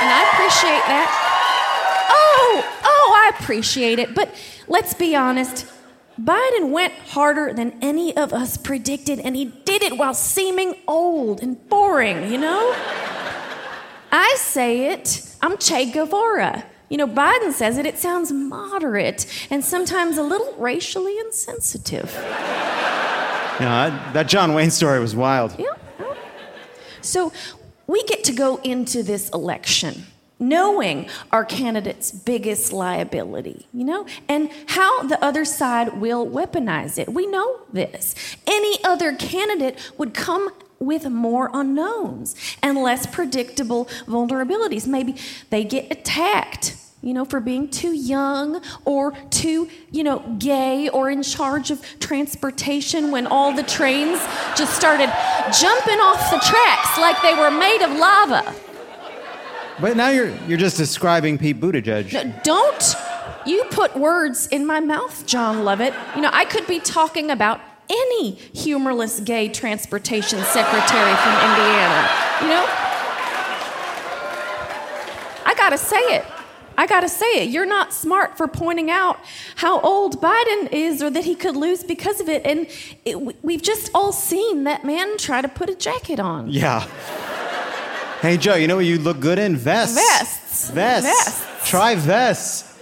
And 0.00 0.10
I 0.10 0.30
appreciate 0.32 0.84
that. 0.86 2.08
Oh, 2.10 2.80
oh, 2.84 3.12
I 3.16 3.38
appreciate 3.38 3.98
it. 3.98 4.14
But 4.14 4.34
let's 4.68 4.94
be 4.94 5.16
honest. 5.16 5.66
Biden 6.20 6.70
went 6.70 6.94
harder 6.94 7.52
than 7.52 7.78
any 7.80 8.16
of 8.16 8.32
us 8.32 8.56
predicted, 8.56 9.20
and 9.20 9.36
he 9.36 9.46
did 9.64 9.82
it 9.82 9.96
while 9.96 10.14
seeming 10.14 10.74
old 10.88 11.40
and 11.40 11.68
boring, 11.68 12.30
you 12.32 12.38
know? 12.38 12.74
I 14.10 14.34
say 14.36 14.92
it, 14.92 15.22
I'm 15.40 15.58
Che 15.58 15.92
Guevara. 15.92 16.64
You 16.88 16.96
know, 16.96 17.06
Biden 17.06 17.52
says 17.52 17.76
it, 17.78 17.86
it 17.86 17.98
sounds 17.98 18.32
moderate 18.32 19.26
and 19.50 19.64
sometimes 19.64 20.16
a 20.16 20.22
little 20.22 20.54
racially 20.54 21.18
insensitive. 21.18 22.10
Yeah, 22.14 23.90
that, 23.90 24.14
that 24.14 24.28
John 24.28 24.54
Wayne 24.54 24.70
story 24.70 24.98
was 24.98 25.14
wild. 25.14 25.54
Yeah. 25.58 25.66
So 27.00 27.32
we 27.88 28.04
get 28.04 28.22
to 28.24 28.32
go 28.32 28.58
into 28.58 29.02
this 29.02 29.28
election 29.30 30.04
knowing 30.40 31.08
our 31.32 31.44
candidate's 31.44 32.12
biggest 32.12 32.72
liability, 32.72 33.66
you 33.72 33.84
know, 33.84 34.06
and 34.28 34.50
how 34.66 35.02
the 35.02 35.22
other 35.24 35.44
side 35.44 36.00
will 36.00 36.24
weaponize 36.26 36.96
it. 36.96 37.08
We 37.08 37.26
know 37.26 37.62
this. 37.72 38.14
Any 38.46 38.82
other 38.84 39.14
candidate 39.14 39.92
would 39.98 40.14
come 40.14 40.50
with 40.78 41.06
more 41.08 41.50
unknowns 41.52 42.36
and 42.62 42.78
less 42.78 43.06
predictable 43.06 43.86
vulnerabilities. 44.06 44.86
Maybe 44.86 45.16
they 45.50 45.64
get 45.64 45.90
attacked. 45.90 46.76
You 47.00 47.14
know, 47.14 47.24
for 47.24 47.38
being 47.38 47.68
too 47.68 47.94
young 47.94 48.60
or 48.84 49.12
too, 49.30 49.68
you 49.92 50.02
know, 50.02 50.18
gay 50.38 50.88
or 50.88 51.10
in 51.10 51.22
charge 51.22 51.70
of 51.70 51.80
transportation 52.00 53.12
when 53.12 53.26
all 53.26 53.54
the 53.54 53.62
trains 53.62 54.18
just 54.56 54.74
started 54.74 55.08
jumping 55.60 56.00
off 56.00 56.30
the 56.30 56.38
tracks 56.38 56.98
like 56.98 57.20
they 57.22 57.34
were 57.34 57.52
made 57.52 57.82
of 57.82 57.92
lava. 57.92 58.54
But 59.80 59.96
now 59.96 60.08
you're 60.08 60.34
you're 60.48 60.58
just 60.58 60.76
describing 60.76 61.38
Pete 61.38 61.60
Buttigieg. 61.60 62.12
No, 62.12 62.34
don't 62.42 62.94
you 63.46 63.64
put 63.70 63.96
words 63.96 64.48
in 64.48 64.66
my 64.66 64.80
mouth, 64.80 65.24
John 65.24 65.64
Lovett. 65.64 65.94
You 66.16 66.22
know, 66.22 66.30
I 66.32 66.44
could 66.44 66.66
be 66.66 66.80
talking 66.80 67.30
about 67.30 67.60
any 67.88 68.32
humorless 68.32 69.20
gay 69.20 69.48
transportation 69.48 70.42
secretary 70.42 71.14
from 71.16 71.32
Indiana. 71.32 72.08
You 72.42 72.48
know? 72.48 72.66
I 75.46 75.54
gotta 75.56 75.78
say 75.78 75.96
it. 75.96 76.24
I 76.78 76.86
gotta 76.86 77.08
say 77.08 77.42
it. 77.42 77.50
You're 77.50 77.66
not 77.66 77.92
smart 77.92 78.36
for 78.36 78.46
pointing 78.46 78.88
out 78.88 79.18
how 79.56 79.80
old 79.80 80.22
Biden 80.22 80.72
is 80.72 81.02
or 81.02 81.10
that 81.10 81.24
he 81.24 81.34
could 81.34 81.56
lose 81.56 81.82
because 81.82 82.20
of 82.20 82.28
it. 82.28 82.46
And 82.46 82.68
it, 83.04 83.44
we've 83.44 83.62
just 83.62 83.90
all 83.92 84.12
seen 84.12 84.62
that 84.62 84.84
man 84.84 85.18
try 85.18 85.42
to 85.42 85.48
put 85.48 85.68
a 85.68 85.74
jacket 85.74 86.20
on. 86.20 86.48
Yeah. 86.48 86.86
Hey 88.20 88.36
Joe, 88.36 88.54
you 88.54 88.68
know 88.68 88.76
what 88.76 88.84
you 88.84 88.98
look 88.98 89.18
good 89.18 89.40
in? 89.40 89.56
Vests. 89.56 89.96
Vests. 89.96 90.70
Vests. 90.70 91.08
Vests. 91.08 91.68
Try 91.68 91.96
vests. 91.96 92.78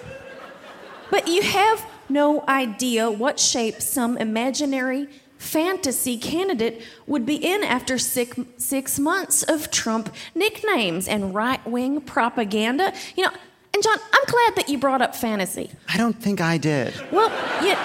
But 1.10 1.27
you 1.27 1.40
have 1.40 1.85
no 2.10 2.44
idea 2.47 3.10
what 3.10 3.40
shape 3.40 3.81
some 3.81 4.18
imaginary 4.18 5.09
fantasy 5.39 6.18
candidate 6.18 6.82
would 7.06 7.24
be 7.24 7.36
in 7.36 7.62
after 7.62 7.97
six, 7.97 8.39
six 8.59 8.98
months 8.98 9.43
of 9.43 9.70
Trump 9.70 10.14
nicknames 10.35 11.09
and 11.09 11.35
right 11.35 11.66
wing 11.66 12.02
propaganda. 12.02 12.93
You 13.16 13.24
know, 13.24 13.32
and 13.77 13.82
John, 13.82 13.98
I'm 14.11 14.24
glad 14.24 14.57
that 14.57 14.70
you 14.70 14.78
brought 14.78 15.03
up 15.03 15.15
fantasy. 15.15 15.70
I 15.86 15.98
don't 15.98 16.19
think 16.19 16.40
I 16.40 16.57
did. 16.57 16.94
Well, 17.12 17.28
you, 17.62 17.77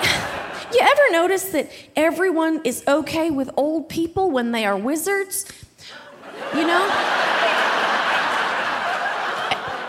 you 0.74 0.80
ever 0.80 1.12
notice 1.12 1.44
that 1.52 1.70
everyone 1.98 2.62
is 2.64 2.82
okay 2.88 3.30
with 3.30 3.50
old 3.58 3.90
people 3.90 4.32
when 4.32 4.54
they 4.54 4.64
are 4.66 4.78
wizards? 4.78 5.46
You 6.56 6.66
know? 6.66 6.88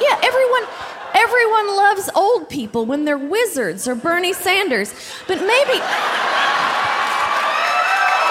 Yeah, 0.00 0.18
everyone 0.24 0.64
everyone 1.14 1.68
loves 1.76 2.10
old 2.16 2.48
people 2.50 2.84
when 2.84 3.04
they're 3.04 3.16
wizards 3.16 3.86
or 3.86 3.94
Bernie 3.94 4.32
Sanders. 4.32 4.92
But 5.28 5.36
maybe 5.38 5.78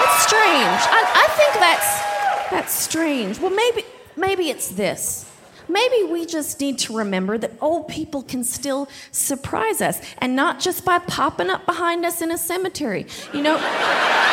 It's 0.02 0.22
strange. 0.24 0.82
I, 0.92 1.00
I 1.14 1.26
think 1.38 1.54
that's 1.54 2.50
that's 2.50 2.74
strange. 2.74 3.38
Well 3.40 3.50
maybe 3.50 3.84
maybe 4.14 4.50
it's 4.50 4.68
this. 4.68 5.24
Maybe 5.68 6.04
we 6.04 6.26
just 6.26 6.60
need 6.60 6.78
to 6.80 6.96
remember 6.96 7.38
that 7.38 7.52
old 7.60 7.88
people 7.88 8.22
can 8.22 8.44
still 8.44 8.88
surprise 9.10 9.80
us 9.80 10.00
and 10.18 10.36
not 10.36 10.60
just 10.60 10.84
by 10.84 10.98
popping 10.98 11.50
up 11.50 11.66
behind 11.66 12.04
us 12.04 12.22
in 12.22 12.30
a 12.30 12.38
cemetery. 12.38 13.06
You 13.32 13.42
know? 13.42 14.18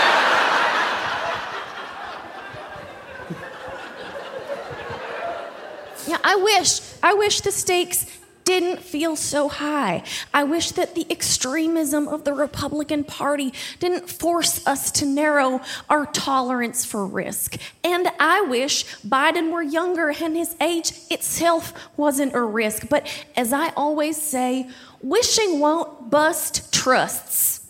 Yeah, 6.07 6.17
I 6.23 6.37
wish 6.37 6.81
I 7.03 7.13
wish 7.13 7.41
the 7.41 7.51
stakes 7.51 8.07
didn't 8.49 8.79
feel 8.79 9.15
so 9.15 9.47
high. 9.47 10.01
I 10.33 10.43
wish 10.43 10.71
that 10.71 10.95
the 10.95 11.05
extremism 11.11 12.07
of 12.07 12.23
the 12.23 12.33
Republican 12.33 13.03
Party 13.03 13.53
didn't 13.77 14.09
force 14.09 14.65
us 14.65 14.89
to 14.93 15.05
narrow 15.05 15.61
our 15.87 16.07
tolerance 16.07 16.83
for 16.83 17.05
risk. 17.05 17.57
And 17.83 18.07
I 18.19 18.41
wish 18.41 18.85
Biden 19.05 19.51
were 19.51 19.61
younger 19.61 20.09
and 20.09 20.35
his 20.35 20.55
age 20.59 20.93
itself 21.11 21.73
wasn't 21.95 22.33
a 22.33 22.41
risk. 22.41 22.89
But 22.89 23.05
as 23.37 23.53
I 23.53 23.69
always 23.77 24.19
say, 24.19 24.67
wishing 24.99 25.59
won't 25.59 26.09
bust 26.09 26.73
trusts. 26.73 27.67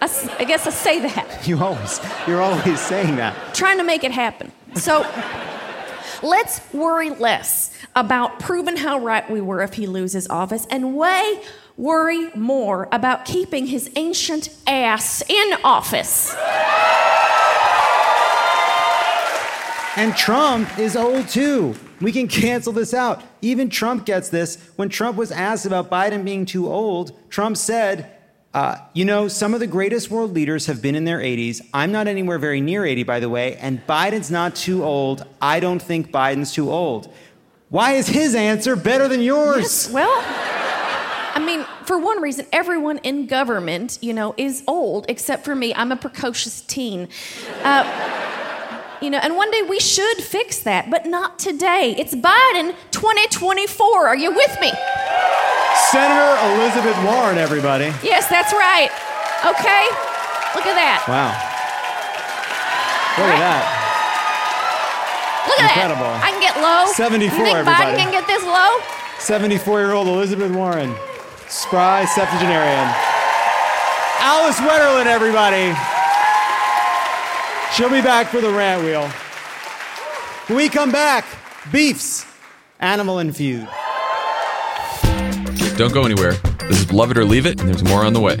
I 0.00 0.44
guess 0.44 0.66
I 0.66 0.70
say 0.70 1.00
that, 1.00 1.46
You 1.46 1.62
always, 1.62 2.00
you're 2.26 2.40
always 2.40 2.80
saying 2.80 3.16
that. 3.16 3.54
trying 3.54 3.76
to 3.76 3.84
make 3.84 4.04
it 4.04 4.12
happen. 4.12 4.52
So 4.74 5.02
let's 6.22 6.60
worry 6.72 7.10
less 7.10 7.72
about 7.94 8.38
proving 8.40 8.76
how 8.76 8.98
right 9.00 9.28
we 9.30 9.40
were 9.40 9.62
if 9.62 9.74
he 9.74 9.86
loses 9.86 10.28
office 10.28 10.66
and 10.70 10.96
way 10.96 11.40
worry 11.76 12.30
more 12.34 12.88
about 12.92 13.24
keeping 13.24 13.66
his 13.66 13.90
ancient 13.96 14.48
ass 14.66 15.22
in 15.28 15.54
office. 15.64 16.34
And 19.96 20.14
Trump 20.14 20.78
is 20.78 20.94
old 20.94 21.28
too. 21.28 21.74
We 22.00 22.12
can 22.12 22.28
cancel 22.28 22.72
this 22.72 22.94
out. 22.94 23.22
Even 23.42 23.68
Trump 23.68 24.06
gets 24.06 24.28
this. 24.28 24.70
When 24.76 24.88
Trump 24.88 25.16
was 25.16 25.32
asked 25.32 25.66
about 25.66 25.90
Biden 25.90 26.24
being 26.24 26.46
too 26.46 26.70
old, 26.70 27.18
Trump 27.30 27.56
said, 27.56 28.17
uh, 28.54 28.76
You 28.94 29.04
know, 29.04 29.28
some 29.28 29.54
of 29.54 29.60
the 29.60 29.66
greatest 29.66 30.10
world 30.10 30.32
leaders 30.32 30.66
have 30.66 30.80
been 30.82 30.94
in 30.94 31.04
their 31.04 31.18
80s. 31.18 31.60
I'm 31.74 31.92
not 31.92 32.06
anywhere 32.08 32.38
very 32.38 32.60
near 32.60 32.84
80, 32.84 33.02
by 33.04 33.20
the 33.20 33.28
way, 33.28 33.56
and 33.56 33.84
Biden's 33.86 34.30
not 34.30 34.56
too 34.56 34.84
old. 34.84 35.24
I 35.40 35.60
don't 35.60 35.80
think 35.82 36.10
Biden's 36.10 36.52
too 36.52 36.70
old. 36.70 37.12
Why 37.70 37.92
is 37.92 38.08
his 38.08 38.34
answer 38.34 38.76
better 38.76 39.08
than 39.08 39.20
yours? 39.20 39.90
Well, 39.92 40.08
I 41.34 41.42
mean, 41.44 41.66
for 41.84 41.98
one 41.98 42.20
reason, 42.22 42.46
everyone 42.52 42.98
in 42.98 43.26
government, 43.26 43.98
you 44.00 44.12
know, 44.14 44.34
is 44.36 44.64
old 44.66 45.06
except 45.08 45.44
for 45.44 45.54
me. 45.54 45.74
I'm 45.74 45.92
a 45.92 45.96
precocious 45.96 46.62
teen. 46.62 47.08
Uh, 47.62 47.84
you 49.00 49.10
know, 49.10 49.18
and 49.18 49.36
one 49.36 49.50
day 49.50 49.62
we 49.62 49.78
should 49.78 50.16
fix 50.18 50.60
that, 50.60 50.90
but 50.90 51.06
not 51.06 51.38
today. 51.38 51.94
It's 51.96 52.14
Biden 52.14 52.74
2024. 52.90 54.08
Are 54.08 54.16
you 54.16 54.32
with 54.34 54.60
me? 54.60 54.72
Senator 55.90 56.30
Elizabeth 56.54 56.96
Warren, 57.04 57.38
everybody. 57.38 57.86
Yes, 58.02 58.26
that's 58.28 58.52
right. 58.52 58.90
Okay? 59.46 59.84
Look 60.54 60.66
at 60.66 60.74
that. 60.76 61.00
Wow. 61.08 61.32
Look 63.16 63.30
at 63.32 63.40
that. 63.40 63.62
Look 65.48 65.60
at 65.60 65.70
Incredible. 65.72 66.10
that. 66.12 66.24
I 66.24 66.30
can 66.30 66.40
get 66.42 66.56
low. 66.60 66.92
74, 66.92 67.38
You 67.38 67.44
think 67.44 67.56
everybody. 67.56 67.96
Biden 67.96 67.96
can 67.96 68.10
get 68.12 68.26
this 68.26 68.42
low? 68.44 68.78
74 69.18 69.80
year 69.80 69.92
old 69.92 70.08
Elizabeth 70.08 70.52
Warren, 70.52 70.94
spry 71.48 72.04
septuagenarian. 72.04 72.86
Alice 74.20 74.58
Wetterlund, 74.60 75.06
everybody. 75.06 75.72
She'll 77.74 77.90
be 77.90 78.02
back 78.02 78.26
for 78.28 78.40
the 78.40 78.50
rant 78.50 78.82
wheel. 78.84 79.08
When 80.48 80.56
we 80.58 80.68
come 80.68 80.90
back, 80.92 81.24
beefs, 81.72 82.26
animal 82.80 83.18
and 83.18 83.34
feud. 83.36 83.68
Don't 85.78 85.94
go 85.94 86.02
anywhere. 86.02 86.32
This 86.66 86.80
is 86.80 86.92
Lovett 86.92 87.18
or 87.18 87.24
Leave 87.24 87.46
It, 87.46 87.60
and 87.60 87.68
there's 87.68 87.84
more 87.84 88.04
on 88.04 88.12
the 88.12 88.18
way. 88.18 88.40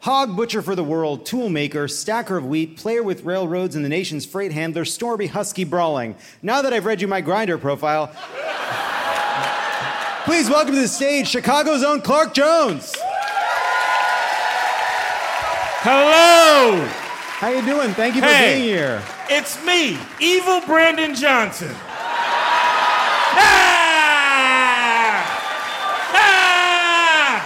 Hog 0.00 0.34
butcher 0.34 0.62
for 0.62 0.74
the 0.74 0.82
world, 0.84 1.26
tool 1.26 1.50
maker, 1.50 1.86
stacker 1.86 2.38
of 2.38 2.46
wheat, 2.46 2.78
player 2.78 3.02
with 3.02 3.22
railroads, 3.24 3.76
and 3.76 3.84
the 3.84 3.88
nation's 3.90 4.24
freight 4.24 4.50
handler, 4.50 4.86
Stormy 4.86 5.26
Husky 5.26 5.64
Brawling. 5.64 6.16
Now 6.42 6.62
that 6.62 6.72
I've 6.72 6.86
read 6.86 7.02
you 7.02 7.08
my 7.08 7.20
Grindr 7.20 7.60
profile, 7.60 8.06
please 10.24 10.48
welcome 10.48 10.74
to 10.74 10.80
the 10.80 10.88
stage 10.88 11.28
Chicago's 11.28 11.82
own 11.84 12.00
Clark 12.00 12.32
Jones. 12.32 12.94
Hello. 15.82 16.82
How 16.86 17.48
you 17.50 17.60
doing? 17.62 17.92
Thank 17.92 18.14
you 18.14 18.22
for 18.22 18.26
Hey. 18.28 18.54
being 18.56 18.68
here. 18.68 19.02
It's 19.28 19.62
me, 19.66 19.98
Evil 20.18 20.62
Brandon 20.62 21.14
Johnson. 21.14 21.74
Ah! 23.32 24.22
Ah! 26.14 27.44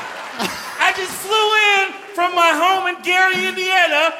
I 0.80 0.92
just 0.96 1.12
flew 1.12 1.54
in 1.78 1.92
from 2.14 2.34
my 2.34 2.50
home 2.84 2.96
in 2.96 3.02
Gary, 3.02 3.46
Indiana, 3.46 4.12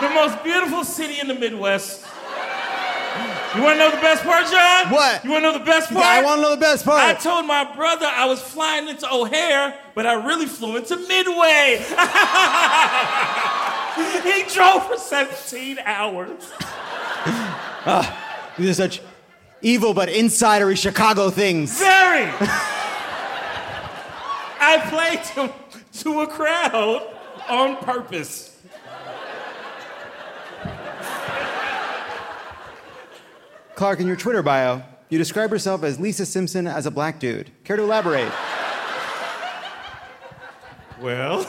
the 0.00 0.08
most 0.10 0.42
beautiful 0.42 0.84
city 0.84 1.20
in 1.20 1.28
the 1.28 1.34
Midwest. 1.34 2.04
You 3.54 3.62
want 3.62 3.74
to 3.74 3.78
know 3.78 3.90
the 3.90 4.00
best 4.00 4.24
part, 4.24 4.50
John? 4.50 4.90
What? 4.90 5.22
You 5.22 5.30
want 5.30 5.44
to 5.44 5.52
know 5.52 5.58
the 5.58 5.64
best 5.64 5.90
Yeah, 5.90 6.00
part? 6.00 6.06
I 6.06 6.22
wanna 6.22 6.40
know 6.40 6.50
the 6.52 6.56
best 6.56 6.86
part. 6.86 7.02
I 7.02 7.12
told 7.12 7.44
my 7.44 7.70
brother 7.74 8.06
I 8.06 8.24
was 8.24 8.40
flying 8.40 8.88
into 8.88 9.06
O'Hare, 9.12 9.74
but 9.94 10.06
I 10.06 10.14
really 10.14 10.46
flew 10.46 10.78
into 10.78 10.96
Midway. 10.96 11.76
he 14.32 14.44
drove 14.54 14.86
for 14.86 14.96
17 14.96 15.78
hours. 15.84 16.50
Ah, 17.84 18.50
these 18.56 18.70
are 18.70 18.74
such 18.74 19.02
evil 19.60 19.92
but 19.92 20.08
insidery 20.08 20.78
Chicago 20.78 21.28
things. 21.28 21.78
Very. 21.78 22.30
I 24.64 24.78
played 24.88 25.24
to, 25.34 25.52
to 26.00 26.20
a 26.20 26.26
crowd 26.26 27.06
on 27.48 27.76
purpose. 27.76 28.56
Clark, 33.74 34.00
in 34.00 34.06
your 34.06 34.16
Twitter 34.16 34.42
bio, 34.42 34.82
you 35.08 35.18
describe 35.18 35.50
yourself 35.50 35.82
as 35.82 35.98
Lisa 35.98 36.24
Simpson 36.24 36.66
as 36.66 36.86
a 36.86 36.90
black 36.90 37.18
dude. 37.18 37.50
Care 37.64 37.76
to 37.76 37.82
elaborate? 37.82 38.30
Well, 41.00 41.44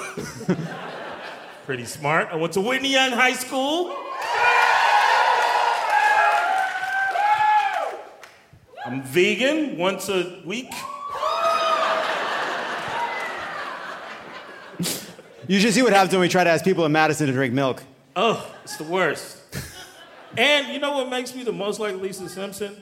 pretty 1.66 1.86
smart. 1.86 2.30
I 2.32 2.36
went 2.36 2.54
to 2.54 2.62
Whitney 2.62 2.92
Young 2.92 3.12
High 3.12 3.34
School. 3.34 3.96
I'm 8.86 9.04
vegan 9.04 9.78
once 9.78 10.10
a 10.10 10.42
week. 10.44 10.74
You 15.48 15.60
should 15.60 15.74
see 15.74 15.82
what 15.82 15.94
happens 15.94 16.14
when 16.14 16.22
we 16.22 16.30
try 16.30 16.44
to 16.44 16.50
ask 16.50 16.64
people 16.64 16.86
in 16.86 16.92
Madison 16.92 17.28
to 17.28 17.34
drink 17.34 17.54
milk. 17.54 17.84
Oh, 18.16 18.50
it's 18.64 18.78
the 18.78 18.84
worst. 18.86 19.40
and 20.38 20.68
you 20.74 20.80
know 20.80 20.92
what 20.94 21.10
makes 21.10 21.36
me 21.36 21.44
the 21.44 21.52
most 21.52 21.80
like 21.80 21.96
Lisa 21.96 22.30
Simpson? 22.30 22.76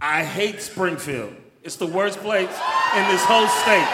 I 0.00 0.24
hate 0.24 0.60
Springfield. 0.62 1.34
It's 1.62 1.76
the 1.76 1.86
worst 1.86 2.18
place 2.20 2.48
in 2.48 3.08
this 3.08 3.24
whole 3.24 3.46
state. 3.48 3.86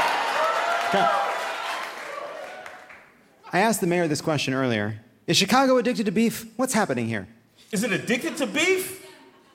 I 3.53 3.61
asked 3.61 3.81
the 3.81 3.87
mayor 3.87 4.09
this 4.09 4.21
question 4.21 4.55
earlier. 4.55 5.01
Is 5.27 5.37
Chicago 5.37 5.77
addicted 5.79 6.07
to 6.07 6.13
beef? 6.13 6.47
What's 6.57 6.75
happening 6.75 7.07
here? 7.07 7.29
Is 7.71 7.83
it 7.85 7.93
addicted 7.93 8.37
to 8.39 8.47
beef? 8.47 9.07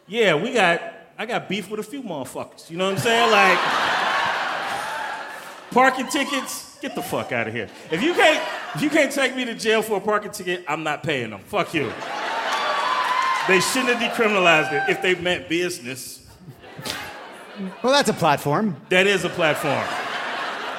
Yeah, 0.07 0.35
we 0.35 0.53
got, 0.53 0.81
I 1.17 1.25
got 1.25 1.47
beef 1.49 1.69
with 1.69 1.79
a 1.79 1.83
few 1.83 2.01
motherfuckers. 2.01 2.69
You 2.69 2.77
know 2.77 2.85
what 2.85 2.93
I'm 2.93 2.99
saying? 2.99 3.31
Like, 3.31 3.59
parking 5.71 6.07
tickets, 6.07 6.66
get 6.81 6.95
the 6.95 7.01
fuck 7.01 7.31
out 7.31 7.47
of 7.47 7.53
here. 7.53 7.69
If 7.91 8.01
you 8.01 8.13
can't, 8.13 8.41
if 8.75 8.81
you 8.81 8.89
can't 8.89 9.11
take 9.11 9.35
me 9.35 9.45
to 9.45 9.55
jail 9.55 9.81
for 9.81 9.97
a 9.97 10.01
parking 10.01 10.31
ticket, 10.31 10.63
I'm 10.67 10.83
not 10.83 11.03
paying 11.03 11.29
them. 11.31 11.41
Fuck 11.41 11.73
you. 11.73 11.91
They 13.47 13.59
shouldn't 13.61 13.95
have 13.95 14.11
decriminalized 14.11 14.73
it 14.73 14.89
if 14.89 15.01
they 15.01 15.15
meant 15.15 15.47
business. 15.47 16.21
Well, 17.81 17.93
that's 17.93 18.09
a 18.09 18.13
platform. 18.13 18.75
That 18.89 19.07
is 19.07 19.23
a 19.23 19.29
platform. 19.29 19.83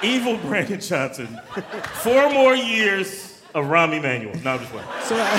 Evil 0.02 0.36
Brandon 0.36 0.80
Johnson. 0.80 1.40
Four 1.94 2.30
more 2.30 2.54
years 2.54 3.40
of 3.54 3.64
Rahm 3.64 3.96
Emanuel. 3.96 4.34
No, 4.44 4.52
I'm 4.52 4.60
just 4.60 4.70
playing. 4.70 4.86
So, 5.02 5.16
uh, 5.18 5.38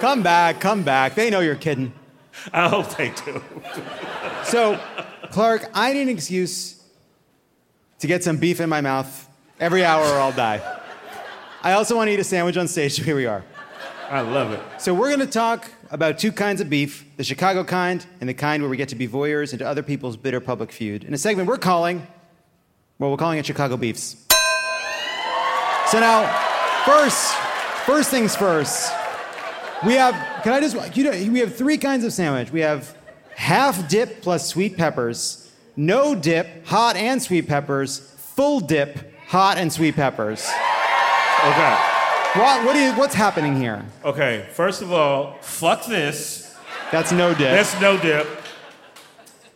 come 0.00 0.22
back, 0.22 0.60
come 0.60 0.82
back. 0.82 1.14
They 1.14 1.30
know 1.30 1.40
you're 1.40 1.54
kidding. 1.54 1.92
I 2.52 2.68
hope 2.68 2.94
they 2.96 3.10
do. 3.10 3.42
So, 4.44 4.78
Clark, 5.30 5.70
I 5.74 5.92
need 5.92 6.02
an 6.02 6.08
excuse 6.08 6.77
to 7.98 8.06
get 8.06 8.22
some 8.22 8.36
beef 8.36 8.60
in 8.60 8.68
my 8.68 8.80
mouth 8.80 9.28
every 9.60 9.84
hour 9.84 10.04
or 10.04 10.20
I'll 10.20 10.32
die. 10.32 10.60
I 11.62 11.72
also 11.72 11.96
want 11.96 12.08
to 12.08 12.14
eat 12.14 12.20
a 12.20 12.24
sandwich 12.24 12.56
on 12.56 12.68
stage, 12.68 12.94
so 12.94 13.02
here 13.08 13.16
we 13.16 13.26
are. 13.26 13.44
I 14.08 14.20
love 14.20 14.52
it. 14.52 14.60
So, 14.78 14.94
we're 14.94 15.08
going 15.08 15.20
to 15.20 15.26
talk 15.26 15.70
about 15.90 16.18
two 16.18 16.32
kinds 16.32 16.60
of 16.60 16.70
beef 16.70 17.04
the 17.16 17.24
Chicago 17.24 17.62
kind 17.62 18.06
and 18.20 18.28
the 18.28 18.34
kind 18.34 18.62
where 18.62 18.70
we 18.70 18.76
get 18.76 18.88
to 18.90 18.96
be 18.96 19.06
voyeurs 19.06 19.52
into 19.52 19.66
other 19.66 19.82
people's 19.82 20.16
bitter 20.16 20.40
public 20.40 20.72
feud. 20.72 21.04
In 21.04 21.12
a 21.12 21.18
segment 21.18 21.48
we're 21.48 21.58
calling, 21.58 22.06
well, 22.98 23.10
we're 23.10 23.16
calling 23.16 23.38
it 23.38 23.44
Chicago 23.44 23.76
Beefs. 23.76 24.26
So, 25.90 26.00
now, 26.00 26.26
first, 26.86 27.34
first 27.84 28.10
things 28.10 28.34
first, 28.34 28.92
we 29.84 29.94
have, 29.94 30.14
can 30.42 30.52
I 30.54 30.60
just, 30.60 30.96
you 30.96 31.04
know, 31.04 31.10
we 31.10 31.40
have 31.40 31.54
three 31.54 31.76
kinds 31.76 32.04
of 32.04 32.12
sandwich. 32.12 32.50
We 32.50 32.60
have 32.60 32.96
half 33.34 33.88
dip 33.88 34.22
plus 34.22 34.46
sweet 34.48 34.76
peppers, 34.76 35.47
no 35.78 36.14
dip, 36.14 36.66
hot 36.66 36.96
and 36.96 37.22
sweet 37.22 37.46
peppers, 37.46 38.00
full 38.00 38.60
dip, 38.60 39.14
hot 39.28 39.58
and 39.58 39.72
sweet 39.72 39.94
peppers. 39.94 40.44
Okay. 40.44 41.76
What, 42.34 42.66
what 42.66 42.76
you, 42.76 42.92
what's 42.92 43.14
happening 43.14 43.56
here? 43.56 43.86
Okay, 44.04 44.46
first 44.52 44.82
of 44.82 44.92
all, 44.92 45.38
fuck 45.40 45.86
this. 45.86 46.54
That's 46.90 47.12
no 47.12 47.30
dip. 47.30 47.38
That's 47.38 47.80
no 47.80 47.96
dip. 47.98 48.26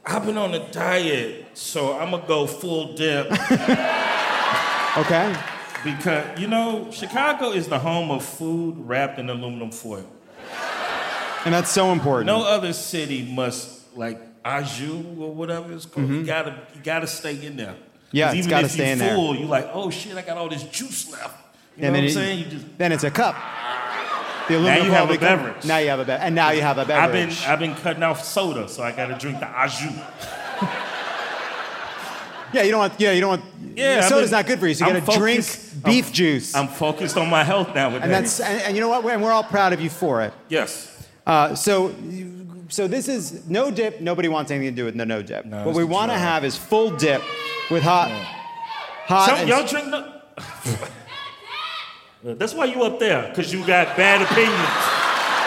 I've 0.06 0.24
been 0.24 0.38
on 0.38 0.54
a 0.54 0.70
diet, 0.70 1.46
so 1.54 1.98
I'm 1.98 2.12
gonna 2.12 2.26
go 2.26 2.46
full 2.46 2.94
dip. 2.94 3.26
okay. 4.96 5.36
Because, 5.84 6.40
you 6.40 6.46
know, 6.46 6.88
Chicago 6.92 7.50
is 7.50 7.66
the 7.66 7.80
home 7.80 8.12
of 8.12 8.24
food 8.24 8.76
wrapped 8.78 9.18
in 9.18 9.28
aluminum 9.28 9.72
foil. 9.72 10.08
And 11.44 11.52
that's 11.52 11.70
so 11.70 11.90
important. 11.90 12.26
No 12.26 12.44
other 12.44 12.72
city 12.72 13.28
must, 13.28 13.96
like, 13.96 14.20
jus 14.44 14.80
or 15.18 15.32
whatever 15.34 15.72
it's 15.72 15.86
called. 15.86 16.08
You, 16.08 16.24
gotta, 16.24 16.58
you 16.74 16.80
gotta 16.82 17.06
stay 17.06 17.44
in 17.46 17.56
there. 17.56 17.74
Yeah, 18.10 18.28
it's 18.30 18.38
even 18.38 18.50
gotta 18.50 18.66
if 18.66 18.72
stay 18.72 18.84
you're 18.84 18.92
in 18.92 18.98
there. 18.98 19.14
full, 19.14 19.36
you're 19.36 19.48
like, 19.48 19.70
oh 19.72 19.90
shit, 19.90 20.16
I 20.16 20.22
got 20.22 20.36
all 20.36 20.48
this 20.48 20.64
juice 20.64 21.10
left. 21.10 21.38
You 21.76 21.84
and 21.84 21.92
know 21.92 21.92
what 21.92 21.98
I'm 22.00 22.04
it- 22.04 22.12
saying? 22.12 22.38
You 22.40 22.44
just 22.46 22.78
then 22.78 22.92
it's 22.92 23.04
a 23.04 23.10
cup. 23.10 23.36
The 24.48 24.54
Now 24.54 24.58
aluminum 24.64 24.86
you 24.86 24.92
have 24.92 25.10
a 25.10 25.18
beverage. 25.18 25.64
Now 25.64 25.78
you 25.78 25.88
have 25.88 26.00
a 26.00 26.04
beverage. 26.04 26.26
And 26.26 26.34
now 26.34 26.50
you 26.50 26.62
have 26.62 26.76
a 26.76 26.80
I've 26.94 27.12
been. 27.12 27.30
I've 27.46 27.60
been 27.60 27.76
cutting 27.76 28.02
off 28.02 28.24
soda, 28.24 28.68
so 28.68 28.82
I 28.82 28.90
gotta 28.90 29.16
drink 29.16 29.38
the 29.38 29.46
jus. 29.46 29.82
yeah, 32.52 32.62
you 32.64 32.72
don't 32.72 32.80
want. 32.80 33.00
Yeah, 33.00 33.12
you 33.12 33.20
don't 33.20 33.40
want. 33.40 33.44
Yeah, 33.76 34.00
soda's 34.08 34.30
been- 34.30 34.38
not 34.38 34.46
good 34.46 34.58
for 34.58 34.66
you. 34.66 34.74
So 34.74 34.86
you 34.86 34.94
got 35.00 35.12
to 35.12 35.18
drink 35.18 35.44
beef 35.84 36.06
I'm- 36.06 36.12
juice. 36.12 36.54
I'm 36.56 36.66
focused 36.68 37.16
on 37.16 37.30
my 37.30 37.44
health 37.44 37.72
nowadays. 37.74 38.02
and 38.02 38.10
that's 38.12 38.40
and, 38.40 38.60
and 38.62 38.74
you 38.76 38.80
know 38.82 38.88
what? 38.88 39.04
And 39.06 39.22
we're 39.22 39.30
all 39.30 39.44
proud 39.44 39.72
of 39.72 39.80
you 39.80 39.88
for 39.90 40.22
it. 40.22 40.34
yes. 40.48 40.88
Uh, 41.24 41.54
so, 41.54 41.94
so 42.72 42.88
this 42.88 43.06
is 43.08 43.46
no 43.48 43.70
dip. 43.70 44.00
Nobody 44.00 44.28
wants 44.28 44.50
anything 44.50 44.74
to 44.74 44.76
do 44.76 44.84
with 44.86 44.94
no 44.94 45.04
no 45.04 45.22
dip. 45.22 45.44
what 45.46 45.74
we 45.74 45.84
want 45.84 46.10
to 46.10 46.18
have 46.18 46.44
is 46.44 46.56
full 46.56 46.90
dip 46.96 47.22
with 47.70 47.82
hot, 47.82 48.10
hot. 49.06 49.28
Some, 49.28 49.38
and- 49.40 49.48
y'all 49.48 49.66
drink 49.66 49.90
the. 49.90 50.22
That's 52.34 52.54
why 52.54 52.66
you 52.66 52.82
up 52.84 52.98
there, 53.00 53.28
because 53.28 53.52
you 53.52 53.66
got 53.66 53.96
bad 53.96 54.22
opinions 54.22 54.54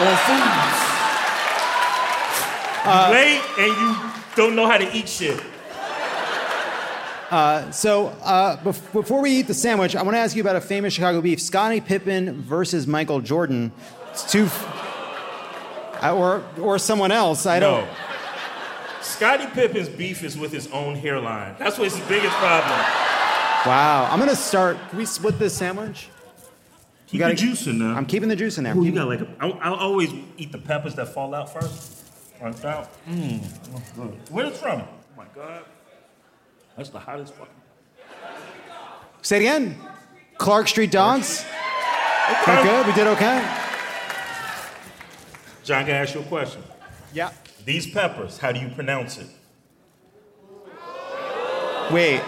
on 0.01 0.15
foods. 0.27 0.81
Uh, 2.87 3.09
late 3.11 3.41
and 3.57 3.71
you 3.81 4.11
don't 4.35 4.55
know 4.55 4.67
how 4.67 4.77
to 4.77 4.91
eat 4.95 5.07
shit. 5.09 5.41
Uh, 7.31 7.71
so 7.71 8.07
uh, 8.23 8.57
bef- 8.57 8.93
before 8.93 9.21
we 9.21 9.31
eat 9.31 9.47
the 9.47 9.53
sandwich, 9.53 9.95
I 9.95 10.03
want 10.03 10.13
to 10.15 10.19
ask 10.19 10.35
you 10.35 10.41
about 10.43 10.55
a 10.57 10.61
famous 10.61 10.93
Chicago 10.93 11.21
beef: 11.21 11.41
Scottie 11.41 11.81
Pippen 11.81 12.41
versus 12.43 12.85
Michael 12.85 13.21
Jordan. 13.21 13.71
It's 14.11 14.29
two, 14.31 14.43
f- 14.45 14.84
or 16.11 16.43
or 16.59 16.77
someone 16.77 17.11
else. 17.11 17.45
I 17.45 17.59
don't. 17.59 17.85
No. 17.85 17.93
Scottie 19.01 19.47
Pippen's 19.47 19.87
beef 19.89 20.23
is 20.23 20.37
with 20.37 20.51
his 20.51 20.67
own 20.71 20.95
hairline. 20.95 21.55
That's 21.59 21.77
what's 21.77 21.95
his 21.95 22.07
biggest 22.07 22.35
problem. 22.37 22.79
Wow. 23.65 24.09
I'm 24.11 24.19
gonna 24.19 24.35
start. 24.35 24.77
Can 24.89 24.97
we 24.97 25.05
split 25.05 25.37
this 25.39 25.55
sandwich? 25.55 26.09
Keep 27.07 27.21
the 27.21 27.33
juice 27.33 27.67
in 27.67 27.79
there. 27.79 27.89
I'm 27.89 28.05
keeping 28.05 28.29
the 28.29 28.35
juice 28.35 28.57
in 28.57 28.63
there. 28.63 28.75
Ooh, 28.75 28.83
you 28.83 28.91
got 28.91 29.07
like 29.07 29.21
a, 29.21 29.27
I, 29.39 29.47
I 29.47 29.79
always 29.79 30.11
eat 30.37 30.51
the 30.51 30.57
peppers 30.57 30.95
that 30.95 31.09
fall 31.09 31.33
out 31.35 31.53
first. 31.53 32.03
Like 32.41 32.65
out. 32.65 32.89
Mmm. 33.07 33.39
Where's 34.29 34.49
it 34.49 34.57
from? 34.57 34.81
Oh 34.81 34.87
my 35.15 35.25
god. 35.33 35.63
That's 36.75 36.89
the 36.89 36.99
hottest 36.99 37.33
fucking. 37.35 37.53
Say 39.21 39.37
it 39.37 39.39
again. 39.41 39.77
Clark 40.37 40.67
Street 40.67 40.91
Dogs. 40.91 41.45
Okay. 42.41 42.63
good. 42.63 42.87
We 42.87 42.93
did 42.93 43.07
okay. 43.07 43.64
John, 45.65 45.83
can 45.85 45.95
I 45.95 45.99
ask 45.99 46.13
you 46.13 46.21
a 46.21 46.23
question? 46.25 46.61
Yeah. 47.13 47.31
These 47.65 47.89
peppers, 47.91 48.37
how 48.37 48.51
do 48.51 48.59
you 48.59 48.69
pronounce 48.69 49.17
it? 49.17 49.27
Wait. 51.91 52.21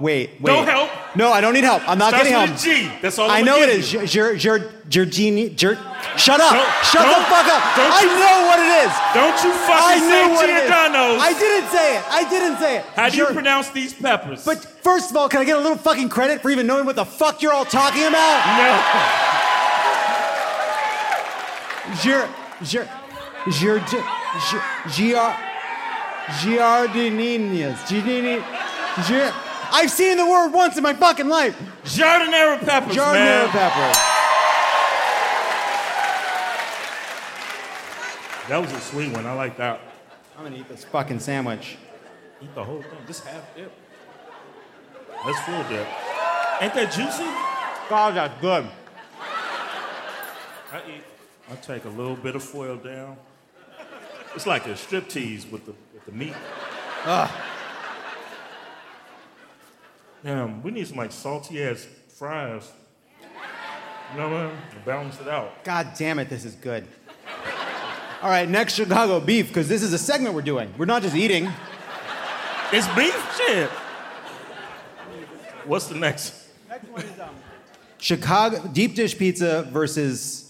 Wait. 0.00 0.30
Wait. 0.40 0.46
Don't 0.46 0.66
help. 0.66 0.90
No, 1.14 1.30
I 1.32 1.40
don't 1.40 1.52
need 1.54 1.64
help. 1.64 1.86
I'm 1.88 1.98
not 1.98 2.08
Starts 2.08 2.28
getting 2.28 2.32
help. 2.38 2.50
with 2.50 2.60
a 2.62 2.64
G. 2.64 2.90
That's 3.02 3.18
all 3.18 3.30
I 3.30 3.38
I'm 3.40 3.44
know 3.44 3.58
gonna 3.60 3.72
it 3.72 3.78
is. 3.80 3.92
you. 3.92 4.06
Jer, 4.06 4.34
jer, 4.36 4.58
Georgini. 4.88 5.54
Jer, 5.54 5.74
shut 6.16 6.40
up. 6.40 6.52
Don't- 6.52 6.84
shut 6.84 7.02
the 7.06 7.12
don't- 7.12 7.26
fuck 7.26 7.46
up. 7.46 7.62
don't 7.76 7.92
I 7.92 8.00
you- 8.02 8.18
know 8.18 8.46
what 8.48 8.58
it 8.58 8.70
is. 8.86 8.92
Don't 9.14 9.44
you 9.44 9.52
I 9.52 9.66
fucking 9.68 10.08
say 10.08 10.28
what 10.32 10.48
it 10.48 10.56
is. 10.56 10.70
Giordano's. 10.70 11.20
I 11.22 11.32
didn't 11.38 11.70
say 11.70 11.96
it. 11.98 12.04
I 12.10 12.30
didn't 12.30 12.58
say 12.58 12.76
it. 12.78 12.84
How 12.96 13.08
do 13.08 13.16
you 13.18 13.26
pronounce 13.26 13.68
these 13.70 13.92
peppers? 13.92 14.44
But 14.44 14.64
first 14.82 15.10
of 15.10 15.16
all, 15.16 15.28
can 15.28 15.40
I 15.40 15.44
get 15.44 15.56
a 15.56 15.60
little 15.60 15.76
fucking 15.78 16.08
credit 16.08 16.40
for 16.40 16.50
even 16.50 16.66
knowing 16.66 16.86
what 16.86 16.96
the 16.96 17.04
fuck 17.04 17.42
you're 17.42 17.52
all 17.52 17.64
talking 17.66 18.04
about? 18.04 18.46
no. 18.56 19.39
Jer, 22.02 22.28
jer, 22.62 22.88
jer, 23.60 23.82
jer, 24.96 25.34
giardininas. 26.38 27.78
Giardini. 27.88 28.42
I've 29.72 29.90
seen 29.90 30.16
the 30.16 30.26
word 30.26 30.52
once 30.52 30.76
in 30.76 30.82
my 30.82 30.94
fucking 30.94 31.28
life. 31.28 31.56
Jardinera 31.84 32.58
peppers, 32.58 32.96
Jardinera 32.96 33.14
man. 33.14 33.48
pepper. 33.50 33.92
That 38.48 38.60
was 38.60 38.72
a 38.72 38.80
sweet 38.80 39.12
one. 39.12 39.26
I 39.26 39.32
like 39.34 39.56
that. 39.58 39.80
I'm 40.36 40.44
gonna 40.44 40.56
eat 40.56 40.68
this 40.68 40.84
fucking 40.84 41.20
sandwich. 41.20 41.76
Eat 42.42 42.54
the 42.54 42.64
whole 42.64 42.82
thing. 42.82 42.98
Just 43.06 43.24
half 43.24 43.54
dip. 43.54 43.72
That's 45.24 45.40
full 45.40 45.62
dip. 45.68 45.86
Ain't 46.60 46.74
that 46.74 46.92
juicy? 46.92 47.30
God, 47.88 48.14
that's 48.16 48.40
good. 48.40 48.66
I 50.72 50.78
eat. 50.88 51.04
I 51.50 51.56
take 51.56 51.84
a 51.84 51.88
little 51.88 52.16
bit 52.16 52.36
of 52.36 52.42
foil 52.42 52.76
down. 52.76 53.16
It's 54.34 54.46
like 54.46 54.66
a 54.66 54.76
strip 54.76 55.08
tease 55.08 55.46
with 55.46 55.66
the 55.66 55.74
with 55.92 56.04
the 56.06 56.12
meat. 56.12 56.34
Ugh. 57.04 57.30
Damn, 60.22 60.62
we 60.62 60.70
need 60.70 60.86
some 60.86 60.96
like 60.96 61.12
salty 61.12 61.62
ass 61.62 61.86
fries. 62.16 62.70
You 64.12 64.20
know 64.20 64.28
what 64.28 64.36
I 64.38 64.46
mean? 64.48 64.56
To 64.70 64.76
balance 64.84 65.20
it 65.20 65.28
out. 65.28 65.64
God 65.64 65.92
damn 65.96 66.18
it, 66.18 66.28
this 66.28 66.44
is 66.44 66.54
good. 66.54 66.86
All 68.22 68.28
right, 68.28 68.48
next 68.48 68.74
Chicago 68.74 69.18
beef, 69.18 69.48
because 69.48 69.68
this 69.68 69.82
is 69.82 69.92
a 69.92 69.98
segment 69.98 70.34
we're 70.34 70.42
doing. 70.42 70.72
We're 70.76 70.84
not 70.84 71.02
just 71.02 71.16
eating. 71.16 71.50
It's 72.72 72.86
beef 72.88 73.36
shit. 73.36 73.70
What's 75.64 75.86
the 75.86 75.94
next? 75.94 76.48
Next 76.68 76.88
one 76.88 77.02
is 77.02 77.18
um. 77.18 77.30
Chicago 77.98 78.68
deep 78.72 78.94
dish 78.94 79.16
pizza 79.16 79.62
versus 79.70 80.49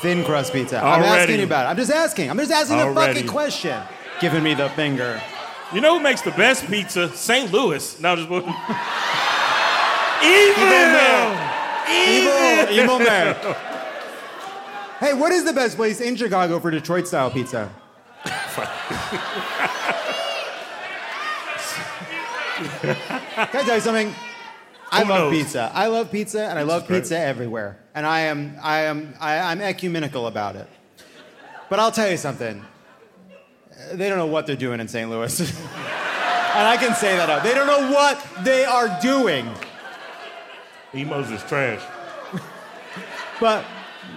Thin 0.00 0.24
crust 0.24 0.52
pizza. 0.52 0.78
I'm 0.82 1.02
asking 1.02 1.38
you 1.40 1.44
about 1.44 1.66
it. 1.66 1.70
I'm 1.70 1.76
just 1.76 1.90
asking. 1.90 2.30
I'm 2.30 2.38
just 2.38 2.52
asking 2.52 2.78
the 2.78 2.94
fucking 2.94 3.26
question. 3.26 3.80
Giving 4.20 4.42
me 4.42 4.54
the 4.54 4.68
finger. 4.70 5.20
You 5.72 5.80
know 5.80 5.96
who 5.98 6.02
makes 6.02 6.22
the 6.22 6.30
best 6.32 6.66
pizza? 6.66 7.08
St. 7.14 7.52
Louis. 7.52 8.00
No, 8.00 8.16
just 8.16 8.28
Evil. 8.28 8.44
Evil, 11.90 12.68
evil 12.70 12.98
man. 12.98 13.36
Hey, 15.00 15.14
what 15.14 15.30
is 15.30 15.44
the 15.44 15.52
best 15.52 15.76
place 15.76 16.00
in 16.00 16.16
Chicago 16.16 16.58
for 16.58 16.72
Detroit 16.72 17.06
style 17.06 17.30
pizza? 17.30 17.70
Can 18.24 18.32
I 23.36 23.62
tell 23.64 23.76
you 23.76 23.80
something? 23.80 24.12
I 24.90 25.04
Who 25.04 25.08
love 25.10 25.20
knows? 25.20 25.32
pizza. 25.42 25.70
I 25.72 25.86
love 25.86 26.10
pizza, 26.10 26.48
and 26.48 26.58
I 26.58 26.62
love 26.62 26.88
pizza 26.88 27.16
everywhere. 27.16 27.78
And 27.98 28.06
I 28.06 28.20
am, 28.20 28.54
I 28.62 28.82
am, 28.82 29.12
I, 29.18 29.40
I'm 29.40 29.60
ecumenical 29.60 30.28
about 30.28 30.54
it. 30.54 30.68
But 31.68 31.80
I'll 31.80 31.90
tell 31.90 32.08
you 32.08 32.16
something. 32.16 32.64
They 33.92 34.08
don't 34.08 34.18
know 34.18 34.26
what 34.26 34.46
they're 34.46 34.54
doing 34.54 34.78
in 34.78 34.86
St. 34.86 35.10
Louis, 35.10 35.40
and 35.40 36.68
I 36.68 36.76
can 36.78 36.94
say 36.94 37.16
that 37.16 37.28
out. 37.28 37.42
They 37.42 37.54
don't 37.54 37.66
know 37.66 37.90
what 37.90 38.24
they 38.44 38.64
are 38.64 38.96
doing. 39.02 39.50
Imo's 40.94 41.28
is 41.32 41.42
trash. 41.42 41.82
But 43.40 43.64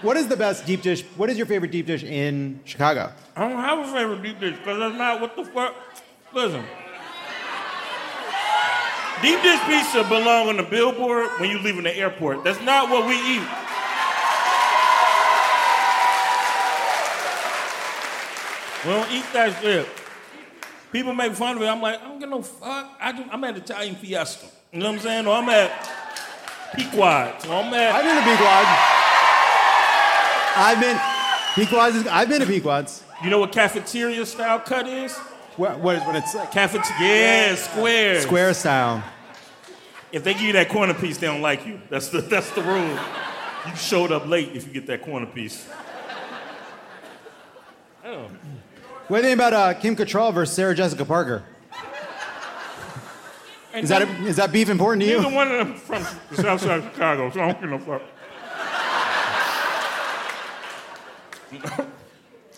what 0.04 0.16
is 0.16 0.28
the 0.28 0.38
best 0.38 0.68
deep 0.68 0.84
dish? 0.84 1.02
What 1.18 1.32
is 1.32 1.38
your 1.38 1.48
favorite 1.48 1.72
deep 1.72 1.88
dish 1.88 2.04
in 2.04 2.60
Chicago? 2.66 3.12
I 3.36 3.50
don't 3.50 3.58
have 3.58 3.80
a 3.80 3.92
favorite 3.92 4.22
deep 4.22 4.40
dish 4.40 4.58
because 4.60 4.78
that's 4.78 4.96
not 4.96 5.20
what 5.20 5.36
the 5.36 5.46
fuck. 5.46 5.74
Listen. 6.36 6.64
Deep 9.22 9.42
dish 9.44 9.60
pizza 9.68 10.04
belong 10.10 10.50
on 10.50 10.58
the 10.58 10.64
billboard 10.64 11.30
when 11.40 11.52
you 11.52 11.60
leaving 11.60 11.84
the 11.84 11.96
airport. 11.96 12.44
That's 12.44 12.60
not 12.62 12.90
what 12.90 13.08
we 13.08 13.14
eat. 13.14 13.48
We 18.84 18.90
don't 18.90 19.12
eat 19.12 19.26
that 19.34 19.62
shit. 19.62 19.88
People 20.92 21.14
make 21.14 21.34
fun 21.34 21.56
of 21.56 21.62
it. 21.62 21.68
I'm 21.68 21.82
like, 21.82 22.02
I 22.02 22.06
don't 22.06 22.20
give 22.20 22.30
no 22.30 22.42
fuck. 22.42 22.98
I 23.00 23.28
I'm 23.32 23.44
at 23.44 23.56
Italian 23.58 23.96
Fiesta. 23.96 24.48
You 24.74 24.80
know 24.80 24.88
what 24.88 24.96
I'm 24.96 25.00
saying? 25.02 25.28
Or 25.28 25.36
I'm 25.36 25.50
at 25.50 25.70
Pequod. 26.74 27.46
Or 27.48 27.64
I'm 27.64 27.74
at. 27.74 27.94
I've 27.94 28.04
been 28.04 28.16
to 28.16 28.24
Pequod. 28.24 28.66
I've 30.58 30.80
been. 30.82 31.00
Pequod's. 31.56 31.96
Is, 31.98 32.08
I've 32.08 32.28
been 32.28 32.42
to 32.42 32.48
Pequod's. 32.48 33.04
You 33.24 33.30
know 33.30 33.40
what 33.40 33.52
cafeteria 33.52 34.26
style 34.26 34.60
cut 34.60 34.88
is? 34.88 35.16
What, 35.58 35.80
what 35.80 35.96
is 35.98 36.04
when 36.04 36.16
it's 36.16 36.34
like 36.34 36.52
Cafeteria. 36.52 37.50
Yeah, 37.50 37.56
square. 37.56 38.22
square 38.22 38.54
style? 38.54 39.04
If 40.12 40.24
they 40.24 40.34
give 40.34 40.44
you 40.44 40.54
that 40.54 40.70
corner 40.70 40.94
piece, 40.94 41.18
they 41.18 41.28
don't 41.28 41.42
like 41.42 41.66
you. 41.66 41.82
That's 41.90 42.10
the 42.10 42.22
that's 42.22 42.50
the 42.52 42.64
rule. 42.64 42.98
You 43.68 43.76
showed 43.76 44.12
up 44.12 44.28
late 44.28 44.52
if 44.54 44.66
you 44.66 44.74
get 44.74 44.88
that 44.88 45.04
corner 45.04 45.26
piece. 45.26 45.68
Oh. 48.04 48.30
What 49.08 49.22
do 49.22 49.28
you 49.28 49.36
think 49.36 49.40
about 49.40 49.54
uh, 49.54 49.74
Kim 49.76 49.96
Cattrall 49.96 50.34
versus 50.34 50.56
Sarah 50.56 50.74
Jessica 50.74 51.06
Parker? 51.06 51.44
And 53.74 53.84
Is 53.84 53.90
that 53.90 54.02
a, 54.02 54.08
is 54.24 54.36
that 54.36 54.52
beef 54.52 54.70
important 54.70 55.04
to 55.04 55.10
you? 55.10 55.22
Neither 55.22 55.34
one 55.34 55.52
of 55.52 55.68
them 55.68 55.76
from 55.76 56.04
the 56.30 56.42
south 56.42 56.62
side 56.62 56.80
of 56.80 56.92
Chicago, 56.92 57.32
so 57.32 57.42
I 57.42 57.52
don't 57.52 57.62
give 57.62 57.70
no 57.70 57.80
fuck. 57.80 58.02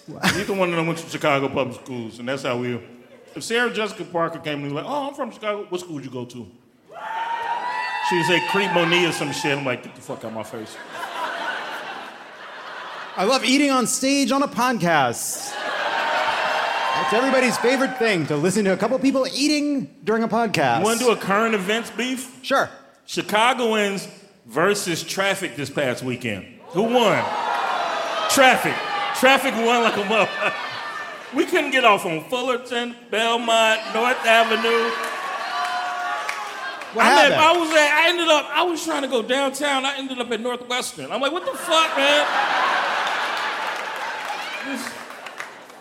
Neither 0.07 0.53
one 0.53 0.69
of 0.69 0.75
them 0.75 0.87
went 0.87 0.99
to 0.99 1.09
Chicago 1.09 1.47
public 1.47 1.79
schools, 1.81 2.19
and 2.19 2.27
that's 2.27 2.43
how 2.43 2.57
we. 2.57 2.79
If 3.35 3.43
Sarah 3.43 3.71
Jessica 3.71 4.03
Parker 4.03 4.39
came 4.39 4.55
and 4.63 4.65
was 4.65 4.73
like, 4.73 4.85
"Oh, 4.85 5.07
I'm 5.07 5.13
from 5.13 5.31
Chicago. 5.31 5.65
What 5.69 5.81
school 5.81 5.95
would 5.95 6.05
you 6.05 6.11
go 6.11 6.25
to?" 6.25 6.47
She 8.09 8.17
would 8.17 8.25
say 8.25 8.45
Creep 8.49 8.71
Moni 8.73 9.05
or 9.05 9.11
some 9.11 9.31
shit. 9.31 9.57
I'm 9.57 9.65
like, 9.65 9.83
"Get 9.83 9.95
the 9.95 10.01
fuck 10.01 10.23
out 10.25 10.33
my 10.33 10.43
face." 10.43 10.75
I 13.15 13.25
love 13.25 13.45
eating 13.45 13.69
on 13.71 13.87
stage 13.87 14.31
on 14.31 14.41
a 14.43 14.47
podcast. 14.47 15.53
It's 17.01 17.13
everybody's 17.13 17.57
favorite 17.57 17.97
thing 17.97 18.25
to 18.27 18.35
listen 18.35 18.65
to 18.65 18.73
a 18.73 18.77
couple 18.77 18.97
people 18.99 19.25
eating 19.33 19.95
during 20.03 20.23
a 20.23 20.27
podcast. 20.27 20.79
You 20.79 20.85
want 20.85 20.99
to 20.99 21.05
do 21.05 21.11
a 21.11 21.15
current 21.15 21.55
events 21.55 21.91
beef? 21.91 22.39
Sure. 22.43 22.69
Chicagoans 23.05 24.07
versus 24.45 25.03
traffic 25.03 25.55
this 25.55 25.69
past 25.69 26.03
weekend. 26.03 26.45
Who 26.69 26.83
won? 26.83 27.23
Traffic. 28.29 28.75
Traffic 29.23 29.55
won 29.55 29.83
like 29.83 29.95
a 29.95 30.03
mother. 30.03 30.29
We 31.33 31.45
couldn't 31.45 31.71
get 31.71 31.83
off 31.83 32.05
on 32.05 32.25
Fullerton, 32.25 32.95
Belmont, 33.09 33.81
North 33.91 34.23
Avenue. 34.23 34.91
What 36.93 37.05
I, 37.05 37.09
happened? 37.09 37.41
I 37.41 37.57
was 37.57 37.69
at, 37.71 37.91
I 37.91 38.09
ended 38.09 38.27
up, 38.27 38.49
I 38.51 38.63
was 38.63 38.83
trying 38.83 39.01
to 39.01 39.07
go 39.07 39.23
downtown. 39.23 39.83
I 39.83 39.97
ended 39.97 40.19
up 40.19 40.29
at 40.29 40.41
Northwestern. 40.41 41.09
I'm 41.09 41.21
like, 41.21 41.31
what 41.31 41.43
the 41.43 41.57
fuck, 41.57 41.97
man? 41.97 42.27
This, 44.67 44.91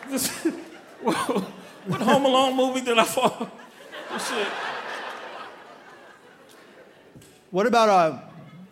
this, 0.09 0.55
what 1.03 2.01
Home 2.01 2.25
Alone 2.25 2.57
movie 2.57 2.81
did 2.81 2.97
I 2.97 3.05
fall? 3.05 3.51
This 4.13 4.29
shit. 4.29 4.47
What 7.51 7.67
about 7.67 7.89
uh, 7.89 8.19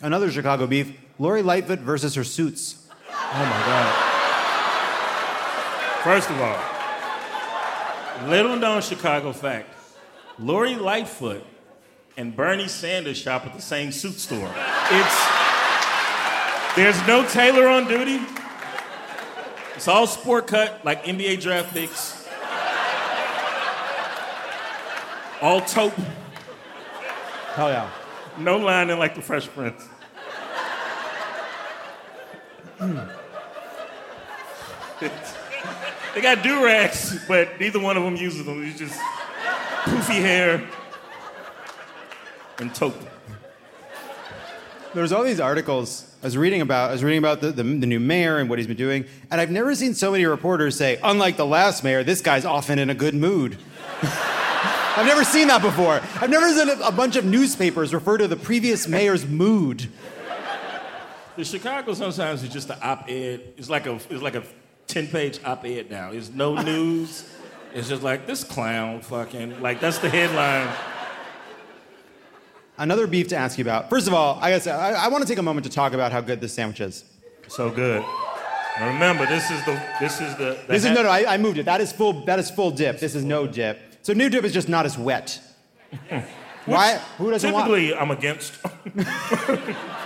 another 0.01 0.31
Chicago 0.31 0.67
beef? 0.67 0.97
Lori 1.19 1.43
Lightfoot 1.43 1.81
versus 1.81 2.15
her 2.15 2.25
suits. 2.25 2.87
Oh 3.11 3.45
my 3.45 3.67
God. 3.67 4.20
First 6.03 6.31
of 6.31 6.41
all, 6.41 6.59
little 8.27 8.57
known 8.57 8.81
Chicago 8.81 9.33
fact 9.33 9.69
Lori 10.39 10.75
Lightfoot 10.75 11.45
and 12.17 12.35
Bernie 12.35 12.69
Sanders 12.69 13.19
shop 13.19 13.45
at 13.45 13.53
the 13.53 13.61
same 13.61 13.93
suit 13.93 14.15
store. 14.15 14.51
It's, 14.91 15.27
there's 16.75 17.07
no 17.07 17.27
tailor 17.27 17.69
on 17.69 17.87
duty. 17.87 18.19
It's 19.77 19.89
all 19.89 20.07
sport 20.07 20.47
cut, 20.47 20.83
like 20.87 21.05
NBA 21.05 21.43
draft 21.43 21.75
picks. 21.75 22.27
All 25.43 25.61
taupe. 25.61 25.93
Hell 27.55 27.69
yeah. 27.69 27.91
No 28.39 28.57
lining 28.57 28.99
like 28.99 29.15
the 29.15 29.23
Fresh 29.23 29.49
Prince. 29.49 29.87
they 36.15 36.21
got 36.21 36.43
do 36.43 36.65
rags, 36.65 37.19
but 37.27 37.59
neither 37.61 37.81
one 37.81 37.97
of 37.97 38.03
them 38.03 38.17
uses 38.17 38.45
them. 38.45 38.63
It's 38.65 38.79
just 38.79 38.99
poofy 39.85 40.21
hair 40.21 40.69
and 42.59 42.75
taupe. 42.75 42.95
There's 44.93 45.13
all 45.13 45.23
these 45.23 45.41
articles 45.41 46.13
I 46.23 46.27
was 46.27 46.37
reading 46.37 46.61
about. 46.61 46.91
I 46.91 46.93
was 46.93 47.05
reading 47.05 47.19
about 47.19 47.41
the, 47.41 47.53
the, 47.53 47.63
the 47.63 47.87
new 47.87 48.01
mayor 48.01 48.39
and 48.39 48.51
what 48.51 48.59
he's 48.59 48.67
been 48.67 48.77
doing, 48.77 49.05
and 49.31 49.41
I've 49.41 49.51
never 49.51 49.75
seen 49.75 49.95
so 49.95 50.11
many 50.11 50.27
reporters 50.27 50.77
say, 50.77 50.99
"Unlike 51.03 51.37
the 51.37 51.47
last 51.47 51.85
mayor, 51.85 52.03
this 52.03 52.21
guy's 52.21 52.45
often 52.45 52.79
in 52.79 52.91
a 52.91 52.95
good 52.95 53.15
mood." 53.15 53.57
I've 54.03 55.07
never 55.07 55.23
seen 55.25 55.49
that 55.49 55.63
before. 55.63 56.01
I've 56.21 56.29
never 56.31 56.53
seen 56.53 56.69
a, 56.69 56.89
a 56.89 56.93
bunch 56.93 57.15
of 57.15 57.25
newspapers 57.25 57.95
refer 57.95 58.19
to 58.19 58.27
the 58.27 58.37
previous 58.37 58.89
mayor's 58.89 59.25
mood. 59.25 59.89
The 61.37 61.45
Chicago 61.45 61.95
sometimes 61.95 62.43
is 62.43 62.49
just 62.49 62.69
an 62.69 62.79
op-ed. 62.83 63.55
It's 63.57 63.71
like 63.71 63.87
a 63.87 63.95
it's 63.95 64.23
like 64.23 64.35
a 64.35 64.43
ten-page 64.91 65.41
op-ed 65.45 65.91
now. 65.91 66.11
It's 66.11 66.31
no 66.31 66.55
news. 66.63 67.29
It's 67.73 67.89
just 67.89 68.03
like 68.03 68.27
this 68.27 68.43
clown 68.45 69.01
fucking 69.01 69.61
like 69.61 69.81
that's 69.81 69.99
the 69.99 70.09
headline. 70.09 70.69
Another 72.79 73.07
beef 73.07 73.29
to 73.29 73.37
ask 73.37 73.59
you 73.59 73.63
about. 73.65 73.91
First 73.91 74.09
of 74.09 74.15
all, 74.15 74.39
I 74.41 74.51
guess 74.51 74.67
I, 74.67 74.93
I 74.93 75.09
want 75.09 75.23
to 75.23 75.29
take 75.29 75.39
a 75.39 75.43
moment 75.43 75.65
to 75.67 75.71
talk 75.71 75.93
about 75.93 76.13
how 76.13 76.21
good 76.21 76.41
this 76.41 76.55
sandwich 76.55 76.81
is. 76.81 77.05
So 77.49 77.71
good. 77.71 78.03
Now 78.79 78.89
remember, 78.89 79.27
this 79.27 79.51
is 79.51 79.65
the 79.65 79.83
this 80.01 80.21
is 80.21 80.35
the, 80.37 80.59
the 80.67 80.73
This 80.73 80.85
is 80.85 80.91
no, 80.91 81.03
no. 81.03 81.11
I, 81.11 81.35
I 81.35 81.37
moved 81.39 81.59
it. 81.59 81.65
That 81.67 81.81
is 81.81 81.93
full. 81.93 82.25
That 82.25 82.39
is 82.39 82.51
full 82.51 82.71
dip. 82.71 82.99
This 82.99 83.15
is 83.15 83.25
no 83.25 83.47
dip. 83.47 83.79
So 84.03 84.13
new 84.13 84.29
dip 84.29 84.45
is 84.45 84.53
just 84.53 84.69
not 84.69 84.87
as 84.87 84.97
wet. 84.97 85.41
Why? 86.65 86.97
Who 87.19 87.31
doesn't 87.31 87.53
want? 87.53 87.67
Typically, 87.67 87.95
I'm 87.95 88.11
against. 88.11 88.55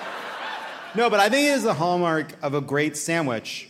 No, 0.97 1.11
but 1.11 1.19
I 1.19 1.29
think 1.29 1.49
it 1.49 1.55
is 1.55 1.65
the 1.65 1.75
hallmark 1.75 2.35
of 2.41 2.55
a 2.55 2.61
great 2.61 2.97
sandwich 2.97 3.69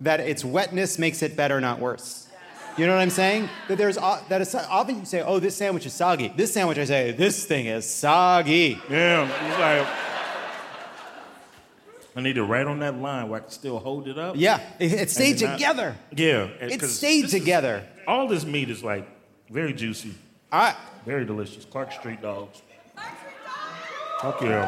that 0.00 0.20
its 0.20 0.44
wetness 0.44 0.98
makes 0.98 1.22
it 1.22 1.36
better, 1.36 1.60
not 1.60 1.78
worse. 1.78 2.26
You 2.76 2.86
know 2.86 2.94
what 2.94 3.00
I'm 3.00 3.10
saying? 3.10 3.48
That 3.68 3.78
there's 3.78 3.96
o- 3.96 4.22
that 4.28 4.40
is 4.42 4.54
often 4.54 4.98
you 5.00 5.04
say, 5.06 5.22
"Oh, 5.22 5.38
this 5.38 5.56
sandwich 5.56 5.86
is 5.86 5.94
soggy." 5.94 6.28
This 6.36 6.52
sandwich, 6.52 6.76
I 6.78 6.84
say, 6.84 7.12
"This 7.12 7.44
thing 7.46 7.66
is 7.66 7.88
soggy." 7.88 8.78
Yeah, 8.90 9.22
like 9.58 9.86
I 12.14 12.20
need 12.22 12.34
to 12.34 12.44
write 12.44 12.66
on 12.66 12.78
that 12.80 12.96
line 12.98 13.28
where 13.28 13.40
I 13.40 13.42
can 13.42 13.50
still 13.50 13.78
hold 13.78 14.08
it 14.08 14.18
up. 14.18 14.36
Yeah, 14.38 14.60
it, 14.78 14.92
it 14.92 15.10
stayed 15.10 15.38
then 15.38 15.50
not- 15.50 15.58
together. 15.58 15.96
Yeah, 16.14 16.48
it 16.60 16.82
stayed 16.82 17.24
this 17.24 17.32
is- 17.34 17.40
together. 17.40 17.82
all 18.06 18.28
this 18.28 18.44
meat 18.44 18.70
is 18.70 18.82
like 18.82 19.06
very 19.50 19.72
juicy. 19.72 20.14
I, 20.52 20.74
very 21.04 21.24
delicious. 21.24 21.64
Clark 21.64 21.92
Street 21.92 22.20
dogs. 22.22 22.62
Fuck 24.20 24.40
yeah, 24.42 24.62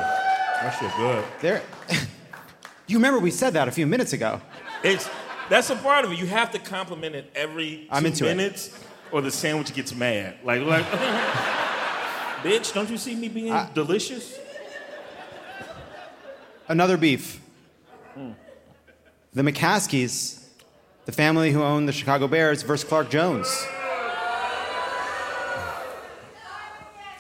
that 0.63 0.77
shit 0.79 0.91
good. 0.97 1.25
There. 1.41 1.63
you 2.87 2.97
remember 2.99 3.19
we 3.19 3.31
said 3.31 3.55
that 3.55 3.67
a 3.69 3.71
few 3.71 3.87
minutes 3.87 4.13
ago. 4.13 4.41
It's 4.83 5.09
that's 5.49 5.71
a 5.71 5.77
part 5.77 6.05
of 6.05 6.13
it. 6.13 6.19
You 6.19 6.27
have 6.27 6.51
to 6.53 6.59
compliment 6.59 7.15
it 7.15 7.31
every 7.35 7.87
I'm 7.91 8.03
two 8.03 8.09
into 8.09 8.27
it. 8.27 8.37
minutes, 8.37 8.79
or 9.11 9.23
the 9.23 9.31
sandwich 9.31 9.73
gets 9.75 9.95
mad. 9.95 10.37
Like, 10.45 10.63
like, 10.63 10.85
bitch, 12.43 12.75
don't 12.75 12.91
you 12.91 12.99
see 12.99 13.15
me 13.15 13.29
being 13.29 13.55
delicious? 13.75 14.39
Another 16.69 16.99
beef. 16.99 17.41
the 19.33 19.43
McCaskeys, 19.43 20.45
the 21.07 21.13
family 21.13 21.51
who 21.53 21.63
own 21.63 21.87
the 21.87 21.93
Chicago 21.93 22.29
Bears, 22.29 22.63
versus 22.63 22.87
Clark 22.87 23.09
Jones. 23.09 23.67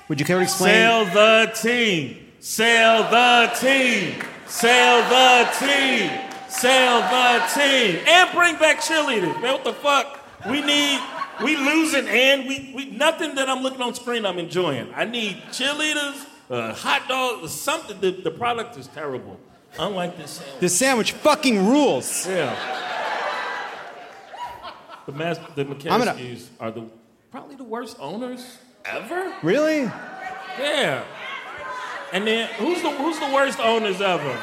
Would 0.08 0.20
you 0.20 0.26
care 0.26 0.36
to 0.38 0.42
explain? 0.42 0.72
Sail 0.74 1.04
the 1.06 1.52
team. 1.54 2.26
Sail 2.40 3.02
the 3.10 3.50
team. 3.58 4.22
Sail 4.46 5.02
the 5.08 5.48
team. 5.58 6.27
Sail 6.48 7.00
the 7.00 7.44
team. 7.54 8.00
And 8.06 8.30
bring 8.32 8.56
back 8.56 8.78
cheerleaders. 8.80 9.40
Man, 9.40 9.52
what 9.54 9.64
the 9.64 9.72
fuck? 9.74 10.18
We 10.48 10.62
need, 10.62 11.00
we 11.42 11.56
losing 11.56 12.06
and 12.08 12.46
we, 12.48 12.72
we 12.74 12.90
nothing 12.90 13.34
that 13.34 13.48
I'm 13.48 13.62
looking 13.62 13.82
on 13.82 13.94
screen 13.94 14.24
I'm 14.24 14.38
enjoying. 14.38 14.92
I 14.94 15.04
need 15.04 15.36
cheerleaders, 15.50 16.24
uh, 16.50 16.72
hot 16.74 17.08
dogs, 17.08 17.52
something. 17.52 18.00
The, 18.00 18.12
the 18.12 18.30
product 18.30 18.76
is 18.76 18.86
terrible. 18.88 19.38
Unlike 19.78 20.16
this 20.16 20.30
sandwich. 20.30 20.60
This 20.60 20.78
sandwich 20.78 21.12
fucking 21.12 21.66
rules. 21.66 22.26
Yeah. 22.26 22.54
The, 25.06 25.12
mas- 25.12 25.38
the 25.54 25.62
I'm 25.90 26.00
gonna- 26.04 26.16
are 26.60 26.70
the 26.70 26.84
probably 27.30 27.56
the 27.56 27.64
worst 27.64 27.96
owners 28.00 28.58
ever. 28.84 29.34
Really? 29.42 29.82
Yeah. 29.82 31.04
And 32.12 32.26
then 32.26 32.48
who's 32.54 32.80
the 32.82 32.90
who's 32.90 33.18
the 33.18 33.30
worst 33.32 33.60
owners 33.60 34.00
ever? 34.00 34.38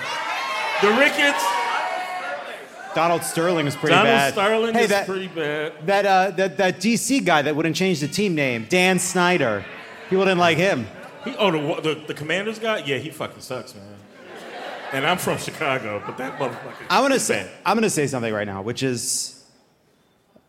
The 0.82 0.90
Ricketts. 1.00 1.44
Donald 2.96 3.24
Sterling 3.24 3.68
is 3.68 3.76
pretty 3.76 3.94
Donald 3.94 4.08
bad. 4.08 4.34
Sterling 4.34 4.74
hey, 4.74 4.84
is 4.86 4.90
that, 4.90 5.06
pretty 5.06 5.28
bad. 5.28 5.74
That, 5.86 6.06
uh, 6.06 6.32
that, 6.32 6.58
that 6.58 6.78
DC 6.80 7.26
guy 7.26 7.42
that 7.42 7.54
wouldn't 7.54 7.76
change 7.76 8.00
the 8.00 8.08
team 8.08 8.34
name, 8.36 8.66
Dan 8.70 9.00
Snyder. 9.00 9.66
People 10.10 10.24
didn't 10.24 10.40
like 10.40 10.58
him. 10.58 10.88
He 11.26 11.36
oh 11.38 11.52
the, 11.52 11.82
the 11.82 12.02
the 12.08 12.14
Commanders 12.14 12.60
guy. 12.60 12.78
Yeah, 12.86 12.98
he 12.98 13.10
fucking 13.10 13.42
sucks, 13.42 13.74
man. 13.76 13.84
And 14.94 15.06
I'm 15.06 15.18
from 15.18 15.38
Chicago, 15.40 16.02
but 16.06 16.18
that 16.18 16.38
motherfucker. 16.38 16.86
I'm 16.90 17.04
gonna 17.04 17.20
say 17.20 17.44
bad. 17.44 17.52
I'm 17.66 17.76
gonna 17.76 17.90
say 17.90 18.06
something 18.08 18.32
right 18.32 18.48
now, 18.48 18.62
which 18.62 18.84
is, 18.84 19.44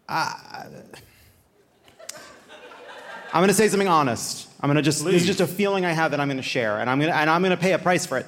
uh, 0.08 0.34
I'm 3.32 3.42
gonna 3.42 3.54
say 3.54 3.68
something 3.68 3.88
honest. 3.88 4.48
I'm 4.60 4.68
gonna 4.68 4.82
just 4.82 5.04
this 5.04 5.22
is 5.22 5.26
just 5.26 5.40
a 5.40 5.46
feeling 5.46 5.86
I 5.86 5.92
have 5.92 6.10
that 6.10 6.20
I'm 6.20 6.28
gonna 6.28 6.42
share, 6.42 6.78
and 6.78 6.90
I'm 6.90 7.00
gonna 7.00 7.12
and 7.12 7.30
I'm 7.30 7.42
gonna 7.42 7.56
pay 7.56 7.72
a 7.72 7.78
price 7.78 8.04
for 8.04 8.18
it, 8.18 8.26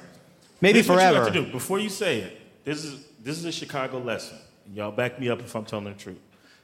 maybe 0.59 0.79
Here's 0.79 0.89
what 0.89 0.95
you 0.95 0.99
forever. 1.01 1.23
have 1.25 1.33
to 1.33 1.45
do 1.45 1.51
before 1.51 1.77
you 1.77 1.89
say 1.89 2.21
it. 2.21 2.65
This 2.65 2.83
is 2.83 3.05
this 3.29 3.37
is 3.37 3.45
a 3.45 3.51
Chicago 3.51 3.99
lesson. 3.99 4.39
Y'all 4.73 4.91
back 4.91 5.19
me 5.19 5.29
up 5.29 5.39
if 5.39 5.55
I'm 5.55 5.63
telling 5.63 5.85
the 5.85 5.93
truth. 5.93 6.17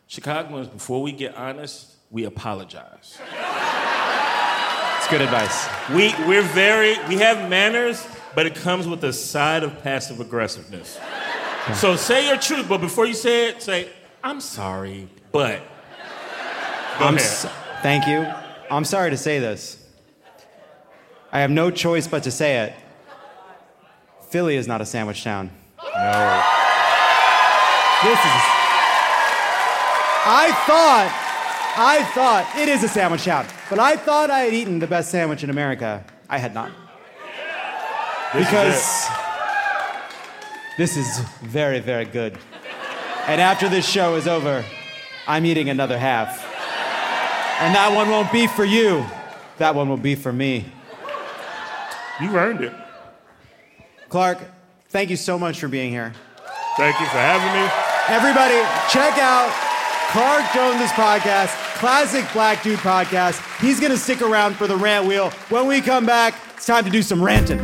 Chicagoans, 0.08 0.68
before 0.68 1.04
we 1.04 1.12
get 1.12 1.36
honest, 1.36 1.94
we 2.10 2.24
apologize. 2.24 3.20
It's 4.98 5.08
good 5.08 5.22
advice. 5.22 5.68
We 5.92 6.16
we're 6.28 6.42
very 6.42 6.98
we 7.08 7.18
have 7.18 7.48
manners, 7.52 8.08
but 8.34 8.48
it 8.48 8.56
comes 8.56 8.88
with 8.88 9.04
a 9.04 9.14
side 9.14 9.62
of 9.62 9.84
passive 9.84 10.20
aggressiveness. 10.20 11.00
So 11.76 11.96
say 11.96 12.26
your 12.28 12.38
truth, 12.38 12.68
but 12.68 12.82
before 12.82 13.06
you 13.06 13.14
say 13.14 13.50
it, 13.50 13.62
say, 13.62 13.90
I'm 14.24 14.42
sorry, 14.42 15.08
but 15.32 15.62
I'm 16.98 17.16
ahead. 17.16 17.20
s- 17.22 17.46
thank 17.84 18.08
you. 18.08 18.26
I'm 18.72 18.86
sorry 18.86 19.12
to 19.12 19.18
say 19.18 19.38
this. 19.38 19.88
I 21.32 21.42
have 21.42 21.52
no 21.52 21.70
choice 21.70 22.08
but 22.08 22.24
to 22.24 22.32
say 22.32 22.58
it. 22.62 22.74
Philly 24.30 24.56
is 24.56 24.68
not 24.68 24.82
a 24.82 24.86
sandwich 24.86 25.24
town. 25.24 25.52
No. 25.95 26.43
This 28.03 28.19
is. 28.19 28.41
I 30.27 30.51
thought, 30.65 31.76
I 31.77 32.03
thought 32.13 32.51
it 32.57 32.67
is 32.67 32.84
a 32.84 32.88
sandwich 32.88 33.26
town, 33.26 33.45
but 33.69 33.80
I 33.80 33.95
thought 33.95 34.30
I 34.30 34.39
had 34.39 34.53
eaten 34.53 34.80
the 34.80 34.88
best 34.88 35.11
sandwich 35.11 35.43
in 35.43 35.49
America. 35.49 36.03
I 36.30 36.38
had 36.38 36.53
not. 36.53 36.72
This 38.34 38.41
is 38.41 38.47
because 38.47 39.07
this 40.77 40.97
is 40.97 41.19
very, 41.41 41.80
very 41.80 42.05
good. 42.05 42.38
And 43.27 43.39
after 43.39 43.69
this 43.69 43.88
show 43.88 44.15
is 44.15 44.27
over, 44.27 44.65
I'm 45.27 45.45
eating 45.45 45.69
another 45.69 45.97
half. 45.97 46.43
And 47.61 47.73
that 47.73 47.95
one 47.95 48.09
won't 48.09 48.31
be 48.31 48.47
for 48.47 48.65
you. 48.65 49.05
That 49.57 49.73
one 49.76 49.88
will 49.88 49.97
be 49.97 50.15
for 50.15 50.34
me. 50.34 50.65
You 52.19 52.35
earned 52.35 52.61
it. 52.61 52.73
Clark, 54.09 54.39
thank 54.95 55.09
you 55.09 55.17
so 55.17 55.38
much 55.38 55.59
for 55.59 55.67
being 55.67 55.91
here. 55.91 56.13
Thank 56.77 56.97
you 57.01 57.05
for 57.07 57.17
having 57.17 57.51
me. 57.51 57.67
Everybody, 58.07 58.55
check 58.89 59.17
out 59.17 59.51
Clark 60.11 60.45
Jones' 60.53 60.89
podcast, 60.91 61.49
Classic 61.76 62.26
Black 62.31 62.63
Dude 62.63 62.80
Podcast. 62.80 63.41
He's 63.59 63.81
gonna 63.81 63.97
stick 63.97 64.22
around 64.22 64.55
for 64.55 64.67
the 64.67 64.77
rant 64.77 65.05
wheel. 65.05 65.31
When 65.49 65.67
we 65.67 65.81
come 65.81 66.05
back, 66.05 66.35
it's 66.55 66.65
time 66.65 66.85
to 66.85 66.89
do 66.89 67.01
some 67.01 67.22
ranting. 67.22 67.59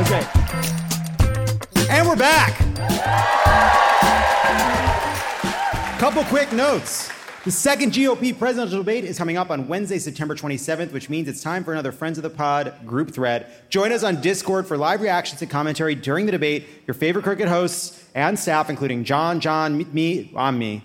Okay. 0.00 0.26
And 1.88 2.08
we're 2.08 2.16
back. 2.16 2.58
Couple 6.00 6.24
quick 6.24 6.52
notes. 6.52 7.15
The 7.46 7.52
second 7.52 7.92
GOP 7.92 8.36
presidential 8.36 8.78
debate 8.78 9.04
is 9.04 9.16
coming 9.16 9.36
up 9.36 9.52
on 9.52 9.68
Wednesday, 9.68 10.00
September 10.00 10.34
27th, 10.34 10.90
which 10.90 11.08
means 11.08 11.28
it's 11.28 11.40
time 11.40 11.62
for 11.62 11.70
another 11.70 11.92
Friends 11.92 12.18
of 12.18 12.22
the 12.22 12.28
Pod 12.30 12.74
group 12.84 13.12
thread. 13.12 13.46
Join 13.68 13.92
us 13.92 14.02
on 14.02 14.20
Discord 14.20 14.66
for 14.66 14.76
live 14.76 15.00
reactions 15.00 15.40
and 15.40 15.48
commentary 15.48 15.94
during 15.94 16.26
the 16.26 16.32
debate. 16.32 16.66
Your 16.88 16.94
favorite 16.94 17.22
Crooked 17.22 17.46
hosts 17.46 18.04
and 18.16 18.36
staff, 18.36 18.68
including 18.68 19.04
John, 19.04 19.38
John, 19.38 19.86
me- 19.94 20.32
I'm 20.36 20.58
me, 20.58 20.82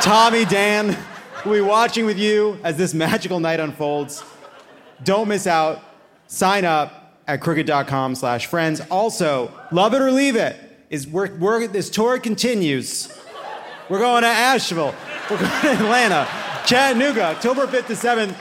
Tommy, 0.00 0.44
Dan, 0.44 0.98
will 1.44 1.52
be 1.52 1.60
watching 1.60 2.04
with 2.04 2.18
you 2.18 2.58
as 2.64 2.76
this 2.76 2.92
magical 2.92 3.38
night 3.38 3.60
unfolds. 3.60 4.24
Don't 5.04 5.28
miss 5.28 5.46
out. 5.46 5.84
Sign 6.26 6.64
up 6.64 7.22
at 7.28 7.40
crooked.com 7.40 8.16
slash 8.16 8.46
friends. 8.46 8.80
Also, 8.90 9.52
Lovett 9.70 10.02
or 10.02 10.10
Leave 10.10 10.34
It. 10.34 10.56
Is 10.90 11.06
we're, 11.06 11.32
we're, 11.36 11.68
this 11.68 11.90
tour 11.90 12.18
continues. 12.18 13.16
We're 13.88 14.00
going 14.00 14.22
to 14.22 14.28
Asheville. 14.28 14.94
We're 15.30 15.38
going 15.38 15.50
to 15.50 15.70
Atlanta, 15.70 16.28
Chattanooga, 16.66 17.22
October 17.22 17.66
5th 17.66 17.86
to 17.86 17.92
7th. 17.92 18.36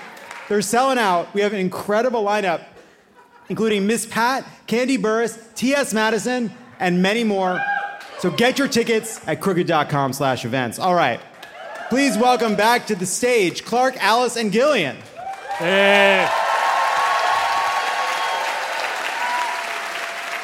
They're 0.49 0.63
selling 0.63 0.97
out. 0.97 1.31
We 1.33 1.41
have 1.41 1.53
an 1.53 1.59
incredible 1.59 2.23
lineup, 2.23 2.63
including 3.49 3.85
Miss 3.85 4.05
Pat, 4.05 4.45
Candy 4.65 4.97
Burris, 4.97 5.37
T.S. 5.55 5.93
Madison, 5.93 6.51
and 6.79 7.01
many 7.01 7.23
more. 7.23 7.63
So 8.17 8.31
get 8.31 8.57
your 8.57 8.67
tickets 8.67 9.25
at 9.27 9.41
crooked.com 9.41 10.13
slash 10.13 10.43
events. 10.43 10.79
All 10.79 10.95
right. 10.95 11.19
Please 11.89 12.17
welcome 12.17 12.55
back 12.55 12.87
to 12.87 12.95
the 12.95 13.05
stage 13.05 13.63
Clark, 13.63 13.95
Alice, 14.03 14.35
and 14.35 14.51
Gillian. 14.51 14.97
Hey. 15.57 16.27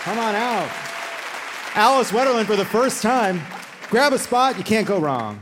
Come 0.04 0.20
on 0.20 0.36
out. 0.36 0.70
Alice 1.74 2.12
Wetterlund 2.12 2.46
for 2.46 2.56
the 2.56 2.66
first 2.66 3.02
time. 3.02 3.42
Grab 3.90 4.14
a 4.14 4.20
spot, 4.20 4.58
you 4.58 4.64
can't 4.64 4.88
go 4.88 5.00
wrong. 5.00 5.42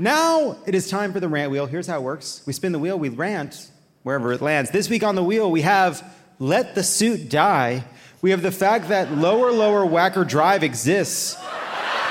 Now 0.00 0.56
it 0.64 0.74
is 0.74 0.88
time 0.88 1.12
for 1.12 1.20
the 1.20 1.28
rant 1.28 1.52
wheel. 1.52 1.66
Here's 1.66 1.86
how 1.86 1.98
it 1.98 2.02
works 2.02 2.42
we 2.46 2.54
spin 2.54 2.72
the 2.72 2.78
wheel, 2.78 2.98
we 2.98 3.10
rant 3.10 3.70
wherever 4.02 4.32
it 4.32 4.40
lands. 4.40 4.70
This 4.70 4.88
week 4.88 5.02
on 5.02 5.14
the 5.14 5.22
wheel, 5.22 5.50
we 5.50 5.60
have 5.60 6.02
Let 6.38 6.74
the 6.74 6.82
Suit 6.82 7.28
Die. 7.28 7.84
We 8.22 8.30
have 8.30 8.40
the 8.40 8.50
fact 8.50 8.88
that 8.88 9.12
Lower 9.12 9.52
Lower 9.52 9.84
Wacker 9.84 10.26
Drive 10.26 10.62
exists. 10.62 11.36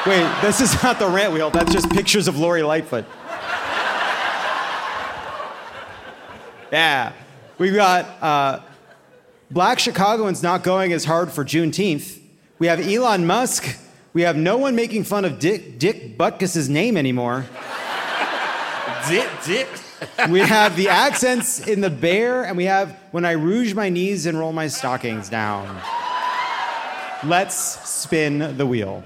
Wait, 0.06 0.32
this 0.44 0.62
is 0.62 0.82
not 0.84 1.00
the 1.00 1.08
rant 1.08 1.34
wheel, 1.34 1.50
that's 1.50 1.74
just 1.74 1.90
pictures 1.90 2.28
of 2.28 2.38
Lori 2.38 2.62
Lightfoot. 2.62 3.06
Yeah. 6.72 7.14
We've 7.58 7.74
got 7.74 8.06
uh, 8.22 8.60
Black 9.50 9.80
Chicagoans 9.80 10.44
not 10.44 10.62
going 10.62 10.94
as 10.94 11.06
hard 11.06 11.32
for 11.32 11.44
Juneteenth. 11.44 12.20
We 12.60 12.68
have 12.68 12.80
Elon 12.80 13.26
Musk. 13.26 13.78
We 14.14 14.22
have 14.22 14.38
no 14.38 14.58
one 14.58 14.76
making 14.76 15.06
fun 15.06 15.26
of 15.26 15.40
Dick, 15.40 15.80
Dick 15.80 16.18
Butkus's 16.18 16.70
name 16.70 16.96
anymore. 16.96 17.46
Dick, 19.08 19.30
dick. 19.46 19.68
We 20.30 20.40
have 20.40 20.78
the 20.78 20.88
accents 20.88 21.68
in 21.68 21.82
the 21.82 21.90
bear, 21.90 22.46
and 22.46 22.56
we 22.56 22.66
have 22.66 22.98
when 23.12 23.26
I 23.26 23.32
rouge 23.32 23.74
my 23.74 23.90
knees 23.90 24.26
and 24.26 24.40
roll 24.40 24.54
my 24.54 24.68
stockings 24.68 25.28
down. 25.28 25.82
Let's 27.24 27.56
spin 27.90 28.56
the 28.58 28.66
wheel. 28.66 29.04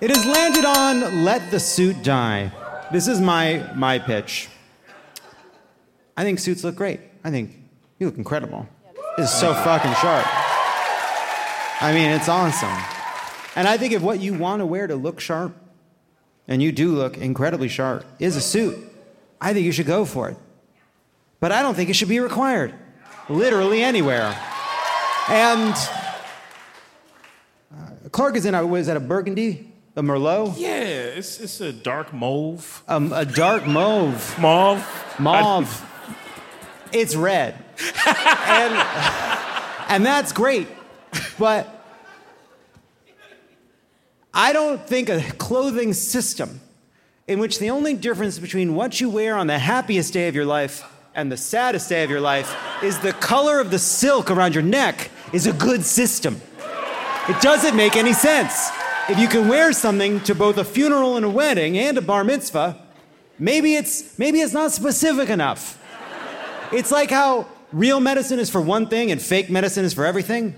It 0.00 0.10
has 0.10 0.26
landed 0.26 0.64
on 0.64 1.24
Let 1.24 1.50
the 1.50 1.58
Suit 1.58 2.02
Die. 2.02 2.52
This 2.92 3.08
is 3.08 3.20
my, 3.20 3.68
my 3.74 3.98
pitch. 3.98 4.48
I 6.16 6.24
think 6.24 6.38
suits 6.38 6.62
look 6.62 6.76
great. 6.76 7.00
I 7.24 7.30
think 7.30 7.56
you 7.98 8.06
look 8.06 8.16
incredible. 8.16 8.68
It's 9.16 9.32
so 9.32 9.54
fucking 9.54 9.94
sharp. 9.94 10.26
I 11.80 11.92
mean, 11.92 12.10
it's 12.10 12.28
awesome. 12.28 12.76
And 13.54 13.68
I 13.68 13.76
think 13.76 13.92
if 13.92 14.02
what 14.02 14.20
you 14.20 14.34
want 14.34 14.60
to 14.60 14.66
wear 14.66 14.86
to 14.86 14.96
look 14.96 15.20
sharp, 15.20 15.54
and 16.48 16.62
you 16.62 16.72
do 16.72 16.92
look 16.92 17.16
incredibly 17.16 17.68
sharp, 17.68 18.04
is 18.18 18.36
a 18.36 18.40
suit, 18.40 18.78
I 19.40 19.52
think 19.52 19.64
you 19.64 19.72
should 19.72 19.86
go 19.86 20.04
for 20.04 20.28
it. 20.28 20.36
But 21.40 21.52
I 21.52 21.62
don't 21.62 21.74
think 21.74 21.88
it 21.88 21.94
should 21.94 22.08
be 22.08 22.18
required, 22.18 22.74
literally 23.28 23.82
anywhere. 23.82 24.36
And 25.28 25.74
uh, 27.72 28.08
Clark 28.10 28.36
is 28.36 28.44
in, 28.44 28.54
a, 28.54 28.66
was 28.66 28.88
that 28.88 28.96
a 28.96 29.00
burgundy? 29.00 29.72
A 29.94 30.02
Merlot? 30.02 30.54
Yeah, 30.56 30.78
it's 30.78 31.40
it's 31.40 31.60
a 31.60 31.72
dark 31.72 32.12
mauve. 32.12 32.84
Um, 32.86 33.12
a 33.12 33.24
dark 33.24 33.66
mauve. 33.66 34.38
Mauve. 34.38 35.16
Mauve. 35.18 35.84
It's 36.92 37.16
red. 37.16 37.54
and, 38.06 38.74
and 39.88 40.06
that's 40.06 40.32
great. 40.32 40.68
But 41.38 41.68
I 44.34 44.52
don't 44.52 44.84
think 44.86 45.08
a 45.08 45.20
clothing 45.38 45.92
system 45.92 46.60
in 47.26 47.38
which 47.38 47.58
the 47.58 47.70
only 47.70 47.94
difference 47.94 48.38
between 48.38 48.74
what 48.74 49.00
you 49.00 49.10
wear 49.10 49.36
on 49.36 49.46
the 49.46 49.58
happiest 49.58 50.12
day 50.12 50.28
of 50.28 50.34
your 50.34 50.46
life 50.46 50.84
and 51.14 51.30
the 51.30 51.36
saddest 51.36 51.88
day 51.88 52.04
of 52.04 52.10
your 52.10 52.20
life 52.20 52.56
is 52.82 52.98
the 53.00 53.12
color 53.12 53.60
of 53.60 53.70
the 53.70 53.78
silk 53.78 54.30
around 54.30 54.54
your 54.54 54.62
neck 54.62 55.10
is 55.32 55.46
a 55.46 55.52
good 55.52 55.84
system. 55.84 56.40
It 57.28 57.40
doesn't 57.40 57.76
make 57.76 57.96
any 57.96 58.12
sense. 58.12 58.70
If 59.08 59.18
you 59.18 59.28
can 59.28 59.48
wear 59.48 59.72
something 59.72 60.20
to 60.20 60.34
both 60.34 60.58
a 60.58 60.64
funeral 60.64 61.16
and 61.16 61.24
a 61.24 61.30
wedding 61.30 61.76
and 61.78 61.98
a 61.98 62.00
bar 62.00 62.24
mitzvah, 62.24 62.80
maybe 63.38 63.74
it's 63.74 64.18
maybe 64.18 64.40
it's 64.40 64.52
not 64.52 64.72
specific 64.72 65.28
enough. 65.28 65.82
It's 66.72 66.90
like 66.90 67.10
how 67.10 67.46
real 67.72 68.00
medicine 68.00 68.38
is 68.38 68.48
for 68.48 68.60
one 68.60 68.86
thing 68.86 69.10
and 69.10 69.20
fake 69.20 69.50
medicine 69.50 69.84
is 69.84 69.92
for 69.92 70.06
everything. 70.06 70.54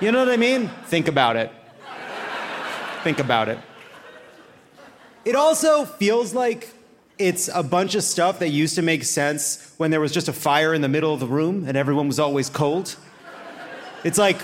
You 0.00 0.10
know 0.12 0.20
what 0.20 0.30
I 0.30 0.38
mean? 0.38 0.68
Think 0.86 1.08
about 1.08 1.36
it. 1.36 1.52
Think 3.02 3.18
about 3.18 3.48
it. 3.48 3.58
It 5.26 5.36
also 5.36 5.84
feels 5.84 6.32
like 6.32 6.70
it's 7.18 7.50
a 7.52 7.62
bunch 7.62 7.94
of 7.94 8.02
stuff 8.02 8.38
that 8.38 8.48
used 8.48 8.76
to 8.76 8.82
make 8.82 9.04
sense 9.04 9.74
when 9.76 9.90
there 9.90 10.00
was 10.00 10.10
just 10.10 10.28
a 10.28 10.32
fire 10.32 10.72
in 10.72 10.80
the 10.80 10.88
middle 10.88 11.12
of 11.12 11.20
the 11.20 11.26
room 11.26 11.64
and 11.68 11.76
everyone 11.76 12.06
was 12.06 12.18
always 12.18 12.48
cold. 12.48 12.96
It's 14.02 14.16
like, 14.16 14.40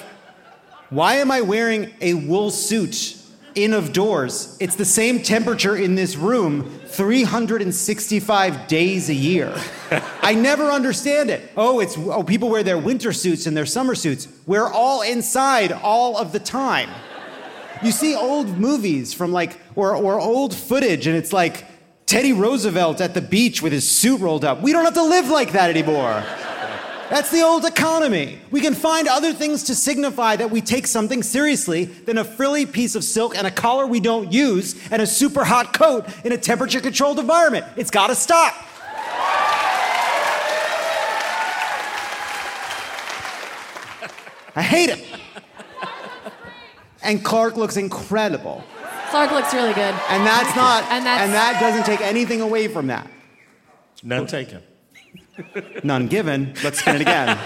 why 0.91 1.15
am 1.15 1.31
I 1.31 1.41
wearing 1.41 1.95
a 2.03 2.13
wool 2.13 2.51
suit 2.51 3.17
in 3.57 3.73
of 3.73 3.93
doors? 3.93 4.57
It's 4.61 4.77
the 4.77 4.85
same 4.85 5.23
temperature 5.23 5.75
in 5.75 5.97
this 5.97 6.15
room 6.15 6.71
365 6.87 8.69
days 8.69 9.09
a 9.09 9.15
year. 9.15 9.53
I 10.23 10.35
never 10.35 10.71
understand 10.71 11.31
it. 11.31 11.51
Oh, 11.57 11.81
it's 11.81 11.99
oh 11.99 12.23
people 12.23 12.49
wear 12.49 12.63
their 12.63 12.79
winter 12.79 13.13
suits 13.13 13.47
and 13.47 13.57
their 13.57 13.67
summer 13.67 13.95
suits. 13.95 14.29
We're 14.47 14.71
all 14.71 15.03
inside 15.03 15.73
all 15.73 16.17
of 16.17 16.33
the 16.33 16.39
time. 16.39 16.91
You 17.83 17.91
see 17.91 18.15
old 18.15 18.59
movies 18.59 19.13
from 19.13 19.33
like 19.33 19.59
or 19.75 19.97
or 19.97 20.21
old 20.21 20.55
footage 20.55 21.07
and 21.07 21.17
it's 21.17 21.33
like 21.33 21.65
Teddy 22.07 22.33
Roosevelt 22.33 23.01
at 23.01 23.15
the 23.15 23.21
beach 23.21 23.63
with 23.63 23.73
his 23.73 23.89
suit 23.89 24.21
rolled 24.21 24.45
up. 24.45 24.63
We 24.63 24.73
don't 24.73 24.85
have 24.85 24.95
to 24.95 25.03
live 25.03 25.29
like 25.29 25.53
that 25.53 25.71
anymore. 25.71 26.23
That's 27.09 27.31
the 27.31 27.43
old 27.43 27.65
economy. 27.65 28.41
We 28.51 28.61
can 28.61 28.75
find 28.75 29.07
other 29.07 29.33
things 29.33 29.63
to 29.65 29.77
signify 29.77 30.37
that 30.37 30.51
we 30.51 30.61
take 30.61 30.89
something 30.89 31.23
seriously 31.23 31.85
than 31.85 32.19
a 32.19 32.25
frilly 32.25 32.67
piece 32.67 32.97
of 32.97 33.05
silk 33.05 33.37
and 33.37 33.47
a 33.47 33.51
collar 33.51 33.87
we 33.87 34.01
don't 34.01 34.33
use 34.33 34.75
and 34.91 35.01
a 35.01 35.07
super 35.07 35.45
hot 35.45 35.73
coat 35.73 36.05
in 36.25 36.33
a 36.33 36.37
temperature 36.37 36.81
controlled 36.81 37.21
environment. 37.21 37.65
It's 37.77 37.93
got 37.93 38.09
to 38.09 38.15
stop. 38.17 38.55
I 44.55 44.63
hate 44.63 44.91
it. 44.91 45.05
And 47.03 47.25
Clark 47.25 47.57
looks 47.57 47.77
incredible. 47.77 48.65
Clark 49.11 49.31
looks 49.31 49.53
really 49.55 49.75
good. 49.75 49.95
And 50.09 50.27
that's 50.27 50.57
not 50.57 50.85
And 50.91 51.05
that's- 51.07 51.25
and 51.25 51.33
that 51.35 51.61
doesn't 51.61 51.85
take 51.85 52.01
anything 52.01 52.41
away 52.41 52.69
from 52.69 52.87
that. 52.89 53.07
None 54.03 54.27
taken. 54.27 54.63
None 55.83 56.07
given. 56.07 56.55
Let's 56.65 56.79
spin 56.81 56.97
it 56.97 57.03
again. 57.03 57.37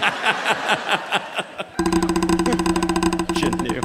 Shouldn't 3.37 3.71
you? 3.71 3.81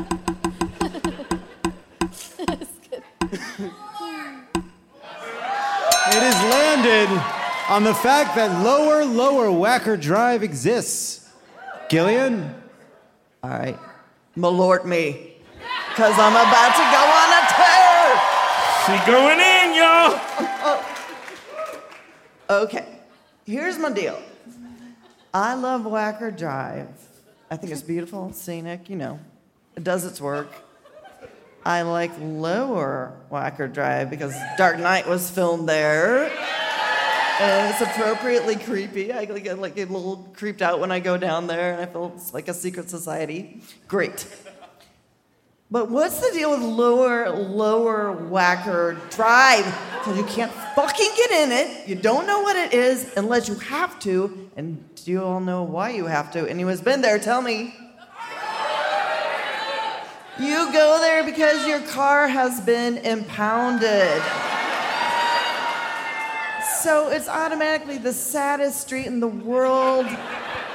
It 6.08 6.22
has 6.22 6.40
landed 6.52 7.10
on 7.70 7.84
the 7.84 7.94
fact 7.94 8.36
that 8.36 8.64
lower, 8.64 9.04
lower 9.04 9.48
Wacker 9.48 10.00
Drive 10.00 10.44
exists. 10.44 11.30
Gillian? 11.90 12.54
All 13.44 13.50
right. 13.50 13.78
Malort 14.38 14.86
me. 14.86 15.34
Because 15.90 16.14
I'm 16.18 16.34
about 16.34 16.76
to 16.76 16.84
go 16.92 17.04
on 17.10 17.30
a 17.34 17.42
tear. 17.56 18.20
She 18.86 18.96
going 19.10 19.40
in, 19.40 19.74
y'all. 19.74 20.20
Oh. 22.50 22.64
Okay. 22.64 22.95
Here's 23.46 23.78
my 23.78 23.92
deal. 23.92 24.20
I 25.32 25.54
love 25.54 25.82
Wacker 25.82 26.36
Drive. 26.36 26.88
I 27.52 27.58
think 27.58 27.72
it's 27.72 27.84
beautiful, 27.84 28.34
scenic, 28.34 28.90
you 28.90 28.96
know. 28.96 29.20
It 29.76 29.84
does 29.84 30.04
its 30.04 30.20
work. 30.20 30.52
I 31.64 31.84
like 31.84 32.12
Lower 32.20 33.14
Wacker 33.32 33.72
Drive 33.72 34.10
because 34.10 34.36
Dark 34.58 34.80
Knight 34.80 35.08
was 35.08 35.30
filmed 35.30 35.70
there. 35.70 36.32
And 37.40 37.72
it's 37.72 37.82
appropriately 37.82 38.56
creepy. 38.56 39.14
I 39.14 39.26
get 39.26 39.60
like 39.60 39.78
a 39.78 39.84
little 39.84 40.28
creeped 40.36 40.64
out 40.64 40.80
when 40.80 40.92
I 40.92 41.00
go 41.00 41.16
down 41.16 41.46
there 41.46 41.74
and 41.74 41.82
I 41.82 41.86
feel 41.86 42.14
it's 42.16 42.34
like 42.34 42.48
a 42.48 42.54
secret 42.54 42.90
society. 42.90 43.62
Great. 43.88 44.26
But 45.72 45.90
what's 45.90 46.20
the 46.20 46.32
deal 46.32 46.52
with 46.52 46.62
lower, 46.62 47.30
lower 47.32 48.16
Wacker 48.16 48.98
drive? 49.10 49.66
Because 49.98 50.18
you 50.18 50.24
can't 50.26 50.52
fucking 50.76 51.12
get 51.18 51.32
in 51.32 51.52
it. 51.52 51.88
You 51.88 51.96
don't 51.96 52.28
know 52.28 52.42
what 52.42 52.56
it 52.56 52.74
is 52.74 53.12
unless 53.18 53.48
you 53.48 53.56
have 53.56 54.00
to. 54.02 54.50
And 54.56 54.84
do 54.96 55.12
you 55.12 55.24
all 55.24 55.40
know 55.40 55.64
why 55.64 55.90
you 55.90 56.06
have 56.06 56.32
to? 56.34 56.48
Anyone's 56.48 56.82
been 56.82 57.02
there? 57.02 57.18
Tell 57.18 57.42
me. 57.42 57.74
You 60.38 60.72
go 60.72 61.00
there 61.00 61.24
because 61.24 61.66
your 61.66 61.82
car 61.82 62.28
has 62.28 62.62
been 62.62 62.98
impounded. 63.00 64.22
So 66.82 67.10
it's 67.10 67.28
automatically 67.28 67.98
the 67.98 68.14
saddest 68.14 68.82
street 68.82 69.08
in 69.08 69.20
the 69.20 69.28
world. 69.28 70.06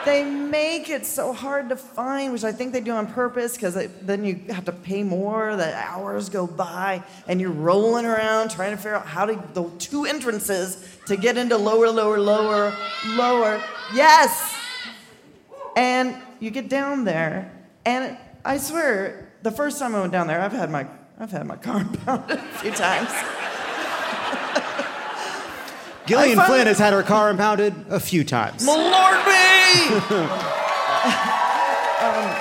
They 0.04 0.24
make 0.24 0.88
it 0.88 1.04
so 1.04 1.32
hard 1.32 1.68
to 1.68 1.76
find, 1.76 2.32
which 2.32 2.44
I 2.44 2.52
think 2.52 2.72
they 2.72 2.80
do 2.80 2.92
on 2.92 3.06
purpose 3.06 3.54
because 3.54 3.74
then 4.00 4.24
you 4.24 4.40
have 4.48 4.64
to 4.64 4.72
pay 4.72 5.02
more. 5.02 5.56
The 5.56 5.74
hours 5.74 6.30
go 6.30 6.46
by, 6.46 7.02
and 7.28 7.40
you're 7.40 7.50
rolling 7.50 8.06
around 8.06 8.50
trying 8.50 8.70
to 8.70 8.76
figure 8.78 8.94
out 8.94 9.06
how 9.06 9.26
to 9.26 9.42
the 9.52 9.68
two 9.78 10.06
entrances 10.06 10.86
to 11.06 11.16
get 11.16 11.36
into 11.36 11.56
lower, 11.58 11.90
lower, 11.90 12.18
lower, 12.18 12.74
lower. 13.08 13.62
Yes, 13.94 14.56
and 15.76 16.16
you 16.38 16.50
get 16.50 16.70
down 16.70 17.04
there, 17.04 17.52
and 17.84 18.16
I 18.44 18.56
swear, 18.56 19.32
the 19.42 19.50
first 19.50 19.78
time 19.78 19.94
I 19.94 20.00
went 20.00 20.12
down 20.12 20.26
there, 20.26 20.40
I've 20.40 20.52
had 20.52 20.70
my 20.70 20.86
I've 21.18 21.30
had 21.30 21.46
my 21.46 21.56
car 21.56 21.80
impounded 21.82 22.38
a 22.38 22.58
few 22.58 22.70
times. 22.70 23.10
Gillian 26.06 26.40
Flynn 26.40 26.66
has 26.66 26.78
had 26.78 26.92
her 26.92 27.02
car 27.02 27.30
impounded 27.30 27.74
a 27.88 28.00
few 28.00 28.24
times. 28.24 28.66
Malort 28.66 29.26
me! 29.26 29.96
um, 32.00 32.36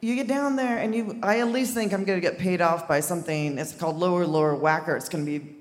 you 0.00 0.14
get 0.14 0.26
down 0.28 0.56
there 0.56 0.78
and 0.78 0.94
you 0.94 1.18
I 1.22 1.40
at 1.40 1.48
least 1.48 1.74
think 1.74 1.92
I'm 1.92 2.04
gonna 2.04 2.20
get 2.20 2.38
paid 2.38 2.60
off 2.60 2.88
by 2.88 3.00
something. 3.00 3.58
It's 3.58 3.72
called 3.72 3.96
lower 3.96 4.26
lower 4.26 4.56
Wacker. 4.56 4.96
It's 4.96 5.08
gonna 5.08 5.24
be 5.24 5.56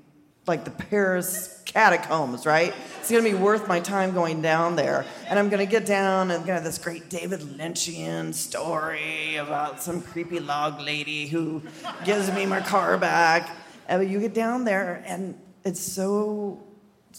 like 0.45 0.63
the 0.63 0.71
Paris 0.71 1.61
catacombs, 1.65 2.45
right? 2.45 2.73
It's 2.99 3.11
gonna 3.11 3.23
be 3.23 3.33
worth 3.33 3.67
my 3.67 3.79
time 3.79 4.13
going 4.13 4.41
down 4.41 4.75
there. 4.75 5.05
And 5.27 5.37
I'm 5.37 5.49
gonna 5.49 5.65
get 5.65 5.85
down 5.85 6.31
and 6.31 6.45
have 6.45 6.63
this 6.63 6.77
great 6.77 7.09
David 7.09 7.41
Lynchian 7.41 8.33
story 8.33 9.35
about 9.35 9.81
some 9.81 10.01
creepy 10.01 10.39
log 10.39 10.79
lady 10.79 11.27
who 11.27 11.61
gives 12.05 12.31
me 12.31 12.45
my 12.45 12.61
car 12.61 12.97
back. 12.97 13.49
And 13.87 14.09
you 14.09 14.19
get 14.19 14.33
down 14.33 14.63
there 14.63 15.03
and 15.05 15.37
it's 15.67 15.81
so 15.81 16.63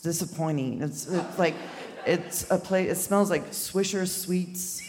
disappointing. 0.02 0.82
It's, 0.82 1.06
it's 1.06 1.38
like 1.38 1.54
it's 2.06 2.50
a 2.50 2.58
place. 2.58 2.90
It 2.90 2.96
smells 2.96 3.30
like 3.30 3.50
Swisher 3.50 4.08
sweets, 4.08 4.80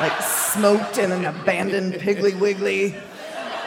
like 0.00 0.22
smoked 0.22 0.98
in 0.98 1.10
an 1.10 1.24
abandoned 1.24 1.94
Piggly 1.94 2.38
Wiggly. 2.38 2.94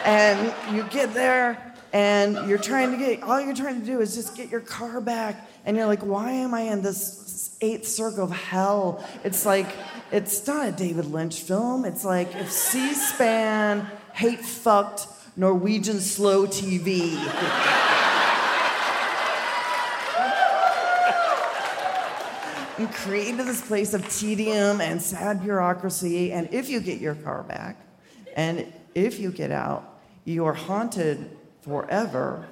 And 0.05 0.53
you 0.73 0.83
get 0.83 1.13
there, 1.13 1.75
and 1.91 2.47
you're 2.47 2.57
trying 2.57 2.91
to 2.91 2.97
get. 2.97 3.23
All 3.23 3.41
you're 3.41 3.53
trying 3.53 3.81
to 3.81 3.85
do 3.85 3.99
is 3.99 4.15
just 4.15 4.37
get 4.37 4.49
your 4.49 4.61
car 4.61 5.01
back, 5.01 5.45
and 5.65 5.75
you're 5.75 5.85
like, 5.85 6.05
why 6.05 6.31
am 6.31 6.53
I 6.53 6.61
in 6.61 6.81
this 6.81 7.57
eighth 7.59 7.87
circle 7.87 8.23
of 8.23 8.31
hell? 8.31 9.05
It's 9.25 9.45
like 9.45 9.67
it's 10.13 10.47
not 10.47 10.67
a 10.67 10.71
David 10.71 11.05
Lynch 11.05 11.41
film. 11.41 11.83
It's 11.83 12.05
like 12.05 12.33
if 12.35 12.49
C-SPAN 12.49 13.85
hate 14.13 14.39
fucked 14.39 15.07
Norwegian 15.35 15.99
slow 15.99 16.47
TV. 16.47 17.17
and 22.77 22.91
created 22.93 23.45
this 23.45 23.61
place 23.61 23.93
of 23.93 24.07
tedium 24.09 24.81
and 24.81 25.01
sad 25.01 25.41
bureaucracy. 25.41 26.31
And 26.31 26.47
if 26.53 26.69
you 26.69 26.79
get 26.79 26.99
your 26.99 27.15
car 27.15 27.43
back, 27.43 27.77
and 28.35 28.71
if 28.93 29.19
you 29.19 29.31
get 29.31 29.51
out, 29.51 29.99
you 30.25 30.45
are 30.45 30.53
haunted 30.53 31.29
forever 31.61 32.47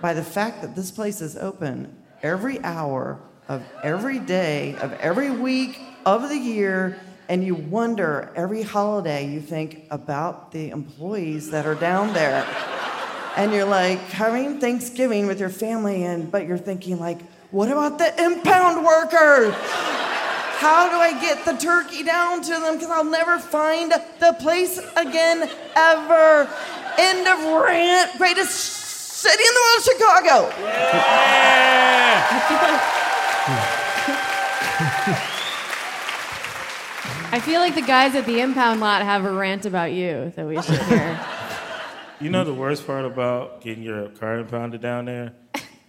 by 0.00 0.14
the 0.14 0.22
fact 0.22 0.62
that 0.62 0.74
this 0.76 0.90
place 0.90 1.20
is 1.20 1.36
open 1.36 1.96
every 2.22 2.62
hour 2.62 3.20
of 3.48 3.62
every 3.82 4.18
day 4.18 4.74
of 4.80 4.92
every 4.94 5.30
week 5.30 5.80
of 6.04 6.28
the 6.28 6.36
year 6.36 7.00
And 7.28 7.44
you 7.44 7.54
wonder 7.54 8.32
every 8.34 8.62
holiday, 8.62 9.30
you 9.30 9.42
think 9.42 9.84
about 9.90 10.50
the 10.50 10.70
employees 10.70 11.50
that 11.50 11.66
are 11.66 11.74
down 11.74 12.14
there. 12.14 12.46
And 13.36 13.52
you're 13.52 13.66
like 13.66 13.98
having 13.98 14.58
Thanksgiving 14.60 15.26
with 15.26 15.38
your 15.38 15.50
family, 15.50 16.04
and 16.04 16.32
but 16.32 16.46
you're 16.46 16.56
thinking 16.56 16.98
like, 16.98 17.18
what 17.50 17.70
about 17.70 17.98
the 17.98 18.22
impound 18.22 18.84
workers? 18.84 19.54
How 20.58 20.88
do 20.90 20.96
I 20.96 21.12
get 21.20 21.44
the 21.44 21.52
turkey 21.52 22.02
down 22.02 22.42
to 22.42 22.50
them? 22.50 22.74
Because 22.74 22.90
I'll 22.90 23.04
never 23.04 23.38
find 23.38 23.92
the 23.92 24.36
place 24.40 24.78
again 24.96 25.48
ever. 25.76 26.48
End 26.98 27.28
of 27.28 27.62
rant. 27.62 28.18
Greatest 28.18 28.50
city 28.50 29.42
in 29.42 29.54
the 29.54 29.60
world, 29.60 29.84
Chicago. 29.84 30.48
Yeah. 30.64 31.74
I 37.30 37.40
feel 37.40 37.60
like 37.60 37.74
the 37.74 37.82
guys 37.82 38.14
at 38.14 38.26
the 38.26 38.40
impound 38.40 38.80
lot 38.80 39.02
have 39.02 39.24
a 39.24 39.32
rant 39.32 39.64
about 39.64 39.92
you 39.92 40.32
that 40.34 40.46
we 40.46 40.60
should 40.60 40.82
hear. 40.82 41.20
You 42.20 42.30
know 42.30 42.42
the 42.42 42.52
worst 42.52 42.84
part 42.84 43.04
about 43.04 43.60
getting 43.60 43.84
your 43.84 44.08
car 44.08 44.38
impounded 44.38 44.80
down 44.80 45.04
there? 45.04 45.34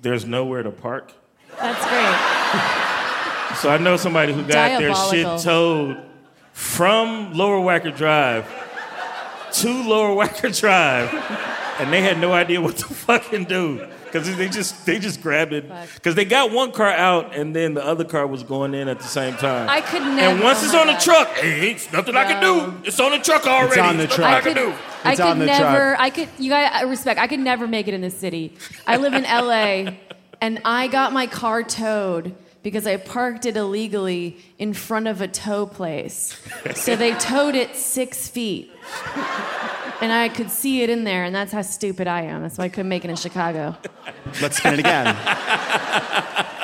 There's 0.02 0.26
nowhere 0.26 0.62
to 0.64 0.70
park. 0.70 1.14
That's 1.62 1.86
great. 1.88 3.56
So 3.58 3.70
I 3.70 3.78
know 3.78 3.98
somebody 3.98 4.34
who 4.34 4.42
got 4.44 4.80
their 4.80 4.96
shit 4.96 5.42
towed 5.42 5.98
from 6.54 7.34
Lower 7.34 7.60
Wacker 7.60 7.96
Drive 7.96 8.46
to 9.54 9.84
Lower 9.84 10.16
Wacker 10.16 10.58
Drive, 10.58 11.14
and 11.80 11.92
they 11.92 12.02
had 12.02 12.20
no 12.20 12.32
idea 12.34 12.62
what 12.62 12.78
to 12.78 12.86
fucking 12.94 13.46
do 13.46 13.86
because 14.06 14.36
they 14.38 14.48
just 14.50 14.86
they 14.86 14.98
just 15.00 15.22
grabbed 15.22 15.54
it 15.54 15.66
because 15.96 16.16
they 16.16 16.26
got 16.26 16.52
one 16.52 16.72
car 16.72 16.90
out 16.90 17.36
and 17.36 17.56
then 17.56 17.74
the 17.74 17.84
other 17.86 18.04
car 18.06 18.26
was 18.28 18.44
going 18.44 18.74
in 18.74 18.88
at 18.88 19.00
the 19.00 19.08
same 19.08 19.36
time. 19.36 19.68
I 19.70 19.82
could 19.82 20.02
never. 20.04 20.22
And 20.36 20.44
once 20.44 20.60
oh 20.62 20.66
it's 20.66 20.74
my 20.74 20.80
on 20.82 20.88
the 20.88 20.94
God. 20.94 21.02
truck, 21.02 21.28
hey, 21.38 21.70
ain't 21.70 21.94
nothing 21.94 22.16
I 22.16 22.24
can 22.26 22.42
do. 22.42 22.88
It's 22.88 23.00
on 23.00 23.12
the 23.12 23.20
truck 23.20 23.46
already. 23.46 23.72
It's 23.72 23.78
on 23.80 23.98
the 23.98 24.04
There's 24.04 24.16
truck. 24.16 24.32
nothing 24.32 24.34
I 24.34 24.38
I 24.38 24.42
can 24.42 24.54
could, 24.54 24.72
do. 24.74 24.84
I 25.04 25.12
It's 25.12 25.22
could 25.22 25.30
on 25.30 25.40
the 25.40 25.46
never. 25.46 25.62
truck. 25.90 26.00
I 26.00 26.10
could. 26.10 26.30
You 26.38 26.50
guys, 26.50 26.72
I 26.74 26.82
respect. 26.84 27.20
I 27.20 27.28
could 27.28 27.40
never 27.40 27.68
make 27.68 27.88
it 27.88 27.94
in 27.94 28.02
this 28.02 28.18
city. 28.18 28.54
I 28.88 28.98
live 28.98 29.14
in 29.14 29.24
LA, 29.24 29.94
and 30.42 30.62
I 30.66 30.88
got 30.88 31.14
my 31.14 31.28
car 31.28 31.64
towed 31.64 32.36
because 32.64 32.86
I 32.86 32.98
parked 32.98 33.46
it 33.46 33.56
illegally 33.56 34.38
in 34.58 34.74
front 34.74 35.08
of 35.08 35.22
a 35.22 35.28
tow 35.28 35.66
place. 35.66 36.40
So 36.76 36.96
they 36.96 37.14
towed 37.16 37.56
it 37.56 37.76
six 37.76 38.28
feet, 38.28 38.72
and 40.02 40.12
I 40.12 40.30
could 40.30 40.52
see 40.52 40.82
it 40.82 40.90
in 40.90 41.04
there, 41.04 41.24
and 41.24 41.34
that's 41.34 41.52
how 41.52 41.62
stupid 41.62 42.08
I 42.08 42.24
am. 42.24 42.42
That's 42.42 42.58
why 42.58 42.66
I 42.66 42.70
couldn't 42.70 42.90
make 42.90 43.06
it 43.06 43.10
in 43.10 43.16
Chicago. 43.16 43.78
Let's 44.42 44.58
spin 44.58 44.74
it 44.76 44.80
again. 44.80 45.16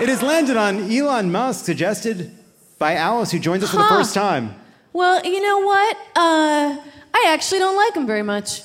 It 0.00 0.08
has 0.08 0.22
landed 0.22 0.56
on 0.56 0.90
Elon 0.90 1.30
Musk, 1.30 1.66
suggested 1.66 2.34
by 2.80 2.94
Alice, 2.96 3.30
who 3.30 3.38
joins 3.38 3.62
us 3.62 3.70
for 3.70 3.76
the 3.76 3.82
Huh. 3.82 3.96
first 3.98 4.14
time. 4.14 4.54
Well, 4.94 5.20
you 5.22 5.40
know 5.42 5.58
what? 5.58 5.96
Uh, 6.16 6.78
I 7.14 7.24
actually 7.28 7.58
don't 7.58 7.76
like 7.76 7.94
him 7.94 8.06
very 8.06 8.22
much. 8.22 8.62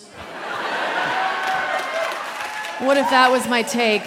What 2.79 2.97
if 2.97 3.09
that 3.09 3.29
was 3.29 3.45
my 3.47 3.61
take? 3.61 4.03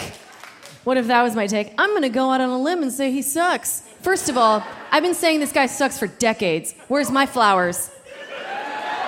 What 0.85 0.97
if 0.97 1.07
that 1.09 1.23
was 1.23 1.35
my 1.37 1.47
take? 1.47 1.73
I'm 1.79 1.93
gonna 1.93 2.09
go 2.09 2.31
out 2.31 2.41
on 2.41 2.49
a 2.49 2.59
limb 2.59 2.83
and 2.83 2.91
say 2.91 3.13
he 3.13 3.21
sucks. 3.23 3.83
First 4.01 4.31
of 4.31 4.39
all, 4.39 4.63
I've 4.91 5.03
been 5.03 5.15
saying 5.15 5.41
this 5.41 5.53
guy 5.53 5.67
sucks 5.67 5.99
for 5.99 6.07
decades. 6.07 6.75
Where's 6.89 7.11
my 7.11 7.27
flowers? 7.27 7.91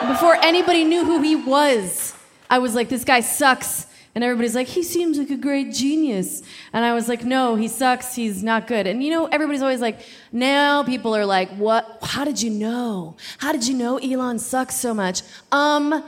Before 0.06 0.34
anybody 0.42 0.84
knew 0.84 1.04
who 1.06 1.22
he 1.22 1.34
was, 1.36 2.14
I 2.50 2.58
was 2.58 2.74
like, 2.74 2.90
this 2.90 3.04
guy 3.04 3.20
sucks. 3.20 3.86
And 4.14 4.24
everybody's 4.24 4.56
like, 4.56 4.66
he 4.66 4.82
seems 4.82 5.18
like 5.18 5.30
a 5.30 5.36
great 5.36 5.72
genius. 5.72 6.42
And 6.72 6.84
I 6.84 6.94
was 6.94 7.08
like, 7.08 7.24
no, 7.24 7.54
he 7.54 7.68
sucks. 7.68 8.16
He's 8.16 8.42
not 8.42 8.66
good. 8.66 8.86
And 8.86 9.02
you 9.04 9.10
know, 9.10 9.26
everybody's 9.26 9.62
always 9.62 9.80
like, 9.80 10.00
now 10.32 10.82
people 10.82 11.14
are 11.14 11.24
like, 11.24 11.48
what? 11.50 11.98
How 12.02 12.24
did 12.24 12.42
you 12.42 12.50
know? 12.50 13.16
How 13.38 13.52
did 13.52 13.66
you 13.68 13.76
know 13.76 13.98
Elon 13.98 14.38
sucks 14.40 14.74
so 14.74 14.92
much? 14.92 15.22
Um, 15.52 16.02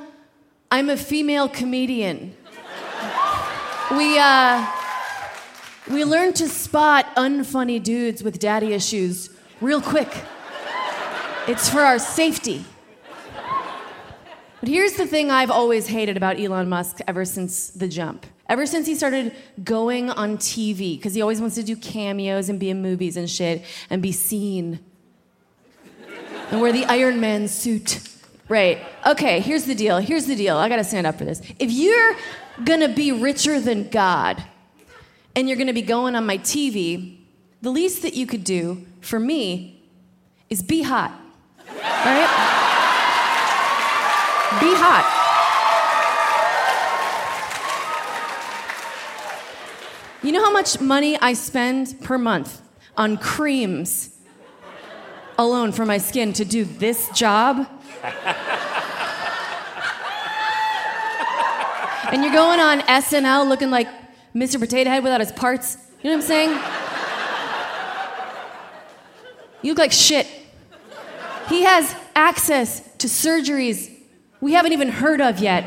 I'm 0.70 0.90
a 0.90 0.96
female 0.96 1.48
comedian. 1.48 2.34
We, 3.92 4.18
uh, 4.18 4.66
we 5.90 6.04
learned 6.04 6.36
to 6.36 6.48
spot 6.48 7.14
unfunny 7.16 7.80
dudes 7.80 8.22
with 8.22 8.38
daddy 8.38 8.72
issues 8.72 9.30
real 9.60 9.80
quick. 9.80 10.12
It's 11.46 11.68
for 11.68 11.80
our 11.80 11.98
safety. 11.98 12.64
But 14.62 14.68
here's 14.68 14.92
the 14.92 15.08
thing 15.08 15.28
I've 15.28 15.50
always 15.50 15.88
hated 15.88 16.16
about 16.16 16.38
Elon 16.38 16.68
Musk 16.68 17.00
ever 17.08 17.24
since 17.24 17.70
the 17.70 17.88
jump. 17.88 18.24
Ever 18.48 18.64
since 18.64 18.86
he 18.86 18.94
started 18.94 19.34
going 19.64 20.08
on 20.08 20.36
TV, 20.36 20.96
because 20.96 21.14
he 21.14 21.20
always 21.20 21.40
wants 21.40 21.56
to 21.56 21.64
do 21.64 21.74
cameos 21.74 22.48
and 22.48 22.60
be 22.60 22.70
in 22.70 22.80
movies 22.80 23.16
and 23.16 23.28
shit 23.28 23.64
and 23.90 24.00
be 24.00 24.12
seen. 24.12 24.78
And 26.52 26.60
wear 26.60 26.70
the 26.70 26.84
Iron 26.84 27.18
Man 27.20 27.48
suit. 27.48 28.08
Right. 28.48 28.78
Okay, 29.04 29.40
here's 29.40 29.64
the 29.64 29.74
deal. 29.74 29.98
Here's 29.98 30.26
the 30.26 30.36
deal. 30.36 30.56
I 30.56 30.68
gotta 30.68 30.84
stand 30.84 31.08
up 31.08 31.18
for 31.18 31.24
this. 31.24 31.42
If 31.58 31.72
you're 31.72 32.14
gonna 32.62 32.88
be 32.88 33.10
richer 33.10 33.58
than 33.58 33.88
God 33.88 34.44
and 35.34 35.48
you're 35.48 35.58
gonna 35.58 35.72
be 35.72 35.82
going 35.82 36.14
on 36.14 36.24
my 36.24 36.38
TV, 36.38 37.18
the 37.62 37.70
least 37.70 38.02
that 38.02 38.14
you 38.14 38.28
could 38.28 38.44
do 38.44 38.86
for 39.00 39.18
me 39.18 39.82
is 40.48 40.62
be 40.62 40.82
hot. 40.82 41.10
All 41.68 41.74
right? 41.74 42.61
Be 44.60 44.74
hot. 44.74 45.20
You 50.22 50.30
know 50.32 50.44
how 50.44 50.52
much 50.52 50.80
money 50.80 51.18
I 51.20 51.32
spend 51.32 52.00
per 52.02 52.16
month 52.16 52.62
on 52.96 53.16
creams 53.16 54.10
alone 55.38 55.72
for 55.72 55.84
my 55.84 55.98
skin 55.98 56.32
to 56.34 56.44
do 56.44 56.64
this 56.64 57.08
job? 57.10 57.66
and 62.12 62.22
you're 62.22 62.32
going 62.32 62.60
on 62.60 62.80
SNL 62.82 63.48
looking 63.48 63.70
like 63.70 63.88
Mr. 64.34 64.60
Potato 64.60 64.90
Head 64.90 65.02
without 65.02 65.20
his 65.20 65.32
parts. 65.32 65.76
You 66.02 66.10
know 66.10 66.16
what 66.16 66.22
I'm 66.22 66.28
saying? 66.28 66.50
You 69.62 69.70
look 69.70 69.78
like 69.78 69.92
shit. 69.92 70.26
He 71.48 71.62
has 71.62 71.94
access 72.14 72.80
to 72.98 73.06
surgeries 73.06 73.91
we 74.42 74.52
haven't 74.52 74.72
even 74.72 74.88
heard 74.88 75.22
of 75.22 75.38
yet. 75.38 75.64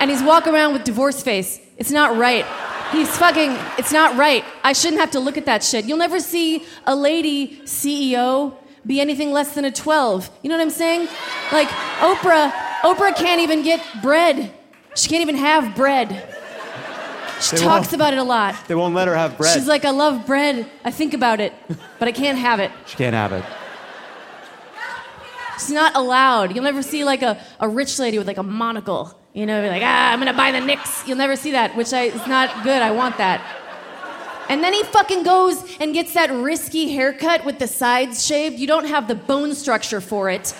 And 0.00 0.10
he's 0.10 0.22
walking 0.22 0.54
around 0.54 0.74
with 0.74 0.84
divorce 0.84 1.22
face. 1.22 1.58
It's 1.78 1.90
not 1.90 2.16
right. 2.16 2.44
He's 2.92 3.08
fucking, 3.16 3.56
it's 3.78 3.90
not 3.92 4.16
right. 4.16 4.44
I 4.62 4.72
shouldn't 4.74 5.00
have 5.00 5.10
to 5.12 5.20
look 5.20 5.36
at 5.38 5.46
that 5.46 5.64
shit. 5.64 5.86
You'll 5.86 5.98
never 5.98 6.20
see 6.20 6.64
a 6.86 6.94
lady 6.94 7.60
CEO 7.64 8.54
be 8.86 9.00
anything 9.00 9.32
less 9.32 9.54
than 9.54 9.64
a 9.64 9.70
12. 9.70 10.30
You 10.42 10.50
know 10.50 10.56
what 10.56 10.62
I'm 10.62 10.70
saying? 10.70 11.08
Like, 11.52 11.68
Oprah, 11.98 12.50
Oprah 12.82 13.16
can't 13.16 13.40
even 13.40 13.62
get 13.62 13.82
bread. 14.02 14.52
She 14.94 15.08
can't 15.08 15.22
even 15.22 15.36
have 15.36 15.74
bread. 15.74 16.36
She 17.40 17.56
They 17.56 17.62
talks 17.62 17.92
about 17.94 18.12
it 18.12 18.18
a 18.18 18.22
lot. 18.22 18.56
They 18.68 18.74
won't 18.74 18.94
let 18.94 19.08
her 19.08 19.16
have 19.16 19.38
bread. 19.38 19.54
She's 19.54 19.68
like, 19.68 19.86
I 19.86 19.90
love 19.90 20.26
bread. 20.26 20.68
I 20.84 20.90
think 20.90 21.14
about 21.14 21.40
it, 21.40 21.54
but 21.98 22.08
I 22.08 22.12
can't 22.12 22.36
have 22.36 22.60
it. 22.60 22.70
she 22.86 22.96
can't 22.96 23.14
have 23.14 23.32
it. 23.32 23.44
It's 25.60 25.68
not 25.68 25.94
allowed. 25.94 26.54
You'll 26.54 26.64
never 26.64 26.80
see 26.82 27.04
like 27.04 27.20
a, 27.20 27.38
a 27.60 27.68
rich 27.68 27.98
lady 27.98 28.16
with 28.16 28.26
like 28.26 28.38
a 28.38 28.42
monocle. 28.42 29.14
You 29.34 29.44
know, 29.44 29.68
like, 29.68 29.82
ah, 29.84 30.10
I'm 30.10 30.18
gonna 30.18 30.32
buy 30.32 30.52
the 30.52 30.60
Knicks. 30.60 31.06
You'll 31.06 31.18
never 31.18 31.36
see 31.36 31.50
that, 31.52 31.76
which 31.76 31.92
I, 31.92 32.04
is 32.04 32.26
not 32.26 32.64
good. 32.64 32.80
I 32.80 32.90
want 32.92 33.18
that. 33.18 33.44
And 34.48 34.64
then 34.64 34.72
he 34.72 34.82
fucking 34.84 35.22
goes 35.22 35.62
and 35.78 35.92
gets 35.92 36.14
that 36.14 36.30
risky 36.30 36.88
haircut 36.92 37.44
with 37.44 37.58
the 37.58 37.66
sides 37.66 38.24
shaved. 38.24 38.58
You 38.58 38.66
don't 38.66 38.86
have 38.86 39.06
the 39.06 39.14
bone 39.14 39.54
structure 39.54 40.00
for 40.00 40.30
it. 40.30 40.54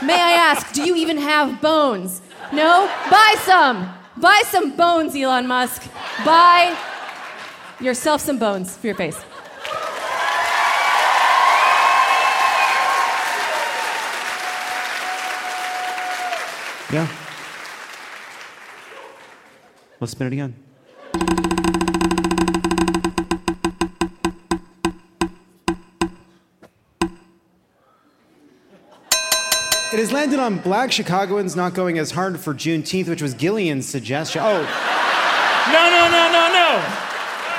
May 0.00 0.20
I 0.20 0.32
ask, 0.38 0.72
do 0.72 0.84
you 0.84 0.94
even 0.94 1.18
have 1.18 1.60
bones? 1.60 2.22
No? 2.52 2.88
Buy 3.10 3.34
some. 3.40 3.92
Buy 4.16 4.42
some 4.46 4.76
bones, 4.76 5.16
Elon 5.16 5.48
Musk. 5.48 5.82
Buy 6.24 6.78
yourself 7.80 8.20
some 8.20 8.38
bones 8.38 8.76
for 8.76 8.86
your 8.86 8.96
face. 8.96 9.18
Yeah. 16.92 17.08
Let's 20.00 20.12
spin 20.12 20.26
it 20.26 20.32
again. 20.32 20.54
It 29.92 30.00
has 30.00 30.10
landed 30.10 30.40
on 30.40 30.58
black 30.58 30.90
Chicagoans 30.90 31.54
not 31.54 31.74
going 31.74 31.98
as 31.98 32.10
hard 32.10 32.40
for 32.40 32.52
Juneteenth, 32.52 33.08
which 33.08 33.22
was 33.22 33.32
Gillian's 33.34 33.86
suggestion. 33.86 34.42
Oh, 34.44 34.62
No, 35.72 35.90
no, 35.90 36.10
no, 36.10 36.32
no, 36.32 36.52
no. 36.52 36.82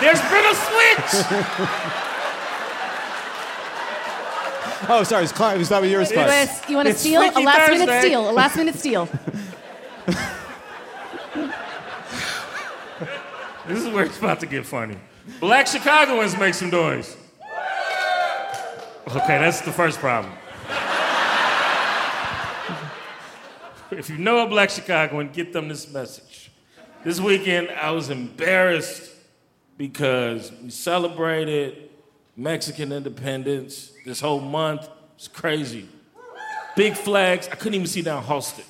There's 0.01 0.19
been 0.29 0.45
a 0.45 0.55
switch. 0.55 2.11
oh, 4.89 5.03
sorry. 5.03 5.21
It 5.21 5.23
was, 5.23 5.31
Clark. 5.31 5.55
it 5.55 5.59
was 5.59 5.69
that 5.69 5.81
was 5.81 5.91
yours, 5.91 6.09
You 6.09 6.15
Clark. 6.15 6.29
want 6.29 6.49
to, 6.49 6.69
you 6.69 6.75
want 6.75 6.87
to 6.87 6.93
steal? 6.95 7.21
A 7.21 7.31
Freaky 7.31 7.45
last 7.45 7.69
minute 7.69 8.01
steal. 8.01 8.29
A 8.29 8.31
last 8.31 8.55
minute 8.55 8.75
steal. 8.75 9.09
This 13.67 13.79
is 13.79 13.89
where 13.91 14.05
it's 14.05 14.19
about 14.19 14.39
to 14.41 14.45
get 14.45 14.63
funny. 14.63 14.95
Black 15.39 15.65
Chicagoans 15.65 16.37
make 16.37 16.53
some 16.53 16.69
noise. 16.69 17.17
Okay, 19.07 19.39
that's 19.39 19.61
the 19.61 19.71
first 19.71 19.97
problem. 19.97 20.31
if 23.89 24.07
you 24.07 24.19
know 24.19 24.45
a 24.45 24.47
black 24.47 24.69
Chicagoan, 24.69 25.31
get 25.31 25.51
them 25.51 25.67
this 25.67 25.91
message. 25.91 26.51
This 27.03 27.19
weekend, 27.19 27.71
I 27.71 27.89
was 27.89 28.11
embarrassed 28.11 29.11
because 29.77 30.51
we 30.61 30.69
celebrated 30.69 31.89
Mexican 32.37 32.91
independence 32.91 33.91
this 34.05 34.19
whole 34.19 34.39
month. 34.39 34.87
It's 35.15 35.27
crazy. 35.27 35.87
Big 36.75 36.95
flags. 36.95 37.47
I 37.51 37.55
couldn't 37.55 37.75
even 37.75 37.87
see 37.87 38.01
down 38.01 38.23
Halsted. 38.23 38.65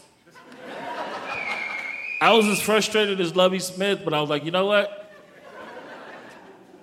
I 2.22 2.32
was 2.34 2.46
as 2.48 2.62
frustrated 2.62 3.20
as 3.20 3.36
Lovie 3.36 3.60
Smith, 3.60 4.02
but 4.04 4.14
I 4.14 4.22
was 4.22 4.30
like, 4.30 4.46
you 4.46 4.52
know 4.52 4.66
what? 4.68 5.12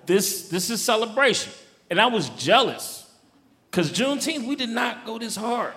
This, 0.04 0.48
this 0.48 0.70
is 0.70 0.82
celebration. 0.82 1.52
And 1.90 2.00
I 2.00 2.06
was 2.06 2.28
jealous. 2.30 3.10
Because 3.70 3.90
Juneteenth, 3.90 4.46
we 4.46 4.54
did 4.54 4.68
not 4.68 5.06
go 5.06 5.18
this 5.18 5.34
hard. 5.34 5.72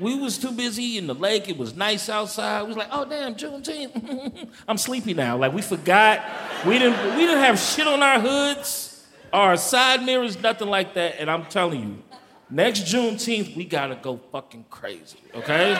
We 0.00 0.18
was 0.18 0.38
too 0.38 0.50
busy 0.50 0.98
in 0.98 1.06
the 1.06 1.14
lake. 1.14 1.48
It 1.48 1.56
was 1.56 1.76
nice 1.76 2.08
outside. 2.08 2.62
We 2.62 2.68
was 2.68 2.76
like, 2.76 2.88
oh 2.90 3.04
damn, 3.04 3.36
Juneteenth. 3.36 4.48
I'm 4.68 4.78
sleepy 4.78 5.14
now. 5.14 5.36
Like 5.36 5.52
we 5.52 5.62
forgot. 5.62 6.24
We 6.66 6.78
didn't 6.78 7.14
we 7.14 7.22
didn't 7.22 7.42
have 7.42 7.58
shit 7.58 7.86
on 7.86 8.02
our 8.02 8.18
hoods, 8.18 8.91
our 9.32 9.56
side 9.56 10.04
mirrors, 10.04 10.40
nothing 10.40 10.68
like 10.68 10.94
that. 10.94 11.16
And 11.18 11.30
I'm 11.30 11.46
telling 11.46 11.80
you, 11.80 12.02
next 12.50 12.80
Juneteenth, 12.80 13.56
we 13.56 13.64
gotta 13.64 13.96
go 13.96 14.20
fucking 14.30 14.66
crazy. 14.70 15.18
Okay? 15.34 15.74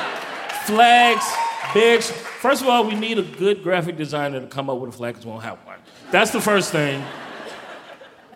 Flags, 0.64 1.24
bigs. 1.74 2.10
First 2.10 2.62
of 2.62 2.68
all, 2.68 2.86
we 2.86 2.94
need 2.94 3.18
a 3.18 3.22
good 3.22 3.62
graphic 3.62 3.96
designer 3.96 4.40
to 4.40 4.46
come 4.46 4.70
up 4.70 4.78
with 4.78 4.94
a 4.94 4.96
flag 4.96 5.14
because 5.14 5.26
we 5.26 5.32
won't 5.32 5.44
have 5.44 5.58
one. 5.66 5.78
That's 6.10 6.30
the 6.30 6.40
first 6.40 6.72
thing. 6.72 7.04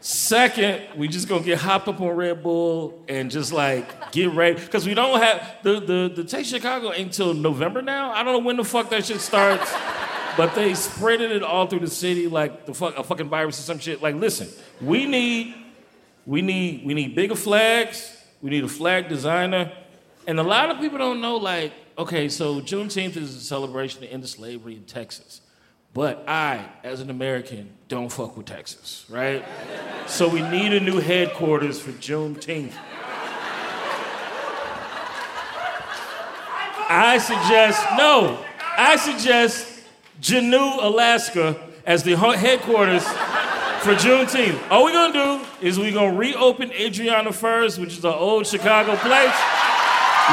Second, 0.00 0.82
we 0.96 1.08
just 1.08 1.26
gonna 1.28 1.42
get 1.42 1.58
hopped 1.58 1.88
up 1.88 2.00
on 2.00 2.14
Red 2.14 2.42
Bull 2.42 3.02
and 3.08 3.28
just 3.28 3.52
like 3.52 4.12
get 4.12 4.30
ready 4.30 4.60
because 4.60 4.86
we 4.86 4.94
don't 4.94 5.20
have 5.20 5.56
the 5.64 5.80
the 5.80 6.12
the 6.14 6.22
Take 6.22 6.46
Chicago 6.46 6.92
ain't 6.92 7.12
till 7.12 7.34
November 7.34 7.82
now. 7.82 8.12
I 8.12 8.22
don't 8.22 8.32
know 8.34 8.46
when 8.46 8.56
the 8.56 8.64
fuck 8.64 8.88
that 8.90 9.04
shit 9.04 9.20
starts, 9.20 9.72
but 10.36 10.54
they 10.54 10.74
spreading 10.74 11.30
it 11.30 11.42
all 11.42 11.66
through 11.66 11.80
the 11.80 11.90
city 11.90 12.28
like 12.28 12.66
the 12.66 12.74
fuck 12.74 12.96
a 12.96 13.04
fucking 13.04 13.28
virus 13.28 13.58
or 13.58 13.62
some 13.62 13.78
shit. 13.78 14.02
Like, 14.02 14.14
listen, 14.14 14.48
we 14.80 15.06
need 15.06 15.54
we 16.26 16.42
need 16.42 16.84
we 16.84 16.94
need 16.94 17.14
bigger 17.14 17.36
flags. 17.36 18.12
We 18.42 18.50
need 18.50 18.64
a 18.64 18.68
flag 18.68 19.08
designer, 19.08 19.72
and 20.26 20.38
a 20.38 20.42
lot 20.42 20.70
of 20.70 20.78
people 20.78 20.98
don't 20.98 21.20
know. 21.20 21.36
Like, 21.36 21.72
okay, 21.98 22.28
so 22.28 22.60
Juneteenth 22.60 23.16
is 23.16 23.34
a 23.34 23.40
celebration 23.40 24.04
of 24.04 24.10
end 24.10 24.22
of 24.22 24.28
slavery 24.28 24.76
in 24.76 24.84
Texas. 24.84 25.40
But 25.94 26.28
I, 26.28 26.68
as 26.84 27.00
an 27.00 27.08
American, 27.08 27.72
don't 27.88 28.12
fuck 28.12 28.36
with 28.36 28.44
Texas, 28.44 29.06
right? 29.08 29.42
So 30.06 30.28
we 30.28 30.42
need 30.42 30.74
a 30.74 30.80
new 30.80 31.00
headquarters 31.00 31.80
for 31.80 31.90
Juneteenth. 31.92 32.74
I 36.88 37.18
suggest, 37.18 37.82
no, 37.96 38.44
I 38.76 38.96
suggest 38.96 39.75
Juneau, 40.20 40.78
Alaska 40.80 41.56
as 41.84 42.02
the 42.02 42.16
headquarters 42.16 43.04
for 43.04 43.94
Juneteenth. 43.94 44.58
All 44.70 44.84
we're 44.84 44.92
gonna 44.92 45.12
do 45.12 45.46
is 45.60 45.78
we're 45.78 45.92
gonna 45.92 46.16
reopen 46.16 46.70
Andrianna 46.70 47.32
Furs, 47.32 47.78
which 47.78 47.98
is 47.98 48.04
an 48.04 48.12
old 48.12 48.46
Chicago 48.46 48.96
place. 48.96 49.34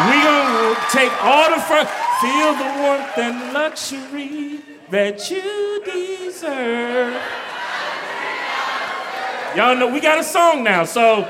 We're 0.07 0.23
gonna 0.23 0.75
take 0.89 1.11
all 1.23 1.49
the 1.53 1.61
first, 1.61 1.91
feel 2.21 2.53
the 2.53 2.81
warmth 2.81 3.17
and 3.17 3.53
luxury 3.53 4.59
that 4.89 5.29
you 5.29 5.83
deserve. 5.85 7.21
Y'all 9.55 9.75
know 9.75 9.87
we 9.87 9.99
got 9.99 10.17
a 10.17 10.23
song 10.23 10.63
now, 10.63 10.83
so 10.83 11.27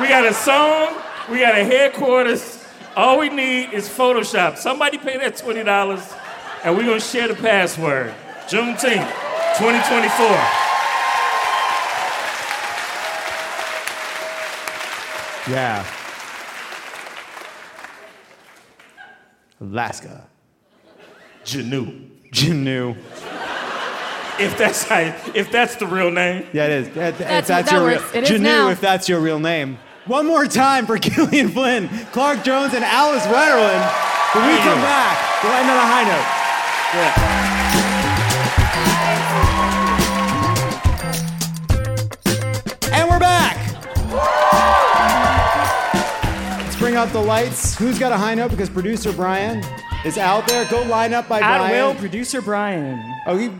we 0.00 0.06
got 0.06 0.24
a 0.24 0.34
song, 0.34 0.94
we 1.30 1.40
got 1.40 1.58
a 1.58 1.64
headquarters. 1.64 2.64
All 2.94 3.18
we 3.18 3.28
need 3.30 3.72
is 3.72 3.88
Photoshop. 3.88 4.58
Somebody 4.58 4.98
pay 4.98 5.16
that 5.18 5.36
$20 5.36 5.64
and 6.64 6.76
we're 6.76 6.84
gonna 6.84 7.00
share 7.00 7.28
the 7.28 7.34
password. 7.34 8.14
Juneteenth, 8.48 9.10
2024. 9.58 10.26
Yeah. 15.50 15.84
Alaska. 19.60 20.26
Juneau. 21.44 21.92
Juneau. 22.30 22.96
If 24.38 24.56
that's 24.56 24.84
how, 24.84 24.98
if 25.34 25.50
that's 25.50 25.76
the 25.76 25.86
real 25.86 26.10
name. 26.10 26.46
Yeah, 26.52 26.66
it 26.66 26.70
is. 26.70 26.88
That- 26.90 27.08
if 27.14 27.18
That's- 27.18 27.48
that's 27.48 27.70
that 27.70 27.76
your 27.76 27.82
works. 27.84 28.02
real 28.14 28.16
It 28.18 28.22
is 28.24 28.28
Juneau, 28.28 28.66
now. 28.66 28.68
if 28.70 28.80
that's 28.80 29.08
your 29.08 29.20
real 29.20 29.38
name. 29.40 29.78
One 30.06 30.26
more 30.26 30.46
time 30.46 30.86
for 30.86 30.96
Gillian 31.06 31.48
Flynn, 31.48 31.88
Clark 32.12 32.44
Jones, 32.44 32.72
and 32.74 32.84
Alice 32.84 33.24
Wetterlund. 33.26 33.92
When 34.34 34.46
we 34.46 34.56
come 34.58 34.80
back, 34.80 35.42
we'll 35.42 35.52
end 35.52 35.70
on 35.70 35.76
a 35.76 35.80
high 35.80 36.04
note. 36.04 36.37
And 36.90 36.96
we're 43.10 43.18
back. 43.18 43.58
Let's 46.62 46.76
bring 46.76 46.96
out 46.96 47.12
the 47.12 47.20
lights. 47.20 47.76
Who's 47.76 47.98
got 47.98 48.12
a 48.12 48.16
high 48.16 48.34
note? 48.34 48.52
Because 48.52 48.70
producer 48.70 49.12
Brian 49.12 49.62
is 50.06 50.16
out 50.16 50.48
there. 50.48 50.64
Go 50.70 50.80
line 50.84 51.12
up 51.12 51.28
by 51.28 51.40
Brian. 51.40 51.62
At 51.62 51.70
will, 51.70 51.94
producer 51.94 52.40
Brian. 52.40 52.98
Oh, 53.26 53.36
you, 53.36 53.52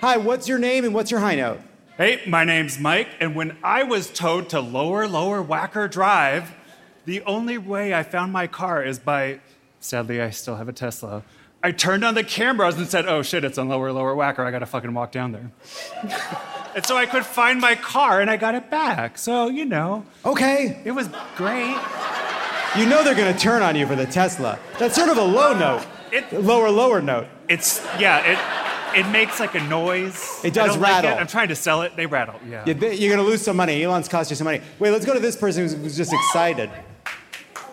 hi. 0.00 0.16
What's 0.16 0.46
your 0.46 0.60
name 0.60 0.84
and 0.84 0.94
what's 0.94 1.10
your 1.10 1.18
high 1.18 1.34
note? 1.34 1.58
Hey, 1.96 2.22
my 2.28 2.44
name's 2.44 2.78
Mike, 2.78 3.08
and 3.18 3.34
when 3.34 3.56
I 3.64 3.82
was 3.82 4.08
towed 4.08 4.50
to 4.50 4.60
Lower 4.60 5.08
Lower 5.08 5.42
Wacker 5.42 5.90
Drive, 5.90 6.54
the 7.06 7.22
only 7.22 7.58
way 7.58 7.92
I 7.92 8.04
found 8.04 8.32
my 8.32 8.46
car 8.46 8.84
is 8.84 9.00
by, 9.00 9.40
sadly, 9.80 10.20
I 10.22 10.30
still 10.30 10.54
have 10.54 10.68
a 10.68 10.72
Tesla. 10.72 11.24
I 11.62 11.72
turned 11.72 12.04
on 12.04 12.14
the 12.14 12.22
cameras 12.22 12.76
and 12.76 12.86
said, 12.86 13.06
oh 13.06 13.22
shit, 13.22 13.42
it's 13.44 13.58
on 13.58 13.68
Lower 13.68 13.92
Lower 13.92 14.14
Wacker. 14.14 14.40
I 14.46 14.50
gotta 14.50 14.66
fucking 14.66 14.94
walk 14.94 15.10
down 15.12 15.32
there. 15.32 15.50
and 16.76 16.86
so 16.86 16.96
I 16.96 17.06
could 17.06 17.24
find 17.26 17.60
my 17.60 17.74
car 17.74 18.20
and 18.20 18.30
I 18.30 18.36
got 18.36 18.54
it 18.54 18.70
back. 18.70 19.18
So, 19.18 19.48
you 19.48 19.64
know. 19.64 20.04
Okay. 20.24 20.80
It 20.84 20.92
was 20.92 21.08
great. 21.36 21.76
You 22.76 22.86
know 22.86 23.02
they're 23.02 23.14
going 23.14 23.32
to 23.32 23.38
turn 23.38 23.62
on 23.62 23.74
you 23.74 23.86
for 23.86 23.96
the 23.96 24.06
Tesla. 24.06 24.58
That's 24.78 24.94
sort 24.94 25.08
of 25.08 25.16
a 25.16 25.22
low 25.22 25.58
note. 25.58 25.84
lower, 26.32 26.70
lower 26.70 27.00
note. 27.00 27.26
It's, 27.48 27.82
yeah, 27.98 28.92
it, 28.94 29.00
it 29.00 29.10
makes 29.10 29.40
like 29.40 29.54
a 29.54 29.60
noise. 29.64 30.38
It 30.44 30.52
does 30.52 30.70
I 30.70 30.72
don't 30.74 30.82
like 30.82 30.92
rattle. 30.92 31.10
it. 31.12 31.14
I'm 31.20 31.26
trying 31.26 31.48
to 31.48 31.56
sell 31.56 31.82
it. 31.82 31.96
They 31.96 32.04
rattle, 32.06 32.38
yeah. 32.46 32.64
You- 32.66 32.74
You're 32.74 33.14
going 33.16 33.24
to 33.24 33.28
lose 33.28 33.40
some 33.42 33.56
money. 33.56 33.82
Elon's 33.82 34.06
cost 34.06 34.30
you 34.30 34.36
some 34.36 34.44
money. 34.44 34.60
Wait, 34.78 34.90
let's 34.90 35.06
go 35.06 35.14
to 35.14 35.18
this 35.20 35.34
person 35.34 35.62
who's, 35.62 35.72
who's 35.72 35.96
just 35.96 36.12
excited. 36.12 36.70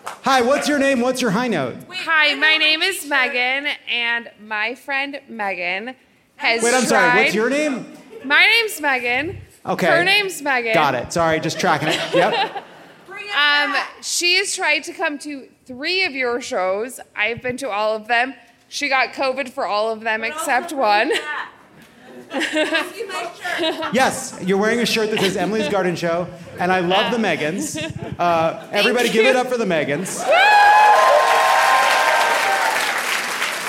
Hi, 0.05 0.41
what's 0.41 0.67
your 0.67 0.79
name? 0.79 1.01
What's 1.01 1.21
your 1.21 1.31
high 1.31 1.47
note? 1.47 1.75
Hi, 1.89 2.35
my 2.35 2.57
name 2.57 2.81
is 2.81 3.05
Megan, 3.07 3.71
and 3.89 4.29
my 4.39 4.75
friend 4.75 5.19
Megan 5.27 5.95
has 6.35 6.63
Wait, 6.63 6.73
I'm 6.73 6.83
sorry. 6.83 7.23
What's 7.23 7.35
your 7.35 7.49
name? 7.49 7.85
My 8.23 8.45
name's 8.45 8.79
Megan. 8.79 9.39
Okay. 9.65 9.87
Her 9.87 10.03
name's 10.03 10.41
Megan. 10.41 10.73
Got 10.73 10.95
it. 10.95 11.11
Sorry, 11.11 11.39
just 11.39 11.59
tracking 11.59 11.89
it. 11.89 11.99
Yep. 12.13 12.63
Um, 13.35 13.75
she 14.01 14.35
has 14.37 14.55
tried 14.55 14.83
to 14.83 14.93
come 14.93 15.17
to 15.19 15.49
three 15.65 16.05
of 16.05 16.13
your 16.13 16.39
shows. 16.39 17.01
I've 17.15 17.41
been 17.41 17.57
to 17.57 17.69
all 17.69 17.93
of 17.95 18.07
them. 18.07 18.33
She 18.69 18.87
got 18.87 19.13
COVID 19.13 19.49
for 19.49 19.65
all 19.65 19.91
of 19.91 20.01
them 20.01 20.23
except 20.23 20.71
one. 20.71 21.11
Yes, 23.93 24.37
you're 24.43 24.57
wearing 24.57 24.79
a 24.81 24.85
shirt 24.85 25.09
that 25.11 25.19
says 25.19 25.37
Emily's 25.37 25.69
Garden 25.69 25.95
Show, 25.95 26.27
and 26.59 26.71
I 26.71 26.79
love 26.81 27.11
the 27.11 27.17
Megans. 27.17 27.77
Uh, 28.19 28.67
everybody, 28.71 29.09
give 29.09 29.25
it 29.25 29.35
up 29.35 29.47
for 29.47 29.57
the 29.57 29.65
Megans. 29.65 30.19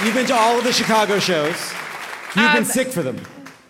You've 0.04 0.14
been 0.14 0.26
to 0.26 0.34
all 0.34 0.58
of 0.58 0.64
the 0.64 0.72
Chicago 0.72 1.18
shows. 1.18 1.56
You've 2.36 2.52
been 2.52 2.58
Um, 2.58 2.64
sick 2.64 2.88
for 2.88 3.02
them. 3.02 3.20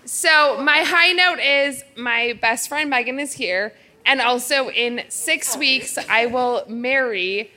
So 0.06 0.60
my 0.60 0.78
high 0.78 1.12
note 1.12 1.38
is 1.40 1.84
my 1.96 2.36
best 2.40 2.68
friend 2.68 2.88
Megan 2.90 3.20
is 3.20 3.34
here, 3.34 3.72
and 4.04 4.20
also 4.20 4.70
in 4.70 5.04
six 5.08 5.56
weeks 5.56 5.98
I 6.08 6.26
will 6.26 6.64
marry 6.68 7.50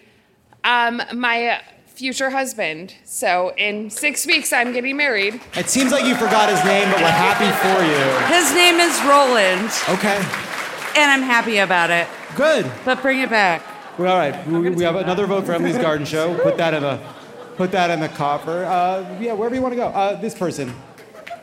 um, 0.64 1.02
my 1.14 1.62
future 2.00 2.30
husband. 2.30 2.94
So 3.04 3.54
in 3.58 3.90
six 3.90 4.26
weeks 4.26 4.54
I'm 4.54 4.72
getting 4.72 4.96
married. 4.96 5.42
It 5.56 5.68
seems 5.68 5.92
like 5.92 6.06
you 6.06 6.16
forgot 6.16 6.50
his 6.50 6.64
name, 6.64 6.90
but 6.90 7.02
we're 7.02 7.10
happy 7.10 7.52
for 7.60 7.84
you. 7.84 8.34
His 8.34 8.54
name 8.54 8.80
is 8.80 8.98
Roland. 9.04 9.70
Okay. 9.90 10.16
And 10.96 11.12
I'm 11.12 11.22
happy 11.22 11.58
about 11.58 11.90
it. 11.90 12.08
Good. 12.38 12.72
But 12.86 13.02
bring 13.02 13.20
it 13.20 13.30
back. 13.30 13.62
Well, 14.00 14.14
all 14.14 14.18
right, 14.18 14.48
we, 14.48 14.70
we 14.70 14.84
have 14.86 14.96
another 14.96 15.28
vote 15.28 15.46
for 15.46 15.52
Emily's 15.52 15.78
Garden 15.78 16.06
Show. 16.06 16.40
Put 16.42 16.56
that 16.56 16.74
in 16.74 16.84
the, 16.84 17.02
put 17.58 17.70
that 17.74 17.90
in 17.90 18.00
the 18.00 18.08
coffer. 18.08 18.64
Uh, 18.64 19.18
yeah, 19.20 19.34
wherever 19.34 19.54
you 19.54 19.62
want 19.62 19.74
to 19.74 19.76
go. 19.76 19.88
Uh, 19.88 20.16
this 20.22 20.34
person. 20.34 20.74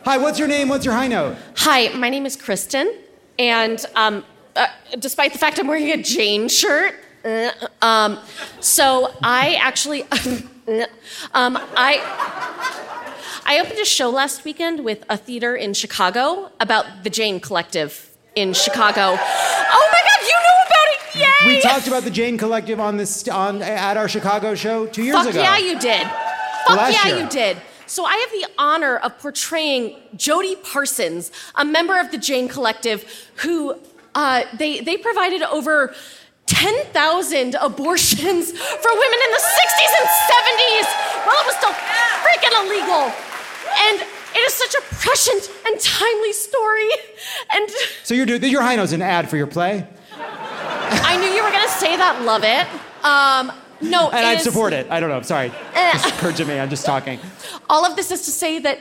Hi, 0.06 0.16
what's 0.16 0.38
your 0.38 0.48
name? 0.48 0.70
What's 0.70 0.86
your 0.86 0.94
high 0.94 1.08
note? 1.08 1.36
Hi, 1.56 1.88
my 1.88 2.08
name 2.08 2.24
is 2.24 2.34
Kristen, 2.34 2.94
and 3.38 3.84
um, 3.94 4.24
uh, 4.54 4.68
despite 4.98 5.34
the 5.34 5.38
fact 5.38 5.58
I'm 5.58 5.66
wearing 5.66 5.90
a 5.90 6.02
Jane 6.02 6.48
shirt, 6.48 6.94
um, 7.82 8.18
so 8.60 9.12
I 9.22 9.54
actually, 9.60 10.02
um, 11.34 11.58
I, 11.76 12.00
I 13.44 13.60
opened 13.60 13.78
a 13.78 13.84
show 13.84 14.10
last 14.10 14.44
weekend 14.44 14.84
with 14.84 15.04
a 15.08 15.16
theater 15.16 15.54
in 15.54 15.74
Chicago 15.74 16.50
about 16.60 17.04
the 17.04 17.10
Jane 17.10 17.40
Collective 17.40 18.10
in 18.34 18.52
Chicago. 18.52 19.16
Oh 19.18 19.88
my 19.92 20.00
God, 20.04 20.20
you 20.22 20.34
know 20.34 20.58
about 20.66 20.88
it! 20.88 21.46
Yay! 21.46 21.56
We 21.56 21.60
talked 21.62 21.88
about 21.88 22.04
the 22.04 22.10
Jane 22.10 22.38
Collective 22.38 22.78
on 22.78 22.96
this 22.96 23.26
on 23.28 23.62
at 23.62 23.96
our 23.96 24.08
Chicago 24.08 24.54
show 24.54 24.86
two 24.86 25.02
years 25.02 25.16
ago. 25.16 25.24
Fuck 25.24 25.34
ago. 25.34 25.42
yeah, 25.42 25.58
you 25.58 25.78
did. 25.78 26.02
Fuck 26.66 26.76
last 26.76 26.92
yeah, 26.92 27.14
year. 27.14 27.24
you 27.24 27.28
did. 27.30 27.56
So 27.86 28.04
I 28.04 28.16
have 28.16 28.30
the 28.30 28.48
honor 28.58 28.96
of 28.96 29.18
portraying 29.18 29.96
Jody 30.16 30.56
Parsons, 30.56 31.30
a 31.54 31.64
member 31.64 31.98
of 31.98 32.10
the 32.10 32.18
Jane 32.18 32.48
Collective, 32.48 33.30
who 33.36 33.76
uh, 34.14 34.42
they 34.56 34.80
they 34.80 34.96
provided 34.96 35.42
over. 35.42 35.94
10,000 36.46 37.54
abortions 37.60 38.52
for 38.52 38.90
women 38.92 39.18
in 39.26 39.30
the 39.32 39.42
60s 39.42 39.92
and 40.00 40.08
70s 40.30 40.86
while 41.26 41.36
it 41.40 41.46
was 41.46 41.56
still 41.56 41.74
freaking 42.22 42.54
illegal. 42.64 43.12
And 43.78 44.00
it 44.34 44.38
is 44.46 44.52
such 44.54 44.74
a 44.74 44.82
prescient 44.94 45.50
and 45.66 45.80
timely 45.80 46.32
story. 46.32 46.88
And 47.52 47.70
So 48.04 48.14
you're 48.14 48.26
doing 48.26 48.42
your 48.44 48.62
high 48.62 48.76
note's 48.76 48.92
an 48.92 49.02
ad 49.02 49.28
for 49.28 49.36
your 49.36 49.46
play, 49.46 49.86
I 50.18 51.16
knew 51.18 51.26
you 51.28 51.42
were 51.42 51.50
going 51.50 51.64
to 51.64 51.68
say 51.74 51.96
that. 51.96 52.22
Love 52.22 52.42
it. 52.44 52.66
Um, 53.04 53.52
no, 53.80 54.08
and 54.10 54.24
I'd 54.26 54.38
is- 54.38 54.44
support 54.44 54.72
it. 54.72 54.86
I 54.90 55.00
don't 55.00 55.10
know. 55.10 55.20
Sorry, 55.22 55.52
Eh. 55.74 55.92
just 55.92 56.08
occurred 56.14 56.36
to 56.36 56.44
me. 56.44 56.58
I'm 56.58 56.70
just 56.70 56.86
talking. 56.86 57.18
All 57.68 57.84
of 57.84 57.96
this 57.96 58.10
is 58.10 58.22
to 58.24 58.30
say 58.30 58.58
that 58.60 58.78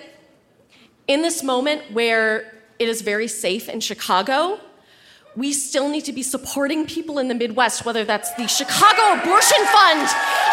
in 1.07 1.21
this 1.21 1.43
moment 1.43 1.91
where 1.91 2.53
it 2.79 2.87
is 2.87 3.01
very 3.01 3.27
safe 3.27 3.67
in 3.69 3.79
Chicago, 3.79 4.59
we 5.35 5.51
still 5.51 5.89
need 5.89 6.05
to 6.05 6.13
be 6.13 6.23
supporting 6.23 6.85
people 6.85 7.19
in 7.19 7.27
the 7.27 7.35
Midwest, 7.35 7.85
whether 7.85 8.05
that's 8.05 8.33
the 8.35 8.47
Chicago 8.47 9.21
Abortion 9.21 9.65
Fund, 9.65 10.07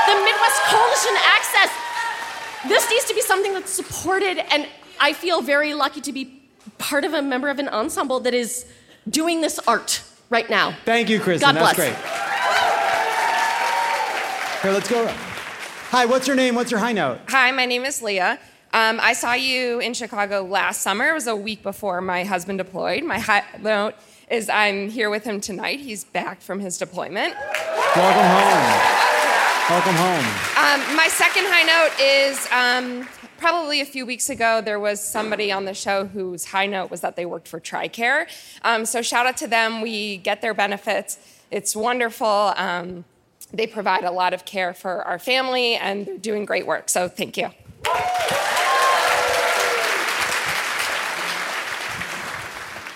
the 0.06 0.16
Midwest 0.24 0.62
Coalition 0.66 1.14
Access. 1.24 1.70
This 2.68 2.88
needs 2.90 3.04
to 3.06 3.14
be 3.14 3.22
something 3.22 3.52
that's 3.52 3.70
supported, 3.70 4.38
and 4.52 4.66
I 5.00 5.12
feel 5.12 5.40
very 5.40 5.74
lucky 5.74 6.00
to 6.00 6.12
be 6.12 6.42
part 6.78 7.04
of 7.04 7.14
a 7.14 7.22
member 7.22 7.48
of 7.48 7.58
an 7.58 7.68
ensemble 7.68 8.20
that 8.20 8.34
is 8.34 8.66
doing 9.08 9.40
this 9.40 9.58
art 9.66 10.02
right 10.30 10.48
now. 10.48 10.74
Thank 10.84 11.08
you, 11.08 11.20
Kristen. 11.20 11.54
God 11.54 11.56
That's 11.56 11.76
bless. 11.76 11.88
great. 11.88 12.22
Here, 14.62 14.72
let's 14.72 14.88
go. 14.88 15.06
Hi, 15.90 16.06
what's 16.06 16.26
your 16.26 16.36
name? 16.36 16.54
What's 16.54 16.70
your 16.70 16.80
high 16.80 16.92
note? 16.92 17.18
Hi, 17.28 17.50
my 17.50 17.66
name 17.66 17.84
is 17.84 18.00
Leah. 18.00 18.38
Um, 18.72 19.00
I 19.02 19.12
saw 19.12 19.34
you 19.34 19.80
in 19.80 19.92
Chicago 19.92 20.42
last 20.42 20.82
summer. 20.82 21.10
It 21.10 21.14
was 21.14 21.26
a 21.26 21.36
week 21.36 21.62
before 21.62 22.00
my 22.00 22.24
husband 22.24 22.58
deployed. 22.58 23.04
My 23.04 23.18
high 23.18 23.44
note 23.60 23.94
is 24.32 24.48
I'm 24.48 24.88
here 24.88 25.10
with 25.10 25.24
him 25.24 25.40
tonight. 25.40 25.80
He's 25.80 26.04
back 26.04 26.40
from 26.40 26.58
his 26.58 26.78
deployment. 26.78 27.34
Welcome 27.94 28.24
home. 28.24 29.02
Welcome 29.68 29.94
home. 29.94 30.24
Um, 30.56 30.96
my 30.96 31.08
second 31.08 31.44
high 31.46 31.62
note 31.62 31.92
is 32.00 32.48
um, 32.50 33.06
probably 33.36 33.82
a 33.82 33.84
few 33.84 34.06
weeks 34.06 34.30
ago, 34.30 34.62
there 34.62 34.80
was 34.80 35.04
somebody 35.04 35.52
on 35.52 35.66
the 35.66 35.74
show 35.74 36.06
whose 36.06 36.46
high 36.46 36.66
note 36.66 36.90
was 36.90 37.02
that 37.02 37.14
they 37.14 37.26
worked 37.26 37.46
for 37.46 37.60
TRICARE. 37.60 38.26
Um, 38.62 38.86
so 38.86 39.02
shout 39.02 39.26
out 39.26 39.36
to 39.36 39.46
them. 39.46 39.82
We 39.82 40.16
get 40.16 40.40
their 40.40 40.54
benefits. 40.54 41.18
It's 41.50 41.76
wonderful. 41.76 42.54
Um, 42.56 43.04
they 43.52 43.66
provide 43.66 44.04
a 44.04 44.12
lot 44.12 44.32
of 44.32 44.46
care 44.46 44.72
for 44.72 45.02
our 45.02 45.18
family, 45.18 45.74
and 45.74 46.06
they're 46.06 46.16
doing 46.16 46.46
great 46.46 46.66
work. 46.66 46.88
So 46.88 47.06
thank 47.06 47.36
you. 47.36 47.50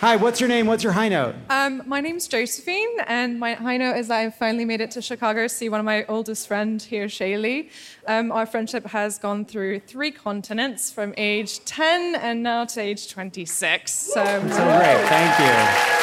Hi, 0.07 0.15
what's 0.15 0.39
your 0.39 0.49
name? 0.49 0.69
What's 0.69 0.85
your 0.85 0.93
high 0.93 1.09
note? 1.09 1.35
Um, 1.51 1.83
my 1.85 2.01
name's 2.01 2.29
Josephine, 2.29 3.01
and 3.09 3.41
my 3.41 3.55
high 3.55 3.77
note 3.77 3.97
is 3.97 4.07
that 4.07 4.21
I 4.21 4.31
finally 4.31 4.65
made 4.65 4.81
it 4.81 4.93
to 4.93 5.03
Chicago 5.03 5.43
to 5.43 5.49
see 5.49 5.69
one 5.69 5.81
of 5.81 5.85
my 5.85 6.05
oldest 6.05 6.47
friends 6.47 6.85
here, 6.85 7.07
Shaylee. 7.07 7.71
Um, 8.07 8.31
our 8.31 8.47
friendship 8.47 8.87
has 8.87 9.19
gone 9.19 9.45
through 9.45 9.81
three 9.81 10.13
continents 10.13 10.93
from 10.93 11.13
age 11.17 11.65
10 11.65 12.15
and 12.15 12.45
now 12.45 12.67
to 12.67 12.81
age 12.81 13.11
26. 13.11 13.93
So, 13.93 14.13
So 14.15 14.23
great. 14.23 15.09
Thank 15.09 15.41
you. 15.41 15.97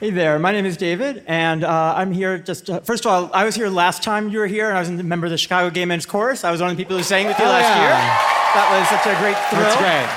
Hey 0.00 0.10
there, 0.10 0.38
my 0.38 0.52
name 0.52 0.64
is 0.64 0.78
David, 0.78 1.22
and 1.26 1.62
uh, 1.64 1.92
I'm 1.94 2.12
here 2.12 2.38
just. 2.38 2.70
Uh, 2.70 2.80
first 2.80 3.04
of 3.04 3.12
all, 3.12 3.30
I 3.34 3.44
was 3.44 3.54
here 3.54 3.68
last 3.68 4.02
time 4.02 4.30
you 4.30 4.38
were 4.38 4.46
here, 4.46 4.68
and 4.70 4.78
I 4.78 4.80
was 4.80 4.88
a 4.88 5.02
member 5.02 5.26
of 5.26 5.32
the 5.32 5.38
Chicago 5.38 5.68
Gay 5.68 5.84
Men's 5.84 6.06
Chorus. 6.06 6.44
I 6.44 6.50
was 6.50 6.62
one 6.62 6.70
of 6.70 6.76
the 6.78 6.82
people 6.82 6.96
who 6.96 7.02
sang 7.02 7.26
with 7.26 7.38
you 7.38 7.44
Oh, 7.44 7.48
last 7.48 7.76
yeah. 7.76 8.30
year. 8.30 8.35
That 8.56 8.72
was 8.72 8.88
such 8.88 9.04
a 9.04 9.12
great 9.20 9.36
thrill. 9.52 9.68
That's 9.68 9.76
great. 9.76 10.08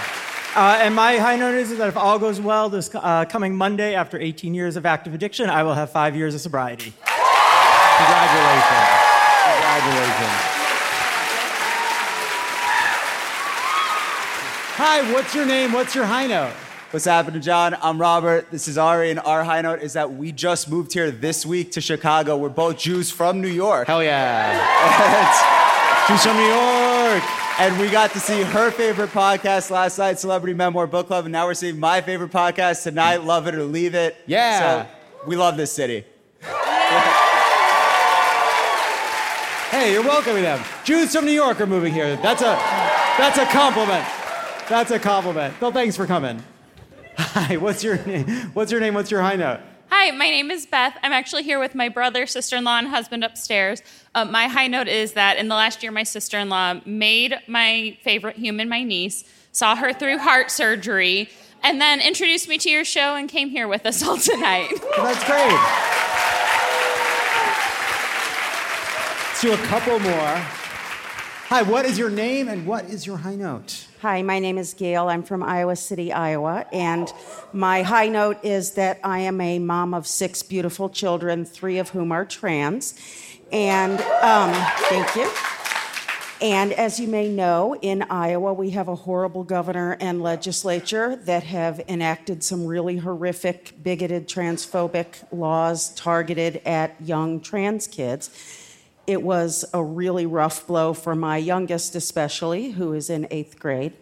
Uh, 0.55 0.79
and 0.79 0.95
my 0.95 1.17
high 1.17 1.35
note 1.35 1.55
is 1.55 1.77
that 1.77 1.89
if 1.89 1.97
all 1.97 2.17
goes 2.17 2.39
well, 2.39 2.69
this 2.69 2.89
uh, 2.95 3.25
coming 3.25 3.53
Monday, 3.53 3.95
after 3.95 4.17
18 4.17 4.53
years 4.53 4.77
of 4.77 4.85
active 4.85 5.13
addiction, 5.13 5.49
I 5.49 5.63
will 5.63 5.73
have 5.73 5.91
five 5.91 6.15
years 6.15 6.33
of 6.33 6.39
sobriety. 6.39 6.93
Congratulations. 7.03 8.87
Congratulations. 9.43 10.39
Hi, 14.79 15.11
what's 15.11 15.35
your 15.35 15.45
name? 15.45 15.73
What's 15.73 15.93
your 15.93 16.05
high 16.05 16.27
note? 16.27 16.53
What's 16.91 17.03
happening, 17.03 17.41
John? 17.41 17.75
I'm 17.81 17.99
Robert. 17.99 18.49
This 18.51 18.69
is 18.69 18.77
Ari, 18.77 19.11
and 19.11 19.19
our 19.19 19.43
high 19.43 19.59
note 19.59 19.81
is 19.81 19.91
that 19.93 20.13
we 20.13 20.31
just 20.31 20.69
moved 20.69 20.93
here 20.93 21.11
this 21.11 21.45
week 21.45 21.73
to 21.73 21.81
Chicago. 21.81 22.37
We're 22.37 22.47
both 22.47 22.77
Jews 22.77 23.11
from 23.11 23.41
New 23.41 23.49
York. 23.49 23.87
Hell 23.87 24.01
yeah. 24.01 24.55
Jews 26.07 26.23
from 26.23 26.37
New 26.37 26.43
York. 26.43 27.48
And 27.59 27.77
we 27.77 27.89
got 27.89 28.11
to 28.11 28.21
see 28.21 28.41
her 28.41 28.71
favorite 28.71 29.09
podcast 29.09 29.69
last 29.69 29.97
night, 29.97 30.17
Celebrity 30.17 30.53
Memoir 30.53 30.87
Book 30.87 31.07
Club, 31.07 31.25
and 31.25 31.33
now 31.33 31.45
we're 31.45 31.53
seeing 31.53 31.77
my 31.77 31.99
favorite 31.99 32.31
podcast 32.31 32.83
tonight, 32.83 33.25
Lovett 33.25 33.53
or 33.53 33.63
Leave 33.63 33.95
It. 33.95 34.15
Yeah. 34.25 34.85
So 34.85 34.89
we 35.27 35.35
love 35.35 35.57
this 35.57 35.71
city. 35.71 36.05
Hey, 39.69 39.93
you're 39.93 40.01
welcoming 40.03 40.41
them. 40.41 40.63
Jews 40.83 41.15
from 41.15 41.25
New 41.25 41.31
York 41.31 41.61
are 41.61 41.67
moving 41.67 41.93
here. 41.93 42.15
That's 42.17 42.41
a 42.41 42.57
that's 43.19 43.37
a 43.37 43.45
compliment. 43.45 44.03
That's 44.67 44.89
a 44.89 44.97
compliment. 44.97 45.61
Well, 45.61 45.71
thanks 45.71 45.95
for 45.95 46.07
coming. 46.07 46.41
Hi, 47.17 47.55
what's 47.57 47.83
your 47.83 48.03
name? 48.03 48.27
What's 48.55 48.71
your 48.71 48.81
name? 48.81 48.95
What's 48.95 49.11
your 49.11 49.21
high 49.21 49.35
note? 49.35 49.59
Hi, 49.91 50.11
my 50.11 50.29
name 50.29 50.51
is 50.51 50.67
Beth. 50.67 50.95
I'm 51.01 51.11
actually 51.11 51.41
here 51.41 51.59
with 51.59 51.73
my 51.73 51.89
brother, 51.89 52.27
sister 52.27 52.55
in 52.57 52.63
law, 52.63 52.77
and 52.77 52.87
husband 52.87 53.23
upstairs. 53.23 53.81
Uh, 54.13 54.23
my 54.23 54.45
high 54.45 54.67
note 54.67 54.87
is 54.87 55.13
that 55.13 55.37
in 55.37 55.47
the 55.47 55.55
last 55.55 55.81
year, 55.81 55.91
my 55.91 56.03
sister 56.03 56.37
in 56.37 56.47
law 56.47 56.79
made 56.85 57.33
my 57.47 57.97
favorite 58.03 58.35
human, 58.35 58.69
my 58.69 58.83
niece, 58.83 59.23
saw 59.51 59.75
her 59.75 59.91
through 59.91 60.19
heart 60.19 60.51
surgery, 60.51 61.27
and 61.63 61.81
then 61.81 62.01
introduced 62.01 62.47
me 62.47 62.59
to 62.59 62.69
your 62.69 62.85
show 62.85 63.15
and 63.15 63.29
came 63.29 63.49
here 63.49 63.67
with 63.67 63.83
us 63.87 64.03
all 64.03 64.17
tonight. 64.17 64.69
That's 64.97 65.23
great. 65.25 65.49
Let's 69.27 69.41
do 69.41 69.53
a 69.53 69.67
couple 69.67 69.97
more. 69.97 70.35
Hi, 71.49 71.63
what 71.63 71.85
is 71.85 71.97
your 71.97 72.11
name 72.11 72.47
and 72.47 72.67
what 72.67 72.85
is 72.85 73.07
your 73.07 73.17
high 73.17 73.35
note? 73.35 73.87
Hi, 74.01 74.21
my 74.21 74.39
name 74.39 74.57
is 74.57 74.73
Gail. 74.75 75.09
I'm 75.09 75.23
from 75.23 75.43
Iowa 75.43 75.75
City, 75.75 76.13
Iowa. 76.13 76.65
And 76.71 77.11
my 77.51 77.81
high 77.81 78.07
note 78.07 78.37
is 78.45 78.71
that 78.75 78.97
I 79.03 79.19
am 79.19 79.41
a 79.41 79.59
mom 79.59 79.93
of 79.93 80.07
six 80.07 80.41
beautiful 80.41 80.87
children, 80.87 81.43
three 81.43 81.79
of 81.79 81.89
whom 81.89 82.13
are 82.13 82.23
trans. 82.23 82.97
And 83.51 83.99
um, 84.21 84.53
thank 84.87 85.17
you. 85.17 85.29
And 86.41 86.71
as 86.71 86.97
you 86.97 87.09
may 87.09 87.27
know, 87.27 87.75
in 87.75 88.03
Iowa, 88.03 88.53
we 88.53 88.69
have 88.69 88.87
a 88.87 88.95
horrible 88.95 89.43
governor 89.43 89.97
and 89.99 90.21
legislature 90.21 91.17
that 91.25 91.43
have 91.43 91.81
enacted 91.89 92.41
some 92.41 92.65
really 92.65 92.95
horrific, 92.95 93.83
bigoted, 93.83 94.29
transphobic 94.29 95.25
laws 95.33 95.89
targeted 95.95 96.61
at 96.65 96.95
young 97.01 97.41
trans 97.41 97.85
kids. 97.85 98.29
It 99.09 99.23
was 99.23 99.65
a 99.73 99.83
really 99.83 100.27
rough 100.27 100.67
blow 100.67 100.93
for 100.93 101.15
my 101.15 101.37
youngest, 101.37 101.95
especially, 101.95 102.69
who 102.69 102.93
is 102.93 103.09
in 103.09 103.25
eighth 103.31 103.57
grade. 103.57 103.93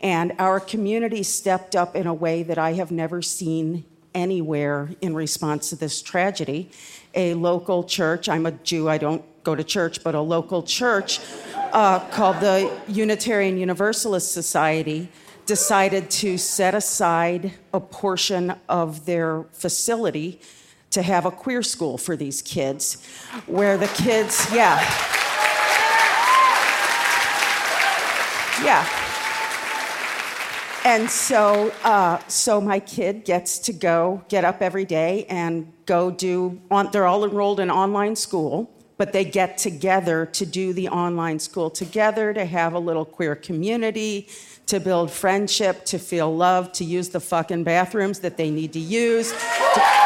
And 0.00 0.32
our 0.38 0.60
community 0.60 1.24
stepped 1.24 1.74
up 1.74 1.96
in 1.96 2.06
a 2.06 2.14
way 2.14 2.44
that 2.44 2.56
I 2.56 2.74
have 2.74 2.92
never 2.92 3.20
seen 3.20 3.84
anywhere 4.14 4.90
in 5.00 5.12
response 5.16 5.70
to 5.70 5.76
this 5.76 6.00
tragedy. 6.00 6.70
A 7.16 7.34
local 7.34 7.82
church, 7.82 8.28
I'm 8.28 8.46
a 8.46 8.52
Jew, 8.52 8.88
I 8.88 8.96
don't 8.96 9.24
go 9.42 9.56
to 9.56 9.64
church, 9.64 10.04
but 10.04 10.14
a 10.14 10.20
local 10.20 10.62
church 10.62 11.18
uh, 11.72 11.98
called 12.10 12.38
the 12.38 12.70
Unitarian 12.86 13.58
Universalist 13.58 14.30
Society 14.30 15.08
decided 15.46 16.10
to 16.10 16.38
set 16.38 16.76
aside 16.76 17.54
a 17.72 17.80
portion 17.80 18.54
of 18.68 19.04
their 19.04 19.46
facility 19.50 20.40
to 20.94 21.02
have 21.02 21.26
a 21.26 21.30
queer 21.30 21.62
school 21.62 21.98
for 21.98 22.16
these 22.16 22.40
kids, 22.40 22.98
where 23.46 23.76
the 23.76 23.88
kids, 23.88 24.46
yeah. 24.52 24.78
Yeah. 28.62 28.88
And 30.84 31.10
so, 31.10 31.72
uh, 31.82 32.18
so 32.28 32.60
my 32.60 32.78
kid 32.78 33.24
gets 33.24 33.58
to 33.60 33.72
go 33.72 34.22
get 34.28 34.44
up 34.44 34.62
every 34.62 34.84
day 34.84 35.26
and 35.28 35.72
go 35.86 36.10
do. 36.10 36.60
On, 36.70 36.90
they're 36.92 37.06
all 37.06 37.24
enrolled 37.24 37.58
in 37.58 37.70
online 37.70 38.14
school, 38.14 38.70
but 38.96 39.12
they 39.12 39.24
get 39.24 39.58
together 39.58 40.26
to 40.26 40.46
do 40.46 40.72
the 40.72 40.88
online 40.88 41.40
school 41.40 41.70
together, 41.70 42.32
to 42.32 42.44
have 42.44 42.74
a 42.74 42.78
little 42.78 43.04
queer 43.04 43.34
community, 43.34 44.28
to 44.66 44.78
build 44.78 45.10
friendship, 45.10 45.84
to 45.86 45.98
feel 45.98 46.34
loved, 46.34 46.74
to 46.76 46.84
use 46.84 47.08
the 47.08 47.20
fucking 47.20 47.64
bathrooms 47.64 48.20
that 48.20 48.36
they 48.36 48.50
need 48.50 48.72
to 48.74 48.80
use. 48.80 49.32
to- 49.32 50.03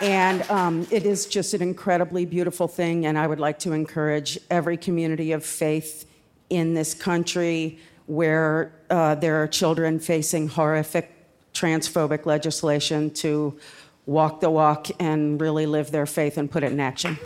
and 0.00 0.42
um, 0.50 0.86
it 0.90 1.06
is 1.06 1.26
just 1.26 1.54
an 1.54 1.62
incredibly 1.62 2.26
beautiful 2.26 2.68
thing, 2.68 3.06
and 3.06 3.18
I 3.18 3.26
would 3.26 3.40
like 3.40 3.58
to 3.60 3.72
encourage 3.72 4.38
every 4.50 4.76
community 4.76 5.32
of 5.32 5.44
faith 5.44 6.06
in 6.50 6.74
this 6.74 6.94
country 6.94 7.78
where 8.06 8.72
uh, 8.90 9.14
there 9.14 9.42
are 9.42 9.46
children 9.46 9.98
facing 9.98 10.48
horrific 10.48 11.10
transphobic 11.54 12.26
legislation 12.26 13.10
to 13.10 13.58
walk 14.06 14.40
the 14.40 14.50
walk 14.50 14.88
and 15.00 15.40
really 15.40 15.64
live 15.66 15.90
their 15.90 16.06
faith 16.06 16.36
and 16.36 16.50
put 16.50 16.62
it 16.62 16.72
in 16.72 16.80
action. 16.80 17.16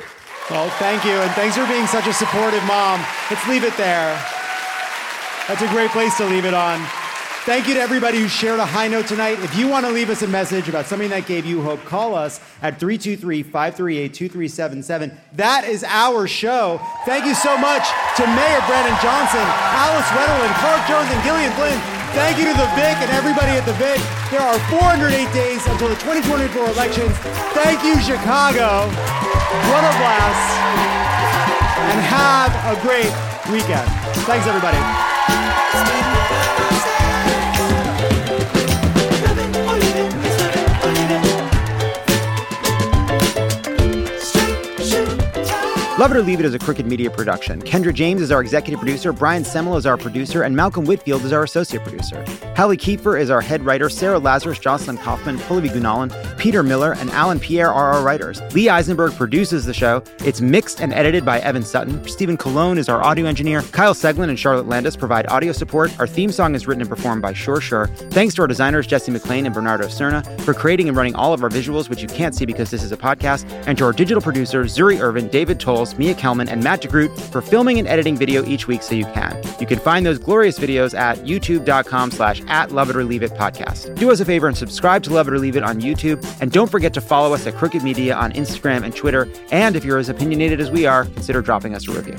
Well, 0.51 0.71
thank 0.79 1.05
you, 1.05 1.13
and 1.13 1.31
thanks 1.33 1.57
for 1.57 1.67
being 1.67 1.87
such 1.87 2.07
a 2.07 2.13
supportive 2.13 2.65
mom. 2.65 3.05
Let's 3.31 3.47
leave 3.49 3.65
it 3.65 3.77
there. 3.77 4.15
That's 5.49 5.63
a 5.63 5.69
great 5.69 5.91
place 5.91 6.17
to 6.19 6.27
leave 6.27 6.45
it 6.45 6.55
on. 6.55 6.87
Thank 7.49 7.65
you 7.65 7.73
to 7.73 7.81
everybody 7.81 8.21
who 8.21 8.29
shared 8.29 8.61
a 8.61 8.67
high 8.67 8.93
note 8.93 9.09
tonight. 9.09 9.41
If 9.41 9.57
you 9.57 9.73
want 9.73 9.87
to 9.87 9.91
leave 9.91 10.13
us 10.13 10.21
a 10.21 10.29
message 10.29 10.69
about 10.69 10.85
something 10.85 11.09
that 11.09 11.25
gave 11.25 11.49
you 11.49 11.65
hope, 11.65 11.81
call 11.89 12.13
us 12.15 12.45
at 12.61 12.77
323 12.77 13.41
538 13.41 14.13
2377. 14.13 15.17
That 15.33 15.65
is 15.65 15.81
our 15.81 16.29
show. 16.29 16.77
Thank 17.09 17.25
you 17.25 17.33
so 17.33 17.57
much 17.57 17.89
to 18.21 18.29
Mayor 18.37 18.61
Brandon 18.69 18.93
Johnson, 19.01 19.41
Alice 19.81 20.05
Wetterlund, 20.13 20.53
Clark 20.61 20.85
Jones, 20.93 21.09
and 21.09 21.25
Gillian 21.25 21.49
Flynn. 21.57 21.81
Thank 22.13 22.37
you 22.37 22.53
to 22.53 22.53
the 22.53 22.69
VIC 22.77 23.09
and 23.09 23.17
everybody 23.17 23.57
at 23.57 23.65
the 23.65 23.73
VIC. 23.81 23.97
There 24.29 24.45
are 24.45 24.61
408 24.69 25.09
days 25.33 25.65
until 25.73 25.89
the 25.89 25.97
2024 26.05 26.53
elections. 26.77 27.17
Thank 27.57 27.81
you, 27.81 27.97
Chicago. 28.05 28.93
What 29.73 29.89
a 29.89 29.93
blast. 29.97 30.53
And 31.97 31.97
have 32.13 32.53
a 32.69 32.77
great 32.85 33.09
weekend. 33.49 33.89
Thanks, 34.29 34.45
everybody. 34.45 35.08
Lovett 45.99 46.19
or 46.19 46.23
Leave 46.23 46.39
It 46.39 46.47
is 46.47 46.55
a 46.55 46.61
Crooked 46.61 46.87
Media 46.87 47.11
production. 47.11 47.61
Kendra 47.61 47.93
James 47.93 48.23
is 48.23 48.31
our 48.31 48.41
executive 48.41 48.79
producer, 48.79 49.13
Brian 49.13 49.43
Semmel 49.43 49.77
is 49.77 49.85
our 49.85 49.97
producer, 49.97 50.45
and 50.45 50.55
Malcolm 50.55 50.85
Whitfield 50.85 51.25
is 51.25 51.33
our 51.33 51.43
associate 51.43 51.83
producer. 51.83 52.25
Hallie 52.57 52.77
Kiefer 52.77 53.21
is 53.21 53.31
our 53.31 53.41
head 53.41 53.67
writer, 53.67 53.89
Sarah 53.89 54.21
Lazarus, 54.21 54.61
Jocelyn 54.61 54.97
Kaufman, 54.99 55.39
Pallavi 55.39 55.71
Gunalan, 55.71 56.39
Peter 56.39 56.63
Miller, 56.63 56.93
and 56.99 57.11
Alan 57.11 57.41
Pierre 57.41 57.73
are 57.73 57.95
our 57.95 58.05
writers. 58.05 58.41
Lee 58.55 58.69
Eisenberg 58.69 59.13
produces 59.15 59.65
the 59.65 59.75
show. 59.75 60.01
It's 60.21 60.41
mixed 60.41 60.81
and 60.81 60.93
edited 60.93 61.25
by 61.25 61.41
Evan 61.41 61.65
Sutton. 61.65 62.07
Stephen 62.07 62.37
Cologne 62.37 62.79
is 62.79 62.89
our 62.89 63.03
audio 63.03 63.27
engineer. 63.27 63.63
Kyle 63.63 63.93
Seglin 63.93 64.29
and 64.29 64.39
Charlotte 64.39 64.69
Landes 64.69 64.97
provide 64.97 65.29
audio 65.29 65.51
support. 65.51 65.99
Our 65.99 66.07
theme 66.07 66.31
song 66.31 66.55
is 66.55 66.69
written 66.69 66.83
and 66.83 66.89
performed 66.89 67.23
by 67.23 67.33
Sure 67.33 67.61
Sure. 67.61 67.89
Thanks 68.11 68.37
to 68.37 68.43
our 68.43 68.49
designers, 68.49 68.87
Jesse 68.87 69.11
McLean 69.11 69.47
and 69.47 69.55
Bernardo 69.55 69.89
Cerna, 69.89 70.25
for 70.43 70.55
creating 70.55 70.87
and 70.87 70.97
running 70.97 71.17
all 71.17 71.35
of 71.35 71.43
our 71.43 71.51
visuals, 71.51 71.91
which 71.91 72.03
you 72.03 72.09
can't 72.09 72.37
see 72.37 72.47
because 72.47 72.71
this 72.71 72.85
is 72.85 72.93
a 72.93 72.97
podcast, 72.97 73.51
and 73.67 73.77
to 73.79 73.85
our 73.85 73.93
digital 73.93 74.23
producers, 74.23 74.77
Zuri 74.77 75.01
Irvin, 75.01 75.27
David 75.27 75.59
Tolles, 75.59 75.88
Mia 75.97 76.15
Kelman, 76.15 76.49
and 76.49 76.65
Matt 76.65 76.83
DeGroot 76.83 77.17
for 77.31 77.41
filming 77.41 77.79
and 77.79 77.87
editing 77.87 78.17
video 78.17 78.45
each 78.45 78.67
week 78.67 78.83
so 78.83 78.97
you 78.97 79.05
can. 79.05 79.41
You 79.61 79.67
can 79.67 79.79
find 79.79 80.05
those 80.05 80.19
glorious 80.19 80.59
videos 80.59 80.99
at 80.99 81.19
youtube.com 81.19 82.11
slash 82.11 82.43
at 82.49 82.73
Lovett 82.73 82.97
or 82.97 83.05
Leave 83.05 83.23
It 83.23 83.31
podcast. 83.35 83.95
Do 83.97 84.11
us 84.11 84.19
a 84.19 84.25
favor 84.25 84.49
and 84.49 84.57
subscribe 84.57 85.05
to 85.05 85.11
Lovett 85.11 85.35
or 85.35 85.39
Leave 85.39 85.57
It 85.57 85.63
on 85.63 85.81
YouTube, 85.81 86.21
and 86.41 86.51
don't 86.51 86.71
forget 86.71 86.93
to 86.95 87.01
follow 87.01 87.33
us 87.33 87.47
at 87.47 87.55
Crooked 87.55 87.83
Media 87.85 88.17
on 88.17 88.33
Instagram 88.33 88.83
and 88.83 88.95
Twitter, 88.95 89.29
and 89.53 89.77
if 89.77 89.85
you're 89.85 89.99
as 89.99 90.09
opinionated 90.09 90.61
as 90.61 90.71
we 90.71 90.87
are, 90.87 91.05
consider 91.05 91.41
dropping 91.41 91.75
us 91.75 91.87
a 91.87 91.93
review. 91.93 92.17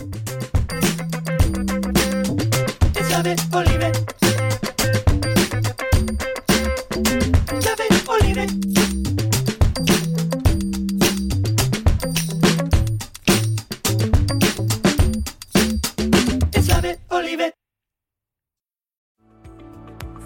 Love 3.11 3.27
it 3.27 3.41
or 3.53 3.65
leave 3.65 3.81
it. 3.81 4.28